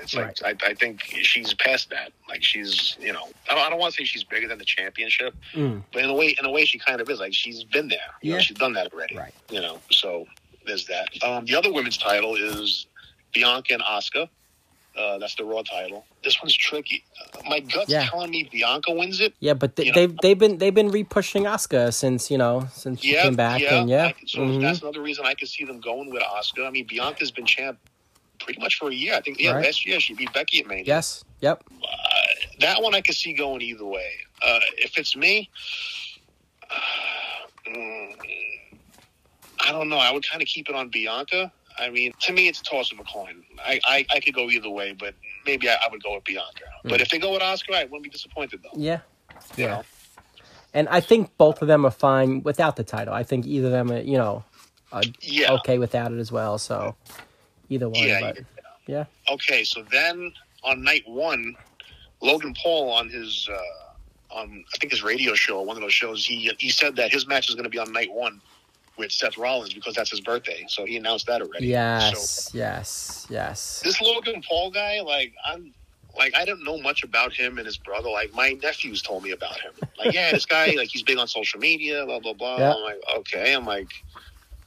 It's 0.00 0.14
like 0.14 0.36
I, 0.44 0.54
I 0.64 0.74
think 0.74 1.02
she's 1.02 1.54
past 1.54 1.90
that. 1.90 2.12
Like 2.28 2.44
she's, 2.44 2.96
you 3.00 3.12
know, 3.12 3.26
I 3.50 3.54
don't, 3.56 3.66
I 3.66 3.68
don't 3.68 3.80
want 3.80 3.94
to 3.94 4.00
say 4.00 4.04
she's 4.04 4.22
bigger 4.22 4.46
than 4.46 4.58
the 4.58 4.64
championship, 4.64 5.34
Mm. 5.54 5.82
but 5.92 6.04
in 6.04 6.08
a 6.08 6.14
way, 6.14 6.36
in 6.38 6.46
a 6.46 6.50
way, 6.52 6.64
she 6.66 6.78
kind 6.78 7.00
of 7.00 7.10
is. 7.10 7.18
Like 7.18 7.34
she's 7.34 7.64
been 7.64 7.88
there. 7.88 7.98
You 8.22 8.30
know, 8.30 8.36
Yeah. 8.36 8.42
she's 8.42 8.56
done 8.58 8.74
that 8.74 8.92
already. 8.92 9.16
Right. 9.16 9.34
You 9.50 9.60
know, 9.60 9.80
so 9.90 10.28
there's 10.68 10.86
that. 10.86 11.08
Um, 11.24 11.46
the 11.46 11.56
other 11.56 11.72
women's 11.72 11.96
title 11.98 12.36
is 12.36 12.86
Bianca 13.34 13.74
and 13.74 13.82
Asuka. 13.82 14.28
Uh, 14.96 15.18
that's 15.18 15.34
the 15.34 15.44
Raw 15.44 15.60
title. 15.62 16.06
This 16.24 16.40
one's 16.40 16.56
tricky. 16.56 17.04
Uh, 17.34 17.40
my 17.48 17.60
gut's 17.60 17.90
Yeah. 17.90 18.06
telling 18.06 18.30
me 18.30 18.48
Bianca 18.50 18.92
wins 18.92 19.20
it. 19.20 19.34
Yeah, 19.40 19.52
but 19.54 19.76
they, 19.76 19.84
know- 19.86 19.92
they've 19.94 20.16
they've 20.22 20.38
been 20.38 20.56
they've 20.58 20.74
been 20.74 20.90
repushing 20.90 21.42
Asuka 21.42 21.92
since 21.92 22.30
you 22.30 22.38
know 22.38 22.66
since 22.72 23.00
she 23.02 23.12
Yeah, 23.12 23.24
came 23.24 23.34
back 23.36 23.60
yeah. 23.60 23.80
and 23.80 23.90
yeah. 23.90 24.06
I- 24.06 24.14
so 24.26 24.38
Mhm. 24.40 24.62
that's 24.62 24.80
another 24.80 25.02
reason 25.02 25.26
I 25.26 25.34
could 25.34 25.48
see 25.48 25.64
them 25.64 25.80
going 25.80 26.10
with 26.10 26.22
Asuka. 26.22 26.66
I 26.66 26.70
mean, 26.70 26.86
Bianca's 26.86 27.30
been 27.30 27.44
champ 27.44 27.78
pretty 28.38 28.58
much 28.60 28.76
for 28.78 28.88
a 28.90 28.94
year. 28.94 29.14
I 29.14 29.20
think 29.20 29.38
yeah, 29.38 29.52
Right. 29.52 29.64
last 29.66 29.84
year 29.86 30.00
she 30.00 30.14
beat 30.14 30.32
Becky 30.32 30.60
at 30.60 30.66
Mania. 30.66 30.84
Yes. 30.86 31.24
Yep. 31.40 31.62
that 32.60 32.80
one 32.80 32.94
I 32.94 33.02
could 33.02 33.14
see 33.14 33.34
going 33.34 33.60
either 33.60 33.84
way. 33.84 34.12
Uh, 34.42 34.60
if 34.78 34.96
it's 34.96 35.14
me, 35.14 35.50
uh, 36.70 36.74
mm, 37.68 38.14
I 39.60 39.72
don't 39.72 39.88
know. 39.90 39.98
I 39.98 40.10
would 40.10 40.26
kind 40.28 40.40
of 40.40 40.48
keep 40.48 40.68
it 40.70 40.74
on 40.74 40.88
Bianca. 40.88 41.52
I 41.78 41.90
mean, 41.90 42.12
to 42.20 42.32
me, 42.32 42.48
it's 42.48 42.60
a 42.60 42.64
toss 42.64 42.92
of 42.92 42.98
a 42.98 43.04
coin. 43.04 43.42
I, 43.58 43.80
I, 43.86 44.06
I 44.10 44.20
could 44.20 44.34
go 44.34 44.48
either 44.50 44.70
way, 44.70 44.92
but 44.98 45.14
maybe 45.44 45.68
I, 45.68 45.74
I 45.74 45.88
would 45.90 46.02
go 46.02 46.14
with 46.14 46.24
Bianca. 46.24 46.64
But 46.84 47.00
if 47.00 47.08
they 47.10 47.18
go 47.18 47.32
with 47.32 47.42
Asuka, 47.42 47.74
I 47.74 47.84
wouldn't 47.84 48.02
be 48.04 48.08
disappointed 48.10 48.60
though. 48.62 48.78
Yeah. 48.78 49.00
You 49.56 49.64
Yeah. 49.64 49.70
know? 49.70 49.84
And 50.74 50.88
I 50.88 51.00
think 51.00 51.36
both 51.38 51.62
of 51.62 51.68
them 51.68 51.86
are 51.86 51.90
fine 51.90 52.42
without 52.42 52.76
the 52.76 52.84
title. 52.84 53.14
I 53.14 53.22
think 53.22 53.46
either 53.46 53.66
of 53.66 53.72
them, 53.72 53.90
are, 53.92 54.00
you 54.00 54.18
know, 54.18 54.44
are 54.92 55.02
Yeah. 55.20 55.52
okay 55.54 55.78
without 55.78 56.12
it 56.12 56.18
as 56.18 56.30
well. 56.30 56.58
So 56.58 56.96
either 57.68 57.88
one. 57.88 58.02
Yeah, 58.02 58.20
but 58.20 58.38
yeah. 58.86 59.04
Okay, 59.30 59.64
so 59.64 59.82
then 59.90 60.32
on 60.62 60.82
night 60.82 61.02
one, 61.06 61.56
Logan 62.20 62.54
Paul 62.62 62.90
on 62.90 63.08
his 63.08 63.48
uh, 63.50 64.34
on 64.34 64.64
I 64.74 64.78
think 64.78 64.92
his 64.92 65.02
radio 65.02 65.34
show, 65.34 65.60
one 65.62 65.76
of 65.76 65.82
those 65.82 65.94
shows, 65.94 66.24
he 66.24 66.50
he 66.58 66.70
said 66.70 66.96
that 66.96 67.10
his 67.12 67.26
match 67.26 67.48
is 67.48 67.54
going 67.54 67.64
to 67.64 67.70
be 67.70 67.78
on 67.78 67.92
night 67.92 68.12
one 68.12 68.40
with 68.98 69.12
Seth 69.12 69.36
Rollins 69.38 69.74
because 69.74 69.94
that's 69.94 70.10
his 70.10 70.20
birthday. 70.20 70.64
So 70.68 70.84
he 70.84 70.96
announced 70.96 71.26
that 71.26 71.42
already. 71.42 71.66
So 71.66 71.70
Yes. 71.70 72.50
Yes. 72.54 73.26
Yes. 73.30 73.80
this 73.84 74.00
Logan 74.00 74.42
Paul 74.48 74.70
guy, 74.70 75.00
like 75.00 75.32
I'm. 75.44 75.72
Like 76.18 76.34
I 76.34 76.46
don't 76.46 76.64
know 76.64 76.78
much 76.78 77.02
about 77.02 77.34
him 77.34 77.58
and 77.58 77.66
his 77.66 77.76
brother. 77.76 78.08
Like 78.08 78.32
my 78.32 78.52
nephews 78.62 79.02
told 79.02 79.22
me 79.22 79.32
about 79.32 79.60
him. 79.60 79.72
Like 79.98 80.14
yeah, 80.14 80.32
this 80.32 80.46
guy, 80.46 80.68
like 80.74 80.88
he's 80.88 81.02
big 81.02 81.18
on 81.18 81.28
social 81.28 81.60
media, 81.60 82.06
blah 82.06 82.20
blah 82.20 82.32
blah. 82.32 82.56
Yeah. 82.56 82.72
I'm 82.72 82.80
like 82.82 83.00
okay. 83.18 83.52
I'm 83.54 83.66
like 83.66 83.90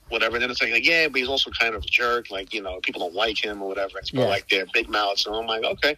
whatever. 0.09 0.35
And 0.35 0.43
then 0.43 0.51
it's 0.51 0.61
like, 0.61 0.71
like, 0.71 0.85
yeah, 0.85 1.07
but 1.07 1.17
he's 1.19 1.27
also 1.27 1.49
kind 1.49 1.73
of 1.73 1.81
a 1.83 1.87
jerk. 1.87 2.29
Like 2.29 2.53
you 2.53 2.61
know, 2.61 2.79
people 2.83 2.99
don't 3.01 3.15
like 3.15 3.43
him 3.43 3.63
or 3.63 3.67
whatever. 3.67 3.97
It's 3.97 4.13
more 4.13 4.25
Yeah. 4.25 4.29
like 4.29 4.47
they're 4.47 4.67
big 4.73 4.89
mouths. 4.89 5.25
And 5.25 5.35
I'm 5.35 5.47
like 5.47 5.63
okay. 5.63 5.97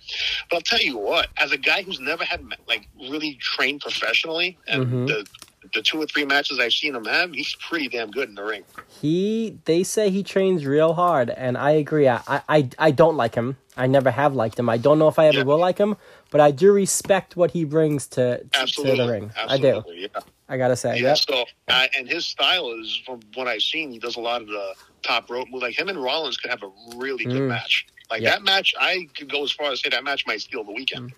But 0.49 0.55
I'll 0.55 0.61
tell 0.61 0.79
you 0.79 0.97
what, 0.97 1.27
as 1.37 1.51
a 1.51 1.57
guy 1.57 1.81
who's 1.81 1.99
never 1.99 2.23
had 2.23 2.45
like 2.69 2.87
really 2.97 3.33
trained 3.41 3.81
professionally, 3.81 4.57
and 4.69 4.85
Mhm. 4.87 5.07
the 5.07 5.27
the 5.73 5.81
two 5.81 6.01
or 6.01 6.05
three 6.05 6.25
matches 6.25 6.59
I've 6.59 6.73
seen 6.73 6.95
him 6.95 7.05
have, 7.05 7.31
he's 7.33 7.55
pretty 7.55 7.87
damn 7.87 8.09
good 8.11 8.29
in 8.29 8.35
the 8.35 8.43
ring. 8.43 8.63
He 8.99 9.57
they 9.65 9.83
say 9.83 10.09
he 10.09 10.23
trains 10.23 10.65
real 10.65 10.93
hard, 10.93 11.29
and 11.29 11.57
I 11.57 11.71
agree. 11.71 12.07
I 12.07 12.21
I, 12.27 12.69
I 12.79 12.91
don't 12.91 13.15
like 13.17 13.35
him. 13.35 13.57
I 13.77 13.87
never 13.87 14.11
have 14.11 14.35
liked 14.35 14.59
him. 14.59 14.69
I 14.69 14.77
don't 14.77 14.99
know 14.99 15.07
if 15.07 15.17
I 15.17 15.27
ever 15.27 15.39
Yeah. 15.39 15.43
will 15.43 15.57
like 15.59 15.77
him, 15.77 15.95
but 16.29 16.41
I 16.41 16.51
do 16.51 16.71
respect 16.73 17.35
what 17.35 17.51
he 17.51 17.63
brings 17.63 18.07
to 18.07 18.43
to, 18.53 18.65
to 18.65 18.95
the 18.95 19.07
ring. 19.07 19.31
Absolutely, 19.37 19.69
I 19.69 19.81
do. 19.81 20.09
Yeah. 20.15 20.21
I 20.49 20.57
gotta 20.57 20.75
say. 20.75 20.97
Yeah, 20.99 21.09
Yep. 21.09 21.17
so 21.17 21.45
uh, 21.69 21.87
and 21.97 22.09
his 22.09 22.25
style 22.25 22.71
is 22.73 23.01
from 23.05 23.21
what 23.35 23.47
I've 23.47 23.61
seen. 23.61 23.91
He 23.91 23.99
does 23.99 24.17
a 24.17 24.19
lot 24.19 24.41
of 24.41 24.47
the 24.47 24.73
top 25.03 25.29
rope 25.29 25.47
moves. 25.49 25.61
Like 25.63 25.77
him 25.79 25.87
and 25.89 26.01
Rollins 26.01 26.37
could 26.37 26.51
have 26.51 26.63
a 26.63 26.71
really 26.97 27.23
good 27.25 27.43
Mm. 27.43 27.47
match. 27.47 27.85
Like 28.09 28.21
Yeah. 28.21 28.31
that 28.31 28.43
match, 28.43 28.73
I 28.79 29.07
could 29.17 29.31
go 29.31 29.43
as 29.43 29.51
far 29.53 29.71
as 29.71 29.81
say 29.81 29.89
that 29.89 30.03
match 30.03 30.27
might 30.27 30.41
steal 30.41 30.65
the 30.65 30.73
weekend, 30.73 31.13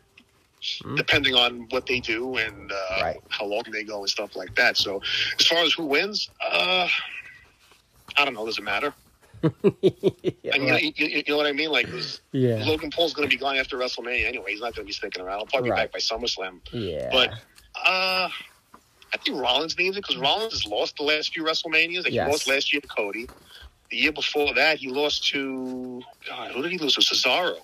depending 0.95 1.36
on 1.36 1.68
what 1.70 1.86
they 1.86 1.99
do 1.99 2.38
and 2.38 2.72
uh. 2.72 2.76
Right. 3.01 3.20
how 3.30 3.45
long 3.45 3.64
they 3.72 3.84
go 3.84 3.99
and 3.99 4.09
stuff 4.09 4.36
like 4.36 4.55
that. 4.55 4.78
So 4.78 5.01
as 5.39 5.45
far 5.47 5.59
as 5.59 5.74
who 5.74 5.86
wins, 5.86 6.30
uh, 6.41 6.88
I 8.18 8.26
don't 8.26 8.34
know. 8.34 8.45
Does 8.45 8.57
it 8.57 8.64
matter? 8.64 8.93
Yeah, 9.41 9.49
I 10.53 10.57
mean, 10.57 10.70
right. 10.70 10.97
you, 10.99 11.07
you, 11.07 11.24
know 11.28 11.38
what 11.38 11.45
I 11.45 11.51
mean? 11.51 11.70
Like 11.70 11.88
yeah. 12.32 12.64
Logan 12.66 12.91
Paul's 12.91 13.14
going 13.14 13.28
to 13.28 13.36
be 13.36 13.39
gone 13.39 13.57
after 13.57 13.78
WrestleMania 13.78 14.26
anyway. 14.26 14.51
He's 14.51 14.61
not 14.61 14.74
going 14.76 14.86
to 14.86 14.88
be 14.88 14.93
sticking 14.93 15.22
around. 15.24 15.39
He'll 15.39 15.47
probably 15.47 15.72
Right. 15.72 15.91
be 15.91 15.99
back 15.99 16.09
by 16.09 16.18
SummerSlam. 16.18 16.59
Yeah. 16.72 17.09
But 17.11 17.32
uh, 17.86 18.30
I 19.14 19.18
think 19.24 19.39
Rollins 19.41 19.78
needs 19.78 19.97
it 19.97 20.01
because 20.01 20.18
Rollins 20.18 20.53
has 20.53 20.66
lost 20.66 20.95
the 20.97 21.03
last 21.03 21.34
few 21.34 21.43
WrestleManias. 21.43 22.03
Like 22.05 22.14
Yes. 22.14 22.26
He 22.28 22.32
lost 22.32 22.47
last 22.47 22.74
year 22.74 22.82
to 22.82 22.88
Cody. 22.88 23.28
The 23.89 23.97
year 23.97 24.11
before 24.14 24.53
that, 24.53 24.78
he 24.78 24.88
lost 24.88 25.28
to 25.32 26.01
God. 26.28 26.51
Who 26.51 26.61
did 26.61 26.72
he 26.72 26.78
lose 26.78 26.95
to? 26.95 27.01
Cesaro. 27.01 27.57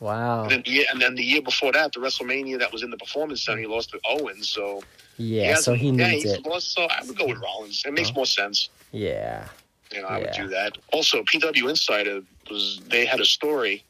Wow. 0.00 0.42
And 0.42 0.50
then, 0.50 0.62
the 0.64 0.70
year, 0.70 0.84
and 0.92 1.00
then 1.00 1.14
the 1.14 1.22
year 1.22 1.42
before 1.42 1.72
that, 1.72 1.92
the 1.92 2.00
WrestleMania 2.00 2.58
that 2.58 2.72
was 2.72 2.82
in 2.82 2.90
the 2.90 2.96
Performance 2.96 3.42
Center, 3.44 3.60
he 3.60 3.66
lost 3.66 3.90
to 3.90 4.00
Owens. 4.04 4.48
So 4.48 4.82
Yeah. 5.16 5.54
So 5.56 5.74
he 5.74 5.90
yeah, 5.90 6.10
needs 6.10 6.24
it. 6.24 6.46
lost. 6.46 6.72
So 6.72 6.82
I 6.82 7.02
would 7.06 7.16
go 7.16 7.26
with 7.26 7.38
Rollins. 7.38 7.84
It 7.86 7.92
makes 7.92 8.10
oh. 8.10 8.14
more 8.14 8.26
sense. 8.26 8.70
Yeah. 8.92 9.46
You 9.92 10.02
know, 10.02 10.08
I 10.08 10.18
would 10.18 10.32
do 10.32 10.48
that. 10.48 10.78
Also, 10.92 11.22
PW 11.24 11.68
Insider 11.68 12.22
was 12.50 12.80
they 12.88 13.04
had 13.04 13.20
a 13.20 13.24
story 13.24 13.84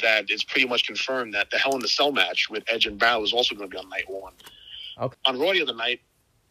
that 0.00 0.30
is 0.30 0.44
pretty 0.44 0.66
much 0.66 0.86
confirmed 0.86 1.34
that 1.34 1.50
the 1.50 1.58
Hell 1.58 1.74
in 1.74 1.80
the 1.80 1.88
Cell 1.88 2.12
match 2.12 2.48
with 2.50 2.64
Edge 2.68 2.86
and 2.86 2.98
Balor 2.98 3.24
is 3.24 3.32
also 3.32 3.54
going 3.54 3.68
to 3.68 3.74
be 3.74 3.78
on 3.78 3.88
night 3.88 4.08
one. 4.08 4.32
Okay. 5.00 5.16
On 5.26 5.38
Raw 5.38 5.52
the 5.52 5.62
other 5.62 5.74
night, 5.74 6.00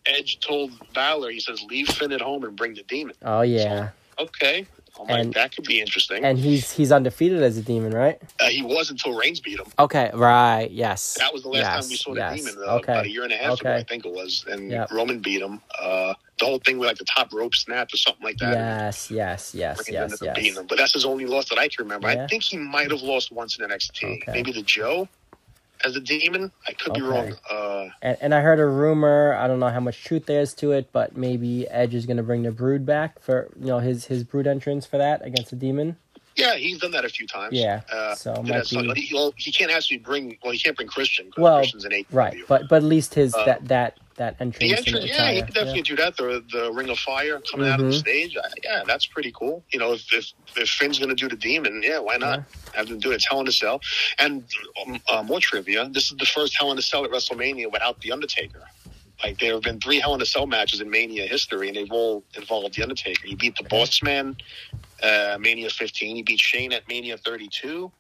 Edge 0.06 0.40
told 0.40 0.72
Balor, 0.94 1.30
he 1.30 1.40
says, 1.40 1.62
"Leave 1.64 1.88
Finn 1.88 2.12
at 2.12 2.22
home 2.22 2.44
and 2.44 2.56
bring 2.56 2.74
the 2.74 2.84
demon." 2.84 3.16
Oh 3.22 3.42
yeah. 3.42 3.90
Okay, 4.20 4.68
I'm 5.00 5.08
like, 5.08 5.20
And- 5.22 5.34
that 5.34 5.56
could 5.56 5.66
be 5.66 5.80
interesting. 5.82 6.24
And 6.24 6.38
he's 6.38 6.72
he's 6.72 6.92
undefeated 6.92 7.42
as 7.42 7.58
a 7.58 7.62
demon, 7.62 7.94
right? 7.94 8.22
uh, 8.40 8.48
he 8.50 8.62
was 8.62 8.90
until 8.92 9.14
Reigns 9.18 9.40
beat 9.40 9.60
him. 9.60 9.66
Okay. 9.80 10.12
Right. 10.14 10.70
Yes. 10.72 11.16
That 11.20 11.34
was 11.34 11.44
the 11.44 11.50
last 11.50 11.62
yes, 11.62 11.84
time 11.84 11.90
we 11.90 11.96
saw 11.96 12.14
the 12.14 12.20
yes. 12.20 12.38
demon 12.44 12.56
uh, 12.68 12.76
Okay. 12.76 12.92
about 12.94 13.06
a 13.06 13.10
year 13.10 13.24
and 13.24 13.34
a 13.34 13.38
half 13.38 13.60
ago, 13.60 13.74
I 13.74 13.84
think 13.84 14.06
it 14.06 14.12
was. 14.12 14.46
And 14.48 14.70
Yep. 14.70 14.92
Roman 14.92 15.20
beat 15.20 15.42
him. 15.42 15.62
Uh, 15.80 16.14
the 16.40 16.46
whole 16.46 16.60
thing 16.60 16.78
with 16.80 16.88
like 16.88 16.98
the 16.98 17.06
top 17.06 17.32
rope 17.34 17.56
snap 17.56 17.94
or 17.94 17.98
something 17.98 18.24
like 18.24 18.38
that. 18.38 18.54
Yes. 18.54 19.10
Yes. 19.12 19.54
Yes. 19.56 19.90
Yes. 19.90 20.20
Yes. 20.22 20.38
him. 20.38 20.66
But 20.68 20.78
that's 20.78 20.94
his 20.94 21.06
only 21.06 21.26
loss 21.26 21.50
that 21.50 21.58
I 21.58 21.68
can 21.68 21.86
remember. 21.86 22.12
Yeah. 22.12 22.24
I 22.24 22.28
think 22.28 22.44
he 22.44 22.58
might 22.58 22.92
have 22.92 23.02
lost 23.02 23.32
once 23.32 23.58
in 23.58 23.68
NXT. 23.68 24.22
Okay. 24.22 24.32
Maybe 24.32 24.52
the 24.52 24.62
Joe 24.64 25.08
as 25.86 25.96
a 25.96 26.00
demon. 26.02 26.52
I 26.68 26.74
could 26.74 26.94
be 26.94 27.02
wrong. 27.02 27.34
Uh, 27.50 27.90
And, 28.02 28.18
and 28.22 28.36
I 28.36 28.42
heard 28.42 28.60
a 28.60 28.66
rumor. 28.66 29.34
I 29.34 29.48
don't 29.48 29.60
know 29.60 29.70
how 29.70 29.80
much 29.80 30.04
truth 30.04 30.26
there 30.26 30.42
is 30.42 30.54
to 30.56 30.72
it, 30.72 30.90
but 30.92 31.16
maybe 31.18 31.68
Edge 31.70 31.94
is 31.94 32.06
going 32.06 32.18
to 32.18 32.24
bring 32.24 32.44
the 32.44 32.52
Brood 32.52 32.86
back 32.86 33.22
for 33.22 33.50
you 33.60 33.68
know 33.68 33.80
his 33.80 34.06
his 34.06 34.24
Brood 34.24 34.48
entrance 34.48 34.86
for 34.86 34.98
that 34.98 35.26
against 35.26 35.50
the 35.50 35.56
Demon. 35.56 35.98
Yeah, 36.36 36.56
he's 36.56 36.80
done 36.80 36.92
that 36.92 37.06
a 37.06 37.10
few 37.10 37.28
times. 37.28 37.54
Yeah, 37.54 37.82
Uh, 37.92 38.16
so 38.16 38.34
might 38.44 38.70
be- 38.70 39.02
he, 39.02 39.14
well, 39.14 39.34
he 39.38 39.52
can't 39.52 39.72
actually 39.72 39.98
bring. 39.98 40.38
Well, 40.44 40.52
he 40.52 40.60
can't 40.60 40.76
bring 40.76 40.88
Christian. 40.88 41.32
Well, 41.38 41.60
Christian's 41.60 41.86
an 41.86 41.92
AEW. 41.92 42.06
Right, 42.12 42.38
but 42.48 42.68
but 42.70 42.78
at 42.78 42.84
least 42.84 43.14
his 43.14 43.34
Uh, 43.34 43.46
that 43.46 43.68
that 43.68 43.98
that 44.16 44.36
entrance. 44.40 44.58
The 44.60 44.78
entrance, 44.78 45.06
yeah, 45.08 45.32
he 45.32 45.42
could 45.42 45.54
definitely 45.56 45.82
do 45.82 45.96
that. 45.96 46.16
The 46.18 46.44
the 46.52 46.72
Ring 46.72 46.90
of 46.90 47.00
Fire 47.00 47.40
coming 47.52 47.68
out 47.68 47.80
of 47.80 47.88
the 47.88 47.94
stage, 47.94 48.38
I, 48.38 48.48
yeah, 48.64 48.84
that's 48.86 49.06
pretty 49.08 49.32
cool. 49.32 49.64
You 49.72 49.80
know, 49.80 49.94
if 49.94 50.12
if, 50.14 50.32
if 50.56 50.70
Finn's 50.70 51.00
going 51.00 51.10
to 51.10 51.16
do 51.16 51.28
the 51.28 51.36
demon, 51.36 51.82
yeah, 51.84 52.00
why 52.00 52.18
not 52.18 52.44
have 52.74 52.88
them 52.90 53.00
do 53.00 53.12
it? 53.12 53.16
It's 53.16 53.28
Hell 53.28 53.42
in 53.42 53.48
a 53.48 53.52
Cell, 53.52 53.82
and 54.20 54.44
um, 54.86 55.02
uh, 55.10 55.24
more 55.24 55.40
trivia. 55.40 55.90
This 55.90 56.12
is 56.12 56.18
the 56.18 56.26
first 56.26 56.56
Hell 56.60 56.72
in 56.72 56.78
a 56.78 56.82
Cell 56.82 57.04
at 57.06 57.12
WrestleMania 57.12 57.72
without 57.72 58.00
the 58.02 58.12
Undertaker. 58.12 58.62
Like 59.24 59.40
there 59.40 59.54
have 59.54 59.62
been 59.64 59.80
three 59.80 60.00
Hell 60.00 60.14
in 60.16 60.22
a 60.22 60.26
Cell 60.26 60.46
matches 60.48 60.82
in 60.82 60.90
Mania 60.90 61.26
history, 61.26 61.68
and 61.70 61.78
they've 61.78 61.92
all 61.92 62.24
involved 62.36 62.76
the 62.76 62.84
Undertaker. 62.84 63.26
He 63.26 63.36
beat 63.36 63.56
the 63.56 63.64
Boss 63.64 64.04
Man, 64.04 64.36
uh, 65.04 65.38
Mania 65.40 65.70
15. 65.70 66.16
He 66.16 66.24
beat 66.24 66.40
Shane 66.40 66.74
at 66.74 66.88
Mania 66.88 67.18
32. 67.18 67.92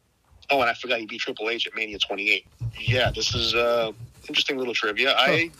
Oh, 0.49 0.61
and 0.61 0.69
I 0.69 0.73
forgot 0.73 0.99
he 0.99 1.05
beat 1.05 1.21
Triple 1.21 1.49
H 1.49 1.67
at 1.67 1.75
Mania 1.75 1.97
28. 1.99 2.45
Yeah, 2.79 3.11
this 3.11 3.33
is 3.33 3.55
uh, 3.55 3.91
interesting 4.27 4.57
little 4.57 4.73
trivia. 4.73 5.15
I, 5.17 5.51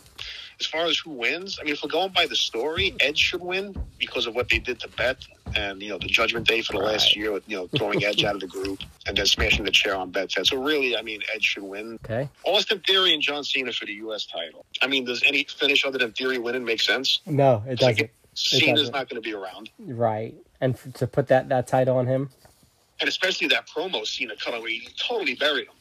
as 0.60 0.66
far 0.66 0.84
as 0.84 0.98
who 0.98 1.10
wins, 1.10 1.58
I 1.60 1.64
mean, 1.64 1.72
if 1.72 1.82
we're 1.82 1.88
going 1.90 2.12
by 2.12 2.26
the 2.26 2.36
story, 2.36 2.94
Edge 3.00 3.18
should 3.18 3.40
win 3.40 3.74
because 3.98 4.26
of 4.26 4.34
what 4.34 4.48
they 4.48 4.58
did 4.58 4.78
to 4.80 4.88
Beth 4.88 5.18
and 5.56 5.80
you 5.80 5.88
know 5.88 5.98
the 5.98 6.06
Judgment 6.06 6.46
Day 6.46 6.62
for 6.62 6.72
the 6.72 6.78
last 6.80 7.06
Right. 7.08 7.16
year, 7.16 7.32
with 7.32 7.48
you 7.48 7.56
know 7.56 7.68
throwing 7.76 8.04
Edge 8.04 8.24
out 8.24 8.34
of 8.34 8.40
the 8.40 8.46
group 8.46 8.80
and 9.06 9.16
then 9.16 9.24
smashing 9.26 9.64
the 9.64 9.70
chair 9.70 9.96
on 9.96 10.10
Beth's 10.10 10.34
head. 10.36 10.46
So 10.46 10.60
really, 10.62 10.96
I 10.96 11.02
mean, 11.02 11.20
Edge 11.34 11.44
should 11.44 11.62
win. 11.62 11.98
Okay. 12.04 12.28
Austin 12.44 12.80
Theory 12.86 13.14
and 13.14 13.22
John 13.22 13.42
Cena 13.44 13.72
for 13.72 13.86
the 13.86 13.92
U.S. 13.94 14.26
title. 14.26 14.64
I 14.82 14.86
mean, 14.86 15.04
does 15.04 15.22
any 15.24 15.44
finish 15.44 15.84
other 15.84 15.98
than 15.98 16.12
Theory 16.12 16.38
winning 16.38 16.64
make 16.64 16.80
sense? 16.80 17.20
No, 17.26 17.62
it 17.66 17.78
doesn't. 17.78 18.10
Cena's 18.34 18.80
doesn't. 18.90 18.92
going 18.92 19.08
to 19.08 19.20
be 19.20 19.34
around. 19.34 19.70
Right, 19.78 20.34
and 20.60 20.74
f- 20.74 20.92
to 20.94 21.06
put 21.06 21.28
that 21.28 21.48
that 21.48 21.66
title 21.66 21.96
on 21.96 22.06
him. 22.06 22.30
and 23.00 23.08
especially 23.08 23.48
that 23.48 23.66
promo 23.68 24.06
Cena 24.06 24.34
cut 24.36 24.52
where 24.60 24.68
he 24.70 24.88
totally 24.98 25.34
buried 25.34 25.66
him. 25.66 25.74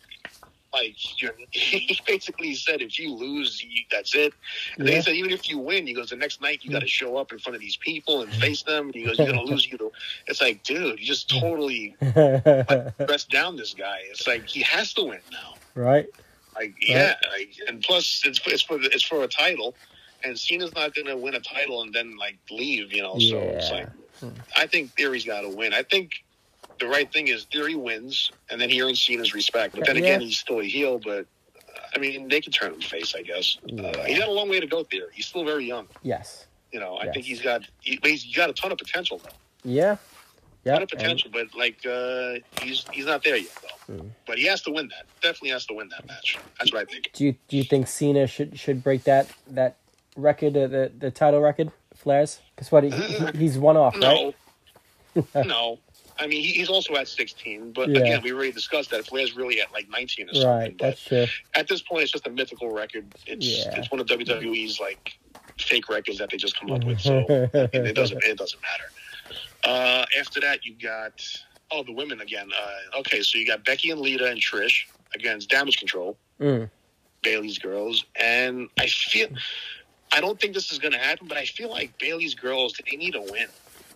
Like 0.74 1.22
you're, 1.22 1.34
he 1.52 2.00
basically 2.08 2.56
said, 2.56 2.82
if 2.82 2.98
you 2.98 3.14
lose, 3.14 3.64
you, 3.64 3.84
that's 3.92 4.16
it. 4.16 4.34
And 4.80 4.88
Yeah. 4.88 4.96
he 4.96 5.02
said, 5.04 5.14
even 5.16 5.30
if 5.30 5.48
you 5.48 5.60
win, 5.60 5.86
he 5.86 5.94
goes, 5.94 6.10
the 6.10 6.16
next 6.16 6.42
night 6.42 6.62
you 6.64 6.72
got 6.72 6.80
to 6.80 6.86
mm. 6.88 6.90
show 6.90 7.16
up 7.18 7.32
in 7.32 7.38
front 7.38 7.54
of 7.56 7.62
these 7.62 7.78
people 7.78 8.24
and 8.24 8.34
face 8.44 8.64
them. 8.64 8.86
And 8.88 8.96
he 8.96 9.04
goes, 9.04 9.20
you're 9.20 9.28
gonna 9.28 9.44
lose. 9.44 9.68
You 9.72 9.78
know, 9.80 9.92
it's 10.28 10.42
like, 10.42 10.64
dude, 10.64 11.00
you 11.00 11.06
just 11.06 11.30
totally 11.30 11.96
pressed 12.02 13.30
down 13.30 13.56
this 13.56 13.74
guy. 13.76 14.00
It's 14.10 14.26
like 14.28 14.48
he 14.48 14.62
has 14.62 14.94
to 14.96 15.04
win 15.04 15.20
now. 15.32 15.54
right. 15.76 16.08
Like 16.56 16.76
yeah, 16.80 17.16
like, 17.32 17.56
and 17.68 17.82
plus 17.82 18.22
it's 18.26 18.40
it's 18.46 18.62
for 18.62 18.78
it's 18.80 19.02
for 19.04 19.24
a 19.24 19.28
title, 19.28 19.74
and 20.24 20.38
Cena's 20.40 20.74
not 20.76 20.94
going 20.96 21.08
to 21.08 21.18
win 21.18 21.36
a 21.36 21.40
title 21.40 21.82
and 21.82 21.94
then 21.94 22.18
like 22.18 22.38
leave. 22.50 22.94
You 22.94 23.02
know, 23.04 23.20
so 23.20 23.38
it's 23.40 23.70
Yeah. 23.70 23.86
like 24.22 24.34
I 24.56 24.68
think 24.68 24.92
Theory's 24.96 25.26
got 25.26 25.42
to 25.42 25.50
win. 25.50 25.74
I 25.74 25.84
think 25.84 26.24
the 26.80 26.88
right 26.88 27.12
thing 27.12 27.28
is 27.28 27.44
Theory 27.46 27.76
wins, 27.76 28.32
and 28.50 28.60
then 28.60 28.70
he 28.70 28.82
earns 28.82 29.02
Cena's 29.02 29.34
respect. 29.34 29.76
But 29.76 29.86
then 29.86 29.96
Yeah. 29.98 30.02
again, 30.04 30.22
he's 30.22 30.38
still 30.38 30.60
a 30.60 30.64
heel. 30.66 31.00
But 31.00 31.26
uh, 31.58 31.80
I 31.96 32.00
mean, 32.00 32.28
they 32.28 32.42
can 32.42 32.52
turn 32.52 32.74
him 32.74 32.82
face, 32.82 33.16
I 33.16 33.22
guess. 33.22 33.58
Uh, 33.64 34.04
he's 34.06 34.20
got 34.20 34.28
a 34.28 34.32
long 34.32 34.50
way 34.50 34.60
to 34.60 34.68
go. 34.68 34.84
Theory, 34.84 35.10
he's 35.14 35.26
still 35.28 35.44
very 35.46 35.66
young. 35.66 35.88
Yes. 36.04 36.48
You 36.72 36.80
know, 36.80 36.96
I 36.96 37.06
Yes. 37.06 37.14
think 37.14 37.26
he's 37.26 37.42
got 37.42 37.62
he, 37.82 38.00
he's 38.04 38.24
got 38.36 38.50
a 38.50 38.54
ton 38.54 38.72
of 38.72 38.78
potential 38.78 39.20
though. 39.24 39.30
Yeah. 39.70 39.98
Yeah. 40.66 40.74
ton 40.76 40.84
of 40.84 40.90
potential, 40.90 41.30
but 41.34 41.54
like 41.56 41.86
uh, 41.86 42.36
he's 42.62 42.86
he's 42.92 43.06
not 43.06 43.24
there 43.24 43.36
yet 43.36 43.52
though. 43.62 43.94
Hmm. 43.96 44.08
But 44.26 44.38
he 44.38 44.46
has 44.46 44.62
to 44.62 44.72
win 44.72 44.88
that. 44.88 45.06
Definitely 45.22 45.50
has 45.50 45.66
to 45.66 45.74
win 45.74 45.90
that 45.90 46.08
match. 46.08 46.38
That's 46.58 46.72
what 46.72 46.82
I 46.84 46.86
think. 46.86 47.10
Do 47.14 47.26
you 47.26 47.36
do 47.50 47.58
you 47.58 47.66
think 47.66 47.88
Cena 47.88 48.26
should 48.28 48.58
should 48.58 48.82
break 48.82 49.04
that 49.04 49.28
that 49.48 49.76
record, 50.16 50.56
uh, 50.58 50.68
the 50.68 50.92
the 50.98 51.12
title 51.12 51.42
record, 51.42 51.72
Flair's? 51.96 52.42
Because 52.56 52.72
what 52.72 52.84
he, 52.84 52.90
he- 52.92 53.26
he's 53.38 53.58
one 53.58 53.78
off, 53.78 53.96
right? 53.96 54.36
No, 55.16 55.24
no. 55.44 55.80
I 56.20 56.28
mean, 56.28 56.44
he's 56.44 56.70
also 56.70 56.94
at 56.96 57.08
16, 57.08 57.72
but 57.74 57.90
Yeah. 57.90 58.00
again, 58.02 58.22
we 58.24 58.32
already 58.34 58.52
discussed 58.52 58.92
that 58.92 59.08
Flair's 59.08 59.36
really 59.36 59.60
at 59.62 59.72
like 59.74 59.90
19 59.90 60.30
or 60.30 60.34
something. 60.36 60.48
Right, 60.50 60.78
but 60.78 60.86
that's 60.90 61.04
true. 61.06 61.26
at 61.56 61.68
this 61.68 61.82
point, 61.82 62.04
it's 62.04 62.12
just 62.12 62.28
a 62.28 62.30
mythical 62.30 62.70
record. 62.72 63.06
It's 63.26 63.46
Yeah. 63.66 63.78
it's 63.80 63.90
one 63.90 64.00
of 64.00 64.06
WWE's 64.06 64.80
like 64.80 65.18
fake 65.60 65.90
records 65.90 66.20
that 66.20 66.30
they 66.30 66.38
just 66.38 66.60
come 66.60 66.72
up 66.72 66.84
with. 66.84 67.00
So 67.02 67.18
I 67.54 67.70
mean, 67.74 67.86
it 67.88 67.96
doesn't 67.96 68.24
it 68.24 68.38
doesn't 68.38 68.62
matter. 68.62 68.92
Uh, 69.64 70.06
after 70.20 70.40
that, 70.42 70.64
you 70.66 70.76
got 70.76 71.26
oh 71.72 71.82
the 71.84 71.94
women 71.94 72.22
again. 72.22 72.50
Uh, 72.56 73.00
okay, 73.00 73.22
so 73.24 73.40
you 73.40 73.48
got 73.48 73.66
Becky 73.66 73.90
and 73.90 74.00
Lita 74.00 74.28
and 74.30 74.40
Trish 74.40 74.86
against 75.16 75.50
Damage 75.50 75.78
Control, 75.78 76.16
Mm. 76.40 76.70
Bayley's 77.24 77.58
girls, 77.58 78.06
and 78.16 78.70
I 78.80 78.86
feel 78.88 79.30
I 80.14 80.22
don't 80.22 80.40
think 80.40 80.54
this 80.54 80.72
is 80.72 80.80
going 80.80 80.92
to 80.94 80.98
happen, 81.00 81.28
but 81.28 81.38
I 81.38 81.46
feel 81.46 81.70
like 81.70 81.98
Bayley's 81.98 82.36
girls 82.36 82.80
they 82.90 82.96
need 82.98 83.16
a 83.16 83.22
win. 83.22 83.48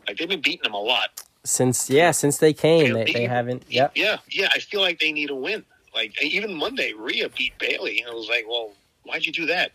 Like 0.07 0.17
they've 0.17 0.27
been 0.29 0.41
beating 0.41 0.63
them 0.63 0.73
a 0.73 0.81
lot. 0.81 1.23
Since 1.43 1.89
yeah, 1.89 2.11
since 2.11 2.37
they 2.37 2.53
came, 2.53 2.93
they, 2.93 3.03
They- 3.05 3.13
they 3.13 3.25
haven't. 3.25 3.63
Yep. 3.69 3.91
Yeah, 3.95 4.17
yeah. 4.29 4.49
I 4.53 4.59
feel 4.59 4.81
like 4.81 4.99
they 4.99 5.11
need 5.11 5.29
a 5.29 5.35
win. 5.35 5.63
Like 5.93 6.21
even 6.21 6.53
Monday, 6.53 6.93
Rhea 6.93 7.29
beat 7.29 7.57
Bayley, 7.59 8.01
and 8.01 8.09
I 8.11 8.13
was 8.13 8.27
like, 8.29 8.45
well, 8.47 8.71
why'd 9.03 9.25
you 9.25 9.31
do 9.31 9.45
that? 9.47 9.71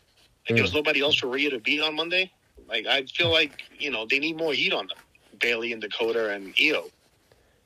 Like 0.48 0.56
there 0.56 0.62
was 0.62 0.74
nobody 0.74 1.00
else 1.00 1.16
for 1.16 1.28
Rhea 1.28 1.50
to 1.50 1.58
beat 1.60 1.80
on 1.80 1.94
Monday. 1.94 2.30
Like 2.68 2.86
I 2.86 3.04
feel 3.04 3.30
like 3.30 3.62
you 3.78 3.90
know 3.90 4.06
they 4.06 4.18
need 4.18 4.36
more 4.36 4.52
heat 4.52 4.72
on 4.72 4.86
them, 4.88 4.98
Bayley 5.40 5.72
and 5.72 5.80
Dakota 5.80 6.30
and 6.30 6.54
Io. 6.60 6.86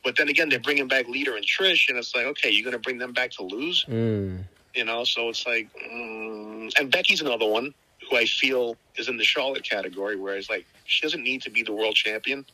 But 0.05 0.17
then 0.17 0.29
again, 0.29 0.49
they're 0.49 0.61
bringing 0.61 0.87
back 0.87 1.09
Lita 1.09 1.35
and 1.35 1.45
Trish, 1.45 1.89
and 1.89 1.99
it's 1.99 2.15
like, 2.15 2.27
okay, 2.27 2.51
you're 2.51 2.65
gonna 2.65 2.79
bring 2.79 2.99
them 2.99 3.13
back 3.13 3.31
to 3.33 3.43
lose, 3.43 3.85
Mm. 3.89 4.45
you 4.75 4.85
know? 4.85 5.03
So 5.03 5.29
it's 5.31 5.45
like, 5.47 5.69
mm. 5.75 6.71
and 6.79 6.91
Becky's 6.93 7.21
another 7.23 7.47
one 7.49 7.75
who 8.09 8.17
I 8.17 8.25
feel 8.25 8.77
is 8.97 9.09
in 9.09 9.17
the 9.17 9.25
Charlotte 9.25 9.65
category, 9.69 10.17
where 10.17 10.37
it's 10.37 10.49
like 10.51 10.67
she 10.85 11.03
doesn't 11.03 11.23
need 11.23 11.43
to 11.43 11.51
be 11.51 11.63
the 11.63 11.73
world 11.73 11.95
champion 11.95 12.45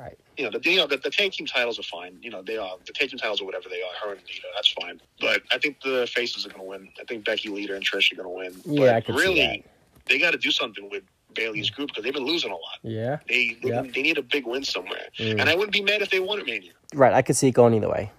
Right. 0.00 0.18
you 0.36 0.42
know, 0.50 0.58
the, 0.58 0.68
you 0.68 0.78
know, 0.78 0.86
the, 0.88 0.96
the 0.96 1.10
tag 1.10 1.30
team 1.32 1.46
titles 1.46 1.78
are 1.78 1.84
fine. 1.84 2.16
You 2.22 2.30
know, 2.30 2.42
they 2.42 2.56
are 2.56 2.76
the 2.86 2.92
tag 2.92 3.10
team 3.10 3.18
titles 3.18 3.40
or 3.40 3.44
whatever 3.44 3.68
they 3.68 3.82
are. 3.82 3.90
Her 4.02 4.12
and 4.14 4.20
Nita, 4.26 4.46
that's 4.54 4.72
fine. 4.72 5.00
But 5.20 5.42
I 5.52 5.58
think 5.58 5.80
the 5.82 6.08
faces 6.12 6.44
are 6.44 6.48
going 6.48 6.60
to 6.62 6.66
win. 6.66 6.88
I 7.00 7.04
think 7.04 7.24
Becky, 7.24 7.50
Lita, 7.50 7.76
and 7.76 7.84
Trish 7.84 8.10
are 8.10 8.16
going 8.20 8.50
to 8.50 8.58
win. 8.64 8.74
Yeah, 8.80 8.98
but 9.00 9.14
I 9.14 9.16
see 9.16 9.22
really, 9.22 9.40
that. 9.46 9.60
they 10.06 10.18
got 10.18 10.32
to 10.32 10.38
do 10.38 10.50
something 10.50 10.90
with 10.90 11.04
Bayley's 11.34 11.70
group 11.70 11.88
because 11.90 12.02
they've 12.02 12.12
been 12.14 12.24
losing 12.26 12.50
a 12.50 12.54
lot. 12.54 12.78
Yeah. 12.82 13.18
They 13.28 13.56
they, 13.62 13.68
Yeah. 13.68 13.82
they 13.82 14.02
need 14.02 14.18
a 14.18 14.22
big 14.22 14.44
win 14.46 14.64
somewhere, 14.64 15.06
Mm. 15.18 15.38
and 15.40 15.48
I 15.48 15.54
wouldn't 15.54 15.72
be 15.72 15.82
mad 15.82 16.02
if 16.02 16.10
they 16.10 16.18
won 16.20 16.40
at 16.40 16.46
Mania. 16.46 16.72
Right. 16.94 17.12
I 17.12 17.22
could 17.22 17.36
see 17.36 17.48
it 17.48 17.52
going 17.52 17.74
either 17.74 17.88
way, 17.90 18.10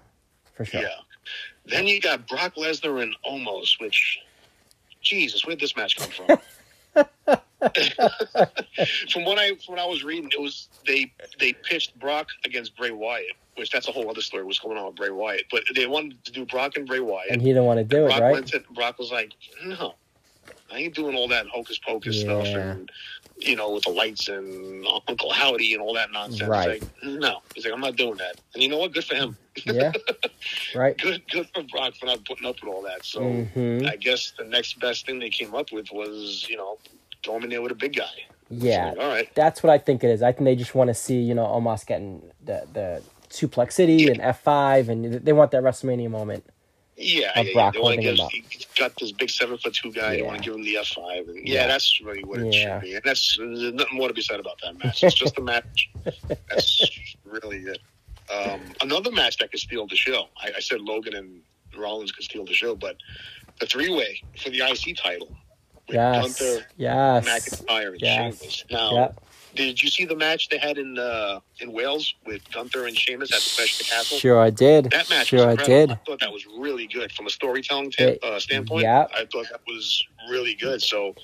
for 0.53 0.63
sure. 0.63 0.81
Yeah. 0.83 0.89
Then 1.65 1.85
you 1.87 1.99
got 1.99 2.27
Brock 2.29 2.55
Lesnar 2.55 3.01
and 3.01 3.13
Omos, 3.25 3.79
which, 3.81 4.19
Jesus, 5.01 5.45
where 5.45 5.55
did 5.55 5.61
this 5.63 5.75
match 5.75 5.97
come 5.97 6.09
from? 6.09 6.37
from 9.09 9.25
what 9.25 9.39
I 9.39 9.55
from 9.65 9.75
what 9.75 9.79
I 9.79 9.85
was 9.85 10.03
reading, 10.03 10.29
it 10.31 10.41
was 10.41 10.69
they 10.85 11.11
they 11.39 11.53
pitched 11.53 11.97
Brock 11.99 12.27
against 12.45 12.75
Bray 12.75 12.91
Wyatt, 12.91 13.35
which 13.55 13.71
that's 13.71 13.87
a 13.87 13.91
whole 13.91 14.09
other 14.09 14.21
story. 14.21 14.43
What's 14.43 14.59
going 14.59 14.77
on 14.77 14.87
with 14.87 14.95
Bray 14.95 15.09
Wyatt? 15.09 15.45
But 15.51 15.63
they 15.75 15.87
wanted 15.87 16.23
to 16.25 16.31
do 16.31 16.45
Brock 16.45 16.75
and 16.75 16.87
Bray 16.87 16.99
Wyatt. 16.99 17.31
And 17.31 17.41
he 17.41 17.49
didn't 17.49 17.65
want 17.65 17.79
to 17.79 17.83
do 17.83 18.05
it, 18.05 18.07
Brock 18.07 18.21
right? 18.21 18.31
went 18.31 18.47
to, 18.47 18.63
Brock 18.71 18.99
was 18.99 19.11
like, 19.11 19.33
no, 19.65 19.95
I 20.71 20.77
ain't 20.77 20.95
doing 20.95 21.15
all 21.15 21.27
that 21.29 21.47
hocus 21.47 21.79
pocus 21.79 22.21
stuff 22.21 22.47
and 22.47 22.91
you 23.37 23.55
know 23.55 23.71
with 23.71 23.83
the 23.83 23.89
lights 23.89 24.27
and 24.27 24.85
Uncle 25.07 25.31
Howdy 25.31 25.73
and 25.73 25.81
all 25.81 25.93
that 25.95 26.11
nonsense. 26.11 26.49
Right. 26.49 26.81
Like, 26.81 27.03
no, 27.03 27.39
he's 27.55 27.65
like, 27.65 27.73
I'm 27.73 27.81
not 27.81 27.95
doing 27.95 28.15
that. 28.17 28.39
And 28.53 28.61
you 28.63 28.69
know 28.69 28.77
what? 28.77 28.93
Good 28.93 29.03
for 29.05 29.15
him. 29.15 29.37
yeah. 29.65 29.91
Right. 30.75 30.97
Good, 30.97 31.21
good 31.29 31.47
for 31.53 31.63
Brock 31.63 31.93
for 31.95 32.05
not 32.07 32.25
putting 32.25 32.45
up 32.47 32.55
with 32.61 32.73
all 32.73 32.81
that. 32.83 33.05
So 33.05 33.21
Mhm. 33.21 33.87
I 33.89 33.95
guess 33.95 34.33
the 34.37 34.43
next 34.45 34.79
best 34.79 35.05
thing 35.05 35.19
they 35.19 35.29
came 35.29 35.53
up 35.55 35.71
with 35.71 35.91
was 35.91 36.45
you 36.49 36.57
know 36.57 36.77
throw 37.23 37.37
him 37.37 37.43
in 37.43 37.49
there 37.51 37.61
with 37.61 37.71
a 37.71 37.75
big 37.75 37.95
guy. 37.95 38.05
Yeah. 38.49 38.93
So, 38.93 38.99
all 39.01 39.07
right. 39.09 39.29
That's 39.35 39.63
what 39.63 39.71
I 39.71 39.77
think 39.77 40.03
it 40.03 40.09
is. 40.09 40.21
I 40.21 40.31
think 40.31 40.45
they 40.45 40.55
just 40.55 40.75
want 40.75 40.89
to 40.89 40.93
see, 40.93 41.19
you 41.19 41.33
know, 41.33 41.45
Omos 41.45 41.85
getting 41.85 42.21
the 42.43 42.67
the 42.73 43.01
suplex 43.29 43.73
city 43.73 44.07
and 44.09 44.19
F 44.21 44.41
five, 44.41 44.89
and 44.89 45.05
they 45.25 45.33
want 45.33 45.51
that 45.51 45.63
WrestleMania 45.63 46.09
moment. 46.09 46.45
Yeah, 46.95 47.39
Of 47.39 47.47
yeah, 47.47 47.53
Brock 47.53 47.53
yeah. 47.53 47.53
They 47.53 47.55
want 47.55 47.73
to 47.73 47.79
holding 47.79 47.99
give, 48.01 48.15
him 48.15 48.25
up. 48.25 48.31
got 48.77 48.95
this 48.99 49.11
big 49.11 49.29
seven 49.29 49.57
foot 49.57 49.73
two 49.73 49.91
guy. 49.91 50.17
They 50.17 50.21
want 50.21 50.37
to 50.37 50.43
give 50.43 50.53
him 50.53 50.63
the 50.63 50.77
F 50.77 50.87
five, 50.89 51.25
yeah, 51.27 51.41
Yeah. 51.61 51.67
that's 51.67 51.99
really 52.01 52.23
what 52.23 52.39
it 52.39 52.53
Yeah. 52.53 52.79
should 52.79 52.85
be. 52.85 52.93
And 52.95 53.03
that's 53.03 53.35
there's 53.37 53.73
nothing 53.73 53.97
more 53.97 54.07
to 54.07 54.13
be 54.13 54.21
said 54.21 54.39
about 54.39 54.59
that 54.61 54.77
match. 54.83 55.03
It's 55.03 55.15
just 55.15 55.37
a 55.37 55.41
match. 55.53 55.89
That's 56.49 57.15
really 57.25 57.57
it. 57.59 57.79
Um, 58.33 58.61
another 58.81 59.11
match 59.11 59.37
that 59.37 59.51
could 59.51 59.59
steal 59.59 59.87
the 59.87 59.95
show. 59.95 60.27
I, 60.41 60.51
I 60.57 60.59
said 60.59 60.81
Logan 60.81 61.15
and 61.15 61.41
Rollins 61.77 62.11
could 62.11 62.23
steal 62.23 62.45
the 62.45 62.53
show, 62.53 62.75
but 62.75 62.95
the 63.59 63.65
three 63.65 63.89
way 63.93 64.21
for 64.41 64.49
the 64.49 64.59
IC 64.61 64.95
title 64.95 65.35
with 65.87 65.95
Yes. 65.95 66.39
Gunther, 66.39 66.65
Yes. 66.77 67.25
McIntyre, 67.27 67.87
and 67.93 68.01
Yes. 68.01 68.39
Sheamus. 68.39 68.63
Now, 68.71 68.91
Yep. 68.93 69.23
Did 69.55 69.81
you 69.81 69.89
see 69.89 70.05
the 70.05 70.15
match 70.15 70.49
they 70.49 70.57
had 70.57 70.77
in 70.77 70.97
uh, 70.97 71.39
in 71.59 71.71
Wales 71.71 72.13
with 72.25 72.41
Gunther 72.51 72.87
and 72.87 72.97
Sheamus 72.97 73.31
at 73.31 73.41
the 73.41 73.51
Clash 73.55 73.73
of 73.73 73.77
the 73.87 73.91
Castle? 73.93 74.17
Sure, 74.17 74.39
I 74.39 74.49
did. 74.49 74.85
That 74.91 75.09
match 75.09 75.27
sure, 75.27 75.47
I 75.47 75.55
did. 75.55 75.91
I 75.91 75.95
thought 76.05 76.19
that 76.19 76.31
was 76.31 76.45
really 76.57 76.87
good 76.87 77.11
from 77.11 77.27
a 77.27 77.29
storytelling 77.29 77.91
ta- 77.91 78.15
uh, 78.23 78.39
standpoint. 78.39 78.83
yeah. 78.83 79.07
I 79.15 79.25
thought 79.31 79.47
that 79.51 79.61
was 79.67 80.03
really 80.29 80.55
good. 80.55 80.81
So, 80.81 81.15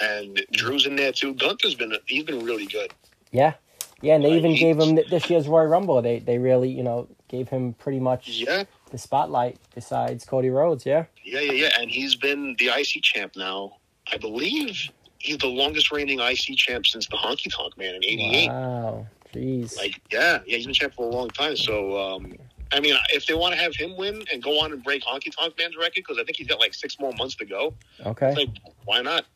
and 0.00 0.40
Drew's 0.52 0.86
in 0.86 0.96
there 0.96 1.12
too. 1.12 1.34
Gunther's 1.34 1.74
been 1.74 1.92
he's 2.06 2.24
been 2.24 2.44
really 2.44 2.66
good. 2.66 2.92
Yeah. 3.30 3.54
Yeah, 4.00 4.14
and 4.14 4.24
they 4.24 4.34
even 4.34 4.54
gave 4.54 4.78
him 4.78 4.94
this 5.10 5.28
year's 5.28 5.48
Royal 5.48 5.66
Rumble. 5.66 6.00
They 6.00 6.20
they 6.20 6.38
really, 6.38 6.70
you 6.70 6.84
know, 6.84 7.08
gave 7.26 7.48
him 7.48 7.72
pretty 7.74 7.98
much 7.98 8.28
Yeah, 8.28 8.62
the 8.92 8.98
spotlight 8.98 9.58
besides 9.74 10.24
Cody 10.24 10.50
Rhodes. 10.50 10.86
Yeah. 10.86 11.06
yeah, 11.24 11.40
yeah, 11.40 11.52
yeah. 11.52 11.80
And 11.80 11.90
he's 11.90 12.14
been 12.14 12.54
the 12.60 12.68
IC 12.68 13.02
champ 13.02 13.34
now. 13.34 13.76
I 14.12 14.16
believe 14.16 14.88
he's 15.28 15.38
the 15.38 15.46
longest 15.46 15.92
reigning 15.92 16.20
IC 16.20 16.56
champ 16.56 16.86
since 16.86 17.06
the 17.08 17.16
Honky 17.16 17.54
Tonk 17.54 17.76
Man 17.76 17.94
in 17.94 18.04
'88. 18.04 18.48
Wow. 18.48 19.06
Jeez. 19.34 19.76
Like, 19.76 20.00
yeah, 20.10 20.38
yeah, 20.46 20.56
he's 20.56 20.64
been 20.64 20.74
champ 20.74 20.94
for 20.94 21.04
a 21.06 21.14
long 21.14 21.28
time. 21.28 21.54
So, 21.54 21.98
um, 21.98 22.32
I 22.72 22.80
mean, 22.80 22.94
if 23.12 23.26
they 23.26 23.34
want 23.34 23.54
to 23.54 23.60
have 23.60 23.74
him 23.76 23.94
win 23.96 24.24
and 24.32 24.42
go 24.42 24.58
on 24.58 24.72
and 24.72 24.82
break 24.82 25.02
Honky 25.02 25.30
Tonk 25.36 25.54
Man's 25.58 25.76
record, 25.76 25.92
because 25.96 26.16
I 26.18 26.24
think 26.24 26.38
he's 26.38 26.46
got 26.46 26.58
like 26.58 26.72
six 26.72 26.98
more 26.98 27.12
months 27.18 27.34
to 27.36 27.44
go. 27.44 27.74
okay. 28.06 28.34
Like, 28.34 28.48
why 28.86 29.02
not? 29.02 29.26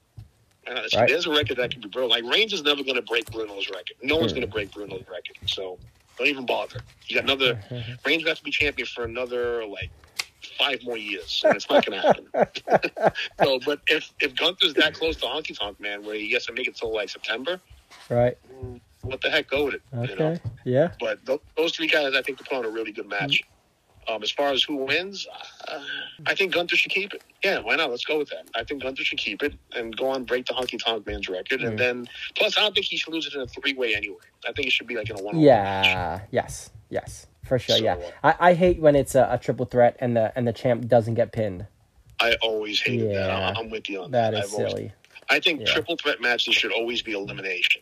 Not? 0.67 0.87
Right. 0.95 1.09
There's 1.09 1.27
a 1.27 1.31
record 1.31 1.59
that 1.59 1.73
can 1.73 1.83
be 1.83 1.89
broken. 1.89 2.09
Like 2.09 2.25
Reigns 2.33 2.53
is 2.55 2.63
never 2.63 2.83
going 2.83 2.95
to 2.97 3.03
break 3.03 3.31
Bruno's 3.31 3.69
record. 3.69 3.97
No 4.03 4.17
one's 4.17 4.33
Hmm. 4.33 4.39
going 4.39 4.47
to 4.49 4.53
break 4.53 4.73
Bruno's 4.73 5.03
record. 5.11 5.37
So 5.47 5.79
don't 6.17 6.29
even 6.29 6.47
bother. 6.47 6.81
You 7.09 7.17
got 7.17 7.25
another. 7.25 7.61
Reigns 8.07 8.25
got 8.25 8.37
to 8.39 8.43
be 8.45 8.51
champion 8.51 8.87
for 8.87 9.05
another 9.05 9.67
like 9.67 9.91
five 10.63 10.83
more 10.85 10.97
years, 10.99 11.43
and 11.45 11.57
it's 11.57 11.69
not 11.69 11.85
going 11.85 12.01
to 12.01 12.07
happen. 12.07 13.13
so, 13.43 13.59
but 13.65 13.81
if 13.89 14.13
if 14.21 14.35
Gunther's 14.37 14.75
that 14.75 14.95
close 14.95 15.17
to 15.17 15.27
Honky 15.27 15.59
Tonk 15.59 15.81
Man, 15.81 16.05
where 16.05 16.15
he 16.15 16.33
has 16.33 16.47
to 16.47 16.53
make 16.53 16.69
it 16.69 16.77
till 16.77 16.95
like 16.95 17.09
September, 17.09 17.61
right. 18.09 18.37
what 19.03 19.21
the 19.21 19.31
heck? 19.31 19.49
Go 19.51 19.67
with 19.67 19.75
it. 19.75 19.83
Okay. 19.95 20.13
You 20.13 20.19
know? 20.19 20.37
Yeah. 20.65 20.93
But 21.01 21.25
th- 21.27 21.41
those 21.57 21.73
three 21.73 21.89
guys, 21.89 22.15
I 22.15 22.23
think, 22.23 22.39
to 22.39 22.45
put 22.45 22.59
on 22.59 22.65
a 22.65 22.71
really 22.71 22.93
good 22.93 23.09
match. 23.09 23.43
Um, 24.09 24.21
as 24.21 24.33
far 24.33 24.51
as 24.51 24.65
who 24.65 24.79
wins, 24.79 25.29
uh, 25.69 25.81
I 26.27 26.35
think 26.35 26.53
Gunther 26.53 26.75
should 26.75 26.91
keep 26.91 27.15
it. 27.15 27.23
Yeah, 27.45 27.61
why 27.61 27.77
not? 27.77 27.89
Let's 27.89 28.05
go 28.05 28.19
with 28.19 28.31
that. 28.31 28.49
I 28.53 28.65
think 28.65 28.83
Gunther 28.83 29.05
should 29.05 29.19
keep 29.19 29.45
it 29.45 29.55
and 29.77 29.97
go 29.97 30.09
on 30.09 30.25
break 30.25 30.47
the 30.47 30.55
Honky 30.55 30.77
Tonk 30.85 31.07
Man's 31.07 31.29
record, 31.29 31.61
Mm. 31.61 31.69
and 31.69 31.79
then 31.79 32.09
plus 32.35 32.59
I 32.59 32.63
don't 32.63 32.75
think 32.75 32.87
he 32.87 32.97
should 32.97 33.13
lose 33.15 33.29
it 33.29 33.35
in 33.35 33.41
a 33.43 33.47
three 33.47 33.75
way 33.75 33.95
anyway. 33.95 34.17
I 34.49 34.51
think 34.53 34.67
it 34.67 34.73
should 34.73 34.89
be 34.89 34.97
like 34.97 35.09
in 35.09 35.21
a 35.21 35.23
one. 35.23 35.39
Yeah. 35.39 36.21
Yes. 36.33 36.71
Yes. 36.91 37.29
For 37.45 37.59
sure. 37.59 37.77
So, 37.79 37.83
yeah. 37.85 37.97
uh, 38.23 38.33
I, 38.41 38.51
I 38.51 38.55
hate 38.55 38.79
when 38.81 38.95
it's 38.97 39.15
a, 39.15 39.29
a 39.33 39.39
triple 39.39 39.67
threat 39.67 39.97
and 40.01 40.17
the 40.17 40.33
and 40.37 40.47
the 40.47 40.53
champ 40.53 40.87
doesn't 40.89 41.15
get 41.15 41.33
pinned. 41.33 41.67
I 42.21 42.35
always 42.43 42.81
hated 42.81 43.09
that. 43.11 43.15
Yeah. 43.29 43.49
I- 43.51 43.59
I'm 43.59 43.69
with 43.71 43.89
you 43.89 44.03
on 44.03 44.11
That 44.13 44.31
that. 44.33 44.45
is 44.45 44.53
always- 44.55 44.71
silly. 44.71 44.93
I 45.31 45.41
think 45.41 45.61
Yeah. 45.61 45.67
triple 45.73 45.97
threat 45.97 46.21
matches 46.21 46.55
should 46.55 46.73
always 46.73 47.01
be 47.03 47.13
elimination. 47.13 47.81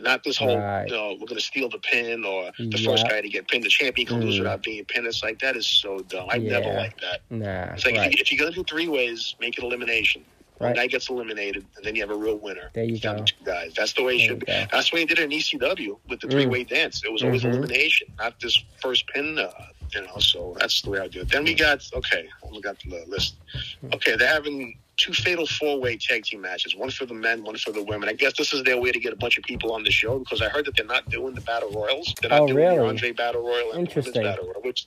Not 0.00 0.24
this 0.24 0.36
whole, 0.38 0.56
Right. 0.58 0.86
you 0.88 0.92
know, 0.94 1.10
we're 1.12 1.26
going 1.26 1.36
to 1.36 1.40
steal 1.40 1.68
the 1.68 1.78
pin 1.78 2.24
or 2.24 2.50
the 2.58 2.78
first 2.78 3.06
guy 3.08 3.20
to 3.20 3.28
get 3.28 3.46
pinned. 3.48 3.62
The 3.64 3.68
champion 3.68 4.06
can 4.08 4.20
lose 4.20 4.36
Mm. 4.36 4.40
without 4.40 4.62
being 4.62 4.84
pinned. 4.86 5.06
It's 5.06 5.22
like, 5.22 5.38
that 5.40 5.54
is 5.56 5.66
so 5.66 5.98
dumb. 6.00 6.28
I 6.30 6.38
never 6.38 6.72
like 6.72 6.98
that. 7.00 7.20
Nah. 7.30 7.74
It's 7.74 7.84
like 7.84 7.96
right. 7.96 8.06
if, 8.08 8.14
you, 8.16 8.20
if 8.22 8.32
you're 8.32 8.38
going 8.38 8.52
to 8.52 8.58
do 8.60 8.64
three 8.64 8.88
ways, 8.88 9.34
make 9.40 9.58
it 9.58 9.64
elimination. 9.64 10.24
One 10.58 10.68
Right. 10.70 10.76
guy 10.76 10.86
gets 10.86 11.08
eliminated, 11.08 11.64
and 11.76 11.84
then 11.84 11.96
you 11.96 12.02
have 12.02 12.10
a 12.10 12.16
real 12.16 12.36
winner. 12.36 12.70
There 12.72 12.84
you 12.84 12.98
go. 13.00 13.24
two 13.24 13.34
guys. 13.44 13.72
That's 13.74 13.92
the 13.94 14.02
way 14.04 14.14
it 14.14 14.18
There 14.18 14.28
should 14.28 14.40
be. 14.40 14.46
go. 14.46 14.66
That's 14.70 14.90
the 14.90 14.96
way 14.96 15.02
they 15.04 15.14
did 15.14 15.18
it 15.18 15.24
in 15.24 15.32
ECW 15.32 15.98
with 16.08 16.20
the 16.20 16.28
three 16.28 16.46
way 16.46 16.62
dance. 16.64 17.02
It 17.04 17.12
was 17.12 17.22
always 17.22 17.42
Mhm. 17.42 17.50
elimination, 17.54 18.08
not 18.18 18.38
this 18.40 18.62
first 18.80 19.06
pin. 19.08 19.38
Uh, 19.38 19.50
you 19.94 20.02
know, 20.02 20.16
so 20.18 20.56
that's 20.58 20.80
the 20.82 20.90
way 20.90 21.00
I 21.00 21.08
do 21.08 21.20
it. 21.22 21.28
Then 21.30 21.44
we 21.44 21.54
got 21.54 21.84
okay. 21.94 22.28
We 22.50 22.60
got 22.60 22.78
the 22.80 23.04
list. 23.08 23.34
Okay, 23.92 24.14
they're 24.16 24.28
having 24.28 24.78
two 24.98 25.12
fatal 25.12 25.46
four 25.46 25.80
way 25.80 25.96
tag 25.96 26.24
team 26.24 26.42
matches. 26.42 26.76
One 26.76 26.90
for 26.90 27.06
the 27.06 27.14
men, 27.14 27.42
one 27.44 27.56
for 27.56 27.72
the 27.72 27.82
women. 27.82 28.08
I 28.08 28.12
guess 28.12 28.34
this 28.38 28.52
is 28.54 28.62
their 28.62 28.78
way 28.80 28.92
to 28.92 29.00
get 29.00 29.12
a 29.12 29.16
bunch 29.16 29.36
of 29.38 29.44
people 29.44 29.72
on 29.72 29.82
the 29.82 29.90
show 29.90 30.18
because 30.20 30.40
I 30.42 30.48
heard 30.48 30.64
that 30.66 30.76
they're 30.76 30.86
not 30.86 31.10
doing 31.10 31.34
the 31.34 31.40
battle 31.40 31.70
royals. 31.70 32.14
They're 32.20 32.30
not 32.30 32.42
Oh, 32.42 32.46
doing 32.46 32.58
really? 32.58 32.76
the 32.76 32.84
Andre 32.84 33.10
Battle 33.12 33.42
Royal 33.42 33.56
and 33.58 33.64
the 33.64 33.72
women's 33.72 33.88
Interesting. 33.96 34.22
battle 34.22 34.46
royal, 34.46 34.62
which 34.62 34.86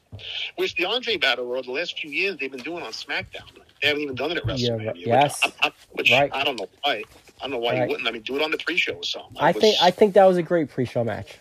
which 0.56 0.74
the 0.76 0.86
Andre 0.86 1.18
Battle 1.18 1.46
Royal 1.46 1.64
the 1.64 1.72
last 1.72 2.00
few 2.00 2.10
years 2.12 2.38
they've 2.38 2.52
been 2.52 2.62
doing 2.64 2.84
on 2.84 2.92
SmackDown. 2.94 3.50
They 3.82 3.88
haven't 3.90 4.04
even 4.04 4.16
done 4.16 4.32
it 4.32 4.38
at 4.38 4.58
Yeah, 4.58 4.70
WrestleMania. 4.70 4.86
right. 4.88 4.96
which 4.96 5.06
Yes. 5.08 5.42
I, 5.44 5.52
I, 5.68 5.72
which 5.94 6.12
Right. 6.12 6.30
I 6.34 6.44
don't 6.44 6.60
know 6.60 6.68
why. 6.84 6.94
I 6.94 7.42
don't 7.42 7.52
know 7.52 7.58
why 7.58 7.74
Right. 7.74 7.82
you 7.84 7.88
wouldn't. 7.90 8.08
I 8.08 8.12
mean, 8.12 8.22
do 8.22 8.36
it 8.38 8.42
on 8.42 8.52
the 8.52 8.58
pre-show 8.58 8.94
or 8.94 9.04
something. 9.04 9.38
I 9.40 9.52
was- 9.52 9.62
think 9.62 9.76
I 9.82 9.92
think 9.92 10.14
that 10.14 10.26
was 10.26 10.38
a 10.38 10.44
great 10.44 10.70
pre-show 10.70 11.04
match. 11.04 11.36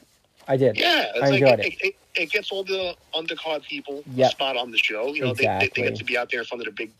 I 0.46 0.58
did. 0.58 0.76
yeah, 0.76 1.04
it's 1.14 1.22
I 1.22 1.28
like 1.30 1.40
enjoyed 1.40 1.60
it, 1.60 1.66
it. 1.66 1.78
it, 1.82 1.96
it. 2.16 2.30
gets 2.30 2.52
all 2.52 2.64
the 2.64 2.94
undercard 3.14 3.62
people 3.62 4.04
a 4.06 4.10
Yep. 4.16 4.30
spot 4.32 4.56
on 4.58 4.70
the 4.72 4.76
show. 4.78 5.14
You 5.14 5.22
know, 5.22 5.32
they, 5.32 5.46
they, 5.46 5.70
they 5.74 5.82
get 5.82 5.96
to 5.96 6.04
be 6.04 6.18
out 6.18 6.30
there 6.30 6.40
in 6.40 6.44
front 6.44 6.60
of 6.60 6.66
the 6.66 6.72
big, 6.72 6.90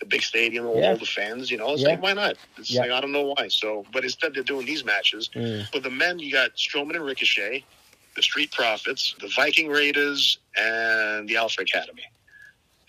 the 0.00 0.06
big 0.06 0.22
stadium, 0.22 0.66
all, 0.66 0.76
Yeah. 0.80 0.88
all 0.90 0.96
the 0.96 1.06
fans. 1.06 1.52
You 1.52 1.58
know, 1.58 1.72
it's 1.72 1.82
Yeah. 1.82 1.90
like 1.90 2.02
why 2.02 2.14
not? 2.14 2.34
It's 2.58 2.68
Yeah. 2.72 2.80
like 2.80 2.90
I 2.90 3.00
don't 3.00 3.12
know 3.12 3.32
why. 3.36 3.46
So, 3.46 3.86
but 3.92 4.02
instead 4.02 4.34
they're 4.34 4.42
doing 4.42 4.66
these 4.66 4.84
matches. 4.84 5.28
Mm. 5.36 5.70
For 5.70 5.78
the 5.78 5.90
men, 5.90 6.18
you 6.18 6.32
got 6.32 6.56
Strowman 6.56 6.96
and 6.96 7.04
Ricochet. 7.04 7.64
the 8.16 8.22
Street 8.24 8.50
Profits, 8.50 9.14
the 9.20 9.28
Viking 9.36 9.68
Raiders, 9.68 10.38
and 10.56 11.28
the 11.28 11.36
Alpha 11.36 11.62
Academy. 11.62 12.02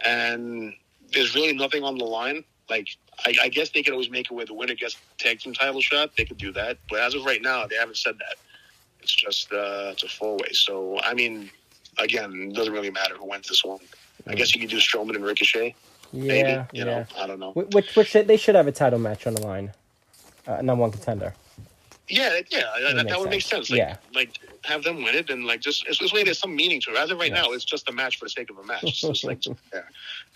And 0.03 0.73
there's 1.13 1.35
really 1.35 1.53
nothing 1.53 1.83
on 1.83 1.97
the 1.97 2.05
line. 2.05 2.43
Like, 2.69 2.87
I, 3.25 3.35
I 3.43 3.49
guess 3.49 3.69
they 3.69 3.83
could 3.83 3.93
always 3.93 4.09
make 4.09 4.31
it 4.31 4.33
where 4.33 4.45
the 4.45 4.53
winner 4.53 4.75
gets 4.75 4.97
tag 5.17 5.39
team 5.39 5.53
title 5.53 5.81
shot. 5.81 6.15
They 6.15 6.25
could 6.25 6.37
do 6.37 6.51
that. 6.53 6.77
But 6.89 7.01
as 7.01 7.13
of 7.15 7.25
right 7.25 7.41
now, 7.41 7.67
they 7.67 7.75
haven't 7.75 7.97
said 7.97 8.17
that. 8.19 8.35
It's 9.01 9.13
just 9.13 9.51
uh, 9.51 9.89
it's 9.91 10.03
a 10.03 10.07
four 10.07 10.37
way. 10.37 10.49
So, 10.53 10.99
I 11.01 11.13
mean, 11.13 11.49
again, 11.97 12.49
it 12.51 12.55
doesn't 12.55 12.71
really 12.73 12.91
matter 12.91 13.15
who 13.15 13.27
wins 13.27 13.47
this 13.47 13.63
one. 13.65 13.79
I 14.27 14.35
guess 14.35 14.53
you 14.53 14.61
could 14.61 14.69
do 14.69 14.77
Strowman 14.77 15.15
and 15.15 15.25
Ricochet. 15.25 15.75
Maybe. 16.13 16.49
Yeah, 16.49 16.65
You 16.71 16.79
yeah. 16.79 16.83
know, 16.85 17.05
I 17.17 17.27
don't 17.27 17.39
know. 17.39 17.51
Which, 17.53 17.95
which 17.95 18.13
they 18.13 18.37
should 18.37 18.55
have 18.55 18.67
a 18.67 18.71
title 18.71 18.99
match 18.99 19.25
on 19.25 19.33
the 19.33 19.41
line. 19.41 19.71
Uh, 20.45 20.61
number 20.61 20.81
one 20.81 20.91
contender. 20.91 21.33
Yeah, 22.11 22.39
yeah, 22.51 22.63
that, 22.93 23.07
that, 23.07 23.19
would 23.19 23.29
make 23.29 23.41
sense. 23.41 23.69
Like, 23.69 23.77
Yeah. 23.79 23.97
like 24.13 24.37
have 24.65 24.83
them 24.83 24.97
win 25.03 25.15
it, 25.15 25.29
and 25.29 25.45
like 25.45 25.61
just 25.61 25.85
it's 25.87 25.97
this 25.99 26.11
way. 26.11 26.23
There's 26.23 26.39
some 26.39 26.55
meaning 26.55 26.81
to 26.81 26.91
it. 26.91 26.97
As 26.97 27.09
of 27.09 27.17
right 27.19 27.31
Yes. 27.31 27.45
now, 27.45 27.51
it's 27.53 27.63
just 27.63 27.89
a 27.89 27.93
match 27.93 28.17
for 28.17 28.25
the 28.25 28.29
sake 28.29 28.49
of 28.49 28.57
a 28.57 28.63
match. 28.63 28.83
It's 28.83 28.99
just 29.01 29.23
like, 29.23 29.43
yeah. 29.73 29.81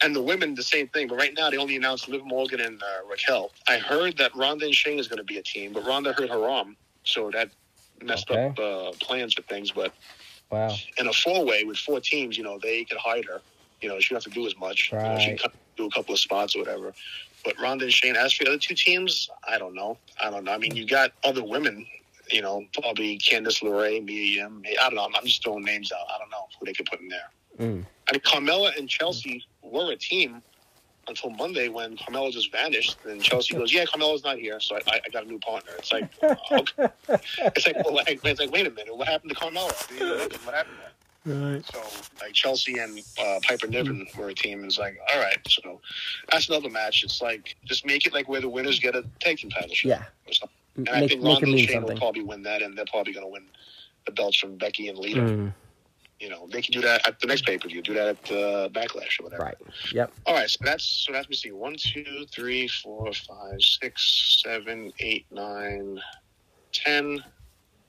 And 0.02 0.16
the 0.16 0.22
women, 0.22 0.56
the 0.56 0.64
same 0.64 0.88
thing. 0.88 1.08
But 1.08 1.18
right 1.18 1.34
now, 1.38 1.50
they 1.50 1.58
only 1.58 1.76
announced 1.76 2.08
Liv 2.08 2.24
Morgan 2.24 2.62
and 2.62 2.82
uh, 2.82 2.86
Raquel. 3.10 3.52
I 3.68 3.78
heard 3.78 4.18
that 4.18 4.34
Ronda 4.36 4.66
and 4.66 4.74
Shane 4.74 5.00
is 5.00 5.08
going 5.08 5.18
to 5.18 5.24
be 5.26 5.38
a 5.38 5.44
team, 5.44 5.74
but 5.74 5.86
Ronda 5.86 6.14
hurt 6.14 6.30
her 6.30 6.48
arm, 6.50 6.78
so 7.04 7.30
that 7.32 7.50
messed 8.02 8.32
Okay. 8.32 8.48
up 8.48 8.60
uh, 8.60 8.92
plans 9.02 9.34
for 9.34 9.42
things. 9.44 9.72
But 9.72 9.94
Wow. 10.50 10.76
in 10.98 11.08
a 11.08 11.14
four 11.14 11.44
way 11.44 11.64
with 11.66 11.78
four 11.78 12.00
teams, 12.00 12.38
you 12.38 12.44
know, 12.44 12.58
they 12.62 12.86
could 12.86 12.98
hide 13.00 13.26
her. 13.26 13.42
You 13.82 13.90
know, 13.90 14.00
she 14.00 14.14
don't 14.14 14.24
have 14.24 14.32
to 14.34 14.40
do 14.40 14.48
as 14.48 14.56
much. 14.58 14.90
You 14.92 14.98
know, 14.98 15.20
she 15.20 15.32
Right. 15.32 15.42
do 15.76 15.86
a 15.86 15.92
couple 15.92 16.14
of 16.14 16.20
spots 16.20 16.56
or 16.56 16.60
whatever. 16.60 16.94
But 17.46 17.60
Ronda 17.62 17.86
and 17.86 17.94
Shane, 17.94 18.16
as 18.16 18.34
for 18.34 18.44
the 18.44 18.50
other 18.52 18.60
two 18.60 18.74
teams, 18.74 19.30
I 19.48 19.60
don't 19.60 19.76
know. 19.76 19.98
I 20.20 20.32
don't 20.32 20.44
know. 20.44 20.52
I 20.52 20.58
mean, 20.58 20.76
you 20.76 20.86
got 20.86 21.12
other 21.24 21.44
women, 21.44 21.86
you 22.32 22.42
know, 22.42 22.66
probably 22.74 23.20
Candice 23.20 23.62
LeRae, 23.62 24.04
Mia 24.04 24.44
Yim. 24.44 24.64
I 24.82 24.90
don't 24.90 24.96
know. 24.96 25.08
I'm 25.16 25.26
just 25.26 25.44
throwing 25.44 25.64
names 25.64 25.92
out. 25.92 26.08
I 26.14 26.18
don't 26.18 26.32
know 26.32 26.48
who 26.60 26.66
they 26.66 26.74
could 26.74 26.88
put 26.88 27.00
in 27.00 27.08
there. 27.08 27.30
Mm. 27.60 27.86
I 28.10 28.12
mean, 28.12 28.22
Carmella 28.22 28.76
and 28.78 28.90
Chelsea 28.90 29.46
were 29.62 29.92
a 29.92 29.96
team 29.96 30.42
until 31.08 31.30
Monday 31.30 31.70
when 31.70 31.96
Carmella 31.98 32.32
just 32.32 32.52
vanished. 32.52 32.98
And 33.06 33.22
Chelsea 33.22 33.54
goes, 33.54 33.72
"Yeah, 33.72 33.86
Carmella's 33.86 34.24
not 34.24 34.40
here, 34.40 34.60
so 34.60 34.76
I, 34.76 35.02
I 35.06 35.10
got 35.12 35.26
a 35.26 35.28
new 35.28 35.40
partner." 35.40 35.72
It's 35.78 35.92
like, 35.94 36.10
okay. 36.24 36.88
it's 37.10 37.68
like, 37.68 37.76
well, 37.86 37.94
like, 37.94 38.20
it's 38.24 38.40
like, 38.40 38.52
wait 38.52 38.68
a 38.68 38.72
minute, 38.72 38.96
what 38.96 39.08
happened 39.08 39.32
to 39.32 39.36
Carmella? 39.36 39.72
What 40.46 40.56
happened? 40.56 40.78
There? 40.82 40.92
Right. 41.26 41.66
So 41.66 41.82
like 42.22 42.34
Chelsea 42.34 42.78
and 42.78 43.00
uh, 43.20 43.40
Piper 43.44 43.68
Niven 43.68 44.06
were 44.18 44.30
a 44.30 44.34
team. 44.34 44.60
And 44.60 44.68
it's 44.68 44.78
like, 44.78 44.98
all 45.14 45.20
right, 45.20 45.38
so 45.48 45.82
that's 46.30 46.50
another 46.50 46.70
match. 46.70 47.04
It's 47.04 47.22
like 47.22 47.56
just 47.66 47.86
make 47.86 48.06
it 48.06 48.14
like 48.14 48.30
where 48.30 48.42
the 48.42 48.50
winners 48.50 48.80
get 48.80 48.96
a 48.96 49.04
tag 49.20 49.38
team 49.38 49.50
title 49.50 49.74
shot. 49.74 49.90
Yeah. 49.90 50.04
Or 50.28 50.34
something. 50.34 50.50
And 50.78 50.90
I 50.90 51.08
think 51.08 51.22
make 51.22 51.34
Ronda 51.34 51.46
and 51.46 51.54
mean 51.56 51.68
Shane 51.68 51.84
will 51.84 51.96
probably 51.98 52.22
win 52.22 52.44
that, 52.44 52.62
and 52.62 52.78
they're 52.78 52.86
probably 52.92 53.14
going 53.14 53.26
to 53.26 53.32
win 53.32 53.46
the 54.06 54.12
belts 54.12 54.38
from 54.38 54.58
Becky 54.58 54.90
and 54.90 54.98
Lita. 54.98 55.22
Mm, 55.22 55.54
You 56.20 56.30
know, 56.30 56.48
they 56.52 56.62
can 56.62 56.74
do 56.74 56.82
that 56.82 57.08
at 57.08 57.20
the 57.20 57.28
next 57.28 57.46
pay 57.46 57.58
per 57.58 57.70
view. 57.70 57.82
Do 57.82 57.94
that 57.94 58.08
at 58.10 58.32
uh, 58.32 58.70
Backlash 58.70 59.20
or 59.20 59.24
whatever. 59.24 59.44
right. 59.44 59.56
Yep. 59.94 60.12
All 60.26 60.34
right, 60.36 60.50
so 60.50 60.60
that's 60.62 60.84
so 60.84 61.12
that's 61.14 61.30
me 61.30 61.36
see 61.36 61.52
one, 61.52 61.76
two, 61.78 62.26
three, 62.32 62.68
four, 62.68 63.12
five, 63.14 63.62
six, 63.62 64.42
seven, 64.44 64.92
eight, 65.00 65.26
nine, 65.32 66.00
ten, 66.74 67.24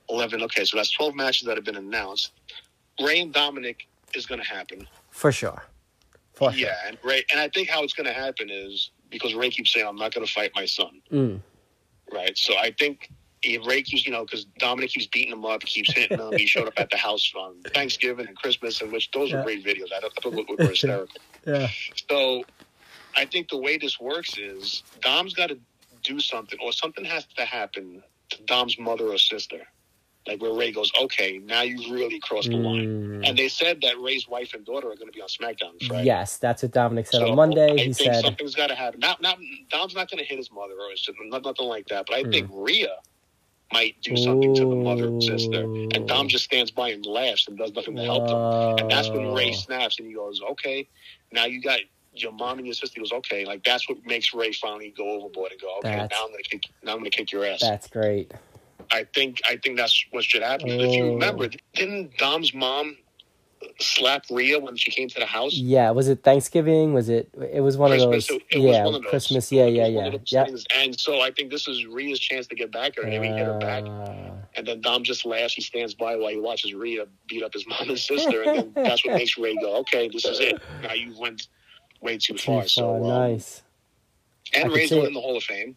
eleven. 0.09 0.41
Okay, 0.43 0.63
so 0.63 0.77
that's 0.77 0.91
twelve 0.91 1.13
matches 1.13 1.45
that 1.45 1.57
have 1.57 1.65
been 1.65 1.75
announced. 1.75 2.31
Rey 3.01 3.21
and 3.21 3.33
Dominic 3.33 3.87
is 4.15 4.25
going 4.25 4.41
to 4.41 4.47
happen. 4.47 4.87
For 5.11 5.31
sure. 5.31 5.63
For 6.33 6.51
sure. 6.51 6.67
Yeah, 6.67 6.75
and 6.87 6.97
Rey, 7.03 7.23
and 7.31 7.39
I 7.39 7.49
think 7.49 7.69
how 7.69 7.83
it's 7.83 7.93
going 7.93 8.07
to 8.07 8.13
happen 8.13 8.49
is 8.49 8.91
because 9.09 9.33
Rey 9.33 9.49
keeps 9.49 9.73
saying, 9.73 9.85
"I'm 9.87 9.95
not 9.95 10.13
going 10.13 10.25
to 10.25 10.31
fight 10.31 10.51
my 10.55 10.65
son." 10.65 11.01
Mm. 11.11 11.39
Right. 12.11 12.37
So 12.37 12.55
I 12.57 12.71
think 12.77 13.09
if 13.43 13.65
Rey 13.65 13.81
keeps, 13.81 14.05
you 14.05 14.11
know, 14.11 14.23
because 14.23 14.45
Dominic 14.59 14.91
keeps 14.91 15.07
beating 15.07 15.31
him 15.33 15.45
up, 15.45 15.61
keeps 15.61 15.91
hitting 15.93 16.17
him. 16.19 16.33
he 16.37 16.45
showed 16.45 16.67
up 16.67 16.73
at 16.77 16.89
the 16.89 16.97
house 16.97 17.31
on 17.35 17.61
Thanksgiving 17.73 18.27
and 18.27 18.35
Christmas, 18.37 18.81
and 18.81 18.91
which 18.91 19.09
those 19.11 19.29
Yeah. 19.31 19.37
were 19.37 19.43
great 19.43 19.65
videos. 19.65 19.91
I 19.95 19.99
thought 20.21 20.33
were 20.33 20.65
hysterical. 20.65 21.07
Yeah. 21.45 21.69
So 22.09 22.43
I 23.15 23.23
think 23.25 23.49
the 23.49 23.57
way 23.57 23.77
this 23.77 23.99
works 24.01 24.37
is 24.37 24.83
Dom's 25.01 25.33
got 25.33 25.47
to 25.47 25.57
do 26.03 26.19
something, 26.19 26.59
or 26.61 26.71
something 26.73 27.05
has 27.05 27.25
to 27.37 27.45
happen 27.45 28.03
to 28.31 28.41
Dom's 28.43 28.77
mother 28.77 29.05
or 29.07 29.17
sister. 29.17 29.65
Like 30.27 30.41
where 30.41 30.53
Rey 30.53 30.71
goes, 30.71 30.91
okay, 31.03 31.39
now 31.43 31.61
you've 31.61 31.89
really 31.89 32.19
crossed 32.19 32.49
the 32.51 32.57
line. 32.57 32.85
Mm. 33.21 33.27
And 33.29 33.37
they 33.37 33.47
said 33.47 33.79
that 33.81 33.97
Rey's 33.99 34.27
wife 34.27 34.53
and 34.53 34.65
daughter 34.65 34.87
are 34.91 34.95
going 34.95 35.07
to 35.07 35.13
be 35.13 35.21
on 35.21 35.27
SmackDown 35.29 35.81
Friday. 35.87 36.05
Yes, 36.05 36.37
that's 36.37 36.63
what 36.63 36.71
Dominic 36.71 37.07
said 37.07 37.19
So 37.19 37.29
on 37.29 37.35
Monday. 37.35 37.71
I 37.71 37.77
He 37.77 37.93
think 37.93 38.13
said, 38.13 38.21
something's 38.23 38.53
got 38.55 38.67
to 38.67 38.75
happen. 38.75 38.99
Not, 38.99 39.21
not 39.21 39.37
Dom's 39.69 39.95
not 39.95 40.09
going 40.09 40.19
to 40.19 40.25
hit 40.25 40.37
his 40.37 40.51
mother 40.51 40.73
or 40.73 40.91
his 40.91 41.05
sister, 41.05 41.21
nothing 41.25 41.67
like 41.67 41.87
that. 41.87 42.05
But 42.07 42.17
I 42.17 42.23
Hmm. 42.23 42.31
think 42.31 42.49
Rhea 42.51 42.95
might 43.73 44.01
do 44.01 44.15
something 44.15 44.53
to 44.55 44.61
the 44.61 44.75
mother 44.75 45.07
and 45.07 45.21
sister, 45.23 45.63
and 45.93 46.07
Dom 46.07 46.27
just 46.29 46.45
stands 46.45 46.71
by 46.71 46.89
and 46.89 47.05
laughs 47.05 47.47
and 47.47 47.57
does 47.57 47.73
nothing 47.73 47.95
to 47.97 48.03
help 48.03 48.27
them. 48.27 48.37
And 48.79 48.89
that's 48.91 49.09
when 49.11 49.33
Rey 49.33 49.51
snaps 49.51 49.99
and 49.99 50.07
he 50.07 50.13
goes, 50.13 50.41
"Okay, 50.51 50.87
now 51.31 51.45
you 51.45 51.61
got." 51.61 51.79
Your 52.13 52.31
mom 52.31 52.57
and 52.57 52.65
your 52.65 52.73
sister 52.73 52.95
He 52.95 53.01
goes 53.01 53.11
okay, 53.11 53.45
like 53.45 53.63
that's 53.63 53.87
what 53.87 54.03
makes 54.03 54.33
Rey 54.33 54.51
finally 54.51 54.91
go 54.97 55.07
overboard 55.11 55.51
and 55.51 55.61
go 55.61 55.77
okay. 55.79 55.89
That's- 55.89 56.09
now 56.09 56.25
I'm 56.25 56.31
gonna 56.31 56.41
kick. 56.49 56.63
Now 56.81 56.93
I'm 56.93 56.97
gonna 56.99 57.11
kick 57.11 57.31
your 57.31 57.45
ass. 57.45 57.59
That's 57.59 57.87
great. 57.87 58.31
I 58.91 59.05
think 59.13 59.41
I 59.49 59.57
think 59.57 59.77
that's 59.77 60.05
what 60.11 60.23
should 60.23 60.41
happen. 60.43 60.69
If 60.69 60.93
you 60.93 61.05
Oh. 61.05 61.13
remember, 61.13 61.49
didn't 61.73 62.17
Dom's 62.17 62.53
mom 62.53 62.97
slap 63.79 64.23
Rhea 64.29 64.59
when 64.59 64.75
she 64.75 64.91
came 64.91 65.07
to 65.09 65.19
the 65.19 65.25
house? 65.25 65.53
Yeah, 65.55 65.89
was 65.91 66.07
it 66.07 66.23
Thanksgiving? 66.23 66.93
Was 66.93 67.09
it? 67.09 67.29
It 67.51 67.61
was 67.61 67.75
one 67.77 67.91
Christmas. 67.91 68.29
of 68.29 68.35
those. 68.35 68.41
it 68.51 68.59
yeah, 68.59 68.83
was 68.83 68.85
one 68.85 68.95
of 68.95 69.01
those. 69.03 69.09
Christmas. 69.09 69.51
Yeah, 69.51 69.65
It 69.65 69.73
yeah, 69.73 69.87
yeah. 69.87 70.17
Yep. 70.25 70.49
And 70.75 70.99
so 70.99 71.21
I 71.21 71.31
think 71.31 71.49
this 71.51 71.67
is 71.67 71.85
Rhea's 71.85 72.19
chance 72.19 72.47
to 72.47 72.55
get 72.55 72.71
back 72.71 72.97
at 72.97 73.03
her. 73.03 73.09
Maybe 73.09 73.27
hit 73.27 73.45
her 73.45 73.57
back. 73.59 73.83
Uh, 73.83 74.31
And 74.55 74.65
then 74.67 74.81
Dom 74.81 75.03
just 75.03 75.25
laughs. 75.25 75.53
He 75.53 75.61
stands 75.61 75.93
by 75.95 76.15
while 76.15 76.29
he 76.29 76.39
watches 76.39 76.73
Rhea 76.73 77.05
beat 77.27 77.43
up 77.43 77.53
his 77.53 77.67
mom 77.67 77.89
and 77.89 77.99
sister. 77.99 78.43
And 78.43 78.57
then 78.57 78.71
that's 78.85 79.05
what 79.05 79.15
makes 79.15 79.37
Rey 79.37 79.55
go, 79.55 79.75
okay, 79.77 80.07
this 80.09 80.25
is 80.25 80.39
it. 80.39 80.59
Now 80.81 80.93
you 80.93 81.13
went 81.19 81.47
way 82.01 82.17
too 82.17 82.33
too 82.33 82.37
far. 82.37 82.61
far. 82.61 82.67
So, 82.67 82.95
um, 82.95 83.07
nice. 83.07 83.63
And 84.53 84.71
Rey's 84.71 84.89
going 84.91 85.07
in 85.07 85.13
the 85.13 85.19
Hall 85.21 85.35
of 85.35 85.43
Fame. 85.43 85.75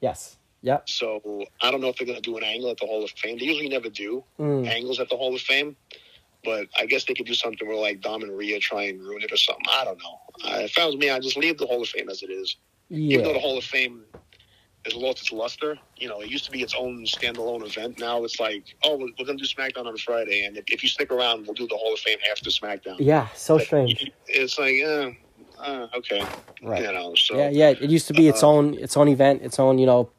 Yes. 0.00 0.36
Yep. 0.62 0.88
So 0.88 1.44
I 1.60 1.70
don't 1.70 1.80
know 1.80 1.88
if 1.88 1.96
they're 1.96 2.06
going 2.06 2.20
to 2.20 2.30
do 2.30 2.36
an 2.38 2.44
angle 2.44 2.70
at 2.70 2.78
the 2.78 2.86
Hall 2.86 3.02
of 3.04 3.10
Fame. 3.10 3.38
They 3.38 3.44
usually 3.46 3.68
never 3.68 3.88
do 3.88 4.24
Mm. 4.38 4.66
angles 4.68 5.00
at 5.00 5.08
the 5.08 5.16
Hall 5.16 5.34
of 5.34 5.40
Fame. 5.40 5.76
But 6.44 6.66
I 6.76 6.86
guess 6.86 7.04
they 7.04 7.14
could 7.14 7.26
do 7.26 7.34
something 7.34 7.68
where 7.68 7.76
like 7.76 8.00
Dom 8.00 8.22
and 8.22 8.36
Rhea 8.36 8.58
try 8.58 8.84
and 8.84 9.00
ruin 9.00 9.22
it 9.22 9.30
or 9.32 9.36
something. 9.36 9.64
I 9.70 9.84
don't 9.84 9.98
know. 9.98 10.18
Uh, 10.44 10.60
if 10.62 10.74
that 10.74 10.86
was 10.86 10.96
me, 10.96 11.08
I'd 11.08 11.22
just 11.22 11.36
leave 11.36 11.56
the 11.58 11.66
Hall 11.66 11.82
of 11.82 11.88
Fame 11.88 12.08
as 12.08 12.22
it 12.22 12.30
is. 12.30 12.56
Even 12.90 13.24
though 13.24 13.32
the 13.32 13.38
Hall 13.38 13.56
of 13.58 13.64
Fame 13.64 14.04
has 14.84 14.94
lost 14.94 15.20
its 15.20 15.30
luster, 15.30 15.78
you 15.96 16.08
know, 16.08 16.20
it 16.20 16.28
used 16.28 16.44
to 16.44 16.50
be 16.50 16.60
its 16.60 16.74
own 16.76 17.04
standalone 17.04 17.64
event. 17.64 18.00
Now 18.00 18.24
it's 18.24 18.40
like, 18.40 18.64
oh, 18.82 18.96
we're, 18.96 19.06
we're 19.18 19.24
going 19.24 19.38
to 19.38 19.44
do 19.44 19.48
SmackDown 19.48 19.86
on 19.86 19.96
Friday, 19.96 20.44
and 20.44 20.56
if, 20.56 20.64
if 20.66 20.82
you 20.82 20.88
stick 20.88 21.12
around, 21.12 21.46
we'll 21.46 21.54
do 21.54 21.68
the 21.68 21.76
Hall 21.76 21.92
of 21.94 22.00
Fame 22.00 22.18
after 22.28 22.50
SmackDown. 22.50 22.96
Yeah. 22.98 23.28
So 23.36 23.58
But 23.58 23.66
strange. 23.66 24.10
It's 24.26 24.58
like, 24.58 24.82
uh, 24.84 25.10
uh, 25.62 25.86
okay, 25.98 26.26
Right. 26.60 26.82
you 26.82 26.92
know. 26.92 27.14
So 27.14 27.36
Yeah, 27.38 27.50
yeah. 27.50 27.68
It 27.70 27.90
used 27.90 28.08
to 28.08 28.14
be 28.14 28.26
its 28.26 28.42
uh, 28.42 28.48
own, 28.48 28.74
its 28.74 28.96
own 28.96 29.06
event, 29.06 29.42
its 29.42 29.60
own, 29.60 29.78
you 29.78 29.86
know, 29.86 30.10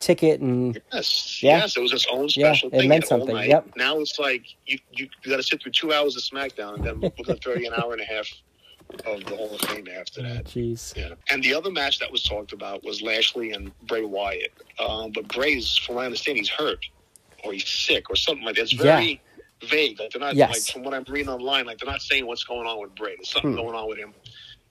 ticket, 0.00 0.40
and 0.40 0.80
yes, 0.92 1.42
Yeah. 1.42 1.58
yes, 1.58 1.76
it 1.76 1.80
was 1.80 1.92
its 1.92 2.06
own 2.10 2.26
Yeah, 2.30 2.52
special 2.52 2.70
it 2.72 2.86
meant 2.88 3.06
something, 3.06 3.34
night. 3.34 3.48
yep. 3.48 3.66
Now 3.76 4.00
it's 4.00 4.18
like 4.18 4.42
you 4.66 4.78
you, 4.92 5.08
you 5.22 5.30
got 5.30 5.36
to 5.36 5.42
sit 5.42 5.62
through 5.62 5.72
two 5.72 5.92
hours 5.92 6.16
of 6.16 6.22
SmackDown, 6.22 6.74
and 6.76 6.84
then 6.84 7.00
we're 7.00 7.10
going 7.24 7.38
to 7.38 7.42
throw 7.42 7.54
you 7.54 7.68
an 7.72 7.80
hour 7.80 7.92
and 7.92 8.00
a 8.00 8.04
half 8.04 8.28
of 9.06 9.24
the 9.24 9.36
Hall 9.36 9.54
of 9.54 9.60
Fame 9.60 9.86
after 9.96 10.22
that. 10.22 10.46
jeez. 10.46 10.96
Yeah. 10.96 11.14
And 11.30 11.44
the 11.44 11.54
other 11.54 11.70
match 11.70 12.00
that 12.00 12.10
was 12.10 12.24
talked 12.24 12.52
about 12.52 12.82
was 12.82 13.00
Lashley 13.02 13.52
and 13.52 13.70
Bray 13.86 14.04
Wyatt. 14.04 14.52
Um, 14.80 15.12
but 15.12 15.28
Bray's, 15.28 15.76
from 15.76 15.94
what 15.94 16.02
I 16.02 16.06
understand, 16.06 16.38
he's 16.38 16.48
hurt 16.48 16.84
or 17.44 17.52
he's 17.52 17.68
sick 17.68 18.10
or 18.10 18.16
something 18.16 18.44
like 18.44 18.56
that. 18.56 18.62
It's 18.62 18.72
very 18.72 19.20
vague. 19.64 20.00
Like 20.00 20.10
they're 20.10 20.20
not 20.20 20.34
Yes. 20.34 20.50
like 20.52 20.62
from 20.74 20.82
what 20.82 20.92
I'm 20.94 21.04
reading 21.08 21.28
online, 21.28 21.66
like 21.66 21.78
they're 21.78 21.90
not 21.90 22.02
saying 22.02 22.26
what's 22.26 22.42
going 22.42 22.66
on 22.66 22.80
with 22.80 22.92
Bray. 22.96 23.14
There's 23.16 23.28
something 23.30 23.52
Hmm. 23.52 23.58
going 23.58 23.76
on 23.76 23.88
with 23.88 23.98
him. 23.98 24.12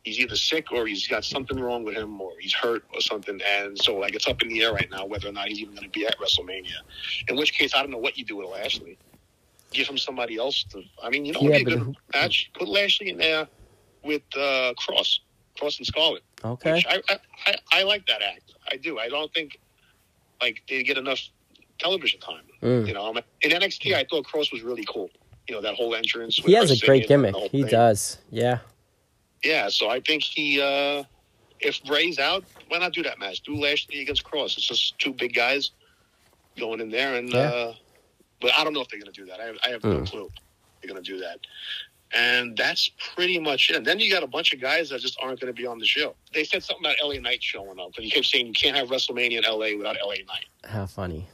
He's 0.04 0.20
either 0.20 0.36
sick 0.36 0.72
or 0.72 0.88
he's 0.88 1.08
got 1.08 1.26
something 1.26 1.60
wrong 1.60 1.84
with 1.84 1.96
him 1.96 2.20
or 2.22 2.32
he's 2.40 2.54
hurt 2.54 2.84
or 2.94 3.02
something. 3.02 3.40
And 3.46 3.78
so 3.78 3.96
like 3.98 4.16
it's 4.16 4.28
up 4.28 4.42
in 4.42 4.48
the 4.48 4.64
air 4.64 4.74
right 4.74 4.90
now 4.90 5.06
whether 5.06 5.28
or 5.28 5.32
not 5.32 5.50
he's 5.50 5.60
even 5.60 5.76
going 5.76 5.84
to 5.84 5.90
be 6.00 6.06
at 6.06 6.18
WrestleMania. 6.20 6.72
In 7.28 7.36
which 7.36 7.54
case, 7.54 7.76
I 7.76 7.82
don't 7.82 7.92
know 7.92 7.98
what 7.98 8.18
you 8.18 8.24
do 8.26 8.38
with 8.38 8.48
Lashley. 8.48 8.98
Give 9.72 9.88
him 9.88 9.98
somebody 9.98 10.38
else 10.38 10.64
to. 10.72 10.82
I 11.04 11.10
mean, 11.10 11.26
you 11.26 11.34
know, 11.34 11.42
Yeah, 11.42 11.56
it'd 11.56 11.66
be 11.68 11.74
a 11.74 11.76
good 11.78 11.86
who- 11.86 11.96
match. 12.14 12.50
Put 12.58 12.68
Lashley 12.70 13.10
in 13.10 13.18
there 13.18 13.48
with 14.04 14.24
uh, 14.38 14.74
Cross, 14.78 15.20
Cross 15.58 15.78
and 15.80 15.86
Scarlett. 15.86 16.24
Okay. 16.44 16.82
I, 16.90 17.02
I, 17.10 17.20
I, 17.46 17.56
I 17.74 17.84
like 17.84 18.08
that 18.08 18.22
act. 18.22 18.54
I 18.72 18.78
do. 18.78 18.98
I 19.00 19.10
don't 19.10 19.32
think 19.34 19.60
like 20.42 20.64
they 20.70 20.82
get 20.84 20.98
enough 20.98 21.20
television 21.78 22.20
time. 22.20 22.44
Mm. 22.64 22.88
You 22.88 22.94
know, 22.94 23.14
in 23.42 23.52
NXT, 23.52 23.94
I 23.94 24.06
thought 24.10 24.26
Cross 24.26 24.52
was 24.52 24.62
really 24.62 24.86
cool. 24.88 25.10
You 25.48 25.56
know, 25.56 25.62
that 25.62 25.76
whole 25.76 25.94
entrance. 25.96 26.38
He 26.38 26.54
has 26.54 26.72
a 26.72 26.86
great 26.86 27.08
gimmick. 27.08 27.36
He 27.52 27.64
thing. 27.64 27.72
does. 27.72 28.20
Yeah. 28.30 28.60
Yeah, 29.44 29.70
so 29.70 29.90
I 29.90 30.00
think 30.02 30.24
he. 30.24 30.62
uh 30.62 31.04
If 31.60 31.84
Bray's 31.84 32.20
out, 32.20 32.44
why 32.70 32.80
not 32.80 32.94
do 32.94 33.04
that 33.04 33.20
match? 33.20 33.42
Do 33.42 33.56
Lashley 33.56 34.02
against 34.02 34.24
Cross. 34.24 34.58
It's 34.58 34.68
just 34.68 34.98
two 35.00 35.14
big 35.14 35.34
guys 35.34 35.72
going 36.58 36.80
in 36.82 36.90
there, 36.90 37.16
and 37.16 37.30
Yeah. 37.34 37.40
uh 37.40 37.74
but 38.42 38.52
I 38.58 38.64
don't 38.64 38.72
know 38.74 38.80
if 38.80 38.88
they're 38.88 39.00
going 39.02 39.12
to 39.12 39.22
do 39.22 39.26
that. 39.28 39.42
I 39.42 39.46
have, 39.48 39.58
I 39.66 39.70
have 39.70 39.84
no 39.84 39.98
Mm. 40.00 40.10
clue 40.10 40.32
they're 40.82 40.90
going 40.90 41.04
to 41.04 41.12
do 41.12 41.20
that. 41.20 41.40
And 42.16 42.56
that's 42.56 42.90
pretty 43.14 43.38
much 43.38 43.70
it. 43.70 43.76
And 43.76 43.86
then 43.86 44.00
you 44.00 44.10
got 44.10 44.24
a 44.24 44.28
bunch 44.28 44.54
of 44.54 44.62
guys 44.62 44.90
that 44.90 45.02
just 45.02 45.18
aren't 45.22 45.42
going 45.42 45.54
to 45.54 45.62
be 45.62 45.68
on 45.68 45.78
the 45.78 45.86
show. 45.86 46.16
They 46.34 46.46
said 46.46 46.64
something 46.64 46.86
about 46.86 46.96
LA 47.04 47.20
Knight 47.20 47.44
showing 47.44 47.78
up, 47.82 47.92
and 47.98 48.06
you 48.06 48.12
kept 48.12 48.28
saying 48.28 48.48
you 48.48 48.54
can't 48.54 48.78
have 48.78 48.88
WrestleMania 48.88 49.40
in 49.40 49.44
LA 49.44 49.78
without 49.78 49.98
LA 50.02 50.16
Knight. 50.26 50.46
How 50.64 50.86
funny. 50.86 51.28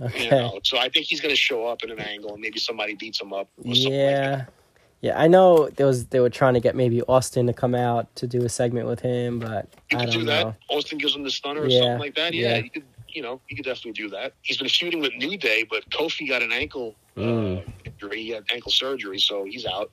Okay. 0.00 0.24
You 0.24 0.30
know, 0.30 0.60
so 0.62 0.76
I 0.78 0.90
think 0.90 1.06
he's 1.06 1.20
going 1.22 1.34
to 1.34 1.40
show 1.40 1.66
up 1.66 1.82
in 1.82 1.90
an 1.90 1.98
angle 2.00 2.32
and 2.34 2.40
maybe 2.42 2.58
somebody 2.58 2.94
beats 2.94 3.18
him 3.20 3.32
up. 3.32 3.48
Or 3.64 3.74
something 3.74 3.92
like 3.92 4.14
that. 4.46 4.52
Yeah. 5.02 5.20
I 5.20 5.26
know 5.28 5.68
there 5.68 5.86
was 5.86 6.06
they 6.06 6.20
were 6.20 6.30
trying 6.30 6.54
to 6.54 6.60
get 6.60 6.74
maybe 6.74 7.02
Austin 7.02 7.46
to 7.48 7.52
come 7.52 7.74
out 7.74 8.14
to 8.16 8.26
do 8.26 8.44
a 8.44 8.48
segment 8.48 8.86
with 8.88 9.00
him, 9.00 9.38
but 9.40 9.68
You 9.90 9.98
I 9.98 10.04
could 10.06 10.12
do 10.14 10.22
know. 10.24 10.54
Austin 10.68 10.96
gives 10.98 11.14
him 11.14 11.24
the 11.24 11.30
stunner 11.30 11.62
or 11.62 11.66
Yeah, 11.66 11.80
something 11.80 11.98
like 11.98 12.14
that. 12.14 12.32
Yeah, 12.32 12.50
yeah. 12.56 12.56
you 12.58 12.70
could. 12.70 12.84
You 13.08 13.20
know, 13.20 13.42
you 13.46 13.56
could 13.56 13.66
definitely 13.66 13.92
do 13.92 14.08
that. 14.08 14.32
He's 14.40 14.56
been 14.56 14.70
feuding 14.70 15.00
with 15.00 15.12
New 15.16 15.36
Day, 15.36 15.66
but 15.68 15.86
Kofi 15.90 16.26
got 16.26 16.40
an 16.42 16.50
ankle 16.50 16.94
Mm. 17.14 17.58
uh, 17.58 17.70
injury. 17.84 18.22
He 18.22 18.30
had 18.30 18.44
ankle 18.50 18.72
surgery, 18.72 19.18
so 19.18 19.44
he's 19.44 19.66
out. 19.66 19.90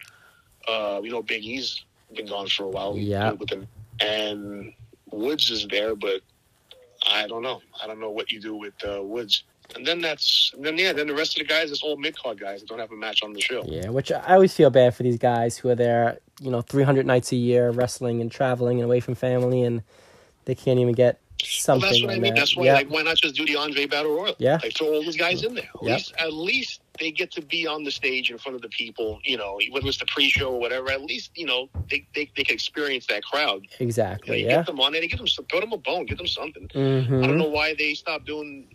Uh, 0.66 1.02
you 1.04 1.12
know, 1.12 1.22
Big 1.22 1.44
E's 1.44 1.84
been 2.16 2.28
gone 2.28 2.48
for 2.48 2.64
a 2.64 2.70
while. 2.70 2.96
Yeah. 2.98 3.32
with 3.34 3.50
him, 3.52 3.68
and 4.00 4.72
Woods 5.12 5.52
is 5.52 5.68
there, 5.68 5.96
but 5.96 6.22
I 7.12 7.28
don't 7.28 7.42
know. 7.42 7.62
I 7.84 7.88
don't 7.88 8.00
know 8.00 8.10
what 8.12 8.32
you 8.32 8.40
do 8.40 8.56
with 8.56 8.74
uh, 8.88 9.02
Woods. 9.04 9.44
And 9.76 9.86
then 9.86 10.02
that's 10.02 10.52
and 10.56 10.66
then 10.66 10.78
yeah, 10.78 10.94
then 10.94 11.08
the 11.08 11.14
rest 11.14 11.40
of 11.40 11.48
the 11.48 11.54
guys, 11.54 11.72
it's 11.72 11.84
all 11.84 11.96
mid 11.98 12.18
card 12.18 12.40
guys 12.40 12.62
that 12.62 12.70
don't 12.70 12.80
have 12.80 12.92
a 12.92 12.96
match 12.96 13.22
on 13.24 13.34
the 13.34 13.42
show. 13.42 13.64
Yeah, 13.68 13.90
which 13.90 14.12
I 14.12 14.34
always 14.36 14.54
feel 14.54 14.70
bad 14.70 14.96
for 14.96 15.04
these 15.04 15.18
guys 15.18 15.58
who 15.58 15.70
are 15.70 15.76
there, 15.76 16.20
you 16.42 16.50
know, 16.52 16.62
300 16.62 17.06
nights 17.06 17.32
a 17.32 17.36
year 17.36 17.70
wrestling 17.72 18.20
and 18.22 18.32
traveling 18.32 18.80
and 18.80 18.86
away 18.86 19.00
from 19.00 19.16
family, 19.16 19.64
and 19.64 19.84
they 20.46 20.56
can't 20.56 20.80
even 20.80 20.94
get 20.94 21.20
Well, 21.42 21.48
something. 21.48 21.82
that's 21.90 22.04
what 22.04 22.12
I 22.14 22.20
mean. 22.20 22.34
That's 22.34 22.58
why, 22.58 22.66
yeah. 22.66 22.74
like, 22.74 22.90
why 22.90 23.04
not 23.04 23.18
just 23.18 23.36
do 23.36 23.46
the 23.46 23.56
Andre 23.58 23.86
Battle 23.86 24.16
Royal? 24.16 24.36
Yeah. 24.40 24.60
like 24.62 24.74
throw 24.76 24.88
all 24.94 25.02
these 25.04 25.18
guys 25.18 25.44
in 25.44 25.54
there. 25.54 25.70
At 25.76 25.84
Yep. 25.84 25.94
least, 25.94 26.14
at 26.18 26.34
least 26.34 26.82
they 27.00 27.12
get 27.12 27.32
to 27.34 27.42
be 27.42 27.68
on 27.68 27.84
the 27.84 27.92
stage 27.92 28.32
in 28.32 28.38
front 28.40 28.56
of 28.56 28.62
the 28.62 28.70
people. 28.70 29.20
You 29.24 29.38
know, 29.38 29.60
whether 29.72 29.88
it's 29.88 30.00
the 30.00 30.06
pre-show 30.08 30.52
or 30.54 30.60
whatever. 30.60 30.90
At 30.90 31.02
least 31.04 31.32
you 31.36 31.46
know 31.46 31.70
they 31.90 32.08
they, 32.16 32.30
they 32.36 32.44
can 32.44 32.56
experience 32.56 33.06
that 33.08 33.24
crowd. 33.24 33.62
You, 33.64 33.70
know, 33.70 33.86
exactly. 33.86 34.40
you 34.42 34.46
Yeah. 34.48 34.58
get 34.58 34.66
them 34.66 34.80
on 34.80 34.94
there, 34.94 35.02
get 35.06 35.18
them, 35.18 35.28
throw 35.50 35.60
them 35.62 35.74
a 35.74 35.78
bone, 35.78 36.06
get 36.08 36.18
them 36.18 36.28
something. 36.28 36.68
I 36.74 36.78
hmm 36.78 37.22
don't 37.28 37.38
know 37.38 37.48
why 37.50 37.76
they 37.78 37.94
stopped 37.94 38.26
doing 38.26 38.68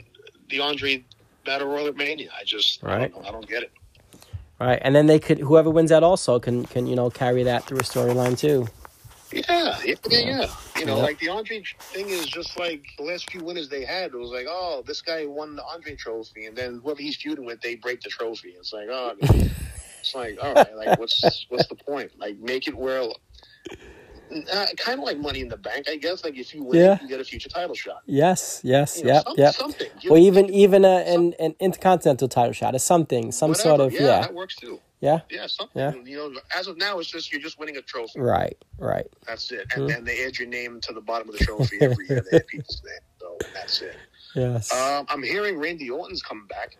the 0.48 0.60
Andre 0.60 1.04
Battle 1.44 1.68
Royal 1.68 1.88
at 1.88 1.96
Mania. 1.96 2.30
I 2.38 2.44
just 2.44 2.82
I 2.84 2.98
Right. 2.98 3.12
don't. 3.12 3.26
I 3.26 3.30
don't 3.32 3.48
get 3.48 3.62
it. 3.64 3.72
Right, 4.60 4.78
and 4.82 4.94
then 4.94 5.06
they 5.06 5.18
could 5.18 5.38
whoever 5.40 5.70
wins 5.70 5.90
that 5.90 6.02
also 6.02 6.38
can 6.40 6.64
can 6.66 6.86
you 6.86 6.96
know 6.96 7.10
carry 7.10 7.42
that 7.44 7.66
through 7.66 7.78
a 7.78 7.82
storyline 7.82 8.38
too. 8.38 8.66
Yeah, 9.32 9.78
yeah, 9.84 9.94
yeah, 10.08 10.18
yeah. 10.20 10.46
You 10.78 10.86
know, 10.86 10.96
Yeah. 10.96 11.02
like 11.02 11.18
the 11.18 11.28
Andre 11.28 11.62
thing 11.92 12.08
is 12.10 12.26
just 12.26 12.56
like 12.58 12.84
the 12.98 13.04
last 13.04 13.30
few 13.30 13.42
winners 13.42 13.68
they 13.68 13.84
had. 13.84 14.12
It 14.12 14.16
was 14.16 14.30
like, 14.30 14.46
oh, 14.48 14.82
this 14.86 15.02
guy 15.02 15.26
won 15.26 15.56
the 15.56 15.64
Andre 15.64 15.96
trophy, 15.96 16.46
and 16.46 16.56
then 16.56 16.80
whoever 16.84 17.02
he's 17.02 17.16
feuding 17.16 17.44
with, 17.44 17.60
they 17.60 17.74
break 17.74 18.00
the 18.00 18.10
trophy. 18.10 18.50
It's 18.58 18.72
like, 18.72 18.88
oh, 18.90 19.14
it's 19.20 20.14
like, 20.14 20.38
all 20.40 20.54
right, 20.54 20.74
like 20.76 20.96
what's 20.96 21.46
what's 21.48 21.66
the 21.66 21.76
point? 21.76 22.12
Like, 22.18 22.38
make 22.38 22.68
it 22.68 22.76
where, 22.76 23.02
uh, 24.52 24.66
kind 24.76 24.98
of 24.98 25.04
like 25.04 25.18
Money 25.18 25.40
in 25.40 25.48
the 25.48 25.56
Bank, 25.56 25.88
I 25.88 25.96
guess. 25.96 26.24
Like, 26.24 26.36
if 26.36 26.54
you 26.54 26.62
win, 26.64 26.80
Yeah. 26.80 26.98
you 27.00 27.08
get 27.08 27.20
a 27.20 27.24
future 27.24 27.48
title 27.48 27.74
shot. 27.74 28.02
Yes, 28.06 28.60
yes, 28.64 28.98
You 28.98 29.04
know, 29.04 29.12
yep, 29.14 29.24
some- 29.24 29.34
yep. 29.38 29.54
Something. 29.54 29.90
Give- 30.00 30.12
Or 30.12 30.18
even 30.18 30.50
even 30.50 30.84
a, 30.84 30.98
an 31.14 31.34
an 31.38 31.54
intercontinental 31.60 32.28
title 32.28 32.52
shot, 32.52 32.74
or 32.74 32.78
something, 32.78 33.32
some 33.32 33.50
whatever. 33.50 33.68
sort 33.68 33.80
of 33.80 33.92
yeah, 33.92 34.00
yeah, 34.00 34.20
that 34.22 34.34
works 34.34 34.56
too. 34.56 34.80
yeah, 35.00 35.20
Yeah, 35.30 35.46
something. 35.46 35.80
Yeah. 35.80 35.92
You 36.04 36.16
know, 36.32 36.40
as 36.56 36.66
of 36.66 36.76
now, 36.78 36.98
it's 36.98 37.10
just 37.10 37.32
you're 37.32 37.40
just 37.42 37.58
winning 37.58 37.76
a 37.76 37.82
trophy. 37.82 38.20
right, 38.20 38.56
right. 38.78 39.06
That's 39.26 39.50
it. 39.52 39.66
Hmm. 39.72 39.82
And 39.82 39.90
then 39.90 40.04
they 40.04 40.24
add 40.24 40.38
your 40.38 40.48
name 40.48 40.80
to 40.82 40.92
the 40.92 41.00
bottom 41.00 41.28
of 41.28 41.36
the 41.38 41.44
trophy 41.44 41.78
every 41.80 42.08
year. 42.08 42.24
They 42.30 42.38
add 42.38 42.46
people's 42.46 42.82
name. 42.84 43.00
So 43.20 43.38
that's 43.54 43.80
it. 43.82 43.96
Yes. 44.34 44.72
Um, 44.72 45.06
I'm 45.08 45.22
hearing 45.22 45.58
Randy 45.58 45.88
Orton's 45.90 46.22
coming 46.22 46.46
back. 46.46 46.76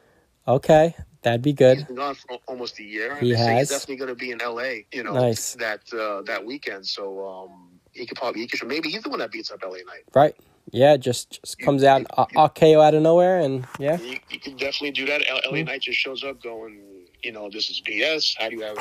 okay, 0.49 0.95
that'd 1.25 1.43
be 1.43 1.51
He's 1.51 1.57
good. 1.59 1.87
been 1.89 1.97
gone 1.97 2.15
for 2.15 2.39
almost 2.47 2.79
a 2.79 2.85
year. 2.85 3.17
He 3.17 3.31
has. 3.31 3.59
he's 3.59 3.69
definitely 3.71 3.97
going 3.97 4.09
to 4.11 4.15
be 4.15 4.31
in 4.31 4.41
L.A. 4.41 4.87
You 4.93 5.03
know, 5.03 5.13
Nice. 5.15 5.55
that 5.55 5.81
uh, 5.93 6.23
that 6.23 6.45
weekend. 6.47 6.87
So 6.87 7.27
um, 7.27 7.71
he 7.93 8.07
could 8.07 8.17
probably 8.17 8.43
he 8.43 8.47
could 8.47 8.67
maybe 8.69 8.89
he's 8.91 9.03
the 9.03 9.09
one 9.11 9.19
that 9.19 9.33
beats 9.33 9.51
up 9.51 9.61
L.A. 9.65 9.79
Knight. 9.85 10.05
Right. 10.15 10.37
Yeah, 10.71 10.97
just, 10.97 11.41
just 11.43 11.59
You- 11.59 11.65
comes 11.67 11.85
out 11.85 12.01
you- 12.03 12.07
uh, 12.17 12.49
RKO 12.49 12.83
out 12.83 12.95
of 12.95 13.03
nowhere, 13.03 13.39
and 13.41 13.67
yeah, 13.79 14.01
You, 14.01 14.19
you 14.31 14.39
can 14.41 14.57
definitely 14.57 14.93
do 14.93 15.05
that. 15.07 15.23
L.A. 15.45 15.63
Knight 15.63 15.83
just 15.83 15.99
shows 15.99 16.25
up 16.25 16.43
going, 16.43 16.81
you 17.23 17.33
know, 17.33 17.51
this 17.53 17.69
is 17.69 17.83
BS. 17.87 18.35
How 18.39 18.49
do 18.49 18.57
you 18.57 18.63
have 18.63 18.79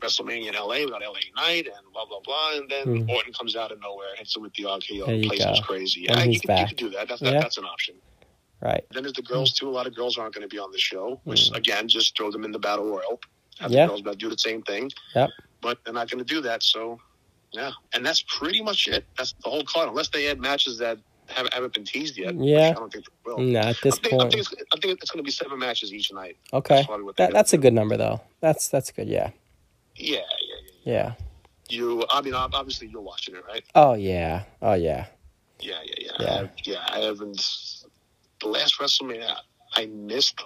WrestleMania 0.00 0.48
in 0.48 0.54
L.A. 0.56 0.84
without 0.84 1.02
L.A. 1.02 1.20
Knight 1.40 1.66
and 1.66 1.92
blah 1.92 2.04
blah 2.04 2.20
blah? 2.24 2.56
And 2.56 2.68
then 2.70 3.02
Hmm. 3.04 3.10
Orton 3.10 3.32
comes 3.32 3.56
out 3.56 3.72
of 3.72 3.80
nowhere, 3.80 4.08
hits 4.16 4.36
him 4.36 4.42
with 4.42 4.52
the 4.54 4.64
RKO. 4.64 5.22
You 5.22 5.28
Place 5.28 5.44
go. 5.44 5.52
is 5.52 5.60
crazy. 5.60 6.06
And 6.08 6.16
Yeah, 6.18 6.24
he's 6.24 6.34
you, 6.34 6.40
can, 6.40 6.48
back. 6.48 6.70
you 6.70 6.76
can 6.76 6.86
do 6.88 6.96
that. 6.96 7.08
That's 7.08 7.20
that, 7.20 7.32
Yeah. 7.32 7.40
that's 7.40 7.58
an 7.58 7.64
option. 7.64 7.94
Right. 8.60 8.84
Then 8.92 9.02
there's 9.02 9.14
the 9.14 9.22
girls 9.22 9.52
too. 9.52 9.68
A 9.68 9.70
lot 9.70 9.86
of 9.86 9.94
girls 9.94 10.18
aren't 10.18 10.34
going 10.34 10.48
to 10.48 10.54
be 10.54 10.58
on 10.58 10.72
the 10.72 10.78
show, 10.78 11.20
which 11.24 11.50
mm. 11.50 11.56
again, 11.56 11.88
just 11.88 12.16
throw 12.16 12.30
them 12.30 12.44
in 12.44 12.52
the 12.52 12.58
battle 12.58 12.86
royal. 12.86 13.20
Have. 13.60 13.70
Yeah. 13.70 13.86
the 13.86 13.88
girls 13.88 14.00
about 14.00 14.18
do 14.18 14.28
the 14.28 14.38
same 14.38 14.62
thing. 14.62 14.90
Yep. 15.14 15.30
But 15.60 15.78
they're 15.84 15.94
not 15.94 16.08
going 16.10 16.24
to 16.24 16.24
do 16.24 16.40
that. 16.42 16.62
So, 16.62 17.00
yeah, 17.52 17.72
and 17.92 18.06
that's 18.06 18.24
pretty 18.38 18.62
much 18.62 18.86
it. 18.88 19.04
That's 19.16 19.34
the 19.42 19.50
whole 19.50 19.64
card, 19.64 19.88
unless 19.88 20.08
they 20.08 20.28
add 20.28 20.40
matches 20.40 20.78
that 20.78 20.98
haven't, 21.26 21.54
haven't 21.54 21.74
been 21.74 21.84
teased 21.84 22.16
yet. 22.16 22.34
which 22.34 22.48
Yeah. 22.48 22.70
I 22.70 22.72
don't 22.72 22.92
think 22.92 23.04
they 23.04 23.30
will. 23.30 23.38
No, 23.38 23.60
at 23.60 23.76
this 23.82 23.94
I 23.94 23.98
think, 23.98 24.14
I 24.14 24.16
point, 24.18 24.32
think, 24.32 24.40
it's, 24.52 24.54
I 24.74 24.78
think 24.80 25.02
it's 25.02 25.10
going 25.10 25.18
to 25.18 25.26
be 25.26 25.30
seven 25.30 25.58
matches 25.58 25.92
each 25.92 26.12
night. 26.12 26.36
okay, 26.52 26.76
That's 26.76 26.86
probably 26.86 27.04
what 27.04 27.16
they're 27.16 27.26
that, 27.28 27.32
that's 27.32 27.52
a 27.52 27.58
good 27.58 27.74
number 27.74 27.96
though. 27.96 28.20
That's 28.40 28.68
that's 28.68 28.90
good. 28.90 29.08
Yeah, 29.08 29.30
Yeah, 29.96 30.18
yeah, 30.18 30.22
yeah. 30.84 30.92
yeah. 30.92 31.12
You, 31.70 32.04
I 32.10 32.22
mean, 32.22 32.34
obviously 32.34 32.88
you're 32.88 33.02
watching 33.02 33.34
it, 33.34 33.44
right? 33.46 33.62
Oh 33.74 33.94
yeah, 33.94 34.44
oh 34.62 34.74
yeah. 34.74 35.06
Yeah, 35.60 35.80
yeah, 35.84 35.94
yeah. 35.98 36.12
Yeah. 36.18 36.40
I 36.40 36.50
yeah, 36.64 36.86
I 36.88 36.98
haven't. 37.00 37.77
The 38.40 38.48
last 38.48 38.78
WrestleMania 38.78 39.36
I 39.74 39.86
missed, 39.86 40.40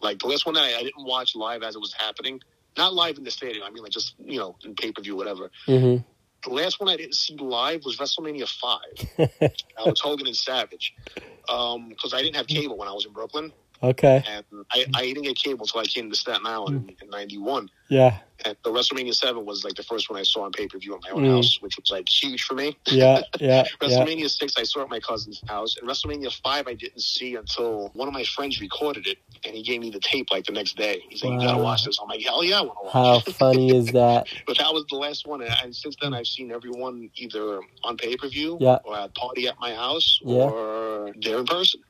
like 0.00 0.18
the 0.18 0.26
last 0.26 0.46
one 0.46 0.54
that 0.54 0.64
I, 0.64 0.78
I 0.78 0.82
didn't 0.82 1.04
watch 1.04 1.34
live 1.34 1.62
as 1.62 1.74
it 1.74 1.80
was 1.80 1.94
happening. 1.94 2.40
Not 2.76 2.94
live 2.94 3.16
in 3.16 3.24
the 3.24 3.30
stadium. 3.30 3.64
I 3.64 3.70
mean, 3.70 3.82
like 3.82 3.92
just 3.92 4.14
you 4.18 4.38
know, 4.38 4.56
in 4.64 4.74
pay 4.74 4.92
per 4.92 5.02
view, 5.02 5.16
whatever. 5.16 5.50
hmm 5.66 5.96
The 6.44 6.50
last 6.50 6.78
one 6.80 6.88
I 6.90 6.96
didn't 6.96 7.14
see 7.14 7.36
live 7.36 7.84
was 7.84 7.96
WrestleMania 7.96 8.48
five. 8.48 9.30
I 9.78 9.88
was 9.88 10.00
Hogan 10.00 10.26
and 10.26 10.36
Savage, 10.36 10.94
because 11.40 12.12
I 12.12 12.20
didn't 12.22 12.36
have 12.36 12.46
cable 12.46 12.76
when 12.76 12.88
I 12.88 12.92
was 12.92 13.06
in 13.06 13.12
Brooklyn, 13.12 13.52
Okay. 13.82 14.22
and 14.28 14.44
I, 14.72 14.86
I 14.94 15.02
didn't 15.02 15.22
get 15.24 15.36
cable 15.36 15.62
until 15.64 15.80
I 15.80 15.84
came 15.84 16.08
to 16.10 16.16
Staten 16.16 16.46
Island 16.46 16.90
in, 16.90 16.96
in 17.02 17.10
'91. 17.10 17.68
Yeah. 17.88 18.18
And 18.44 18.56
the 18.64 18.70
WrestleMania 18.70 19.14
seven 19.14 19.46
was 19.46 19.64
like 19.64 19.74
the 19.74 19.82
first 19.82 20.10
one 20.10 20.18
I 20.18 20.22
saw 20.22 20.42
on 20.42 20.52
pay 20.52 20.66
per 20.66 20.78
view 20.78 20.94
at 20.94 21.00
my 21.02 21.10
own 21.10 21.22
Mm. 21.22 21.36
house, 21.36 21.58
which 21.62 21.76
was 21.78 21.90
like 21.90 22.06
huge 22.08 22.42
for 22.44 22.54
me. 22.54 22.76
Yeah. 22.88 23.22
Yeah. 23.40 23.64
yeah. 23.80 23.88
WrestleMania 23.88 24.28
six, 24.28 24.54
I 24.58 24.64
saw 24.64 24.82
at 24.82 24.88
my 24.90 25.00
cousin's 25.00 25.42
house, 25.48 25.76
and 25.76 25.88
WrestleMania 25.88 26.32
five, 26.42 26.66
I 26.66 26.74
didn't 26.74 27.00
see 27.02 27.36
until 27.36 27.90
one 27.94 28.08
of 28.08 28.14
my 28.14 28.24
friends 28.24 28.60
recorded 28.60 29.06
it, 29.06 29.18
and 29.44 29.54
he 29.54 29.62
gave 29.62 29.80
me 29.80 29.90
the 29.90 30.00
tape 30.00 30.30
like 30.30 30.44
the 30.46 30.52
next 30.52 30.76
day. 30.76 31.02
He's 31.08 31.22
like, 31.24 31.34
"You 31.40 31.46
gotta 31.46 31.62
watch 31.62 31.84
this." 31.84 31.98
I'm 32.02 32.08
like, 32.08 32.22
"Hell 32.22 32.42
yeah, 32.44 32.58
I 32.58 32.62
want 32.62 32.78
to 32.78 32.84
watch." 32.84 32.92
How 33.24 33.30
it. 33.30 33.34
funny 33.36 33.74
is 33.76 33.86
that? 33.92 34.26
but 34.46 34.58
that 34.58 34.72
was 34.74 34.84
the 34.90 34.96
last 34.96 35.26
one, 35.26 35.40
and- 35.42 35.54
and 35.62 35.74
since 35.74 35.96
then, 36.02 36.12
I've 36.12 36.26
seen 36.26 36.50
everyone 36.52 37.08
either 37.16 37.60
on 37.84 37.96
pay 37.96 38.16
per 38.16 38.28
view 38.28 38.58
Yeah. 38.60 38.78
or 38.84 38.96
at 38.98 39.14
party 39.14 39.48
at 39.48 39.58
my 39.60 39.72
house 39.74 40.20
Yeah. 40.24 40.42
or 40.42 41.12
there 41.22 41.38
in 41.38 41.46
person. 41.46 41.80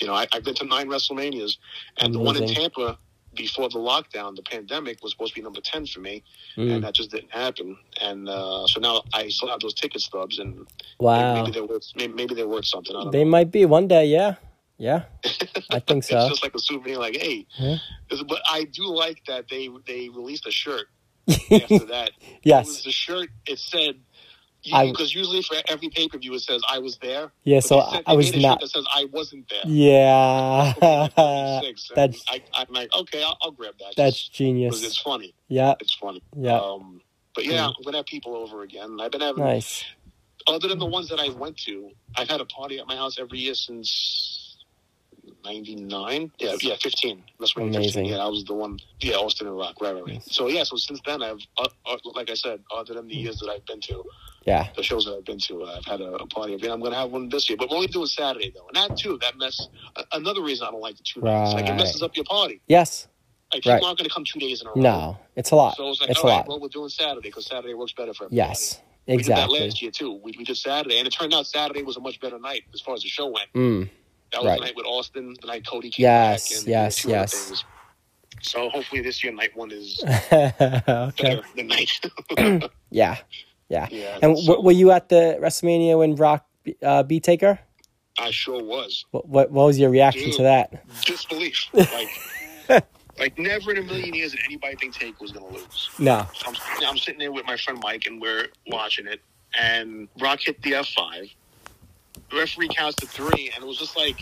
You 0.00 0.06
know, 0.06 0.14
I, 0.14 0.26
I've 0.32 0.44
been 0.44 0.54
to 0.56 0.64
nine 0.66 0.88
WrestleManias, 0.88 1.56
and 1.98 2.14
the 2.14 2.18
one 2.18 2.36
in 2.36 2.48
Tampa 2.48 2.98
before 3.34 3.68
the 3.68 3.78
lockdown, 3.78 4.34
the 4.34 4.42
pandemic, 4.42 5.02
was 5.02 5.12
supposed 5.12 5.34
to 5.34 5.40
be 5.40 5.42
number 5.44 5.60
ten 5.60 5.86
for 5.86 6.00
me, 6.00 6.22
Mm. 6.56 6.72
and 6.76 6.84
that 6.84 6.94
just 6.94 7.10
didn't 7.10 7.30
happen. 7.32 7.76
And 8.00 8.28
uh, 8.28 8.66
so 8.66 8.80
now 8.80 9.02
I 9.12 9.28
still 9.28 9.48
have 9.48 9.60
those 9.60 9.74
ticket 9.74 10.00
stubs, 10.00 10.38
and 10.38 10.66
Wow. 10.98 11.34
maybe 11.34 11.50
they're 11.52 11.64
worth 11.66 11.86
maybe, 11.94 12.12
maybe 12.14 12.34
they're 12.34 12.48
worth 12.48 12.64
something. 12.66 12.94
They 13.10 13.24
know. 13.24 13.30
might 13.30 13.50
be 13.50 13.64
one 13.66 13.88
day. 13.88 14.06
Yeah. 14.06 14.36
Yeah. 14.78 15.04
I 15.70 15.78
think 15.80 16.04
so. 16.04 16.18
It's 16.18 16.28
just 16.28 16.42
like 16.42 16.54
a 16.54 16.58
souvenir, 16.58 16.98
like 16.98 17.16
hey. 17.16 17.46
Yeah. 17.58 17.76
But 18.10 18.40
I 18.50 18.64
do 18.64 18.84
like 18.86 19.22
that 19.26 19.48
they 19.48 19.68
they 19.86 20.08
released 20.10 20.46
a 20.46 20.50
shirt 20.50 20.88
after 21.28 21.86
that. 21.86 22.10
It 22.20 22.20
was 22.20 22.40
yes. 22.44 22.82
the 22.84 22.90
shirt. 22.90 23.28
It 23.46 23.58
said 23.58 23.96
because 24.66 25.14
usually 25.14 25.42
for 25.42 25.56
every 25.68 25.88
pay 25.88 26.08
per 26.08 26.18
view 26.18 26.34
it 26.34 26.40
says 26.40 26.62
I 26.68 26.78
was 26.78 26.96
there. 26.98 27.30
Yeah. 27.44 27.60
So 27.60 27.78
I, 27.80 27.92
said- 27.92 28.02
I 28.06 28.14
was 28.14 28.26
made 28.26 28.30
a 28.30 28.40
shirt 28.40 28.42
not. 28.42 28.60
That 28.60 28.68
says 28.70 28.86
I 28.94 29.04
wasn't 29.12 29.48
there. 29.48 29.62
Yeah. 29.64 30.72
that's 31.94 32.24
I, 32.28 32.42
I'm 32.54 32.66
like, 32.70 32.92
okay, 32.94 33.22
I'll, 33.22 33.36
I'll 33.42 33.50
grab 33.52 33.74
that. 33.78 33.94
that's 33.96 34.16
Just- 34.16 34.32
genius. 34.34 34.82
It's 34.82 34.98
funny. 34.98 35.34
Yeah. 35.48 35.74
It's 35.80 35.94
funny. 35.94 36.22
Yeah. 36.36 36.58
Um, 36.58 37.00
but 37.34 37.44
yeah, 37.44 37.66
I'm 37.66 37.74
gonna 37.84 37.98
have 37.98 38.06
people 38.06 38.34
over 38.36 38.62
again. 38.62 38.98
I've 39.00 39.10
been 39.10 39.20
having, 39.20 39.44
Nice. 39.44 39.84
other 40.46 40.68
than 40.68 40.78
the 40.78 40.86
ones 40.86 41.08
that 41.10 41.20
I 41.20 41.28
went 41.28 41.56
to, 41.58 41.90
I've 42.16 42.28
had 42.28 42.40
a 42.40 42.46
party 42.46 42.78
at 42.78 42.86
my 42.86 42.96
house 42.96 43.18
every 43.18 43.38
year 43.38 43.54
since 43.54 44.56
'99. 45.44 46.32
Yeah, 46.38 46.56
yeah, 46.60 46.76
15. 46.80 47.22
That's 47.38 47.54
when 47.54 47.68
Amazing. 47.74 48.06
Yeah, 48.06 48.18
I 48.24 48.28
was 48.28 48.44
the 48.44 48.54
one. 48.54 48.78
Yeah, 49.00 49.16
Austin 49.16 49.46
and 49.48 49.56
Rock. 49.56 49.80
Right, 49.80 49.94
right, 49.94 50.04
right. 50.06 50.22
So 50.24 50.48
yeah, 50.48 50.62
so 50.64 50.76
since 50.76 51.00
then, 51.04 51.22
I've, 51.22 51.40
uh, 51.58 51.68
uh, 51.84 51.96
like 52.14 52.30
I 52.30 52.34
said, 52.34 52.60
other 52.74 52.94
than 52.94 53.06
the 53.06 53.14
years 53.16 53.38
that 53.40 53.50
I've 53.50 53.64
been 53.66 53.80
to, 53.82 54.02
Yeah. 54.46 54.68
the 54.76 54.82
shows 54.82 55.04
that 55.06 55.14
I've 55.16 55.24
been 55.24 55.38
to, 55.40 55.64
I've 55.64 55.84
had 55.84 56.00
a, 56.00 56.12
a 56.14 56.26
party. 56.28 56.54
And 56.54 56.64
I'm 56.64 56.80
gonna 56.80 56.94
have 56.96 57.10
one 57.10 57.28
this 57.28 57.48
year, 57.50 57.56
but 57.58 57.68
we're 57.68 57.76
only 57.76 57.88
doing 57.88 58.06
Saturday 58.06 58.52
though, 58.54 58.66
and 58.68 58.76
that 58.76 58.96
too, 58.96 59.18
that 59.22 59.36
mess. 59.36 59.68
Another 60.12 60.42
reason 60.42 60.66
I 60.66 60.70
don't 60.70 60.80
like 60.80 60.96
the 60.96 61.02
two 61.02 61.20
nights, 61.20 61.52
like 61.54 61.66
it 61.68 61.74
messes 61.74 62.02
up 62.02 62.14
your 62.16 62.24
party. 62.24 62.60
Yes. 62.68 63.08
Like 63.52 63.62
people 63.62 63.74
Right. 63.74 63.82
aren't 63.84 63.98
gonna 63.98 64.08
come 64.10 64.24
two 64.24 64.38
days 64.40 64.60
in 64.60 64.66
a 64.68 64.70
row. 64.70 64.80
No. 64.80 65.18
It's 65.36 65.50
a 65.50 65.56
lot. 65.56 65.76
So 65.76 65.88
it's 65.90 66.00
like, 66.00 66.10
It's 66.10 66.18
a 66.20 66.22
all 66.22 66.28
right, 66.30 66.36
lot. 66.38 66.48
well, 66.48 66.60
we're 66.60 66.68
doing 66.68 66.88
Saturday 66.88 67.28
because 67.28 67.46
Saturday 67.46 67.74
works 67.74 67.92
better 67.92 68.14
for 68.14 68.24
everybody. 68.24 68.36
Yes. 68.50 68.80
We 69.06 69.16
did 69.18 69.26
that 69.26 69.32
Exactly. 69.34 69.60
last 69.60 69.82
year 69.82 69.90
too. 69.92 70.12
We, 70.22 70.34
we 70.38 70.44
did 70.44 70.56
Saturday, 70.56 70.98
and 70.98 71.06
it 71.06 71.10
turned 71.12 71.32
out 71.34 71.46
Saturday 71.46 71.82
was 71.82 71.96
a 71.96 72.00
much 72.00 72.20
better 72.20 72.38
night 72.40 72.62
as 72.74 72.80
far 72.80 72.94
as 72.94 73.02
the 73.02 73.08
show 73.08 73.26
went. 73.26 73.52
Mm. 73.54 73.88
That 74.32 74.42
was 74.42 74.48
Right. 74.48 74.58
the 74.60 74.64
night 74.66 74.76
with 74.76 74.86
Austin, 74.86 75.36
the 75.40 75.46
night 75.46 75.64
Cody 75.66 75.90
came 75.90 76.04
Yes, 76.04 76.48
back, 76.50 76.58
and 76.58 76.68
yes, 76.68 77.04
other 77.04 77.14
yes. 77.14 77.64
So 78.42 78.68
hopefully 78.68 79.00
this 79.00 79.22
year 79.24 79.32
night 79.32 79.56
one 79.56 79.70
is 79.70 80.02
okay. 80.32 80.52
better 81.16 81.42
than 81.56 81.66
night. 81.68 82.00
Yeah. 82.90 83.16
Yeah. 83.68 83.88
yeah. 83.90 84.18
And 84.22 84.38
so- 84.38 84.46
w- 84.46 84.64
were 84.64 84.72
you 84.72 84.90
at 84.92 85.08
the 85.08 85.38
WrestleMania 85.40 85.98
when 85.98 86.14
Brock 86.14 86.46
uh, 86.82 87.02
beat 87.02 87.24
Taker? 87.24 87.58
I 88.18 88.30
sure 88.30 88.62
was. 88.62 89.04
What 89.10 89.28
what, 89.28 89.50
what 89.50 89.66
was 89.66 89.78
your 89.78 89.90
reaction 89.90 90.30
to 90.32 90.42
that? 90.44 90.86
Disbelief. 91.04 91.66
Like, 92.68 92.84
like 93.18 93.38
never 93.38 93.70
in 93.70 93.78
a 93.78 93.82
million 93.82 94.12
years 94.14 94.32
did 94.32 94.40
anybody 94.44 94.76
think 94.76 94.94
Taker 94.94 95.16
was 95.20 95.32
going 95.32 95.46
to 95.52 95.58
lose. 95.58 95.88
No. 95.98 96.26
I'm, 96.46 96.54
I'm 96.86 96.98
sitting 96.98 97.18
there 97.18 97.32
with 97.32 97.46
my 97.46 97.56
friend 97.56 97.80
Mike, 97.82 98.02
and 98.06 98.20
we're 98.20 98.48
watching 98.66 99.06
it. 99.06 99.20
And 99.58 100.08
Brock 100.18 100.40
hit 100.40 100.60
the 100.62 100.72
F5. 100.72 101.30
The 102.30 102.36
referee 102.36 102.68
counts 102.76 102.96
to 102.96 103.06
three, 103.06 103.50
and 103.54 103.64
it 103.64 103.66
was 103.66 103.78
just 103.78 103.96
like, 103.96 104.18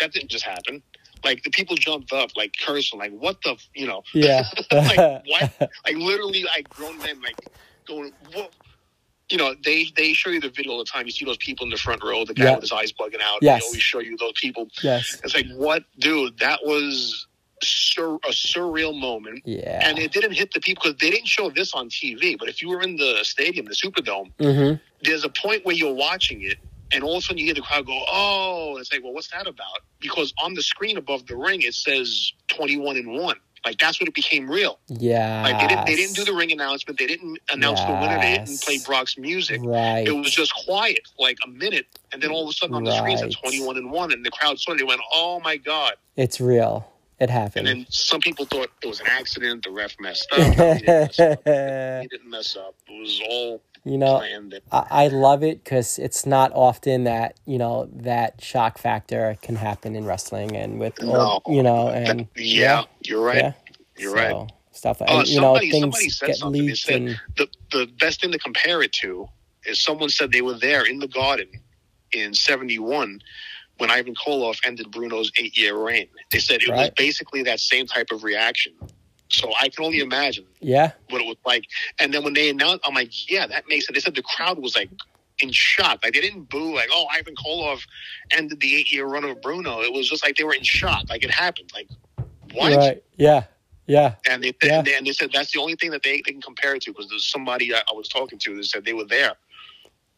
that 0.00 0.12
didn't 0.12 0.30
just 0.30 0.44
happen. 0.44 0.82
Like, 1.24 1.42
the 1.44 1.50
people 1.50 1.76
jumped 1.76 2.12
up, 2.12 2.30
like, 2.36 2.54
cursing, 2.66 2.98
like, 2.98 3.12
what 3.12 3.40
the, 3.44 3.50
f- 3.52 3.68
you 3.74 3.86
know. 3.86 4.02
Yeah. 4.14 4.42
like, 4.72 4.96
what? 5.26 5.70
Like, 5.84 5.96
literally, 5.96 6.44
like, 6.44 6.68
grown 6.68 6.98
men, 6.98 7.20
like, 7.22 7.36
going, 7.86 8.12
what? 8.32 8.52
You 9.30 9.38
know, 9.38 9.54
they, 9.64 9.86
they 9.96 10.12
show 10.12 10.30
you 10.30 10.40
the 10.40 10.50
video 10.50 10.72
all 10.72 10.78
the 10.78 10.84
time. 10.84 11.06
You 11.06 11.12
see 11.12 11.24
those 11.24 11.38
people 11.38 11.64
in 11.64 11.70
the 11.70 11.78
front 11.78 12.04
row, 12.04 12.24
the 12.24 12.34
guy 12.34 12.44
Yeah. 12.44 12.52
with 12.54 12.62
his 12.62 12.72
eyes 12.72 12.92
bugging 12.92 13.22
out. 13.22 13.38
Yes. 13.40 13.62
They 13.62 13.66
always 13.66 13.82
show 13.82 14.00
you 14.00 14.16
those 14.18 14.32
people. 14.40 14.68
yes. 14.82 15.18
It's 15.24 15.34
like, 15.34 15.46
what, 15.54 15.84
dude? 15.98 16.38
That 16.40 16.60
was 16.64 17.26
sur- 17.62 18.16
a 18.16 18.30
surreal 18.32 18.98
moment. 18.98 19.42
Yeah. 19.46 19.80
And 19.88 19.98
it 19.98 20.12
didn't 20.12 20.32
hit 20.32 20.52
the 20.52 20.60
people 20.60 20.82
because 20.84 20.98
they 21.00 21.10
didn't 21.10 21.28
show 21.28 21.48
this 21.50 21.72
on 21.72 21.88
TV. 21.88 22.38
But 22.38 22.48
if 22.50 22.60
you 22.60 22.68
were 22.68 22.82
in 22.82 22.96
the 22.96 23.20
stadium, 23.22 23.64
the 23.66 23.74
Superdome, 23.74 24.30
Mm-hmm. 24.38 24.74
there's 25.02 25.24
a 25.24 25.30
point 25.30 25.64
where 25.64 25.74
you're 25.74 25.94
watching 25.94 26.42
it, 26.42 26.58
and 26.92 27.02
all 27.02 27.16
of 27.16 27.18
a 27.18 27.22
sudden 27.22 27.38
you 27.38 27.46
hear 27.46 27.54
the 27.54 27.62
crowd 27.62 27.86
go, 27.86 27.98
"Oh!" 28.06 28.76
It's 28.76 28.92
like, 28.92 29.02
well, 29.02 29.14
what's 29.14 29.28
that 29.28 29.46
about? 29.46 29.80
Because 30.00 30.34
on 30.42 30.52
the 30.54 30.62
screen 30.62 30.98
above 30.98 31.26
the 31.26 31.34
ring 31.34 31.62
it 31.62 31.74
says 31.74 32.32
21 32.48 32.96
and 32.98 33.12
one. 33.18 33.36
Like 33.64 33.78
that's 33.78 33.98
when 33.98 34.08
it 34.08 34.14
became 34.14 34.50
real. 34.50 34.78
Yeah. 34.88 35.42
Like 35.42 35.60
they 35.60 35.68
didn't 35.68 35.86
they 35.86 35.96
didn't 35.96 36.16
do 36.16 36.24
the 36.24 36.34
ring 36.34 36.52
announcement. 36.52 36.98
They 36.98 37.06
didn't 37.06 37.38
announce 37.50 37.80
the 37.80 37.92
winner. 37.92 38.18
They 38.20 38.38
didn't 38.38 38.60
play 38.60 38.78
Brock's 38.84 39.16
music. 39.16 39.60
Right. 39.64 40.06
It 40.06 40.12
was 40.12 40.30
just 40.30 40.52
quiet, 40.66 41.00
like 41.18 41.38
a 41.44 41.48
minute, 41.48 41.86
and 42.12 42.22
then 42.22 42.30
all 42.30 42.44
of 42.44 42.50
a 42.50 42.52
sudden 42.52 42.74
on 42.74 42.84
the 42.84 42.96
screen 42.96 43.14
it 43.14 43.18
said 43.18 43.24
Right. 43.26 43.42
21 43.42 43.76
and 43.78 43.90
one, 43.90 44.12
and 44.12 44.24
the 44.24 44.30
crowd 44.30 44.58
saw 44.58 44.72
it. 44.72 44.78
They 44.78 44.84
went, 44.84 45.00
"Oh 45.12 45.40
my 45.40 45.56
god!" 45.56 45.94
It's 46.16 46.40
real. 46.40 46.86
It 47.20 47.30
happened. 47.30 47.68
And 47.68 47.80
then 47.80 47.86
some 47.90 48.20
people 48.20 48.44
thought 48.44 48.70
it 48.82 48.86
was 48.86 49.00
an 49.00 49.06
accident. 49.08 49.64
The 49.64 49.70
ref 49.70 49.94
messed 50.00 50.30
up. 50.32 50.38
he, 50.40 50.54
didn't 50.54 50.86
mess 50.86 51.20
up. 51.20 51.38
he 51.44 52.08
didn't 52.08 52.30
mess 52.30 52.56
up. 52.56 52.74
It 52.88 53.00
was 53.00 53.20
all 53.30 53.62
you 53.84 53.98
know. 53.98 54.22
I, 54.72 54.86
I 54.90 55.08
love 55.08 55.42
it 55.42 55.62
because 55.62 55.98
it's 55.98 56.26
not 56.26 56.52
often 56.54 57.04
that 57.04 57.38
you 57.46 57.58
know 57.58 57.88
that 57.92 58.42
shock 58.42 58.78
factor 58.78 59.36
can 59.42 59.56
happen 59.56 59.94
in 59.94 60.04
wrestling 60.04 60.56
and 60.56 60.78
with 60.80 61.02
all, 61.02 61.42
No. 61.46 61.54
you 61.54 61.62
know 61.62 61.88
and 61.88 62.26
yeah, 62.36 62.84
you're 63.02 63.22
right. 63.22 63.36
yeah, 63.38 63.52
You're 63.96 64.14
right. 64.14 64.50
Stuff 64.72 65.00
like 65.00 65.10
Oh, 65.10 65.22
you 65.22 65.40
know 65.40 65.54
somebody, 65.56 65.70
somebody 65.70 66.08
said 66.08 66.26
get 66.26 66.36
something. 66.36 66.66
Leaked 66.66 66.78
said 66.78 66.94
and 67.02 67.20
the 67.36 67.48
the 67.70 67.86
best 68.00 68.20
thing 68.20 68.32
to 68.32 68.38
compare 68.38 68.82
it 68.82 68.92
to 68.94 69.28
is 69.66 69.80
someone 69.80 70.08
said 70.08 70.32
they 70.32 70.42
were 70.42 70.58
there 70.58 70.84
in 70.84 70.98
the 70.98 71.08
garden 71.08 71.48
in 72.12 72.34
'71 72.34 73.20
when 73.78 73.90
Ivan 73.90 74.14
Koloff 74.14 74.60
ended 74.64 74.90
Bruno's 74.90 75.30
eight 75.38 75.56
year 75.56 75.76
reign. 75.76 76.08
They 76.32 76.38
said 76.38 76.62
it 76.62 76.70
was 76.70 76.90
basically 76.96 77.42
that 77.44 77.60
same 77.60 77.86
type 77.86 78.08
of 78.12 78.24
reaction. 78.24 78.72
So 79.34 79.52
I 79.60 79.68
can 79.68 79.84
only 79.84 80.00
imagine 80.00 80.46
yeah 80.60 80.92
what 81.10 81.20
it 81.20 81.26
was 81.26 81.36
like. 81.44 81.64
And 82.00 82.12
then 82.12 82.24
when 82.24 82.32
they 82.34 82.50
announced, 82.50 82.80
I'm 82.86 82.94
like, 82.94 83.30
yeah, 83.30 83.46
that 83.46 83.64
makes 83.68 83.88
it. 83.88 83.92
They 83.92 84.00
said 84.00 84.14
the 84.14 84.22
crowd 84.22 84.58
was 84.58 84.74
like 84.76 84.90
in 85.40 85.50
shock. 85.52 86.00
Like 86.02 86.14
they 86.14 86.20
didn't 86.20 86.48
boo, 86.48 86.74
like, 86.74 86.88
oh, 86.92 87.06
Ivan 87.12 87.34
Koloff 87.34 87.80
ended 88.30 88.60
the 88.60 88.76
eight 88.76 88.92
year 88.92 89.06
run 89.06 89.24
of 89.24 89.40
Bruno. 89.42 89.80
It 89.80 89.92
was 89.92 90.08
just 90.08 90.24
like 90.24 90.36
they 90.36 90.44
were 90.44 90.54
in 90.54 90.62
shock. 90.62 91.04
Like 91.10 91.24
it 91.24 91.30
happened. 91.30 91.70
Like 91.74 91.88
what? 92.52 92.76
right 92.76 93.02
yeah 93.16 93.44
yeah 93.86 94.14
And 94.28 94.42
they, 94.42 94.52
Yeah. 94.62 94.78
and, 94.78 94.86
they, 94.86 94.94
and 94.94 95.06
they 95.06 95.12
said 95.12 95.30
that's 95.32 95.52
the 95.52 95.60
only 95.60 95.76
thing 95.76 95.90
that 95.90 96.02
they, 96.02 96.22
they 96.24 96.32
can 96.32 96.40
compare 96.40 96.74
it 96.74 96.82
to 96.82 96.92
because 96.92 97.08
there's 97.08 97.28
somebody 97.28 97.74
I, 97.74 97.78
I 97.78 97.94
was 97.94 98.08
talking 98.08 98.38
to 98.38 98.56
that 98.56 98.64
said 98.64 98.84
they 98.84 98.92
were 98.92 99.04
there 99.04 99.32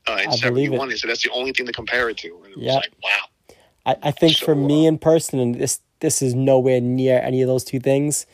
uh, 0.08 0.18
in 0.22 0.30
I 0.30 0.36
71. 0.36 0.88
They 0.88 0.96
said 0.96 1.10
that's 1.10 1.22
the 1.22 1.32
only 1.32 1.52
thing 1.52 1.66
to 1.66 1.72
compare 1.72 2.08
it 2.10 2.18
to. 2.18 2.40
And 2.44 2.52
it 2.52 2.58
Yeah. 2.58 2.76
was 2.76 2.84
like, 2.84 2.92
wow. 3.02 3.56
I, 3.86 3.96
I 4.08 4.10
think 4.10 4.36
for 4.36 4.54
me 4.54 4.86
uh, 4.86 4.88
in 4.88 4.98
person, 4.98 5.38
and 5.38 5.54
this 5.54 5.80
this 6.00 6.20
is 6.20 6.34
nowhere 6.34 6.80
near 6.80 7.20
any 7.20 7.40
of 7.40 7.48
those 7.48 7.64
two 7.64 7.80
things, 7.80 8.26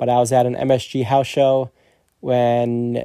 but 0.00 0.08
I 0.08 0.18
was 0.18 0.32
at 0.32 0.46
an 0.46 0.56
MSG 0.56 1.04
house 1.04 1.26
show 1.28 1.70
when, 2.20 3.04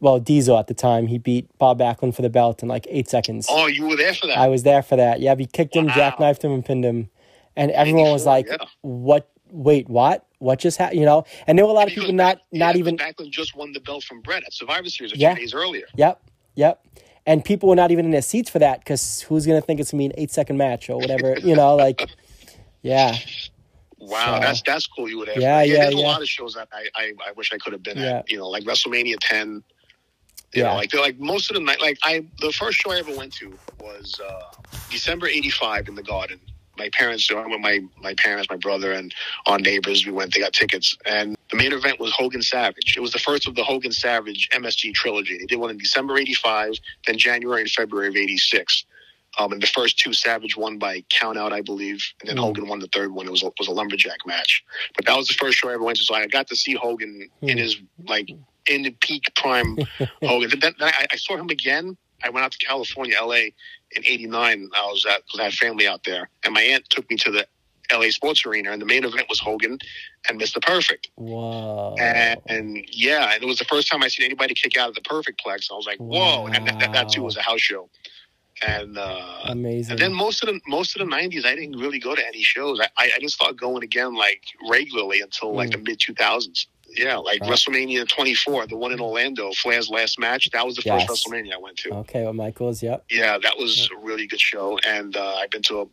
well, 0.00 0.18
Diesel 0.18 0.58
at 0.58 0.66
the 0.66 0.74
time 0.74 1.06
he 1.06 1.18
beat 1.18 1.46
Bob 1.58 1.78
Backlund 1.78 2.14
for 2.16 2.22
the 2.22 2.30
belt 2.30 2.62
in 2.62 2.68
like 2.68 2.86
eight 2.90 3.08
seconds. 3.08 3.46
Oh, 3.48 3.66
you 3.66 3.86
were 3.86 3.96
there 3.96 4.14
for 4.14 4.26
that. 4.26 4.38
I 4.38 4.48
was 4.48 4.62
there 4.64 4.82
for 4.82 4.96
that. 4.96 5.20
Yeah, 5.20 5.34
he 5.36 5.46
kicked 5.46 5.76
him, 5.76 5.86
Wow. 5.86 5.92
jackknifed 5.94 6.42
him, 6.42 6.52
and 6.52 6.64
pinned 6.64 6.84
him, 6.84 7.10
and 7.54 7.70
everyone 7.70 8.10
was 8.10 8.26
like, 8.26 8.46
yeah. 8.48 8.56
"What? 8.80 9.28
Wait, 9.50 9.88
what? 9.88 10.26
What 10.38 10.58
just 10.58 10.78
happened?" 10.78 11.00
You 11.00 11.06
know, 11.06 11.24
and 11.46 11.58
there 11.58 11.64
were 11.66 11.70
a 11.70 11.74
lot 11.74 11.86
of 11.88 11.94
people 11.94 12.12
not 12.12 12.40
yeah, 12.50 12.66
not 12.66 12.74
because 12.74 12.78
even. 12.88 12.96
Backlund 12.98 13.30
just 13.30 13.54
won 13.54 13.72
the 13.72 13.80
belt 13.80 14.02
from 14.04 14.20
Bret 14.22 14.42
at 14.44 14.52
Survivor 14.52 14.88
Series 14.88 15.12
a 15.12 15.16
Yeah. 15.18 15.34
few 15.34 15.44
days 15.44 15.54
earlier. 15.54 15.84
Yep, 15.96 16.20
yep. 16.54 16.82
And 17.26 17.44
people 17.44 17.68
were 17.68 17.76
not 17.76 17.90
even 17.90 18.04
in 18.04 18.10
their 18.10 18.22
seats 18.22 18.48
for 18.48 18.58
that 18.60 18.80
because 18.80 19.20
who's 19.22 19.46
gonna 19.46 19.60
think 19.60 19.80
it's 19.80 19.90
gonna 19.90 20.00
be 20.00 20.06
an 20.06 20.12
eight 20.16 20.30
second 20.30 20.56
match 20.56 20.88
or 20.88 20.96
whatever? 20.98 21.36
You 21.42 21.56
know, 21.56 21.74
like, 21.76 22.08
yeah. 22.82 23.16
Wow, 23.98 24.34
So- 24.36 24.40
that's 24.40 24.62
that's 24.62 24.86
cool. 24.86 25.08
You 25.08 25.18
would 25.18 25.28
have. 25.28 25.36
Yeah, 25.38 25.58
that. 25.58 25.68
yeah, 25.68 25.76
There's 25.84 25.94
a 25.94 25.98
lot 25.98 26.20
of 26.20 26.28
shows 26.28 26.54
that 26.54 26.68
I, 26.72 26.86
I, 26.94 27.12
I 27.28 27.32
wish 27.32 27.52
I 27.52 27.58
could 27.58 27.72
have 27.72 27.82
been 27.82 27.98
Yeah. 27.98 28.18
at. 28.18 28.30
You 28.30 28.38
know, 28.38 28.48
like 28.48 28.64
WrestleMania 28.64 29.16
10. 29.20 29.62
You 30.52 30.62
Yeah. 30.62 30.68
know, 30.68 30.74
like 30.76 30.90
they're 30.90 31.00
like 31.00 31.18
most 31.18 31.50
of 31.50 31.54
the 31.54 31.60
night. 31.62 31.80
Like 31.80 31.98
I, 32.02 32.24
the 32.40 32.52
first 32.52 32.78
show 32.78 32.92
I 32.92 32.98
ever 32.98 33.14
went 33.16 33.32
to 33.34 33.58
was 33.80 34.20
uh, 34.20 34.42
December 34.90 35.26
'85 35.28 35.88
in 35.88 35.94
the 35.94 36.02
Garden. 36.02 36.40
My 36.78 36.90
parents, 36.92 37.26
I 37.30 37.34
went 37.46 37.62
my 37.62 37.80
my 38.02 38.12
parents, 38.14 38.48
my 38.50 38.56
brother, 38.56 38.92
and 38.92 39.14
our 39.46 39.58
neighbors. 39.58 40.04
We 40.04 40.12
went. 40.12 40.34
They 40.34 40.40
got 40.40 40.52
tickets, 40.52 40.94
and 41.06 41.34
the 41.50 41.56
main 41.56 41.72
event 41.72 41.98
was 41.98 42.12
Hogan 42.12 42.42
Savage. 42.42 42.96
It 42.98 43.00
was 43.00 43.12
the 43.12 43.18
first 43.18 43.46
of 43.48 43.54
the 43.54 43.64
Hogan 43.64 43.92
Savage 43.92 44.48
MSG 44.52 44.92
trilogy. 44.92 45.38
They 45.38 45.46
did 45.46 45.56
one 45.58 45.70
in 45.70 45.78
December 45.78 46.18
'85, 46.18 46.74
then 47.06 47.16
January 47.16 47.62
and 47.62 47.70
February 47.70 48.08
of 48.08 48.16
'86. 48.16 48.84
Um, 49.38 49.52
and 49.52 49.62
the 49.62 49.66
first 49.66 49.98
two 49.98 50.12
Savage 50.12 50.56
won 50.56 50.78
by 50.78 51.04
count 51.10 51.36
out, 51.38 51.52
I 51.52 51.60
believe, 51.60 52.02
and 52.20 52.28
then 52.28 52.36
Mm. 52.36 52.40
Hogan 52.40 52.68
won 52.68 52.78
the 52.78 52.88
third 52.88 53.12
one. 53.12 53.26
It 53.26 53.30
was 53.30 53.42
a, 53.42 53.50
was 53.58 53.68
a 53.68 53.72
lumberjack 53.72 54.18
match, 54.26 54.64
but 54.96 55.04
that 55.06 55.16
was 55.16 55.28
the 55.28 55.34
first 55.34 55.58
show 55.58 55.68
I 55.68 55.74
ever 55.74 55.82
went 55.84 55.98
to. 55.98 56.04
So 56.04 56.14
I 56.14 56.26
got 56.26 56.46
to 56.48 56.56
see 56.56 56.74
Hogan 56.74 57.28
in 57.42 57.56
Mm. 57.56 57.60
his 57.60 57.76
like 58.08 58.30
in 58.66 58.82
the 58.82 58.90
peak 59.00 59.24
prime 59.36 59.76
Hogan. 60.22 60.50
Then, 60.58 60.74
then 60.78 60.88
I, 60.88 61.06
I 61.12 61.16
saw 61.16 61.36
him 61.36 61.50
again. 61.50 61.96
I 62.24 62.30
went 62.30 62.44
out 62.46 62.52
to 62.52 62.58
California, 62.66 63.14
LA, 63.20 63.50
in 63.92 64.04
'89. 64.06 64.70
I 64.74 64.86
was 64.86 65.04
at 65.04 65.22
because 65.26 65.40
I 65.40 65.44
had 65.44 65.52
family 65.54 65.86
out 65.86 66.02
there, 66.04 66.30
and 66.44 66.54
my 66.54 66.62
aunt 66.62 66.88
took 66.88 67.08
me 67.10 67.16
to 67.18 67.30
the 67.30 67.46
LA 67.92 68.08
Sports 68.10 68.44
Arena, 68.46 68.72
and 68.72 68.80
the 68.82 68.86
main 68.86 69.04
event 69.04 69.26
was 69.28 69.38
Hogan 69.38 69.78
and 70.28 70.40
Mr. 70.40 70.60
Perfect. 70.60 71.10
Whoa. 71.14 71.94
And, 72.00 72.40
and 72.48 72.84
yeah, 72.90 73.34
and 73.34 73.42
it 73.42 73.46
was 73.46 73.58
the 73.58 73.64
first 73.66 73.88
time 73.88 74.02
I 74.02 74.08
seen 74.08 74.24
anybody 74.24 74.54
kick 74.54 74.76
out 74.76 74.88
of 74.88 74.94
the 74.96 75.02
Perfect 75.02 75.40
Plex. 75.44 75.70
I 75.70 75.74
was 75.74 75.86
like, 75.86 75.98
whoa! 75.98 76.46
And 76.46 76.66
that, 76.66 76.78
that, 76.80 76.92
that 76.94 77.08
too 77.10 77.22
was 77.22 77.36
a 77.36 77.42
house 77.42 77.60
show. 77.60 77.88
And 78.62 78.96
uh, 78.96 79.40
Amazing. 79.44 79.92
and 79.92 80.00
then 80.00 80.14
most 80.14 80.42
of 80.42 80.48
the 80.48 80.60
most 80.66 80.96
of 80.98 81.06
the 81.06 81.14
'90s, 81.14 81.44
I 81.44 81.54
didn't 81.54 81.78
really 81.78 81.98
go 81.98 82.14
to 82.14 82.26
any 82.26 82.42
shows. 82.42 82.80
I, 82.80 82.88
I, 82.96 83.08
didn't 83.10 83.28
start 83.32 83.56
going 83.56 83.82
again 83.82 84.14
like 84.14 84.44
regularly 84.70 85.20
until 85.20 85.54
like 85.54 85.72
the 85.72 85.78
mid 85.78 85.98
2000s. 85.98 86.66
Yeah, 86.88 87.16
like 87.16 87.42
Wow. 87.42 87.50
WrestleMania 87.50 88.08
24, 88.08 88.68
the 88.68 88.76
one 88.76 88.92
in 88.92 89.00
Orlando, 89.00 89.50
Flair's 89.52 89.90
last 89.90 90.18
match. 90.18 90.48
That 90.52 90.64
was 90.64 90.76
the 90.76 90.82
Yes. 90.86 91.04
first 91.06 91.26
WrestleMania 91.28 91.54
I 91.54 91.58
went 91.58 91.76
to. 91.78 91.90
okay, 91.96 92.22
well, 92.22 92.32
Michaels. 92.32 92.82
Yep. 92.82 93.04
Yeah, 93.10 93.36
that 93.38 93.58
was 93.58 93.90
a 93.94 93.98
really 93.98 94.26
good 94.26 94.40
show. 94.40 94.78
And 94.86 95.14
uh, 95.16 95.34
I've 95.34 95.50
been 95.50 95.62
to 95.62 95.80
a, 95.80 95.84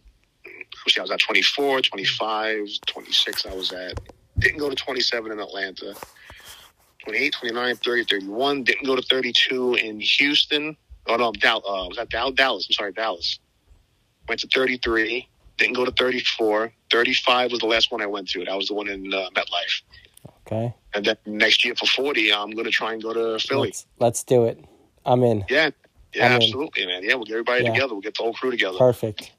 I 0.98 1.02
was 1.02 1.12
at 1.12 1.20
24, 1.20 1.82
25, 1.82 2.68
26. 2.86 3.46
I 3.46 3.54
was 3.56 3.74
at, 3.74 4.00
didn't 4.40 4.60
go 4.60 4.70
to 4.70 4.76
27 4.76 5.32
in 5.32 5.40
Atlanta. 5.40 5.96
28, 7.04 7.34
29, 7.34 7.76
30, 7.76 8.04
31. 8.06 8.64
Didn't 8.64 8.86
go 8.86 8.96
to 8.96 9.02
32 9.02 9.74
in 9.76 10.00
Houston. 10.00 10.78
Oh, 11.08 11.16
no, 11.16 11.32
Dal- 11.34 11.64
uh, 11.68 11.88
was 11.88 11.98
that 11.98 12.10
Dal- 12.10 12.32
Dallas? 12.32 12.66
I'm 12.70 12.74
sorry, 12.74 12.94
Dallas. 12.94 13.40
Went 14.28 14.42
to 14.42 14.48
33. 14.48 15.28
Didn't 15.58 15.76
go 15.76 15.86
to 15.86 15.92
34. 15.92 16.72
35 16.92 17.52
was 17.52 17.60
the 17.60 17.66
last 17.66 17.92
one 17.92 18.02
I 18.02 18.06
went 18.06 18.30
to. 18.30 18.44
That 18.46 18.56
was 18.56 18.68
the 18.68 18.74
one 18.74 18.88
in 18.88 19.14
uh, 19.14 19.30
MetLife. 19.36 19.82
Okay. 20.46 20.74
And 20.94 21.06
then 21.06 21.18
next 21.26 21.64
year 21.66 21.76
for 21.76 21.86
40, 21.86 22.34
I'm 22.34 22.52
going 22.52 22.66
to 22.66 22.72
try 22.72 22.94
and 22.94 23.02
go 23.02 23.14
to 23.14 23.40
Philly. 23.40 23.68
Let's, 23.70 23.86
let's 24.00 24.24
do 24.24 24.46
it. 24.46 24.64
I'm 25.06 25.24
in. 25.24 25.44
Yeah. 25.50 25.70
Yeah, 26.14 26.28
I'm 26.28 26.32
in. 26.34 26.44
absolutely, 26.44 26.86
man. 26.86 27.04
Yeah, 27.04 27.16
we'll 27.16 27.26
get 27.26 27.34
everybody 27.34 27.64
Yeah. 27.64 27.74
together. 27.74 27.94
We'll 27.94 28.02
get 28.02 28.16
the 28.16 28.24
whole 28.24 28.34
crew 28.34 28.52
together. 28.52 28.78
Perfect. 28.78 29.32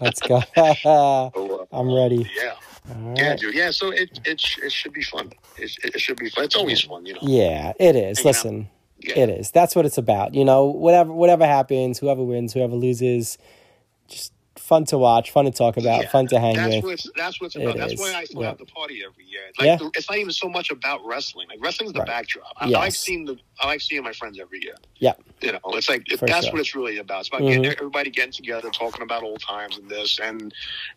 Let's 0.00 0.20
go. 0.20 0.42
So, 0.82 1.30
uh, 1.72 1.76
I'm 1.76 1.92
ready. 1.94 2.28
Yeah. 2.36 2.54
All 2.94 3.14
Yeah, 3.16 3.36
dude. 3.36 3.54
Yeah, 3.54 3.70
so 3.70 3.90
it 3.90 4.20
it, 4.24 4.42
it 4.62 4.72
should 4.72 4.92
be 4.92 5.02
fun. 5.02 5.32
It, 5.56 5.76
it 5.82 6.00
should 6.00 6.18
be 6.18 6.28
fun. 6.30 6.44
It's 6.44 6.54
always 6.56 6.82
fun, 6.82 7.06
you 7.06 7.14
know. 7.14 7.20
Yeah, 7.22 7.72
it 7.80 7.96
is. 7.96 8.18
Hanging 8.18 8.60
out. 8.62 8.66
Yeah. 9.00 9.18
it 9.20 9.30
is. 9.30 9.50
That's 9.50 9.76
what 9.76 9.84
it's 9.86 9.98
about. 9.98 10.34
You 10.34 10.44
know, 10.44 10.64
whatever 10.66 11.12
whatever 11.12 11.46
happens, 11.46 11.98
whoever 11.98 12.22
wins, 12.22 12.52
whoever 12.52 12.74
loses, 12.74 13.38
just 14.08 14.32
fun 14.56 14.84
to 14.86 14.96
watch, 14.96 15.30
fun 15.30 15.44
to 15.44 15.50
talk 15.50 15.76
about, 15.76 16.02
Yeah. 16.02 16.08
fun 16.08 16.26
to 16.28 16.40
hang 16.40 16.56
That's 16.56 16.76
with. 16.76 16.84
what 16.84 16.92
it's, 16.94 17.10
that's 17.14 17.40
what's 17.40 17.54
It 17.56 17.62
about. 17.62 17.76
That's 17.76 17.92
is. 17.92 18.00
why 18.00 18.14
I 18.14 18.24
still 18.24 18.40
Yeah. 18.40 18.48
have 18.48 18.58
the 18.58 18.64
party 18.64 19.02
every 19.06 19.24
year. 19.26 19.42
Like 19.58 19.66
Yeah. 19.66 19.76
the, 19.76 19.90
it's 19.94 20.08
not 20.08 20.18
even 20.18 20.32
so 20.32 20.48
much 20.48 20.70
about 20.70 21.04
wrestling. 21.06 21.46
Like 21.48 21.58
wrestling's 21.62 21.92
the 21.92 22.00
Right. 22.00 22.08
backdrop. 22.08 22.52
I, 22.56 22.64
I 22.64 22.68
like 22.68 22.92
seeing 22.94 23.26
the 23.26 23.36
I 23.60 23.66
like 23.68 23.80
seeing 23.80 24.02
my 24.02 24.12
friends 24.12 24.38
every 24.40 24.60
year. 24.62 24.74
Yeah. 24.96 25.12
You 25.42 25.52
know, 25.52 25.60
it's 25.66 25.88
like 25.88 26.06
For 26.18 26.26
that's 26.26 26.46
sure. 26.46 26.52
what 26.52 26.60
it's 26.60 26.74
really 26.74 26.96
about. 26.98 27.20
It's 27.20 27.28
about 27.28 27.42
Mhm. 27.42 27.48
getting 27.48 27.66
everybody 27.66 28.10
getting 28.10 28.32
together, 28.32 28.70
talking 28.70 29.02
about 29.02 29.22
old 29.22 29.40
times 29.40 29.76
and 29.78 29.88
this. 29.90 30.18
And 30.18 30.52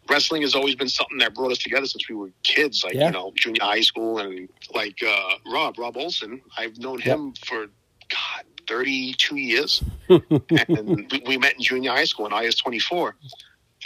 wrestling 0.10 0.42
has 0.44 0.56
always 0.56 0.76
been 0.76 0.90
something 0.90 1.18
that 1.20 1.36
brought 1.36 1.52
us 1.52 1.58
together 1.60 1.86
since 1.86 2.08
we 2.10 2.16
were 2.16 2.32
kids. 2.44 2.84
Like 2.84 2.94
you 2.96 3.12
know, 3.12 3.32
junior 3.36 3.62
high 3.62 3.82
school 3.82 4.20
and 4.20 4.48
like 4.74 4.98
uh, 5.06 5.36
Rob 5.52 5.78
Rob 5.78 5.96
Olson. 5.98 6.42
I've 6.58 6.78
known 6.80 7.00
him 7.00 7.34
for 7.46 7.68
God 8.10 8.44
32 8.68 9.36
years, 9.38 9.84
and 10.10 11.12
we, 11.12 11.24
we 11.26 11.38
met 11.38 11.54
in 11.56 11.62
junior 11.62 11.92
high 11.92 12.04
school, 12.06 12.26
and 12.26 12.34
I 12.36 12.44
was 12.44 12.56
24. 12.56 13.16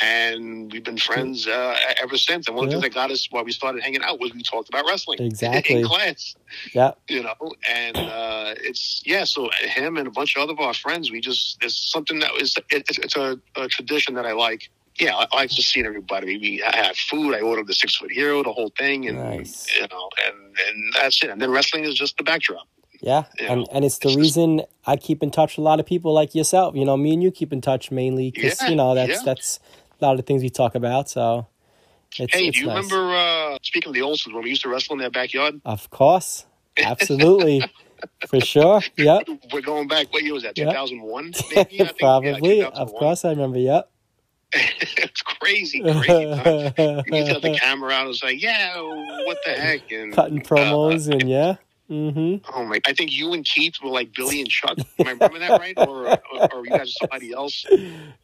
And 0.01 0.71
we've 0.73 0.83
been 0.83 0.97
friends 0.97 1.47
uh, 1.47 1.77
ever 2.01 2.17
since. 2.17 2.47
And 2.47 2.57
one 2.57 2.65
of 2.65 2.71
the 2.71 2.75
things 2.81 2.83
that 2.83 2.95
got 2.95 3.11
us 3.11 3.27
why 3.29 3.43
we 3.43 3.51
started 3.51 3.83
hanging 3.83 4.01
out 4.01 4.19
was 4.19 4.33
we 4.33 4.41
talked 4.41 4.67
about 4.67 4.85
wrestling 4.87 5.19
Exactly. 5.21 5.81
in 5.81 5.85
class 5.87 6.35
Yeah. 6.73 6.91
you 7.07 7.21
know 7.21 7.35
and 7.69 7.95
uh 7.95 8.55
it's 8.57 9.03
yeah 9.05 9.23
so 9.23 9.49
him 9.61 9.97
and 9.97 10.07
a 10.07 10.11
bunch 10.11 10.35
of 10.35 10.41
other 10.41 10.53
of 10.53 10.59
our 10.59 10.73
friends 10.73 11.11
we 11.11 11.21
just 11.21 11.63
it's 11.63 11.91
something 11.91 12.17
that 12.19 12.33
was 12.33 12.55
it, 12.71 12.83
it's, 12.89 12.97
it's 12.97 13.15
a, 13.15 13.39
a 13.55 13.67
tradition 13.67 14.15
that 14.15 14.25
i 14.25 14.31
like 14.31 14.69
yeah 14.99 15.15
i, 15.15 15.27
I 15.31 15.35
like 15.35 15.51
just 15.51 15.69
seeing 15.69 15.85
everybody 15.85 16.37
we 16.39 16.63
I 16.63 16.75
have 16.75 16.97
food 16.97 17.35
i 17.35 17.41
ordered 17.41 17.67
the 17.67 17.73
six 17.75 17.95
foot 17.95 18.11
hero 18.11 18.41
the 18.43 18.51
whole 18.51 18.71
thing 18.77 19.07
and 19.07 19.17
Nice. 19.19 19.67
you 19.75 19.87
know 19.91 20.09
and 20.25 20.55
and 20.67 20.93
that's 20.95 21.21
it 21.23 21.29
and 21.29 21.39
then 21.39 21.51
wrestling 21.51 21.83
is 21.83 21.93
just 21.93 22.17
the 22.17 22.23
backdrop 22.23 22.67
Yeah, 23.03 23.25
You 23.37 23.47
and 23.47 23.59
know, 23.61 23.67
and 23.73 23.83
it's 23.83 23.97
the 23.99 24.07
it's 24.07 24.15
just- 24.15 24.23
reason 24.37 24.61
I 24.87 24.95
keep 24.95 25.21
in 25.23 25.29
touch 25.29 25.57
with 25.57 25.63
a 25.63 25.67
lot 25.69 25.79
of 25.81 25.85
people 25.85 26.13
like 26.13 26.33
yourself. 26.33 26.73
You 26.75 26.85
know, 26.85 26.95
me 26.95 27.11
and 27.13 27.21
you 27.21 27.31
keep 27.31 27.51
in 27.51 27.59
touch 27.59 27.91
mainly 27.91 28.31
because 28.31 28.61
Yeah, 28.61 28.69
you 28.69 28.75
know 28.77 28.95
that's 28.95 29.09
yeah. 29.17 29.19
that's 29.25 29.59
a 29.99 30.05
lot 30.05 30.11
of 30.11 30.17
the 30.17 30.23
things 30.23 30.41
we 30.41 30.49
talk 30.49 30.73
about. 30.73 31.09
So, 31.09 31.45
it's, 32.17 32.33
hey 32.33 32.47
it's 32.47 32.55
do 32.57 32.61
you 32.63 32.67
nice. 32.67 32.89
remember 32.91 33.13
uh 33.13 33.57
speaking 33.61 33.89
of 33.89 33.93
the 33.95 33.99
olsons 34.01 34.33
when 34.33 34.43
we 34.43 34.49
used 34.51 34.61
to 34.61 34.69
wrestle 34.69 34.93
in 34.93 34.99
their 34.99 35.09
backyard 35.11 35.59
Of 35.65 35.89
course, 35.89 36.45
absolutely, 36.77 37.61
for 38.29 38.39
sure. 38.39 38.81
Yep, 38.95 39.27
we're 39.51 39.59
going 39.61 39.89
back 39.89 40.13
what 40.13 40.23
year 40.23 40.33
was 40.33 40.43
that 40.43 40.57
Yeah. 40.57 40.65
2001 40.71 41.33
maybe 41.55 41.59
I 41.59 41.63
think? 41.85 41.97
probably. 41.99 42.59
Yeah, 42.59 42.67
of 42.67 42.93
course, 42.93 43.25
I 43.25 43.31
remember. 43.31 43.59
Yep. 43.59 43.89
it's 44.55 45.21
crazy 45.23 45.81
crazy 45.81 46.13
you 46.13 47.33
to 47.33 47.39
the 47.41 47.57
camera 47.59 47.91
out 47.91 48.05
it 48.05 48.07
was 48.07 48.21
like 48.23 48.39
yeah 48.39 48.79
what 49.25 49.39
the 49.45 49.51
heck 49.51 49.91
and 49.91 50.13
Cutting 50.13 50.39
uh, 50.41 50.43
promos 50.43 51.09
and 51.11 51.27
yeah. 51.27 51.55
Mm-hmm. 51.89 52.49
Oh 52.55 52.65
my! 52.65 52.79
I 52.87 52.93
think 52.93 53.11
you 53.11 53.33
and 53.33 53.43
Keith 53.45 53.75
were 53.83 53.89
like 53.89 54.13
Billy 54.13 54.39
and 54.39 54.49
Chuck. 54.49 54.77
Am 54.99 55.07
I 55.07 55.11
remembering 55.11 55.41
that 55.41 55.59
right, 55.59 55.73
or, 55.77 56.07
or, 56.09 56.53
or 56.53 56.65
you 56.65 56.71
guys 56.71 56.95
somebody 56.95 57.33
else? 57.33 57.65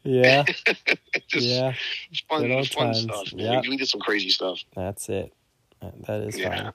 Yeah, 0.02 0.44
Just 1.28 1.46
yeah. 1.46 1.74
fun, 2.28 2.42
good 2.46 2.66
fun 2.68 2.86
times. 2.86 3.02
stuff. 3.02 3.32
Yeah. 3.34 3.60
We, 3.60 3.70
we 3.70 3.76
did 3.76 3.88
some 3.88 4.00
crazy 4.00 4.30
stuff. 4.30 4.60
That's 4.74 5.08
it. 5.10 5.32
That- 6.06 6.22
is 6.22 6.38
Yeah. 6.38 6.62
fine. 6.62 6.72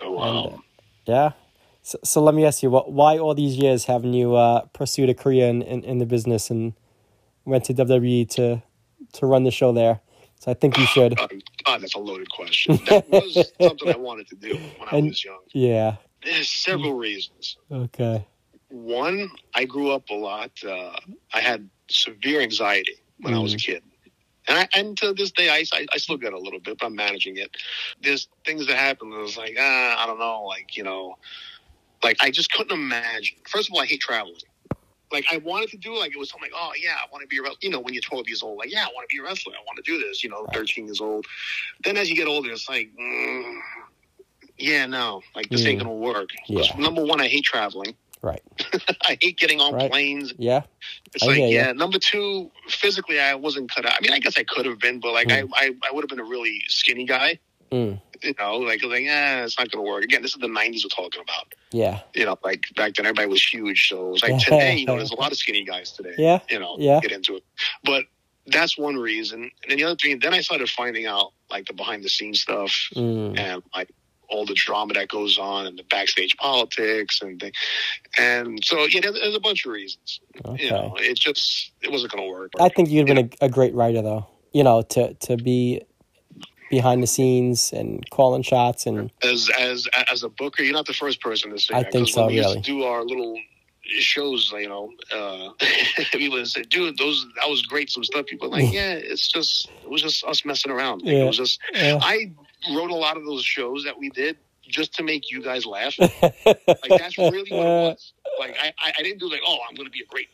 Oh 0.00 0.12
wow! 0.12 0.44
And, 0.44 0.54
uh, 0.54 0.58
Yeah. 1.06 1.30
So, 1.82 1.98
so 2.04 2.22
let 2.22 2.34
me 2.34 2.44
ask 2.44 2.62
you, 2.62 2.70
what, 2.70 2.92
why 2.92 3.18
all 3.18 3.34
these 3.34 3.56
years 3.56 3.86
haven't 3.86 4.12
you 4.12 4.34
uh, 4.36 4.66
pursued 4.74 5.08
a 5.08 5.14
career 5.14 5.48
in, 5.48 5.62
in, 5.62 5.82
in 5.84 5.98
the 5.98 6.06
business 6.06 6.50
and 6.50 6.74
went 7.46 7.64
to 7.64 7.74
WWE 7.74 8.28
to 8.30 8.62
to 9.14 9.26
run 9.26 9.42
the 9.44 9.50
show 9.50 9.72
there? 9.72 10.00
So 10.40 10.52
I 10.52 10.54
think 10.54 10.78
you 10.78 10.86
should. 10.86 11.16
God, 11.16 11.32
God, 11.64 11.80
that's 11.80 11.94
a 11.94 11.98
loaded 11.98 12.30
question. 12.30 12.78
That 12.88 13.08
was 13.10 13.34
something 13.60 13.92
I 13.92 13.96
wanted 13.96 14.28
to 14.28 14.36
do 14.36 14.54
when 14.78 14.88
I 14.92 15.00
was 15.08 15.24
young. 15.24 15.40
Yeah. 15.52 15.96
There's 16.24 16.50
several 16.50 16.94
reasons. 16.94 17.56
Okay. 17.70 18.26
One, 18.68 19.30
I 19.54 19.64
grew 19.64 19.92
up 19.92 20.08
a 20.10 20.14
lot. 20.14 20.50
Uh, 20.66 20.96
I 21.32 21.40
had 21.40 21.68
severe 21.90 22.40
anxiety 22.40 22.96
when 23.20 23.34
I 23.34 23.38
was 23.38 23.54
a 23.54 23.56
Mm. 23.56 23.64
kid. 23.64 23.82
And, 24.48 24.58
I, 24.58 24.68
and 24.74 24.96
to 24.98 25.12
this 25.12 25.30
day, 25.30 25.50
I, 25.50 25.64
I, 25.72 25.86
I 25.92 25.98
still 25.98 26.16
get 26.16 26.32
a 26.32 26.38
little 26.38 26.60
bit, 26.60 26.78
but 26.78 26.86
I'm 26.86 26.94
managing 26.94 27.36
it. 27.36 27.54
There's 28.00 28.28
things 28.46 28.66
that 28.66 28.76
happen. 28.76 29.10
that 29.10 29.18
was 29.18 29.36
like, 29.36 29.56
ah, 29.58 30.02
I 30.02 30.06
don't 30.06 30.18
know, 30.18 30.44
like, 30.44 30.76
you 30.76 30.84
know, 30.84 31.16
like 32.02 32.16
I 32.20 32.30
just 32.30 32.50
couldn't 32.52 32.72
imagine. 32.72 33.38
First 33.48 33.68
of 33.68 33.74
all, 33.74 33.80
I 33.80 33.86
hate 33.86 34.00
traveling. 34.00 34.36
Like 35.10 35.24
I 35.32 35.38
wanted 35.38 35.70
to 35.70 35.78
do 35.78 35.98
like 35.98 36.12
it 36.14 36.18
was 36.18 36.30
something 36.30 36.50
like, 36.50 36.60
oh 36.60 36.72
yeah, 36.80 36.96
I 36.96 37.06
want 37.10 37.22
to 37.22 37.28
be 37.28 37.38
a 37.38 37.42
wrestler. 37.42 37.58
You 37.62 37.70
know, 37.70 37.80
when 37.80 37.94
you're 37.94 38.02
12 38.02 38.28
years 38.28 38.42
old, 38.42 38.58
like 38.58 38.70
yeah, 38.70 38.84
I 38.84 38.88
want 38.94 39.08
to 39.08 39.16
be 39.16 39.20
a 39.20 39.24
wrestler. 39.24 39.54
I 39.54 39.62
want 39.66 39.82
to 39.82 39.90
do 39.90 39.98
this. 39.98 40.22
You 40.22 40.30
know, 40.30 40.46
13 40.52 40.86
years 40.86 41.00
old. 41.00 41.24
Then 41.82 41.96
as 41.96 42.10
you 42.10 42.16
get 42.16 42.28
older, 42.28 42.50
it's 42.50 42.68
like, 42.68 42.90
mm, 43.00 43.58
yeah, 44.58 44.86
no, 44.86 45.22
like 45.34 45.48
this 45.48 45.64
ain't 45.64 45.80
Mm. 45.80 45.84
gonna 45.84 45.94
work. 45.94 46.30
Yeah. 46.46 46.62
Number 46.76 47.04
one, 47.04 47.20
I 47.20 47.28
hate 47.28 47.44
traveling. 47.44 47.94
Right. 48.20 48.42
I 49.02 49.16
hate 49.20 49.38
getting 49.38 49.60
on 49.60 49.74
Right. 49.74 49.90
planes. 49.90 50.34
Yeah. 50.38 50.62
It's 51.14 51.22
I 51.22 51.26
like, 51.28 51.38
yeah. 51.52 51.70
Number 51.72 51.98
two, 52.00 52.50
physically, 52.68 53.20
I 53.20 53.34
wasn't 53.36 53.70
cut 53.72 53.86
out. 53.86 53.92
I 53.92 54.00
mean, 54.00 54.12
I 54.12 54.18
guess 54.18 54.36
I 54.36 54.42
could 54.42 54.66
have 54.66 54.80
been, 54.80 54.98
but 54.98 55.12
like, 55.12 55.30
I, 55.30 55.44
I, 55.54 55.70
I 55.88 55.92
would 55.92 56.02
have 56.02 56.08
been 56.08 56.18
a 56.18 56.28
really 56.28 56.62
skinny 56.66 57.04
guy. 57.04 57.38
Mm. 57.70 58.00
You 58.22 58.34
know, 58.36 58.56
like, 58.56 58.82
like, 58.82 59.04
eh, 59.04 59.44
it's 59.44 59.56
not 59.56 59.70
going 59.70 59.84
to 59.84 59.88
work. 59.88 60.02
Again, 60.02 60.22
this 60.22 60.32
is 60.34 60.40
the 60.40 60.48
'90s 60.48 60.82
we're 60.84 60.88
talking 61.04 61.22
about. 61.22 61.52
Yeah. 61.70 62.00
You 62.14 62.24
know, 62.24 62.36
like 62.42 62.64
back 62.74 62.94
then, 62.94 63.06
everybody 63.06 63.28
was 63.28 63.46
huge. 63.46 63.88
So 63.88 64.08
it 64.08 64.10
was 64.14 64.22
like 64.24 64.38
today, 64.42 64.74
you 64.76 64.86
know, 64.86 64.96
there's 64.98 65.12
a 65.12 65.16
lot 65.16 65.30
of 65.30 65.38
skinny 65.38 65.62
guys 65.62 65.92
today. 65.92 66.14
Yeah. 66.18 66.40
You 66.50 66.58
know, 66.58 66.74
Yeah. 66.80 66.98
get 67.00 67.12
into 67.12 67.36
it. 67.36 67.44
But 67.84 68.06
that's 68.48 68.76
one 68.76 68.96
reason. 68.96 69.42
And 69.42 69.70
then 69.70 69.76
the 69.78 69.84
other 69.84 69.94
thing, 69.96 70.18
then 70.18 70.34
I 70.34 70.40
started 70.40 70.68
finding 70.68 71.06
out 71.06 71.32
like 71.50 71.66
the 71.66 71.74
behind 71.74 72.02
the 72.02 72.08
scenes 72.08 72.40
stuff 72.40 72.72
Mm. 72.96 73.38
and 73.38 73.62
like 73.76 73.90
all 74.28 74.44
the 74.44 74.54
drama 74.54 74.94
that 74.94 75.08
goes 75.08 75.38
on 75.38 75.66
and 75.66 75.78
the 75.78 75.84
backstage 75.84 76.36
politics 76.36 77.20
and 77.22 77.40
thing. 77.40 77.52
And 78.18 78.62
so 78.64 78.84
yeah, 78.84 79.00
there's, 79.00 79.14
there's 79.14 79.34
a 79.34 79.40
bunch 79.40 79.64
of 79.64 79.72
reasons. 79.72 80.20
Okay. 80.44 80.64
You 80.64 80.70
know, 80.70 80.94
it 80.98 81.18
just 81.18 81.72
it 81.82 81.90
wasn't 81.90 82.12
going 82.12 82.24
to 82.24 82.30
work. 82.30 82.52
I 82.60 82.68
think 82.68 82.90
you'd 82.90 83.08
have 83.08 83.16
been 83.16 83.30
a, 83.40 83.46
a 83.46 83.48
great 83.48 83.74
writer, 83.74 84.02
though. 84.02 84.26
You 84.52 84.64
know, 84.64 84.82
to 84.82 85.14
to 85.14 85.36
be 85.36 85.82
behind 86.70 87.02
the 87.02 87.06
scenes 87.06 87.72
and 87.72 88.08
calling 88.10 88.42
shots 88.42 88.86
and 88.86 89.10
as 89.22 89.50
as 89.58 89.88
as 90.10 90.22
a 90.22 90.28
booker, 90.28 90.62
you're 90.62 90.74
not 90.74 90.86
the 90.86 90.92
first 90.92 91.20
person 91.20 91.50
to 91.50 91.58
say 91.58 91.74
I 91.74 91.82
that. 91.82 91.92
think 91.92 92.08
so, 92.08 92.22
when 92.22 92.34
we 92.34 92.40
really. 92.40 92.54
used 92.54 92.64
to 92.64 92.70
do 92.70 92.82
our 92.84 93.04
little 93.04 93.38
shows, 94.00 94.52
you 94.54 94.68
know, 94.68 94.92
uh, 95.14 95.50
people 96.12 96.44
say, 96.44 96.62
"Dude, 96.62 96.98
those 96.98 97.26
that 97.36 97.48
was 97.48 97.62
great." 97.62 97.90
Some 97.90 98.04
stuff 98.04 98.26
people 98.26 98.50
like, 98.50 98.72
"Yeah, 98.72 98.92
it's 98.92 99.28
just 99.28 99.70
it 99.82 99.90
was 99.90 100.02
just 100.02 100.24
us 100.24 100.44
messing 100.44 100.72
around." 100.72 101.02
Like, 101.02 101.12
Yeah. 101.14 101.22
It 101.22 101.26
was 101.26 101.36
just 101.36 101.60
Yeah. 101.74 101.98
I 102.02 102.32
wrote 102.74 102.90
a 102.90 102.94
lot 102.94 103.16
of 103.16 103.24
those 103.24 103.44
shows 103.44 103.84
that 103.84 103.98
we 103.98 104.10
did 104.10 104.36
just 104.62 104.94
to 104.94 105.02
make 105.02 105.30
you 105.30 105.42
guys 105.42 105.64
laugh. 105.64 105.98
like 105.98 106.98
that's 106.98 107.16
really 107.18 107.50
what 107.50 107.66
it 107.66 107.88
was. 107.90 108.12
Like 108.38 108.56
I 108.62 108.72
I, 108.98 109.02
didn't 109.02 109.18
do 109.20 109.30
like, 109.30 109.40
"Oh, 109.46 109.58
I'm 109.68 109.74
going 109.74 109.86
to 109.86 109.92
be 109.92 110.02
a 110.02 110.06
great." 110.06 110.28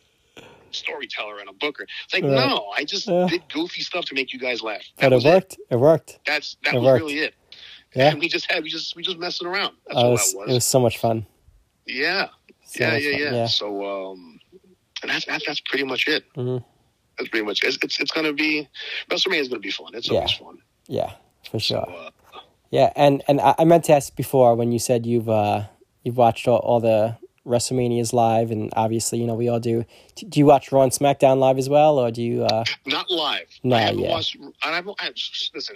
storyteller 0.71 1.39
and 1.39 1.47
a 1.47 1.53
booker 1.53 1.83
it's 2.03 2.13
like 2.13 2.23
Right. 2.23 2.33
no 2.33 2.69
i 2.75 2.83
just 2.83 3.07
Yeah. 3.07 3.27
did 3.29 3.43
goofy 3.53 3.81
stuff 3.81 4.03
to 4.05 4.13
make 4.13 4.33
you 4.33 4.39
guys 4.39 4.61
laugh 4.61 4.81
that 4.97 5.09
but 5.11 5.13
it 5.13 5.23
worked. 5.23 5.57
It 5.69 5.75
worked. 5.77 6.19
that's 6.25 6.57
that 6.65 6.73
It 6.73 6.79
was 6.79 6.85
worked. 6.85 7.01
really 7.05 7.19
it 7.19 7.33
Yeah. 7.93 8.09
and 8.09 8.19
we 8.19 8.27
just 8.27 8.51
had 8.51 8.61
we 8.61 8.69
just 8.69 8.93
we 8.93 9.01
just 9.01 9.17
messing 9.17 9.47
around 9.47 9.75
that's 9.87 9.95
Uh, 9.97 9.99
all 10.01 10.07
it, 10.07 10.11
was, 10.11 10.33
that 10.33 10.49
it 10.49 10.53
was 10.53 10.65
so 10.65 10.79
much 10.81 10.97
fun. 10.97 11.25
yeah, 11.85 12.27
So 12.65 12.83
yeah, 12.83 12.97
yeah, 12.97 13.09
yeah, 13.17 13.31
Yeah. 13.33 13.47
So, 13.47 13.85
um, 14.11 14.37
and 15.01 15.11
that's 15.11 15.23
that's, 15.25 15.45
that's 15.45 15.61
pretty 15.61 15.85
much 15.85 16.09
it. 16.09 16.25
Mhm. 16.35 16.61
That's 17.17 17.29
pretty 17.29 17.45
much 17.45 17.63
it's 17.63 17.77
it's, 17.81 17.97
it's 18.01 18.11
going 18.11 18.25
to 18.25 18.33
be 18.33 18.67
WrestleMania 19.09 19.39
is 19.39 19.47
going 19.47 19.61
to 19.61 19.65
be 19.65 19.71
fun. 19.71 19.91
It's 19.93 20.09
Yeah. 20.09 20.15
always 20.15 20.31
fun. 20.33 20.57
Yeah, 20.87 21.13
for 21.49 21.59
sure. 21.59 21.87
Uh, 21.89 22.09
Yeah, 22.71 22.91
and 22.95 23.23
and 23.27 23.39
I, 23.41 23.55
I 23.59 23.63
meant 23.65 23.85
to 23.85 23.93
ask 23.93 24.15
before 24.15 24.55
when 24.55 24.71
you 24.71 24.79
said 24.79 25.05
you've 25.05 25.29
uh 25.29 25.63
you've 26.03 26.17
watched 26.17 26.47
all, 26.47 26.57
all 26.59 26.79
the 26.79 27.17
WrestleManias 27.45 28.11
live, 28.11 28.49
and 28.51 28.71
obviously 28.75 29.19
you 29.19 29.27
know 29.27 29.35
we 29.35 29.47
all 29.47 29.59
do. 29.59 29.85
Do 30.15 30.39
you 30.39 30.45
watch 30.47 30.71
Raw 30.71 30.81
and 30.81 30.91
SmackDown 30.91 31.37
live 31.37 31.57
as 31.57 31.69
well, 31.69 31.99
or 31.99 32.09
do 32.11 32.21
you? 32.21 32.43
uh 32.43 32.63
not 32.85 33.09
live. 33.11 33.45
No, 33.63 33.75
I 33.75 33.81
haven't 33.81 33.99
yeah. 33.99 34.09
watched. 34.09 34.37
I 34.63 34.71
haven't. 34.75 34.95
I, 34.99 35.11
listen, 35.53 35.75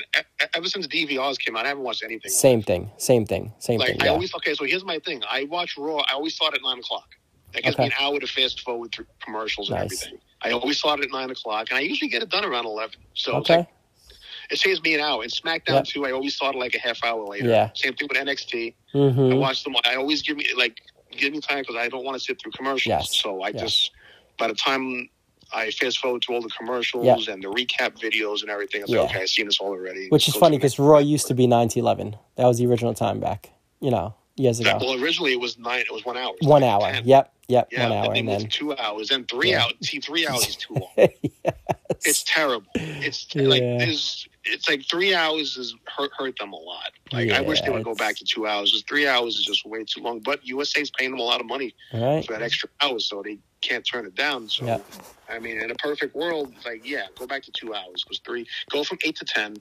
ever 0.56 0.68
since 0.68 0.88
DVRs 0.88 1.38
came 1.40 1.56
out, 1.56 1.66
I 1.66 1.70
haven't 1.70 1.84
watched 1.84 2.04
anything. 2.04 2.32
Same 2.32 2.62
thing, 2.64 2.90
same 2.98 3.26
thing, 3.26 3.54
same 3.60 3.80
Like 3.80 3.90
thing. 3.90 4.02
I 4.02 4.06
Yeah, 4.06 4.12
always 4.12 4.34
okay. 4.36 4.54
So 4.56 4.66
here's 4.66 4.84
my 4.84 5.00
thing. 5.00 5.22
I 5.30 5.44
watch 5.46 5.78
Raw. 5.78 5.98
I 6.10 6.14
always 6.14 6.36
start 6.36 6.56
at 6.56 6.62
nine 6.64 6.80
o'clock. 6.80 7.08
That 7.54 7.64
gives 7.64 7.76
Okay. 7.76 7.84
me 7.86 7.88
an 7.88 7.94
hour 8.04 8.20
to 8.20 8.28
fast 8.28 8.62
forward 8.62 8.92
through 8.94 9.06
commercials 9.24 9.70
and 9.70 9.80
Nice. 9.80 9.86
everything. 9.86 10.20
I 10.42 10.52
always 10.52 10.78
start 10.78 11.02
at 11.02 11.12
nine 11.12 11.30
o'clock, 11.32 11.68
and 11.70 11.78
I 11.78 11.82
usually 11.82 12.10
get 12.10 12.22
it 12.24 12.30
done 12.30 12.46
around 12.46 12.66
eleven. 12.66 13.00
So 13.14 13.34
okay. 13.38 13.58
like, 13.58 13.68
it 14.50 14.58
saves 14.60 14.82
me 14.84 14.96
an 14.96 15.02
hour. 15.02 15.22
And 15.24 15.32
SmackDown 15.32 15.66
Yeah. 15.68 15.82
too, 15.84 16.06
I 16.06 16.12
always 16.12 16.36
start 16.36 16.56
like 16.56 16.76
a 16.76 16.80
half 16.80 17.04
hour 17.04 17.24
later. 17.26 17.50
Yeah. 17.50 17.70
Same 17.76 17.94
thing 17.94 18.08
with 18.12 18.18
NXT. 18.18 18.76
I 18.94 18.98
hmm 18.98 19.36
watch 19.36 19.64
them. 19.64 19.76
I 19.86 19.96
always 19.96 20.22
give 20.22 20.38
me 20.38 20.46
like 20.58 20.78
give 21.12 21.34
me 21.34 21.42
time 21.42 21.60
because 21.60 21.76
I 21.76 21.88
don't 21.90 22.04
want 22.06 22.16
to 22.18 22.24
sit 22.24 22.42
through 22.42 22.52
commercials. 22.54 22.86
Yes, 22.86 23.16
So 23.22 23.42
I 23.42 23.50
yes. 23.50 23.62
just 23.62 23.92
by 24.38 24.48
the 24.48 24.54
time 24.56 25.10
I 25.54 25.72
fast 25.72 26.00
forward 26.00 26.22
to 26.24 26.34
all 26.34 26.42
the 26.42 26.50
commercials 26.58 27.28
and 27.28 27.44
the 27.44 27.48
recap 27.48 28.00
videos 28.00 28.42
and 28.42 28.50
everything, 28.52 28.82
it's 28.82 28.92
Yeah. 28.92 29.02
like 29.02 29.12
okay, 29.12 29.22
I've 29.24 29.30
seen 29.30 29.46
this 29.48 29.60
all 29.60 29.70
already. 29.70 30.10
Which 30.10 30.28
is 30.28 30.36
funny 30.36 30.58
because 30.58 30.78
Raw 30.80 31.00
used 31.00 31.28
to 31.28 31.34
be 31.34 31.48
nine 31.48 31.68
to 31.70 31.80
eleven. 31.80 32.16
That 32.36 32.46
was 32.46 32.58
the 32.60 32.68
original 32.68 32.94
time 32.94 33.20
back. 33.20 33.52
You 33.82 33.92
know, 33.92 34.14
years 34.36 34.60
ago. 34.60 34.78
Well, 34.82 35.02
originally 35.02 35.32
it 35.34 35.40
was 35.40 35.58
nine. 35.58 35.82
It 35.82 35.92
was 35.94 36.06
one 36.06 36.18
hour. 36.18 36.34
One 36.42 36.62
to 36.62 36.68
hour. 36.68 36.92
10. 36.92 37.06
Yep. 37.06 37.34
Yep. 37.48 37.68
Yeah, 37.72 37.90
one 37.90 37.98
hour, 37.98 38.14
and 38.14 38.28
then 38.28 38.48
two 38.48 38.76
hours, 38.78 39.10
then 39.10 39.26
three 39.26 39.52
Yeah. 39.52 39.64
hours. 39.64 39.74
See, 39.82 40.00
three 40.00 40.28
hours 40.28 40.48
is 40.48 40.56
too 40.56 40.74
long. 40.80 40.90
yes. 40.98 41.56
It's 42.06 42.24
terrible. 42.24 42.68
It's 42.78 43.34
like 43.36 43.62
there's. 43.80 44.28
It's 44.46 44.70
like 44.70 44.84
three 44.90 45.14
hours 45.14 45.56
has 45.58 45.74
hurt 45.86 46.12
hurt 46.18 46.38
them 46.40 46.54
a 46.54 46.56
lot. 46.56 46.92
Like 47.12 47.32
I 47.32 47.42
wish 47.42 47.62
they 47.62 47.68
Yeah, 47.68 47.74
would 47.74 47.84
go 47.84 47.94
back 47.96 48.16
to 48.18 48.26
two 48.26 48.48
hours. 48.48 48.84
Three 48.88 49.08
hours 49.08 49.36
is 49.38 49.46
just 49.46 49.66
way 49.66 49.84
too 49.84 50.02
long. 50.02 50.20
But 50.20 50.46
USA's 50.46 50.92
paying 50.92 51.12
them 51.12 51.20
a 51.20 51.24
lot 51.24 51.42
of 51.42 51.46
money 51.48 51.76
right. 51.94 52.26
for 52.26 52.34
that 52.34 52.42
extra 52.42 52.70
hour, 52.82 53.00
so 53.00 53.22
they 53.22 53.40
can't 53.62 53.86
turn 53.86 54.06
it 54.06 54.16
down. 54.16 54.48
So, 54.48 54.66
Yeah. 54.66 54.78
I 55.30 55.40
mean, 55.40 55.60
in 55.62 55.70
a 55.70 55.76
perfect 55.76 56.16
world, 56.16 56.54
like, 56.66 56.88
yeah, 56.88 57.08
go 57.18 57.28
back 57.28 57.44
to 57.44 57.52
two 57.52 57.76
hours 57.76 58.04
because 58.04 58.20
three, 58.26 58.48
go 58.72 58.84
from 58.84 58.98
eight 59.06 59.16
to 59.18 59.26
ten. 59.26 59.58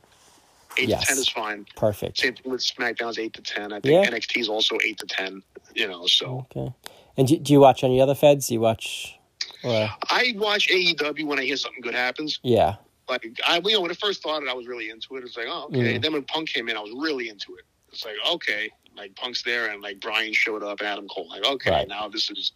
Eight 0.79 0.89
Yes. 0.89 1.01
to 1.03 1.07
ten 1.09 1.19
is 1.19 1.29
fine. 1.29 1.67
Perfect. 1.75 2.19
Same 2.19 2.35
thing 2.35 2.51
with 2.53 2.61
SmackDown's 2.61 3.19
eight 3.19 3.33
to 3.35 3.43
ten. 3.43 3.73
I 3.73 3.81
think 3.81 4.05
Yeah. 4.05 4.11
NXT 4.11 4.41
is 4.41 4.49
also 4.49 4.79
eight 4.85 4.99
to 4.99 5.07
ten. 5.07 5.43
You 5.75 5.89
know, 5.89 6.07
so 6.07 6.47
Okay. 6.57 6.73
And 7.17 7.27
do, 7.27 7.37
do 7.37 7.53
you 7.53 7.59
watch 7.61 7.83
any 7.83 8.01
other 8.01 8.15
feds? 8.15 8.47
Do 8.47 8.55
you 8.55 8.61
watch? 8.61 9.19
Or, 9.65 9.91
I 10.09 10.35
watch 10.37 10.69
AEW 10.69 11.25
when 11.27 11.41
I 11.41 11.43
hear 11.43 11.57
something 11.57 11.81
good 11.83 11.95
happens. 11.95 12.39
yeah. 12.45 12.77
Like 13.09 13.39
I, 13.47 13.57
you 13.65 13.73
know, 13.73 13.81
when 13.81 13.91
it 13.91 13.99
first 13.99 14.21
started, 14.21 14.49
I 14.49 14.55
was 14.55 14.67
really 14.67 14.91
into 14.91 15.17
it. 15.17 15.25
It's 15.25 15.37
like, 15.37 15.47
oh, 15.49 15.65
okay. 15.67 15.79
Mm. 15.79 15.95
And 15.97 16.05
then 16.05 16.13
when 16.13 16.23
Punk 16.25 16.49
came 16.49 16.69
in, 16.69 16.77
I 16.77 16.81
was 16.81 16.93
really 16.97 17.29
into 17.29 17.55
it. 17.57 17.65
It's 17.93 18.05
like, 18.05 18.17
okay, 18.33 18.71
like 18.97 19.15
Punk's 19.17 19.43
there, 19.43 19.71
and 19.71 19.83
like 19.83 20.01
Bryan 20.01 20.33
showed 20.33 20.63
up, 20.63 20.81
and 20.81 20.89
Adam 20.89 21.09
Cole. 21.09 21.29
Like, 21.29 21.45
okay, 21.47 21.71
Right. 21.71 21.89
now 21.89 22.09
this 22.09 22.31
is 22.31 22.53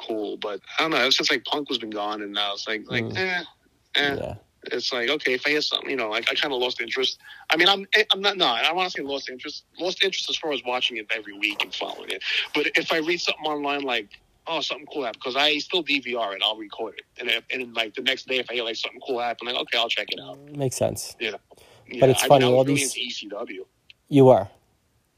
cool. 0.00 0.36
But 0.36 0.60
I 0.78 0.82
don't 0.82 0.90
know. 0.90 1.10
Since 1.10 1.30
like 1.30 1.44
Punk 1.44 1.68
was 1.68 1.78
been 1.78 1.90
gone, 1.90 2.22
and 2.22 2.32
now 2.32 2.54
it's 2.54 2.66
like 2.66 2.84
like 2.88 3.04
eh, 3.16 3.42
eh. 3.94 4.14
Yeah. 4.16 4.34
It's 4.72 4.92
like 4.92 5.10
okay, 5.10 5.34
if 5.34 5.46
I 5.46 5.50
hear 5.50 5.60
something, 5.60 5.90
you 5.90 5.96
know, 5.96 6.08
like 6.08 6.30
I 6.30 6.34
kind 6.34 6.52
of 6.54 6.60
lost 6.60 6.80
interest. 6.80 7.18
I 7.50 7.56
mean, 7.56 7.68
I'm 7.68 7.86
I'm 8.12 8.20
not 8.20 8.36
no, 8.36 8.46
I 8.46 8.72
want 8.72 8.90
to 8.90 8.98
say 8.98 9.06
lost 9.06 9.28
interest, 9.28 9.64
lost 9.78 10.02
interest 10.02 10.28
as 10.30 10.36
far 10.36 10.52
as 10.52 10.62
watching 10.64 10.96
it 10.96 11.06
every 11.14 11.38
week 11.38 11.62
and 11.62 11.74
following 11.74 12.10
it. 12.10 12.22
But 12.54 12.68
if 12.74 12.90
I 12.90 12.98
read 12.98 13.20
something 13.20 13.44
online 13.44 13.82
like 13.82 14.08
oh 14.46 14.60
something 14.60 14.86
cool 14.92 15.04
happened 15.04 15.20
because 15.22 15.36
I 15.36 15.58
still 15.58 15.82
DVR 15.82 16.34
it, 16.34 16.42
I'll 16.44 16.56
record 16.56 16.94
it, 16.98 17.04
and 17.20 17.28
if, 17.30 17.44
and 17.50 17.62
then, 17.62 17.72
like 17.74 17.94
the 17.94 18.02
next 18.02 18.26
day 18.28 18.38
if 18.38 18.50
I 18.50 18.54
hear 18.54 18.64
like 18.64 18.76
something 18.76 19.00
cool 19.06 19.20
happened, 19.20 19.48
I'm 19.50 19.54
like 19.56 19.62
okay, 19.62 19.78
I'll 19.78 19.88
check 19.88 20.08
it 20.10 20.20
out. 20.20 20.38
Makes 20.56 20.76
sense. 20.76 21.16
Yeah, 21.18 21.32
But 22.00 22.10
it's 22.10 22.22
I 22.24 22.28
funny, 22.28 22.44
Mean, 22.44 22.54
I 22.54 22.56
was 22.56 22.58
all 22.58 22.64
really 22.64 22.74
these- 22.80 23.22
into 23.22 23.36
ECW. 23.36 23.66
You 24.08 24.28
are. 24.28 24.48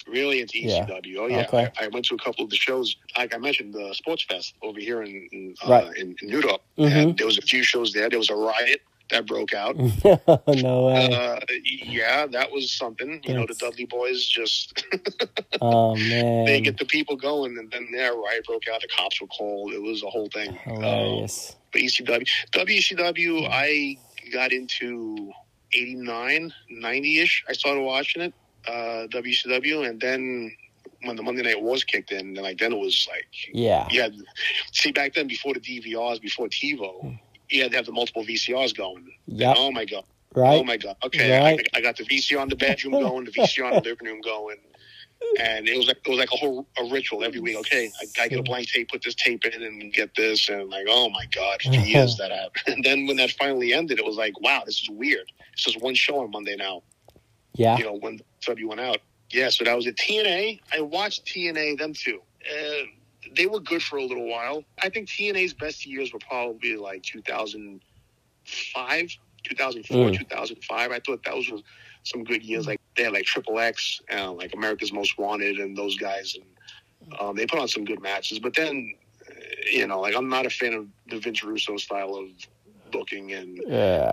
Really 0.06 0.40
into 0.40 0.60
Yeah. 0.60 0.86
ECW. 0.86 1.16
Oh 1.18 1.26
yeah, 1.26 1.46
Okay. 1.48 1.68
I, 1.78 1.86
I 1.86 1.88
went 1.88 2.04
to 2.06 2.14
a 2.14 2.18
couple 2.18 2.44
of 2.44 2.50
the 2.50 2.56
shows. 2.56 2.94
Like 3.18 3.34
I 3.34 3.38
mentioned, 3.38 3.74
the 3.74 3.92
Sports 3.92 4.22
Fest 4.24 4.54
over 4.62 4.78
here 4.78 5.02
in 5.02 5.28
in, 5.32 5.54
uh, 5.64 5.68
Right. 5.70 5.96
in, 5.96 6.14
in 6.22 6.28
New 6.28 6.40
Dorp. 6.40 6.60
Mhm. 6.78 6.92
And 6.96 7.18
there 7.18 7.26
was 7.26 7.38
a 7.38 7.42
few 7.42 7.64
shows 7.64 7.92
there. 7.92 8.08
There 8.08 8.18
was 8.20 8.30
a 8.30 8.36
riot 8.36 8.82
that 9.10 9.26
broke 9.26 9.54
out. 9.54 9.76
no 10.48 10.86
way. 10.86 11.12
Uh, 11.12 11.40
yeah, 11.64 12.26
that 12.26 12.50
was 12.50 12.72
something. 12.72 13.20
You 13.24 13.34
know, 13.34 13.46
the 13.46 13.54
Dudley 13.54 13.86
Boyz 13.86 14.28
just 14.28 14.84
oh 15.60 15.94
man. 16.08 16.44
they 16.44 16.60
get 16.60 16.78
the 16.78 16.84
people 16.84 17.16
going, 17.16 17.56
and 17.58 17.70
then 17.70 17.88
their 17.92 18.14
riot 18.14 18.44
broke 18.46 18.68
out. 18.72 18.80
The 18.80 18.88
cops 18.88 19.20
were 19.20 19.26
called. 19.28 19.72
It 19.72 19.82
was 19.82 20.02
a 20.02 20.10
whole 20.10 20.28
thing. 20.28 20.50
Um, 20.66 20.74
Hilarious. 20.82 21.56
but 21.72 21.80
E 21.80 21.86
ECW, 21.86 22.26
WCW, 22.52 23.48
I 23.50 23.96
got 24.32 24.52
into 24.52 25.30
89, 25.72 26.52
90 26.70 27.18
ish. 27.20 27.44
I 27.48 27.52
started 27.52 27.82
watching 27.82 28.22
it, 28.22 28.34
uh, 28.66 29.06
WCW, 29.16 29.88
and 29.88 30.00
then 30.00 30.50
when 31.02 31.14
the 31.16 31.22
Monday 31.22 31.42
Night 31.42 31.62
Wars 31.62 31.84
kicked 31.84 32.10
in, 32.10 32.34
then 32.34 32.42
like 32.42 32.58
then 32.58 32.72
it 32.72 32.78
was 32.78 33.06
like 33.10 33.26
Yeah. 33.52 33.86
had 33.92 34.14
see 34.72 34.90
back 34.92 35.14
then 35.14 35.28
before 35.28 35.54
the 35.54 35.60
DVRs, 35.60 36.20
before 36.20 36.48
TiVo, 36.48 37.18
you 37.50 37.62
had 37.62 37.70
to 37.72 37.76
have 37.76 37.86
the 37.86 37.92
multiple 37.92 38.24
VCRs 38.24 38.76
going. 38.76 39.10
Yep. 39.26 39.56
Oh 39.58 39.70
my 39.70 39.84
god. 39.84 40.04
Right. 40.34 40.60
Oh 40.60 40.64
my 40.64 40.76
god. 40.76 40.96
Okay, 41.04 41.38
Right. 41.38 41.66
I, 41.74 41.78
I 41.78 41.80
got 41.80 41.96
the 41.96 42.04
VCR 42.04 42.42
in 42.42 42.48
the 42.48 42.56
bedroom 42.56 42.92
going, 42.92 43.24
the 43.24 43.30
VCR 43.32 43.68
in 43.68 43.74
the 43.82 43.88
living 43.88 44.06
room 44.06 44.20
going, 44.20 44.56
and 45.40 45.66
it 45.68 45.76
was 45.76 45.86
like 45.86 45.98
it 46.04 46.08
was 46.08 46.18
like 46.18 46.32
a 46.32 46.36
whole 46.36 46.66
a 46.78 46.84
ritual 46.90 47.24
every 47.24 47.40
week. 47.40 47.56
Okay, 47.56 47.90
I, 48.00 48.22
I 48.22 48.28
get 48.28 48.38
a 48.38 48.42
blank 48.42 48.68
tape, 48.68 48.90
put 48.90 49.02
this 49.02 49.14
tape 49.14 49.44
in, 49.46 49.62
and 49.62 49.92
get 49.92 50.14
this, 50.14 50.48
and 50.48 50.68
like, 50.68 50.86
oh 50.88 51.08
my 51.08 51.24
god, 51.34 51.62
for 51.62 51.70
years 51.72 52.16
that 52.18 52.30
happened. 52.30 52.52
And 52.76 52.84
then 52.84 53.06
when 53.06 53.16
that 53.16 53.30
finally 53.32 53.72
ended, 53.72 53.98
it 53.98 54.04
was 54.04 54.16
like, 54.16 54.38
wow, 54.40 54.62
this 54.66 54.82
is 54.82 54.90
weird. 54.90 55.30
It's 55.54 55.64
just 55.64 55.80
one 55.80 55.94
show 55.94 56.20
on 56.20 56.30
Monday 56.30 56.56
now. 56.56 56.82
Yeah. 57.54 57.78
You 57.78 57.84
know, 57.84 57.94
when 57.94 58.20
W 58.44 58.68
went 58.68 58.80
out. 58.80 58.98
Yeah, 59.30 59.48
so 59.48 59.64
that 59.64 59.74
was 59.74 59.86
it. 59.86 59.96
TNA, 59.96 60.60
I 60.72 60.80
watched 60.80 61.24
TNA 61.26 61.78
them 61.78 61.94
too. 61.94 62.20
Uh, 62.48 62.84
they 63.36 63.46
were 63.46 63.60
good 63.60 63.82
for 63.82 63.96
a 63.98 64.04
little 64.04 64.28
while. 64.28 64.64
I 64.82 64.88
think 64.88 65.08
TNA's 65.08 65.54
best 65.54 65.84
years 65.86 66.12
were 66.12 66.18
probably 66.20 66.76
like 66.76 67.02
2005, 67.02 69.16
2004, 69.44 70.08
Mm. 70.08 70.18
2005. 70.18 70.90
I 70.92 71.00
thought 71.00 71.22
those 71.24 71.50
were 71.50 71.58
some 72.04 72.24
good 72.24 72.42
years. 72.42 72.66
Like 72.66 72.78
they 72.96 73.04
had 73.04 73.12
like 73.12 73.24
Triple 73.24 73.58
X, 73.58 74.00
uh, 74.12 74.32
like 74.32 74.54
America's 74.54 74.92
Most 74.92 75.18
Wanted, 75.18 75.58
and 75.58 75.76
those 75.76 75.96
guys, 75.98 76.34
and 76.34 76.44
um, 77.20 77.36
they 77.36 77.46
put 77.46 77.58
on 77.58 77.68
some 77.68 77.84
good 77.84 78.00
matches. 78.00 78.38
But 78.38 78.54
then, 78.54 78.94
you 79.70 79.86
know, 79.86 80.00
like 80.00 80.14
I'm 80.16 80.28
not 80.28 80.46
a 80.46 80.50
fan 80.50 80.72
of 80.74 80.86
the 81.08 81.18
Vince 81.18 81.42
Russo 81.44 81.76
style 81.76 82.14
of 82.14 82.28
booking 82.90 83.32
and 83.32 83.58
Yeah. 83.68 84.12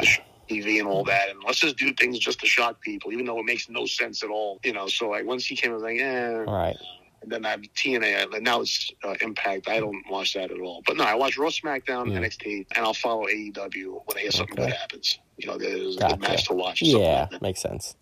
TV 0.50 0.80
and 0.80 0.88
all 0.90 1.06
that, 1.06 1.30
and 1.30 1.40
let's 1.46 1.60
just 1.60 1.78
do 1.78 1.94
things 1.94 2.20
just 2.20 2.40
to 2.42 2.46
shock 2.46 2.82
people, 2.82 3.14
even 3.14 3.26
though 3.26 3.40
it 3.40 3.46
makes 3.46 3.70
no 3.70 3.86
sense 3.86 4.24
at 4.24 4.30
all. 4.30 4.60
You 4.66 4.74
know, 4.74 4.88
so 4.88 5.08
like 5.10 5.26
once 5.26 5.46
he 5.46 5.56
came, 5.56 5.72
I 5.72 5.76
was 5.76 5.84
like, 5.84 6.00
eh. 6.00 6.34
All 6.34 6.46
right. 6.54 6.76
And 7.24 7.32
then 7.32 7.46
I 7.46 7.52
have 7.52 7.62
TNA, 7.62 8.34
and 8.36 8.44
now 8.44 8.60
it's 8.62 8.92
uh, 9.04 9.16
Impact. 9.22 9.70
I 9.70 9.80
don't 9.80 10.04
watch 10.10 10.34
that 10.34 10.52
at 10.52 10.60
all. 10.60 10.84
But 10.86 10.98
no, 10.98 11.06
I 11.06 11.16
watch 11.16 11.38
Raw, 11.38 11.48
SmackDown, 11.50 12.08
Mm. 12.12 12.20
NXT, 12.20 12.68
and 12.76 12.86
I'll 12.86 12.94
follow 12.94 13.28
AEW 13.28 14.02
when 14.06 14.18
I 14.18 14.22
hear 14.22 14.32
something 14.32 14.60
Okay. 14.60 14.68
good 14.70 14.76
happens. 14.78 15.20
You 15.38 15.48
know, 15.48 15.58
there's 15.58 15.96
a 15.96 16.00
Gotcha. 16.02 16.16
good 16.18 16.22
match 16.22 16.48
to 16.48 16.54
watch. 16.54 16.82
Yeah. 16.82 17.28
like. 17.32 17.42
Makes 17.42 17.62
sense. 17.62 17.96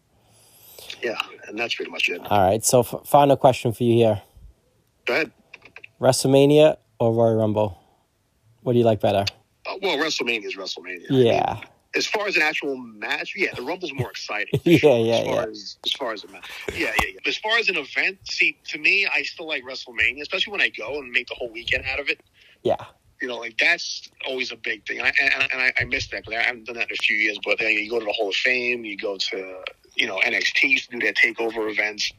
yeah, 1.04 1.20
and 1.48 1.58
that's 1.58 1.76
pretty 1.76 1.92
much 1.92 2.10
it. 2.10 2.20
All 2.30 2.40
right. 2.50 2.66
So, 2.66 2.80
f- 2.82 2.96
final 3.06 3.38
question 3.38 3.72
for 3.74 3.84
you 3.84 3.94
here: 3.94 4.22
Go 5.06 5.14
ahead. 5.14 5.32
WrestleMania 6.00 6.78
or 7.00 7.14
Royal 7.14 7.36
Rumble? 7.36 7.78
What 8.64 8.74
do 8.74 8.80
you 8.80 8.86
like 8.86 9.00
better? 9.02 9.26
Uh, 9.68 9.78
well, 9.82 9.98
WrestleMania 9.98 10.46
is 10.46 10.56
WrestleMania. 10.56 11.12
I 11.12 11.14
Yeah. 11.14 11.54
mean, 11.54 11.64
as 11.96 12.08
far 12.08 12.28
as 12.28 12.36
an 12.36 12.42
actual 12.42 12.78
match, 12.78 13.34
yeah, 13.36 13.54
the 13.54 13.62
Rumble's 13.62 13.94
more 13.94 14.10
exciting. 14.10 14.60
Yeah, 14.64 14.78
sure, 14.78 15.06
yeah, 15.06 15.14
as 15.16 15.26
far 15.26 15.36
yeah. 15.36 15.46
As, 15.50 15.78
as 15.86 15.92
far 15.94 16.14
as 16.14 16.24
a 16.24 16.28
match, 16.30 16.50
yeah, 16.74 16.78
yeah, 17.02 17.08
yeah. 17.14 17.20
As 17.26 17.38
far 17.38 17.58
as 17.58 17.70
an 17.70 17.78
event, 17.78 18.20
see, 18.30 18.58
to 18.70 18.78
me, 18.78 19.08
I 19.14 19.24
still 19.24 19.48
like 19.48 19.64
WrestleMania, 19.64 20.22
especially 20.22 20.52
when 20.52 20.62
I 20.62 20.70
go 20.70 21.00
and 21.00 21.12
make 21.12 21.28
the 21.28 21.36
whole 21.36 21.50
weekend 21.52 21.86
out 21.86 22.00
of 22.00 22.10
it. 22.10 22.22
Yeah. 22.64 22.76
You 23.22 23.28
know, 23.28 23.38
like 23.38 23.58
that's 23.60 24.10
always 24.28 24.52
a 24.52 24.56
big 24.56 24.88
thing, 24.88 24.98
and 25.00 25.08
I 25.08 25.14
and, 25.22 25.52
and 25.54 25.62
I, 25.62 25.74
I 25.80 25.84
miss 25.84 26.08
that 26.08 26.24
because 26.26 26.40
I 26.40 26.44
haven't 26.44 26.66
done 26.66 26.76
that 26.78 26.90
in 26.90 26.94
a 26.94 27.04
few 27.04 27.16
years. 27.16 27.38
But 27.46 27.60
then 27.60 27.72
you 27.74 27.88
go 27.90 28.00
to 28.00 28.06
the 28.06 28.12
Hall 28.14 28.30
of 28.30 28.36
Fame, 28.36 28.84
you 28.84 28.98
go 28.98 29.16
to 29.18 29.64
you 29.96 30.08
know 30.08 30.18
NXT 30.26 30.86
to 30.86 30.90
do 30.92 31.00
their 31.00 31.14
takeover 31.14 31.70
events, 31.72 32.12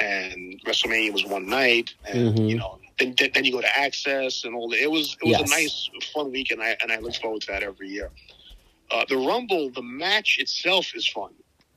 and 0.00 0.58
WrestleMania 0.66 1.12
was 1.12 1.26
one 1.26 1.46
night, 1.46 1.92
and 2.06 2.34
Mhm. 2.34 2.48
you 2.48 2.56
know 2.56 2.78
then 2.98 3.14
then 3.34 3.44
you 3.44 3.52
go 3.52 3.60
to 3.60 3.66
Axxess 3.66 4.44
and 4.44 4.54
all 4.54 4.70
that. 4.70 4.80
It 4.82 4.90
was 4.90 5.18
it 5.20 5.26
was 5.26 5.38
Yes. 5.38 5.50
a 5.52 5.54
nice 5.54 5.90
fun 6.14 6.32
weekend, 6.32 6.62
I, 6.62 6.76
and 6.80 6.90
I 6.92 6.98
look 6.98 7.14
forward 7.16 7.42
to 7.42 7.46
that 7.48 7.62
every 7.62 7.88
year. 7.90 8.10
Uh, 8.90 9.04
the 9.08 9.16
Rumble, 9.16 9.70
the 9.70 9.82
match 9.82 10.38
itself 10.38 10.92
is 10.94 11.06
fun. 11.08 11.30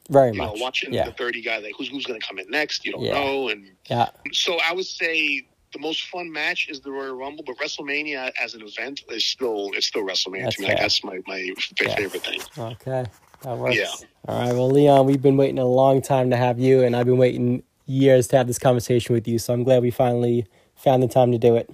Very 0.09 0.31
You 0.31 0.37
know, 0.39 0.51
much. 0.51 0.59
watching 0.61 0.93
yeah. 0.93 1.05
the 1.05 1.11
thirty 1.11 1.41
guy, 1.41 1.57
like 1.59 1.73
who's 1.77 1.89
who's 1.89 2.05
going 2.05 2.19
to 2.19 2.25
come 2.25 2.39
in 2.39 2.49
next, 2.49 2.85
you 2.85 2.91
don't 2.91 3.03
Yeah. 3.03 3.13
know, 3.13 3.49
and 3.49 3.69
Yeah. 3.89 4.09
so 4.33 4.57
I 4.67 4.73
would 4.73 4.85
say 4.85 5.41
the 5.73 5.79
most 5.79 6.03
fun 6.07 6.29
match 6.31 6.67
is 6.69 6.81
the 6.81 6.91
Royal 6.91 7.15
Rumble, 7.15 7.43
but 7.45 7.55
WrestleMania 7.57 8.31
as 8.41 8.53
an 8.55 8.61
event 8.61 9.01
is 9.09 9.25
still 9.25 9.71
it's 9.73 9.87
still 9.87 10.03
WrestleMania 10.03 10.43
That's 10.43 10.55
to 10.57 10.61
me. 10.63 10.67
Like, 10.69 10.79
that's 10.79 11.03
my 11.03 11.19
my 11.27 11.53
Yeah. 11.81 11.95
favorite 11.95 12.23
thing. 12.25 12.41
Okay. 12.57 13.05
That 13.43 13.57
works. 13.57 13.75
Yeah. 13.75 13.87
All 14.27 14.39
right. 14.39 14.53
Well, 14.53 14.69
Leon, 14.69 15.05
we've 15.05 15.21
been 15.21 15.37
waiting 15.37 15.59
a 15.59 15.65
long 15.65 16.01
time 16.01 16.29
to 16.29 16.35
have 16.37 16.59
you, 16.59 16.83
and 16.83 16.95
I've 16.95 17.05
been 17.07 17.17
waiting 17.17 17.63
years 17.87 18.27
to 18.27 18.37
have 18.37 18.47
this 18.47 18.59
conversation 18.59 19.13
with 19.15 19.27
you. 19.27 19.39
So 19.39 19.53
I'm 19.53 19.63
glad 19.63 19.81
we 19.81 19.91
finally 19.91 20.45
found 20.75 21.01
the 21.03 21.07
time 21.07 21.31
to 21.31 21.37
do 21.37 21.55
it. 21.55 21.69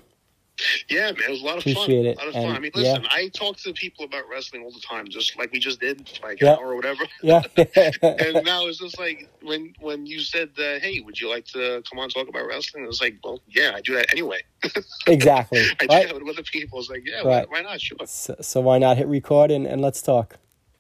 Yeah, 0.90 1.12
man, 1.12 1.22
it 1.28 1.30
was 1.30 1.42
a 1.42 1.46
lot 1.46 1.58
of 1.58 1.62
Appreciate 1.62 2.06
it. 2.06 2.18
fun. 2.18 2.28
A 2.28 2.32
lot 2.32 2.36
of 2.36 2.44
fun. 2.48 2.56
I 2.56 2.60
mean, 2.60 2.72
yeah. 2.74 2.82
listen, 2.94 3.08
I 3.12 3.28
talk 3.30 3.58
to 3.58 3.74
people 3.74 4.06
about 4.06 4.24
wrestling 4.30 4.64
all 4.64 4.72
the 4.72 4.80
time, 4.80 5.08
just 5.08 5.38
like 5.38 5.52
we 5.52 5.60
just 5.60 5.80
did, 5.80 6.10
like 6.24 6.42
Yeah. 6.42 6.54
an 6.54 6.60
hour 6.60 6.72
or 6.72 6.76
whatever. 6.76 7.04
Yeah. 7.22 7.42
and 7.58 8.44
now 8.46 8.66
it's 8.68 8.80
just 8.80 8.98
like 9.00 9.30
when 9.44 9.74
when 9.80 10.06
you 10.08 10.20
said, 10.22 10.50
uh, 10.58 10.80
"Hey, 10.80 11.00
would 11.02 11.20
you 11.20 11.30
like 11.30 11.46
to 11.48 11.84
come 11.90 12.00
on 12.00 12.10
talk 12.10 12.28
about 12.28 12.48
wrestling?" 12.48 12.84
It 12.84 12.88
was 12.88 13.02
like, 13.02 13.18
"Well, 13.24 13.40
yeah, 13.48 13.74
I 13.76 13.82
do 13.82 13.94
that 13.96 14.12
anyway. 14.12 14.42
exactly. 15.08 15.60
I 15.80 15.86
do 15.86 16.08
that 16.08 16.14
with 16.14 16.30
other 16.30 16.44
people." 16.44 16.80
It's 16.80 16.90
like, 16.90 17.04
"Yeah, 17.06 17.18
Right. 17.22 17.48
why, 17.50 17.62
why 17.62 17.62
not? 17.62 17.80
Sure, 17.82 17.98
So, 18.06 18.36
so 18.42 18.62
why 18.62 18.78
not 18.80 18.98
hit 18.98 19.08
record 19.08 19.52
and, 19.52 19.68
and 19.68 19.82
let's 19.82 20.02
talk. 20.02 20.38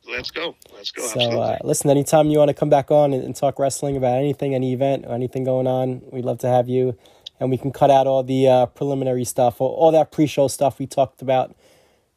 let's 0.09 0.31
go, 0.31 0.55
let's 0.73 0.91
go." 0.91 1.03
So 1.05 1.19
uh, 1.41 1.57
listen, 1.63 1.89
anytime 1.89 2.29
you 2.29 2.39
want 2.39 2.49
to 2.49 2.53
come 2.55 2.69
back 2.69 2.89
on 2.91 3.13
and, 3.13 3.23
and 3.23 3.35
talk 3.35 3.59
wrestling 3.59 3.95
about 3.97 4.17
anything, 4.17 4.55
any 4.55 4.73
event 4.73 5.05
or 5.07 5.13
anything 5.13 5.43
going 5.43 5.67
on, 5.67 6.01
we'd 6.11 6.25
love 6.25 6.39
to 6.39 6.47
have 6.47 6.67
you. 6.67 6.97
And 7.39 7.51
we 7.51 7.57
can 7.57 7.72
cut 7.72 7.91
out 7.91 8.07
all 8.07 8.23
the 8.23 8.47
uh, 8.47 8.65
preliminary 8.68 9.23
stuff, 9.26 9.61
all, 9.61 9.69
all 9.76 9.91
that 9.91 10.11
pre-show 10.11 10.47
stuff 10.47 10.80
we 10.80 10.88
talked 10.88 11.22
about 11.22 11.55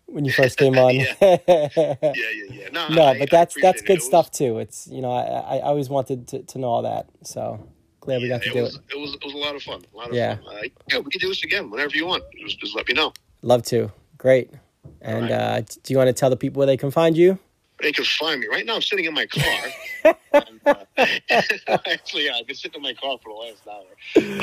when 0.06 0.24
you 0.24 0.32
first 0.32 0.56
came 0.56 0.76
on. 0.78 0.94
Yeah. 0.94 1.14
yeah, 1.20 1.68
yeah, 1.76 2.12
yeah. 2.50 2.68
No, 2.72 2.88
no, 2.88 3.02
I- 3.04 3.18
but 3.18 3.30
that's 3.30 3.54
that's 3.60 3.82
it. 3.82 3.86
good 3.86 3.92
It 3.94 3.98
was- 3.98 4.06
stuff 4.06 4.30
too. 4.30 4.58
It's 4.58 4.86
you 4.88 5.02
know 5.02 5.12
I, 5.12 5.56
I 5.58 5.60
always 5.60 5.88
wanted 5.90 6.28
to, 6.28 6.42
to 6.42 6.58
know 6.58 6.68
all 6.68 6.82
that. 6.82 7.06
So 7.22 7.68
glad 8.00 8.22
we 8.22 8.28
got 8.28 8.42
to 8.42 8.50
do 8.52 8.62
was, 8.62 8.76
it. 8.76 8.82
it 8.94 8.98
was 8.98 9.14
it 9.14 9.24
was 9.24 9.34
a 9.34 9.36
lot 9.36 9.54
of 9.54 9.62
fun. 9.62 9.82
A 9.92 9.96
lot 9.96 10.08
of 10.08 10.14
Yeah. 10.14 10.36
fun. 10.36 10.56
Uh, 10.56 10.60
yeah, 10.90 10.98
we 10.98 11.10
can 11.10 11.20
do 11.20 11.28
this 11.28 11.44
again 11.44 11.70
whenever 11.70 11.94
you 11.94 12.06
want. 12.06 12.24
Just, 12.40 12.58
just 12.60 12.74
let 12.74 12.88
me 12.88 12.94
know. 12.94 13.12
Love 13.42 13.62
to. 13.64 13.92
Great. 14.16 14.50
And 15.02 15.24
Right. 15.24 15.32
uh, 15.32 15.60
do 15.60 15.92
you 15.92 15.98
want 15.98 16.08
to 16.08 16.12
tell 16.14 16.30
the 16.30 16.36
people 16.36 16.60
where 16.60 16.66
they 16.66 16.76
can 16.78 16.90
find 16.90 17.16
you? 17.16 17.38
They 17.82 17.92
can 17.92 18.04
find 18.04 18.40
me 18.40 18.46
right 18.48 18.64
now. 18.66 18.76
I'm 18.76 18.82
sitting 18.82 19.04
in 19.06 19.14
my 19.14 19.26
car. 19.26 20.14
and, 20.32 20.60
uh, 20.66 20.84
actually, 21.86 22.26
yeah, 22.26 22.32
I've 22.38 22.46
been 22.46 22.56
sitting 22.56 22.76
in 22.78 22.82
my 22.82 22.94
car 22.94 23.18
for 23.22 23.32
the 23.32 23.34
last 23.34 23.66
hour. 23.66 23.84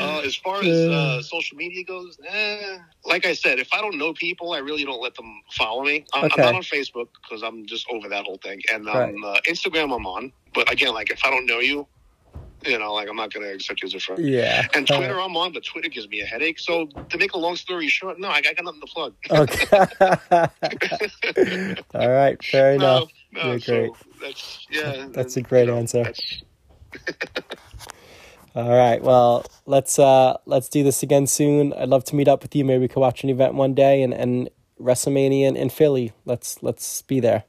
Uh, 0.00 0.20
as 0.20 0.34
far 0.34 0.60
as 0.60 0.66
uh, 0.68 1.22
social 1.22 1.56
media 1.56 1.84
goes, 1.84 2.18
eh, 2.28 2.78
like 3.04 3.26
I 3.26 3.34
said, 3.34 3.58
if 3.58 3.72
I 3.72 3.80
don't 3.80 3.98
know 3.98 4.12
people, 4.12 4.52
I 4.52 4.58
really 4.58 4.84
don't 4.84 5.00
let 5.02 5.14
them 5.14 5.42
follow 5.52 5.84
me. 5.84 6.04
I'm, 6.12 6.24
Okay. 6.28 6.42
I'm 6.42 6.52
not 6.52 6.54
on 6.56 6.62
Facebook 6.62 7.08
because 7.22 7.42
I'm 7.42 7.64
just 7.66 7.86
over 7.90 8.08
that 8.08 8.24
whole 8.24 8.38
thing. 8.42 8.60
And 8.72 8.88
um, 8.88 9.24
uh, 9.24 9.38
Instagram, 9.48 9.94
I'm 9.94 10.06
on. 10.06 10.32
But 10.54 10.70
again, 10.72 10.92
like 10.94 11.10
if 11.10 11.24
I 11.24 11.30
don't 11.30 11.46
know 11.46 11.60
you, 11.60 11.86
you 12.66 12.78
know, 12.78 12.92
like 12.92 13.08
I'm 13.08 13.16
not 13.16 13.32
going 13.32 13.46
to 13.46 13.52
accept 13.52 13.82
you 13.82 13.86
as 13.86 13.94
a 13.94 14.00
friend. 14.00 14.24
Yeah. 14.26 14.66
And 14.74 14.86
Twitter, 14.86 15.20
I'm 15.20 15.36
on, 15.36 15.52
but 15.52 15.64
Twitter 15.64 15.88
gives 15.88 16.08
me 16.08 16.20
a 16.20 16.26
headache. 16.26 16.58
So 16.58 16.86
to 16.86 17.18
make 17.18 17.32
a 17.32 17.38
long 17.38 17.56
story 17.56 17.88
short, 17.88 18.18
no, 18.18 18.28
I 18.28 18.40
got 18.40 18.54
nothing 18.62 18.80
to 18.80 18.86
plug. 18.86 19.14
Okay. 19.30 19.66
All 21.94 22.10
right. 22.10 22.42
Fair 22.44 22.72
enough. 22.74 23.08
No, 23.32 23.42
no, 23.42 23.50
You're 23.50 23.60
so 23.60 23.72
great. 23.72 23.92
that's 24.20 24.66
yeah. 24.70 25.06
That's 25.12 25.36
a 25.36 25.42
great 25.42 25.66
you 25.66 25.72
know, 25.72 25.78
answer. 25.78 26.12
All 28.54 28.76
right. 28.76 29.02
Well, 29.02 29.44
let's 29.66 29.98
uh 29.98 30.36
let's 30.46 30.68
do 30.68 30.82
this 30.82 31.02
again 31.02 31.26
soon. 31.26 31.72
I'd 31.74 31.88
love 31.88 32.04
to 32.04 32.16
meet 32.16 32.26
up 32.28 32.42
with 32.42 32.56
you. 32.56 32.64
Maybe 32.64 32.80
we 32.80 32.88
could 32.88 33.00
watch 33.00 33.22
an 33.22 33.30
event 33.30 33.54
one 33.54 33.74
day 33.74 34.02
and 34.02 34.12
and 34.12 34.50
WrestleMania 34.80 35.46
in, 35.48 35.56
in 35.56 35.68
Philly. 35.70 36.12
Let's 36.24 36.62
let's 36.62 37.02
be 37.02 37.20
there. 37.20 37.44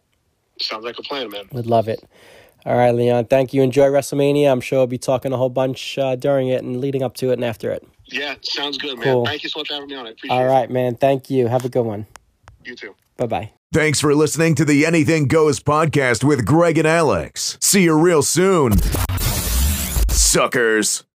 Sounds 0.60 0.84
like 0.84 0.99
a 0.99 1.02
plan, 1.02 1.30
man. 1.30 1.45
Would 1.53 1.68
love 1.68 1.88
it. 1.88 2.03
All 2.65 2.76
right, 2.77 2.91
Leon. 2.91 3.26
Thank 3.26 3.53
you. 3.53 3.61
Enjoy 3.61 3.88
WrestleMania. 3.88 4.52
I'm 4.52 4.61
sure 4.61 4.80
we'll 4.80 4.88
be 4.88 4.98
talking 4.98 5.31
a 5.31 5.38
whole 5.38 5.49
bunch 5.49 5.98
uh, 5.98 6.15
during 6.15 6.49
it 6.49 6.61
and 6.64 6.80
leading 6.81 7.03
up 7.03 7.15
to 7.15 7.30
it 7.30 7.34
and 7.34 7.45
after 7.45 7.72
it. 7.72 7.88
Yeah, 8.06 8.36
sounds 8.41 8.77
good, 8.77 8.98
man. 8.98 9.03
Cool. 9.06 9.26
Thank 9.26 9.44
you 9.44 9.49
so 9.49 9.60
much 9.60 9.68
for 9.69 9.76
having 9.76 9.90
me 9.90 9.95
on. 9.95 10.07
I 10.07 10.11
appreciate 10.11 10.36
All 10.36 10.44
it. 10.45 10.49
right, 10.49 10.69
man. 10.69 10.95
Thank 10.95 11.30
you. 11.30 11.48
Have 11.48 11.64
a 11.65 11.69
good 11.69 11.86
one. 11.86 12.06
You 12.65 12.76
too. 12.76 12.95
Bye 13.18 13.27
bye. 13.27 13.52
Thanks 13.72 13.99
for 14.02 14.14
listening 14.15 14.56
to 14.56 14.65
the 14.65 14.86
Anything 14.86 15.27
Goes 15.27 15.60
podcast 15.60 16.23
with 16.23 16.44
Greg 16.45 16.77
and 16.77 16.88
Alex. 16.88 17.57
See 17.61 17.84
you 17.84 17.98
real 17.98 18.23
soon. 18.23 18.73
Suckers. 20.10 21.03